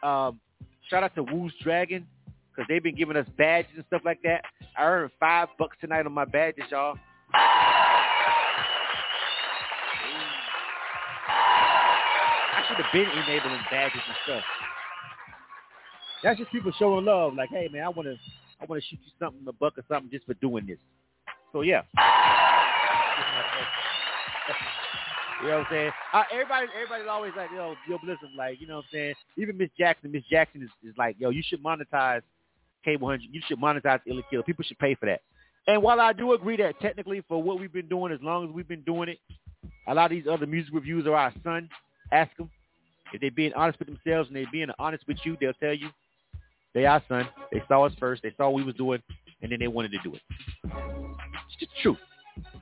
Um, 0.03 0.39
shout 0.89 1.03
out 1.03 1.15
to 1.15 1.23
Woo's 1.23 1.53
Dragon 1.61 2.07
because 2.49 2.65
they've 2.69 2.83
been 2.83 2.95
giving 2.95 3.17
us 3.17 3.27
badges 3.37 3.71
and 3.75 3.85
stuff 3.87 4.01
like 4.05 4.21
that. 4.23 4.43
I 4.77 4.83
earned 4.83 5.11
five 5.19 5.49
bucks 5.59 5.77
tonight 5.79 6.05
on 6.05 6.11
my 6.11 6.25
badges, 6.25 6.63
y'all. 6.71 6.97
I 12.53 12.63
should 12.67 12.77
have 12.77 12.91
been 12.91 13.09
enabling 13.09 13.61
badges 13.69 14.01
and 14.07 14.17
stuff. 14.23 14.43
That's 16.23 16.39
just 16.39 16.51
people 16.51 16.71
showing 16.79 17.05
love. 17.05 17.35
Like, 17.35 17.49
hey 17.49 17.69
man, 17.71 17.83
I 17.83 17.89
want 17.89 18.07
to, 18.07 18.15
I 18.59 18.65
want 18.65 18.81
to 18.81 18.89
shoot 18.89 18.99
you 19.03 19.11
something, 19.19 19.41
a 19.47 19.53
buck 19.53 19.77
or 19.77 19.83
something, 19.87 20.09
just 20.11 20.25
for 20.25 20.33
doing 20.35 20.65
this. 20.65 20.79
So 21.53 21.61
yeah. 21.61 21.81
You 25.41 25.49
know 25.49 25.57
what 25.59 25.67
I'm 25.67 25.71
saying? 25.71 25.91
Uh, 26.13 26.23
everybody, 26.31 26.67
everybody's 26.75 27.07
always 27.07 27.33
like, 27.37 27.49
yo, 27.53 27.75
yo, 27.87 27.97
Blizzard, 27.99 28.29
like, 28.35 28.59
you 28.59 28.67
know 28.67 28.77
what 28.77 28.85
I'm 28.85 28.91
saying? 28.91 29.15
Even 29.37 29.57
Miss 29.57 29.69
Jackson, 29.77 30.11
Miss 30.11 30.23
Jackson 30.29 30.63
is, 30.63 30.69
is 30.83 30.97
like, 30.97 31.15
yo, 31.19 31.29
you 31.29 31.43
should 31.45 31.63
monetize 31.63 32.21
K100. 32.85 33.19
You 33.31 33.41
should 33.47 33.59
monetize 33.59 33.99
Ill 34.07 34.19
or 34.19 34.23
Kill. 34.31 34.43
People 34.43 34.63
should 34.63 34.79
pay 34.79 34.95
for 34.95 35.05
that. 35.05 35.21
And 35.67 35.83
while 35.83 35.99
I 35.99 36.13
do 36.13 36.33
agree 36.33 36.57
that 36.57 36.79
technically 36.79 37.23
for 37.27 37.41
what 37.41 37.59
we've 37.59 37.71
been 37.71 37.89
doing, 37.89 38.11
as 38.11 38.19
long 38.21 38.47
as 38.47 38.51
we've 38.51 38.67
been 38.67 38.81
doing 38.81 39.09
it, 39.09 39.19
a 39.87 39.93
lot 39.93 40.05
of 40.05 40.11
these 40.11 40.25
other 40.29 40.47
music 40.47 40.73
reviews 40.73 41.05
are 41.05 41.15
our 41.15 41.33
son. 41.43 41.69
Ask 42.11 42.35
them 42.37 42.49
if 43.13 43.21
they're 43.21 43.31
being 43.31 43.53
honest 43.53 43.77
with 43.79 43.89
themselves 43.89 44.29
and 44.29 44.37
they're 44.37 44.45
being 44.51 44.69
honest 44.79 45.03
with 45.07 45.17
you. 45.23 45.37
They'll 45.39 45.53
tell 45.53 45.73
you 45.73 45.89
they 46.73 46.85
our 46.85 47.03
son. 47.07 47.27
They 47.51 47.61
saw 47.67 47.85
us 47.85 47.93
first. 47.99 48.23
They 48.23 48.33
saw 48.37 48.49
what 48.49 48.55
we 48.55 48.63
was 48.63 48.75
doing, 48.75 49.01
and 49.41 49.51
then 49.51 49.59
they 49.59 49.67
wanted 49.67 49.91
to 49.91 49.97
do 50.03 50.13
it. 50.13 50.21
It's 50.63 51.59
just 51.59 51.71
the 51.71 51.81
truth, 51.81 51.97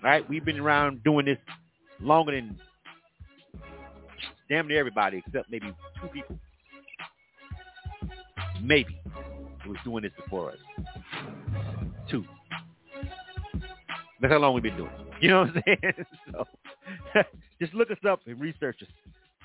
right? 0.04 0.28
We've 0.28 0.46
been 0.46 0.60
around 0.60 1.04
doing 1.04 1.26
this 1.26 1.38
longer 2.00 2.34
than 2.34 2.60
damn 4.50 4.68
near 4.68 4.80
everybody 4.80 5.24
except 5.26 5.50
maybe 5.50 5.68
two 6.02 6.08
people. 6.08 6.38
Maybe 8.62 9.00
who 9.64 9.72
was 9.72 9.80
doing 9.84 10.04
this 10.04 10.12
before 10.16 10.52
us. 10.52 10.58
Two. 12.10 12.26
That's 14.22 14.32
how 14.32 14.40
long 14.40 14.54
we've 14.54 14.64
been 14.64 14.78
doing. 14.78 14.92
it. 14.92 15.06
You 15.22 15.30
know 15.30 15.42
what 15.42 15.50
I'm 15.50 15.64
saying? 15.66 16.06
so 16.32 16.46
just 17.62 17.74
look 17.74 17.92
us 17.92 17.98
up 18.08 18.22
and 18.26 18.40
research 18.40 18.82
us. 18.82 18.88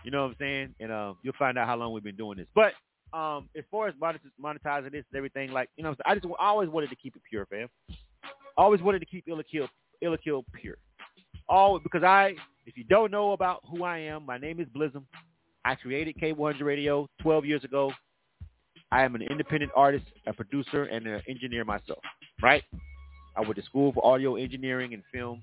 You 0.04 0.10
know 0.10 0.22
what 0.22 0.30
I'm 0.30 0.36
saying? 0.38 0.74
And 0.80 0.92
uh, 0.92 1.14
you'll 1.22 1.34
find 1.38 1.58
out 1.58 1.66
how 1.66 1.76
long 1.76 1.92
we've 1.92 2.04
been 2.04 2.16
doing 2.16 2.38
this. 2.38 2.46
But 2.54 2.72
um, 3.16 3.48
as 3.56 3.64
far 3.70 3.88
as 3.88 3.94
monetizing 3.94 4.92
this 4.92 5.04
and 5.12 5.16
everything, 5.16 5.50
like 5.50 5.68
you 5.76 5.84
know? 5.84 5.94
I 6.06 6.14
just 6.14 6.26
I 6.38 6.46
always 6.46 6.68
wanted 6.68 6.90
to 6.90 6.96
keep 6.96 7.16
it 7.16 7.22
pure, 7.28 7.46
fam. 7.46 7.68
Always 8.56 8.80
wanted 8.82 9.00
to 9.00 9.06
keep 9.06 9.24
Ill 9.28 9.40
or 9.40 9.42
Kill 9.42 9.68
Ill 10.00 10.14
or 10.14 10.18
Kill 10.18 10.44
pure. 10.54 10.76
All 11.50 11.80
because 11.80 12.04
I, 12.04 12.36
if 12.64 12.76
you 12.76 12.84
don't 12.84 13.10
know 13.10 13.32
about 13.32 13.62
who 13.68 13.82
I 13.82 13.98
am, 13.98 14.24
my 14.24 14.38
name 14.38 14.60
is 14.60 14.68
Blizzard. 14.72 15.02
I 15.64 15.74
created 15.74 16.16
K100 16.16 16.62
Radio 16.62 17.08
12 17.20 17.44
years 17.44 17.64
ago. 17.64 17.92
I 18.92 19.02
am 19.02 19.16
an 19.16 19.22
independent 19.22 19.72
artist, 19.74 20.06
a 20.28 20.32
producer, 20.32 20.84
and 20.84 21.06
an 21.08 21.20
engineer 21.28 21.64
myself. 21.64 21.98
Right? 22.40 22.62
I 23.36 23.40
went 23.40 23.56
to 23.56 23.62
school 23.62 23.92
for 23.92 24.06
audio 24.06 24.36
engineering 24.36 24.94
and 24.94 25.02
film. 25.12 25.42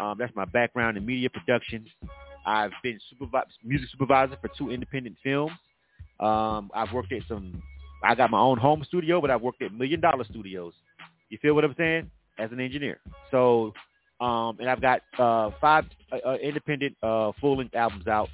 Um, 0.00 0.16
that's 0.18 0.34
my 0.34 0.46
background 0.46 0.96
in 0.96 1.04
media 1.04 1.28
production. 1.28 1.84
I've 2.46 2.72
been 2.82 2.98
supervi- 3.12 3.44
music 3.62 3.90
supervisor 3.90 4.38
for 4.40 4.48
two 4.56 4.70
independent 4.70 5.16
films. 5.22 5.52
Um, 6.20 6.70
I've 6.74 6.92
worked 6.92 7.12
at 7.12 7.22
some. 7.28 7.62
I 8.02 8.14
got 8.14 8.30
my 8.30 8.40
own 8.40 8.56
home 8.56 8.82
studio, 8.82 9.20
but 9.20 9.30
I've 9.30 9.42
worked 9.42 9.60
at 9.60 9.74
million 9.74 10.00
dollar 10.00 10.24
studios. 10.24 10.72
You 11.28 11.36
feel 11.42 11.54
what 11.54 11.64
I'm 11.64 11.74
saying? 11.76 12.10
As 12.38 12.50
an 12.50 12.60
engineer. 12.60 13.00
So, 13.30 13.74
um, 14.20 14.56
and 14.58 14.68
I've 14.68 14.80
got 14.80 15.02
uh, 15.18 15.50
five 15.60 15.84
uh, 16.12 16.28
uh, 16.28 16.36
independent 16.36 16.96
uh, 17.02 17.32
full 17.40 17.58
length 17.58 17.74
albums 17.74 18.06
out, 18.06 18.28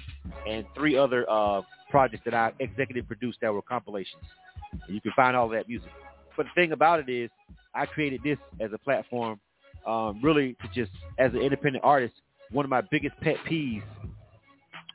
and 0.47 0.65
three 0.75 0.97
other 0.97 1.29
uh, 1.29 1.61
projects 1.89 2.23
that 2.25 2.33
I 2.33 2.51
executive 2.59 3.07
produced 3.07 3.39
that 3.41 3.53
were 3.53 3.61
compilations. 3.61 4.23
And 4.71 4.95
you 4.95 5.01
can 5.01 5.11
find 5.15 5.35
all 5.35 5.47
that 5.49 5.67
music. 5.67 5.89
But 6.35 6.47
the 6.47 6.51
thing 6.61 6.71
about 6.71 6.99
it 6.99 7.09
is, 7.09 7.29
I 7.73 7.85
created 7.85 8.21
this 8.23 8.37
as 8.59 8.71
a 8.73 8.77
platform, 8.77 9.39
um, 9.85 10.19
really 10.23 10.55
to 10.61 10.67
just 10.73 10.91
as 11.19 11.33
an 11.33 11.41
independent 11.41 11.83
artist. 11.83 12.13
One 12.51 12.65
of 12.65 12.69
my 12.69 12.81
biggest 12.81 13.19
pet 13.21 13.37
peeves 13.49 13.83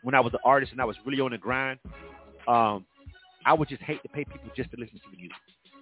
when 0.03 0.15
I 0.15 0.21
was 0.21 0.33
an 0.33 0.41
artist 0.45 0.73
and 0.73 0.81
I 0.81 0.85
was 0.85 0.97
really 1.05 1.21
on 1.21 1.33
the 1.33 1.39
grind, 1.39 1.79
um, 2.49 2.85
I 3.45 3.55
would 3.55 3.69
just 3.69 3.83
hate 3.83 4.03
to 4.03 4.09
pay 4.09 4.25
people 4.25 4.51
just 4.57 4.71
to 4.71 4.77
listen 4.79 4.97
to 4.97 5.11
the 5.11 5.17
music. 5.17 5.37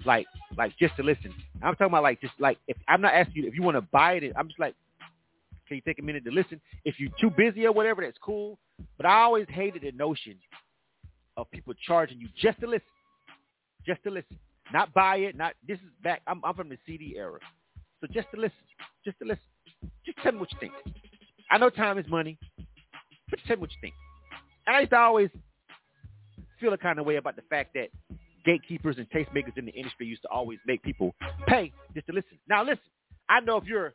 Like, 0.04 0.26
like 0.56 0.76
just 0.78 0.96
to 0.96 1.02
listen. 1.02 1.34
I'm 1.62 1.74
talking 1.74 1.88
about 1.88 2.04
like 2.04 2.20
just 2.20 2.34
like 2.38 2.58
if 2.68 2.76
I'm 2.86 3.00
not 3.00 3.14
asking 3.14 3.42
you 3.42 3.48
if 3.48 3.54
you 3.54 3.62
want 3.62 3.76
to 3.76 3.80
buy 3.80 4.14
it. 4.14 4.32
I'm 4.36 4.46
just 4.46 4.60
like, 4.60 4.74
can 5.68 5.76
you 5.76 5.82
take 5.82 5.98
a 5.98 6.02
minute 6.02 6.24
to 6.24 6.30
listen? 6.30 6.60
If 6.84 6.98
you're 6.98 7.10
too 7.20 7.30
busy 7.30 7.66
or 7.66 7.72
whatever, 7.72 8.02
that's 8.02 8.18
cool. 8.18 8.58
But 8.96 9.06
I 9.06 9.22
always 9.22 9.46
hated 9.48 9.82
the 9.82 9.92
notion 9.92 10.36
of 11.36 11.50
people 11.50 11.74
charging 11.86 12.18
you 12.18 12.28
just 12.40 12.60
to 12.60 12.66
listen, 12.66 12.86
just 13.86 14.02
to 14.04 14.10
listen, 14.10 14.38
not 14.72 14.92
buy 14.94 15.16
it. 15.16 15.36
Not 15.36 15.54
this 15.66 15.78
is 15.78 15.90
back. 16.02 16.22
I'm, 16.26 16.40
I'm 16.44 16.54
from 16.54 16.68
the 16.68 16.78
CD 16.86 17.14
era, 17.16 17.38
so 18.00 18.08
just 18.12 18.28
to 18.34 18.40
listen, 18.40 18.56
just 19.04 19.18
to 19.20 19.24
listen. 19.24 19.44
Just 20.04 20.18
tell 20.22 20.32
me 20.32 20.38
what 20.38 20.52
you 20.52 20.58
think. 20.58 20.72
I 21.50 21.58
know 21.58 21.70
time 21.70 21.98
is 21.98 22.06
money, 22.08 22.38
but 23.30 23.38
tell 23.46 23.56
me 23.56 23.60
what 23.60 23.70
you 23.70 23.78
think. 23.80 23.94
And 24.66 24.76
I 24.76 24.80
used 24.80 24.90
to 24.90 24.98
always 24.98 25.30
feel 26.60 26.72
a 26.72 26.78
kind 26.78 26.98
of 26.98 27.06
way 27.06 27.16
about 27.16 27.36
the 27.36 27.42
fact 27.42 27.74
that 27.74 27.88
gatekeepers 28.44 28.96
and 28.98 29.08
tastemakers 29.10 29.56
in 29.56 29.66
the 29.66 29.72
industry 29.72 30.06
used 30.06 30.22
to 30.22 30.28
always 30.28 30.58
make 30.66 30.82
people 30.82 31.14
pay 31.46 31.72
just 31.94 32.06
to 32.06 32.12
listen. 32.12 32.38
Now 32.48 32.62
listen, 32.62 32.80
I 33.28 33.40
know 33.40 33.56
if 33.56 33.64
you're 33.64 33.92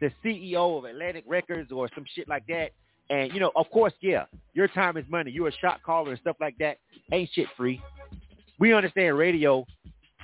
the 0.00 0.10
CEO 0.24 0.78
of 0.78 0.84
Atlantic 0.84 1.24
Records 1.26 1.72
or 1.72 1.88
some 1.94 2.04
shit 2.14 2.28
like 2.28 2.46
that, 2.48 2.70
and 3.10 3.32
you 3.32 3.40
know, 3.40 3.50
of 3.56 3.70
course, 3.70 3.92
yeah, 4.00 4.24
your 4.54 4.68
time 4.68 4.96
is 4.96 5.04
money. 5.08 5.30
You're 5.30 5.48
a 5.48 5.52
shot 5.52 5.82
caller 5.82 6.10
and 6.10 6.20
stuff 6.20 6.36
like 6.40 6.56
that. 6.58 6.78
Ain't 7.12 7.30
shit 7.32 7.46
free. 7.56 7.80
We 8.58 8.72
understand 8.74 9.16
radio, 9.16 9.64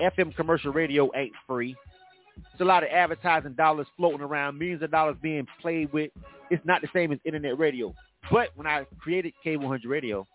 FM 0.00 0.34
commercial 0.34 0.72
radio 0.72 1.10
ain't 1.14 1.32
free. 1.46 1.76
It's 2.52 2.60
a 2.60 2.64
lot 2.64 2.82
of 2.82 2.90
advertising 2.90 3.52
dollars 3.52 3.86
floating 3.96 4.20
around, 4.20 4.58
millions 4.58 4.82
of 4.82 4.90
dollars 4.90 5.16
being 5.22 5.46
played 5.60 5.92
with. 5.92 6.10
It's 6.50 6.64
not 6.66 6.82
the 6.82 6.88
same 6.92 7.12
as 7.12 7.18
internet 7.24 7.58
radio. 7.58 7.94
But 8.30 8.50
when 8.56 8.66
I 8.66 8.86
created 8.98 9.34
K100 9.44 9.86
Radio, 9.86 10.26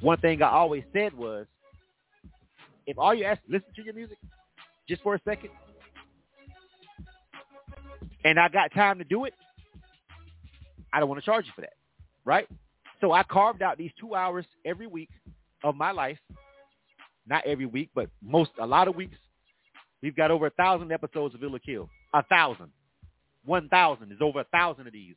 one 0.00 0.18
thing 0.18 0.42
I 0.42 0.50
always 0.50 0.84
said 0.92 1.12
was, 1.14 1.46
if 2.86 2.98
all 2.98 3.14
you 3.14 3.24
ask 3.24 3.40
listen 3.48 3.68
to 3.76 3.82
your 3.82 3.94
music 3.94 4.16
just 4.88 5.02
for 5.02 5.14
a 5.14 5.20
second, 5.24 5.50
and 8.28 8.38
I 8.38 8.48
got 8.50 8.74
time 8.74 8.98
to 8.98 9.04
do 9.04 9.24
it, 9.24 9.32
I 10.92 11.00
don't 11.00 11.08
want 11.08 11.18
to 11.18 11.24
charge 11.24 11.46
you 11.46 11.52
for 11.54 11.62
that, 11.62 11.72
right? 12.26 12.46
So 13.00 13.12
I 13.12 13.22
carved 13.22 13.62
out 13.62 13.78
these 13.78 13.90
two 13.98 14.14
hours 14.14 14.44
every 14.66 14.86
week 14.86 15.08
of 15.64 15.74
my 15.74 15.92
life. 15.92 16.18
Not 17.26 17.46
every 17.46 17.64
week, 17.64 17.88
but 17.94 18.10
most 18.22 18.50
a 18.60 18.66
lot 18.66 18.86
of 18.86 18.96
weeks. 18.96 19.16
We've 20.02 20.14
got 20.14 20.30
over 20.30 20.46
a 20.46 20.50
thousand 20.50 20.92
episodes 20.92 21.34
of 21.34 21.42
Ill 21.42 21.56
or 21.56 21.58
Kill. 21.58 21.88
A 22.12 22.22
thousand. 22.22 22.68
One 23.46 23.68
thousand 23.70 24.12
is 24.12 24.18
over 24.20 24.40
a 24.40 24.44
thousand 24.44 24.86
of 24.86 24.92
these 24.92 25.14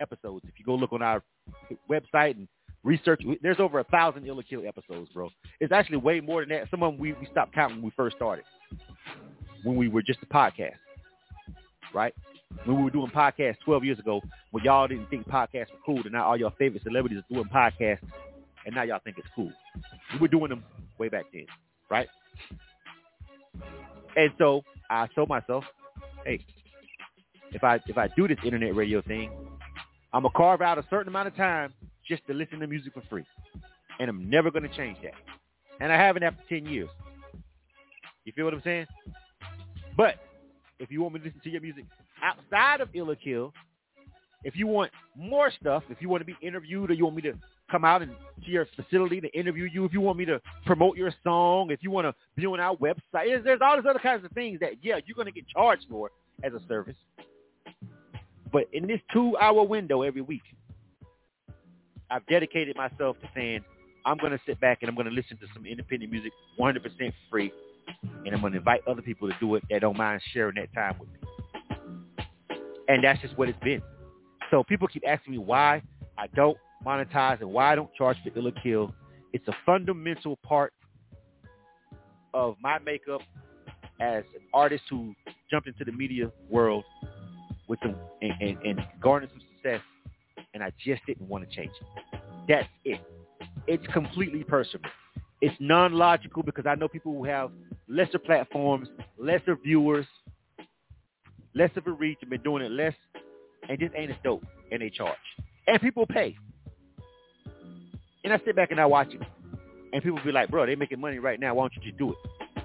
episodes. 0.00 0.44
If 0.48 0.58
you 0.58 0.64
go 0.64 0.74
look 0.74 0.92
on 0.92 1.00
our 1.00 1.22
website 1.88 2.36
and 2.36 2.48
research, 2.82 3.22
there's 3.40 3.60
over 3.60 3.78
a 3.78 3.84
thousand 3.84 4.26
Ill 4.26 4.40
or 4.40 4.42
Kill 4.42 4.66
episodes, 4.66 5.10
bro. 5.14 5.30
It's 5.60 5.72
actually 5.72 5.98
way 5.98 6.20
more 6.20 6.40
than 6.40 6.48
that. 6.48 6.70
Some 6.70 6.82
of 6.82 6.92
them 6.92 7.00
we, 7.00 7.12
we 7.12 7.26
stopped 7.30 7.54
counting 7.54 7.76
when 7.76 7.84
we 7.84 7.92
first 7.96 8.16
started, 8.16 8.44
when 9.62 9.76
we 9.76 9.86
were 9.86 10.02
just 10.02 10.18
a 10.22 10.26
podcast, 10.26 10.74
right? 11.94 12.14
When 12.64 12.76
we 12.76 12.84
were 12.84 12.90
doing 12.90 13.10
podcasts 13.10 13.58
12 13.64 13.84
years 13.84 13.98
ago, 13.98 14.20
when 14.50 14.64
y'all 14.64 14.86
didn't 14.86 15.08
think 15.10 15.26
podcasts 15.28 15.70
were 15.70 15.78
cool, 15.84 16.00
and 16.02 16.12
now 16.12 16.24
all 16.24 16.36
your 16.36 16.52
favorite 16.52 16.82
celebrities 16.82 17.18
are 17.18 17.34
doing 17.34 17.48
podcasts, 17.48 18.02
and 18.64 18.74
now 18.74 18.82
y'all 18.82 19.00
think 19.02 19.18
it's 19.18 19.28
cool. 19.34 19.50
We 20.14 20.20
were 20.20 20.28
doing 20.28 20.50
them 20.50 20.64
way 20.98 21.08
back 21.08 21.24
then, 21.32 21.46
right? 21.90 22.08
And 24.16 24.30
so 24.38 24.62
I 24.90 25.08
told 25.08 25.28
myself, 25.28 25.64
hey, 26.24 26.44
if 27.50 27.64
I 27.64 27.80
if 27.86 27.98
I 27.98 28.08
do 28.16 28.28
this 28.28 28.38
internet 28.44 28.74
radio 28.74 29.02
thing, 29.02 29.30
I'm 30.12 30.22
gonna 30.22 30.34
carve 30.34 30.62
out 30.62 30.78
a 30.78 30.84
certain 30.90 31.08
amount 31.08 31.28
of 31.28 31.36
time 31.36 31.72
just 32.06 32.26
to 32.26 32.34
listen 32.34 32.60
to 32.60 32.66
music 32.66 32.94
for 32.94 33.02
free, 33.10 33.24
and 33.98 34.08
I'm 34.08 34.30
never 34.30 34.50
gonna 34.50 34.74
change 34.74 34.98
that. 35.02 35.14
And 35.80 35.92
I 35.92 35.96
haven't 35.96 36.22
after 36.22 36.42
ten 36.48 36.66
years. 36.66 36.90
You 38.24 38.32
feel 38.32 38.44
what 38.44 38.54
I'm 38.54 38.62
saying? 38.62 38.86
But 39.96 40.16
if 40.78 40.90
you 40.90 41.02
want 41.02 41.14
me 41.14 41.20
to 41.20 41.26
listen 41.26 41.40
to 41.40 41.50
your 41.50 41.60
music 41.60 41.84
outside 42.22 42.80
of 42.80 42.88
Ill 42.94 43.10
or 43.10 43.16
Kill, 43.16 43.52
if 44.44 44.56
you 44.56 44.66
want 44.66 44.90
more 45.16 45.50
stuff, 45.60 45.84
if 45.88 46.00
you 46.00 46.08
want 46.08 46.20
to 46.20 46.24
be 46.24 46.36
interviewed 46.42 46.90
or 46.90 46.94
you 46.94 47.04
want 47.04 47.16
me 47.16 47.22
to 47.22 47.34
come 47.70 47.84
out 47.84 48.02
and 48.02 48.12
to 48.44 48.50
your 48.50 48.66
facility 48.76 49.20
to 49.20 49.28
interview 49.28 49.68
you, 49.72 49.84
if 49.84 49.92
you 49.92 50.00
want 50.00 50.18
me 50.18 50.24
to 50.24 50.40
promote 50.66 50.96
your 50.96 51.12
song, 51.22 51.70
if 51.70 51.82
you 51.82 51.90
want 51.90 52.06
to 52.06 52.14
be 52.34 52.46
on 52.46 52.60
our 52.60 52.76
website, 52.76 53.44
there's 53.44 53.60
all 53.62 53.76
these 53.76 53.86
other 53.88 53.98
kinds 53.98 54.24
of 54.24 54.32
things 54.32 54.60
that, 54.60 54.72
yeah, 54.82 54.98
you're 55.06 55.14
going 55.14 55.26
to 55.26 55.32
get 55.32 55.46
charged 55.48 55.86
for 55.88 56.10
as 56.42 56.52
a 56.52 56.60
service. 56.68 56.96
But 58.52 58.64
in 58.72 58.86
this 58.86 59.00
two-hour 59.12 59.64
window 59.64 60.02
every 60.02 60.20
week, 60.20 60.42
I've 62.10 62.26
dedicated 62.26 62.76
myself 62.76 63.16
to 63.20 63.28
saying 63.34 63.64
I'm 64.04 64.18
going 64.18 64.32
to 64.32 64.40
sit 64.46 64.60
back 64.60 64.78
and 64.82 64.90
I'm 64.90 64.94
going 64.94 65.08
to 65.08 65.12
listen 65.12 65.38
to 65.38 65.46
some 65.54 65.64
independent 65.64 66.10
music 66.12 66.32
100% 66.60 67.12
free, 67.30 67.52
and 68.26 68.34
I'm 68.34 68.40
going 68.40 68.52
to 68.52 68.58
invite 68.58 68.82
other 68.86 69.00
people 69.00 69.28
to 69.30 69.34
do 69.40 69.54
it 69.54 69.62
that 69.70 69.80
don't 69.80 69.96
mind 69.96 70.20
sharing 70.34 70.56
that 70.56 70.72
time 70.74 70.98
with 70.98 71.08
me. 71.08 71.41
And 72.92 73.02
that's 73.02 73.22
just 73.22 73.38
what 73.38 73.48
it's 73.48 73.58
been. 73.60 73.80
So 74.50 74.62
people 74.62 74.86
keep 74.86 75.02
asking 75.08 75.32
me 75.32 75.38
why 75.38 75.80
I 76.18 76.26
don't 76.34 76.58
monetize 76.86 77.40
and 77.40 77.50
why 77.50 77.72
I 77.72 77.74
don't 77.74 77.88
charge 77.94 78.18
for 78.22 78.38
ill 78.38 78.48
or 78.48 78.52
kill. 78.62 78.94
It's 79.32 79.48
a 79.48 79.54
fundamental 79.64 80.38
part 80.42 80.74
of 82.34 82.56
my 82.62 82.78
makeup 82.80 83.22
as 83.98 84.24
an 84.34 84.42
artist 84.52 84.82
who 84.90 85.14
jumped 85.50 85.68
into 85.68 85.86
the 85.86 85.92
media 85.92 86.30
world 86.50 86.84
with 87.66 87.78
some 87.80 87.94
and, 88.20 88.32
and, 88.42 88.58
and 88.62 88.86
garnered 89.00 89.30
some 89.30 89.40
success, 89.56 89.80
and 90.52 90.62
I 90.62 90.70
just 90.84 91.00
didn't 91.06 91.26
want 91.26 91.48
to 91.48 91.56
change 91.56 91.72
it. 91.80 92.20
That's 92.46 92.68
it. 92.84 93.00
It's 93.66 93.86
completely 93.94 94.44
personal. 94.44 94.90
It's 95.40 95.56
non-logical 95.60 96.42
because 96.42 96.66
I 96.66 96.74
know 96.74 96.88
people 96.88 97.12
who 97.12 97.24
have 97.24 97.52
lesser 97.88 98.18
platforms, 98.18 98.88
lesser 99.16 99.56
viewers, 99.56 100.06
less 101.54 101.70
of 101.76 101.86
a 101.86 101.90
reach, 101.90 102.18
and 102.20 102.30
been 102.30 102.42
doing 102.42 102.62
it 102.62 102.70
less 102.70 102.94
and 103.68 103.78
just 103.78 103.94
ain't 103.96 104.10
as 104.10 104.16
dope, 104.24 104.44
and 104.70 104.82
they 104.82 104.90
charge. 104.90 105.16
And 105.66 105.80
people 105.80 106.06
pay. 106.06 106.36
And 108.24 108.32
I 108.32 108.40
sit 108.44 108.56
back 108.56 108.70
and 108.70 108.80
I 108.80 108.86
watch 108.86 109.08
it. 109.12 109.20
And 109.92 110.02
people 110.02 110.18
be 110.24 110.32
like, 110.32 110.48
bro, 110.48 110.66
they're 110.66 110.76
making 110.76 111.00
money 111.00 111.18
right 111.18 111.38
now. 111.38 111.54
Why 111.54 111.64
don't 111.64 111.74
you 111.76 111.82
just 111.82 111.98
do 111.98 112.10
it? 112.10 112.64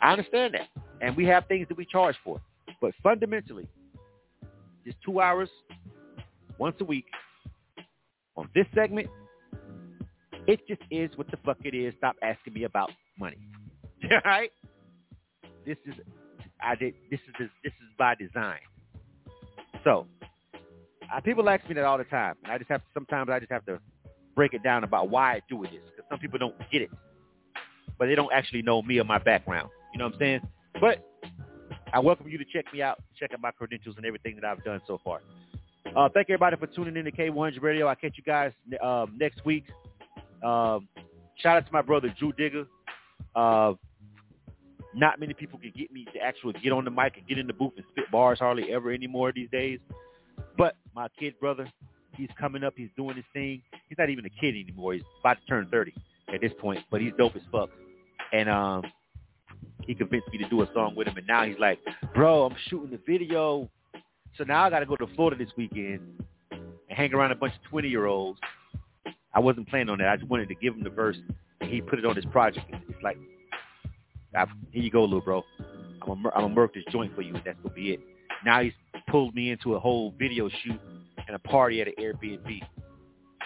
I 0.00 0.12
understand 0.12 0.54
that. 0.54 0.68
And 1.00 1.16
we 1.16 1.24
have 1.26 1.46
things 1.46 1.66
that 1.68 1.76
we 1.76 1.86
charge 1.86 2.16
for. 2.24 2.40
But 2.80 2.92
fundamentally, 3.02 3.66
just 4.84 4.98
two 5.04 5.20
hours, 5.20 5.48
once 6.58 6.76
a 6.80 6.84
week, 6.84 7.06
on 8.36 8.48
this 8.54 8.66
segment, 8.74 9.08
it 10.46 10.60
just 10.68 10.82
is 10.90 11.10
what 11.16 11.30
the 11.30 11.36
fuck 11.44 11.58
it 11.64 11.74
is. 11.74 11.94
Stop 11.98 12.16
asking 12.22 12.54
me 12.54 12.64
about 12.64 12.90
money. 13.18 13.38
All 14.04 14.20
right? 14.24 14.50
This 15.66 15.76
is 15.86 15.94
I 16.62 16.74
did 16.74 16.94
this 17.10 17.20
is 17.20 17.34
this 17.38 17.48
this 17.64 17.72
is 17.72 17.88
by 17.98 18.14
design. 18.14 18.60
So 19.84 20.06
uh, 21.14 21.20
people 21.20 21.48
ask 21.48 21.66
me 21.68 21.74
that 21.74 21.84
all 21.84 21.98
the 21.98 22.04
time. 22.04 22.34
I 22.44 22.58
just 22.58 22.70
have 22.70 22.82
sometimes 22.94 23.30
I 23.30 23.38
just 23.38 23.52
have 23.52 23.64
to 23.66 23.78
break 24.34 24.54
it 24.54 24.62
down 24.62 24.84
about 24.84 25.10
why 25.10 25.34
I 25.34 25.42
do 25.48 25.64
it 25.64 25.68
is 25.68 25.82
because 25.90 26.08
some 26.10 26.18
people 26.18 26.38
don't 26.38 26.54
get 26.70 26.82
it, 26.82 26.90
but 27.98 28.06
they 28.06 28.14
don't 28.14 28.32
actually 28.32 28.62
know 28.62 28.82
me 28.82 28.98
or 29.00 29.04
my 29.04 29.18
background. 29.18 29.68
You 29.92 29.98
know 29.98 30.06
what 30.06 30.14
I'm 30.14 30.20
saying? 30.20 30.40
But 30.80 31.04
I 31.92 31.98
welcome 32.00 32.28
you 32.28 32.38
to 32.38 32.44
check 32.44 32.66
me 32.72 32.82
out, 32.82 33.02
check 33.18 33.32
out 33.32 33.40
my 33.40 33.50
credentials 33.50 33.96
and 33.96 34.04
everything 34.04 34.36
that 34.36 34.44
I've 34.44 34.62
done 34.64 34.80
so 34.86 35.00
far. 35.02 35.20
Uh, 35.96 36.08
thank 36.12 36.28
everybody 36.28 36.56
for 36.56 36.66
tuning 36.66 36.96
in 36.96 37.04
to 37.04 37.12
K100 37.12 37.62
Radio. 37.62 37.86
I'll 37.86 37.96
catch 37.96 38.14
you 38.16 38.22
guys 38.22 38.52
um, 38.82 39.16
next 39.18 39.44
week. 39.44 39.64
Um, 40.44 40.86
shout 41.36 41.56
out 41.56 41.66
to 41.66 41.72
my 41.72 41.82
brother 41.82 42.14
Drew 42.18 42.32
Digger. 42.32 42.66
Uh, 43.34 43.72
not 44.98 45.20
many 45.20 45.34
people 45.34 45.58
can 45.58 45.72
get 45.76 45.92
me 45.92 46.06
to 46.12 46.20
actually 46.20 46.54
get 46.62 46.72
on 46.72 46.84
the 46.84 46.90
mic 46.90 47.16
and 47.16 47.26
get 47.26 47.38
in 47.38 47.46
the 47.46 47.52
booth 47.52 47.72
and 47.76 47.84
spit 47.90 48.10
bars 48.10 48.38
hardly 48.38 48.72
ever 48.72 48.90
anymore 48.92 49.32
these 49.32 49.50
days. 49.50 49.78
But 50.56 50.76
my 50.94 51.08
kid 51.18 51.38
brother, 51.40 51.70
he's 52.16 52.30
coming 52.38 52.64
up. 52.64 52.74
He's 52.76 52.90
doing 52.96 53.16
his 53.16 53.24
thing. 53.32 53.62
He's 53.88 53.98
not 53.98 54.10
even 54.10 54.26
a 54.26 54.30
kid 54.30 54.54
anymore. 54.56 54.94
He's 54.94 55.02
about 55.20 55.38
to 55.40 55.46
turn 55.46 55.68
30 55.70 55.94
at 56.32 56.40
this 56.40 56.52
point, 56.58 56.80
but 56.90 57.00
he's 57.00 57.12
dope 57.16 57.36
as 57.36 57.42
fuck. 57.52 57.70
And 58.32 58.48
um, 58.48 58.82
he 59.82 59.94
convinced 59.94 60.28
me 60.32 60.38
to 60.38 60.48
do 60.48 60.62
a 60.62 60.68
song 60.74 60.94
with 60.96 61.06
him. 61.06 61.16
And 61.16 61.26
now 61.26 61.44
he's 61.44 61.58
like, 61.58 61.78
bro, 62.14 62.44
I'm 62.44 62.56
shooting 62.68 62.90
the 62.90 63.00
video. 63.06 63.70
So 64.36 64.44
now 64.44 64.64
I 64.64 64.70
got 64.70 64.80
to 64.80 64.86
go 64.86 64.96
to 64.96 65.06
Florida 65.14 65.42
this 65.42 65.52
weekend 65.56 66.00
and 66.50 66.62
hang 66.88 67.14
around 67.14 67.32
a 67.32 67.36
bunch 67.36 67.54
of 67.54 67.72
20-year-olds. 67.72 68.38
I 69.34 69.40
wasn't 69.40 69.68
planning 69.68 69.90
on 69.90 69.98
that. 69.98 70.08
I 70.08 70.16
just 70.16 70.28
wanted 70.28 70.48
to 70.48 70.54
give 70.54 70.74
him 70.74 70.82
the 70.82 70.90
verse, 70.90 71.16
and 71.60 71.70
he 71.70 71.80
put 71.80 71.98
it 71.98 72.04
on 72.04 72.16
his 72.16 72.24
project. 72.26 72.66
It's 72.88 73.02
like, 73.02 73.18
here 74.72 74.82
you 74.82 74.90
go, 74.90 75.02
little 75.04 75.20
bro. 75.20 75.44
I'm 76.02 76.22
gonna, 76.22 76.30
I'm 76.34 76.42
gonna 76.42 76.54
murk 76.54 76.74
this 76.74 76.84
joint 76.90 77.14
for 77.14 77.22
you, 77.22 77.34
and 77.34 77.42
that's 77.44 77.58
gonna 77.62 77.74
be 77.74 77.92
it. 77.92 78.00
Now 78.44 78.62
he's 78.62 78.72
pulled 79.08 79.34
me 79.34 79.50
into 79.50 79.74
a 79.74 79.80
whole 79.80 80.14
video 80.18 80.48
shoot 80.48 80.80
and 81.26 81.36
a 81.36 81.38
party 81.38 81.80
at 81.80 81.88
an 81.88 81.94
Airbnb. 81.98 82.60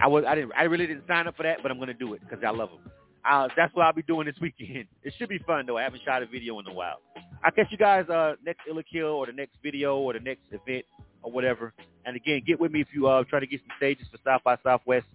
I 0.00 0.06
was 0.08 0.24
I 0.26 0.34
didn't 0.34 0.52
I 0.56 0.64
really 0.64 0.86
didn't 0.86 1.06
sign 1.06 1.26
up 1.26 1.36
for 1.36 1.42
that, 1.42 1.58
but 1.62 1.70
I'm 1.70 1.78
gonna 1.78 1.94
do 1.94 2.14
it 2.14 2.20
because 2.20 2.44
I 2.44 2.50
love 2.50 2.70
him. 2.70 2.90
Uh, 3.28 3.48
that's 3.56 3.74
what 3.74 3.84
I'll 3.84 3.92
be 3.92 4.02
doing 4.02 4.26
this 4.26 4.36
weekend. 4.40 4.86
It 5.02 5.14
should 5.18 5.28
be 5.28 5.38
fun 5.38 5.66
though. 5.66 5.76
I 5.76 5.82
haven't 5.82 6.02
shot 6.04 6.22
a 6.22 6.26
video 6.26 6.58
in 6.58 6.66
a 6.66 6.72
while. 6.72 7.00
I'll 7.44 7.50
catch 7.50 7.68
you 7.70 7.78
guys 7.78 8.08
uh, 8.08 8.34
next 8.44 8.60
Ill 8.68 8.78
or 8.78 8.82
Kill 8.82 9.06
or 9.06 9.26
the 9.26 9.32
next 9.32 9.56
video 9.62 9.98
or 9.98 10.12
the 10.12 10.20
next 10.20 10.42
event 10.50 10.84
or 11.22 11.30
whatever. 11.32 11.72
And 12.04 12.16
again, 12.16 12.42
get 12.46 12.60
with 12.60 12.72
me 12.72 12.80
if 12.80 12.88
you 12.92 13.06
uh, 13.08 13.24
try 13.24 13.40
to 13.40 13.46
get 13.46 13.60
some 13.60 13.76
stages 13.76 14.06
for 14.10 14.18
South 14.24 14.42
by 14.44 14.56
Southwest. 14.62 15.06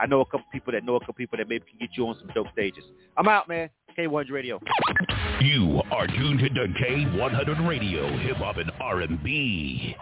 I 0.00 0.06
know 0.06 0.22
a 0.22 0.24
couple 0.24 0.46
people 0.50 0.72
that 0.72 0.82
know 0.84 0.96
a 0.96 1.00
couple 1.00 1.14
people 1.14 1.36
that 1.36 1.48
maybe 1.48 1.64
can 1.68 1.78
get 1.78 1.90
you 1.96 2.06
on 2.06 2.16
some 2.18 2.30
dope 2.34 2.46
stages. 2.52 2.84
I'm 3.18 3.28
out, 3.28 3.48
man. 3.48 3.68
K100 3.98 4.30
Radio. 4.30 4.58
You 5.42 5.82
are 5.90 6.06
tuned 6.06 6.38
to 6.38 6.48
K100 6.48 7.68
Radio, 7.68 8.16
hip 8.18 8.36
hop 8.36 8.56
and 8.56 8.72
R&B. 8.80 9.96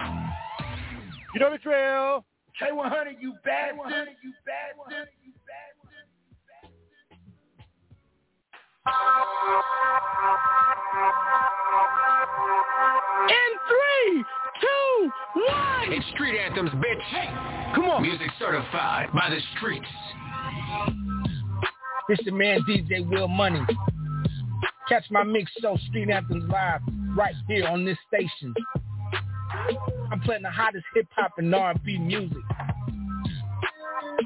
You 1.34 1.40
know 1.40 1.50
the 1.50 1.58
drill. 1.58 2.24
K100, 2.62 3.16
you 3.20 3.34
bad 3.44 3.74
K100, 3.74 4.06
you 4.22 4.32
bad 4.46 4.74
you 4.78 5.32
In 13.28 13.50
three, 13.68 14.24
two, 14.60 15.10
one. 15.34 15.92
It's 15.92 16.06
Street 16.14 16.38
Anthems, 16.38 16.70
bitch. 16.70 17.00
Hey, 17.10 17.57
come 17.74 17.84
on. 17.84 18.02
Music 18.02 18.30
certified 18.38 19.10
by 19.12 19.30
the 19.30 19.40
streets. 19.56 19.86
It's 22.08 22.24
the 22.24 22.32
man 22.32 22.60
DJ 22.68 23.06
Will 23.06 23.28
Money. 23.28 23.60
Catch 24.88 25.10
my 25.10 25.22
mix 25.22 25.50
show 25.60 25.76
Street 25.88 26.08
Anthems 26.08 26.44
live 26.50 26.80
right 27.14 27.34
here 27.46 27.66
on 27.66 27.84
this 27.84 27.98
station. 28.06 28.54
I'm 30.10 30.20
playing 30.20 30.42
the 30.42 30.50
hottest 30.50 30.84
hip 30.94 31.06
hop 31.14 31.32
and 31.36 31.54
R&B 31.54 31.98
music. 31.98 32.38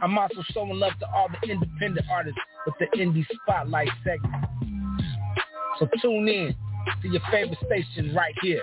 I'm 0.01 0.17
also 0.17 0.43
showing 0.53 0.79
love 0.79 0.93
to 1.01 1.07
all 1.11 1.29
the 1.29 1.51
independent 1.51 2.07
artists 2.11 2.39
with 2.67 2.75
the 2.79 2.87
Indie 2.99 3.27
Spotlight 3.43 3.89
segment. 4.05 4.45
So 5.79 5.89
tune 6.01 6.29
in 6.29 6.55
to 7.03 7.09
your 7.09 7.23
favorite 7.31 7.59
station 7.67 8.15
right 8.15 8.35
here. 8.43 8.63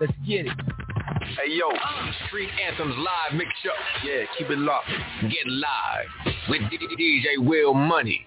Let's 0.00 0.12
get 0.26 0.46
it. 0.46 0.81
Hey 1.22 1.52
yo, 1.54 1.70
Street 2.26 2.48
Anthems 2.66 2.94
live 2.98 3.38
mix 3.38 3.50
show. 3.62 3.70
Yeah, 4.04 4.24
keep 4.36 4.50
it 4.50 4.58
locked. 4.58 4.88
Get 5.22 5.46
live 5.46 6.34
with 6.48 6.62
DJ 6.62 7.38
Will 7.38 7.74
Money. 7.74 8.26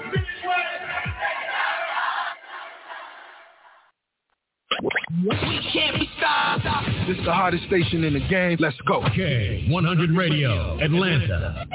We 4.79 5.69
can't 5.73 5.99
be 5.99 6.09
stopped. 6.17 6.63
This 7.07 7.17
is 7.17 7.25
the 7.25 7.33
hottest 7.33 7.65
station 7.65 8.03
in 8.03 8.13
the 8.13 8.27
game. 8.27 8.57
Let's 8.59 8.77
go. 8.87 9.03
K 9.13 9.67
100 9.69 10.11
Radio, 10.11 10.79
Atlanta. 10.79 11.67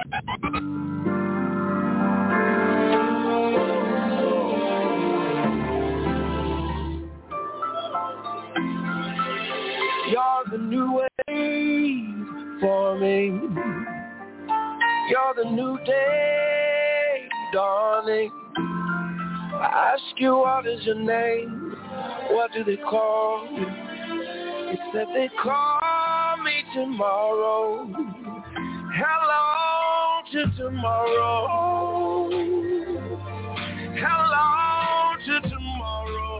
You're 10.08 10.44
the 10.50 10.58
new 10.58 10.92
wave 11.28 12.60
for 12.60 12.98
me. 12.98 13.40
You're 15.10 15.34
the 15.36 15.50
new 15.50 15.78
day, 15.84 17.28
darling. 17.52 18.30
I 18.56 19.94
ask 19.94 20.20
you, 20.20 20.36
what 20.36 20.66
is 20.66 20.84
your 20.84 20.94
name? 20.94 21.65
What 22.30 22.52
do 22.52 22.64
they 22.64 22.76
call 22.76 23.48
you? 23.52 23.66
They 23.66 24.78
said 24.92 25.06
they 25.14 25.30
call 25.42 26.36
me 26.44 26.64
tomorrow. 26.74 27.86
Hello 28.94 30.22
to 30.32 30.40
tomorrow. 30.56 32.28
Hello 33.94 35.16
to 35.26 35.40
tomorrow. 35.48 36.36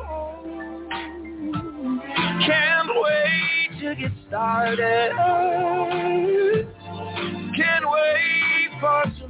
Can't 2.47 2.91
wait 2.95 3.71
to 3.81 3.95
get 4.01 4.13
started. 4.29 5.11
Can't 7.57 7.87
wait 7.89 8.71
for 8.81 9.03
tomorrow. 9.19 9.26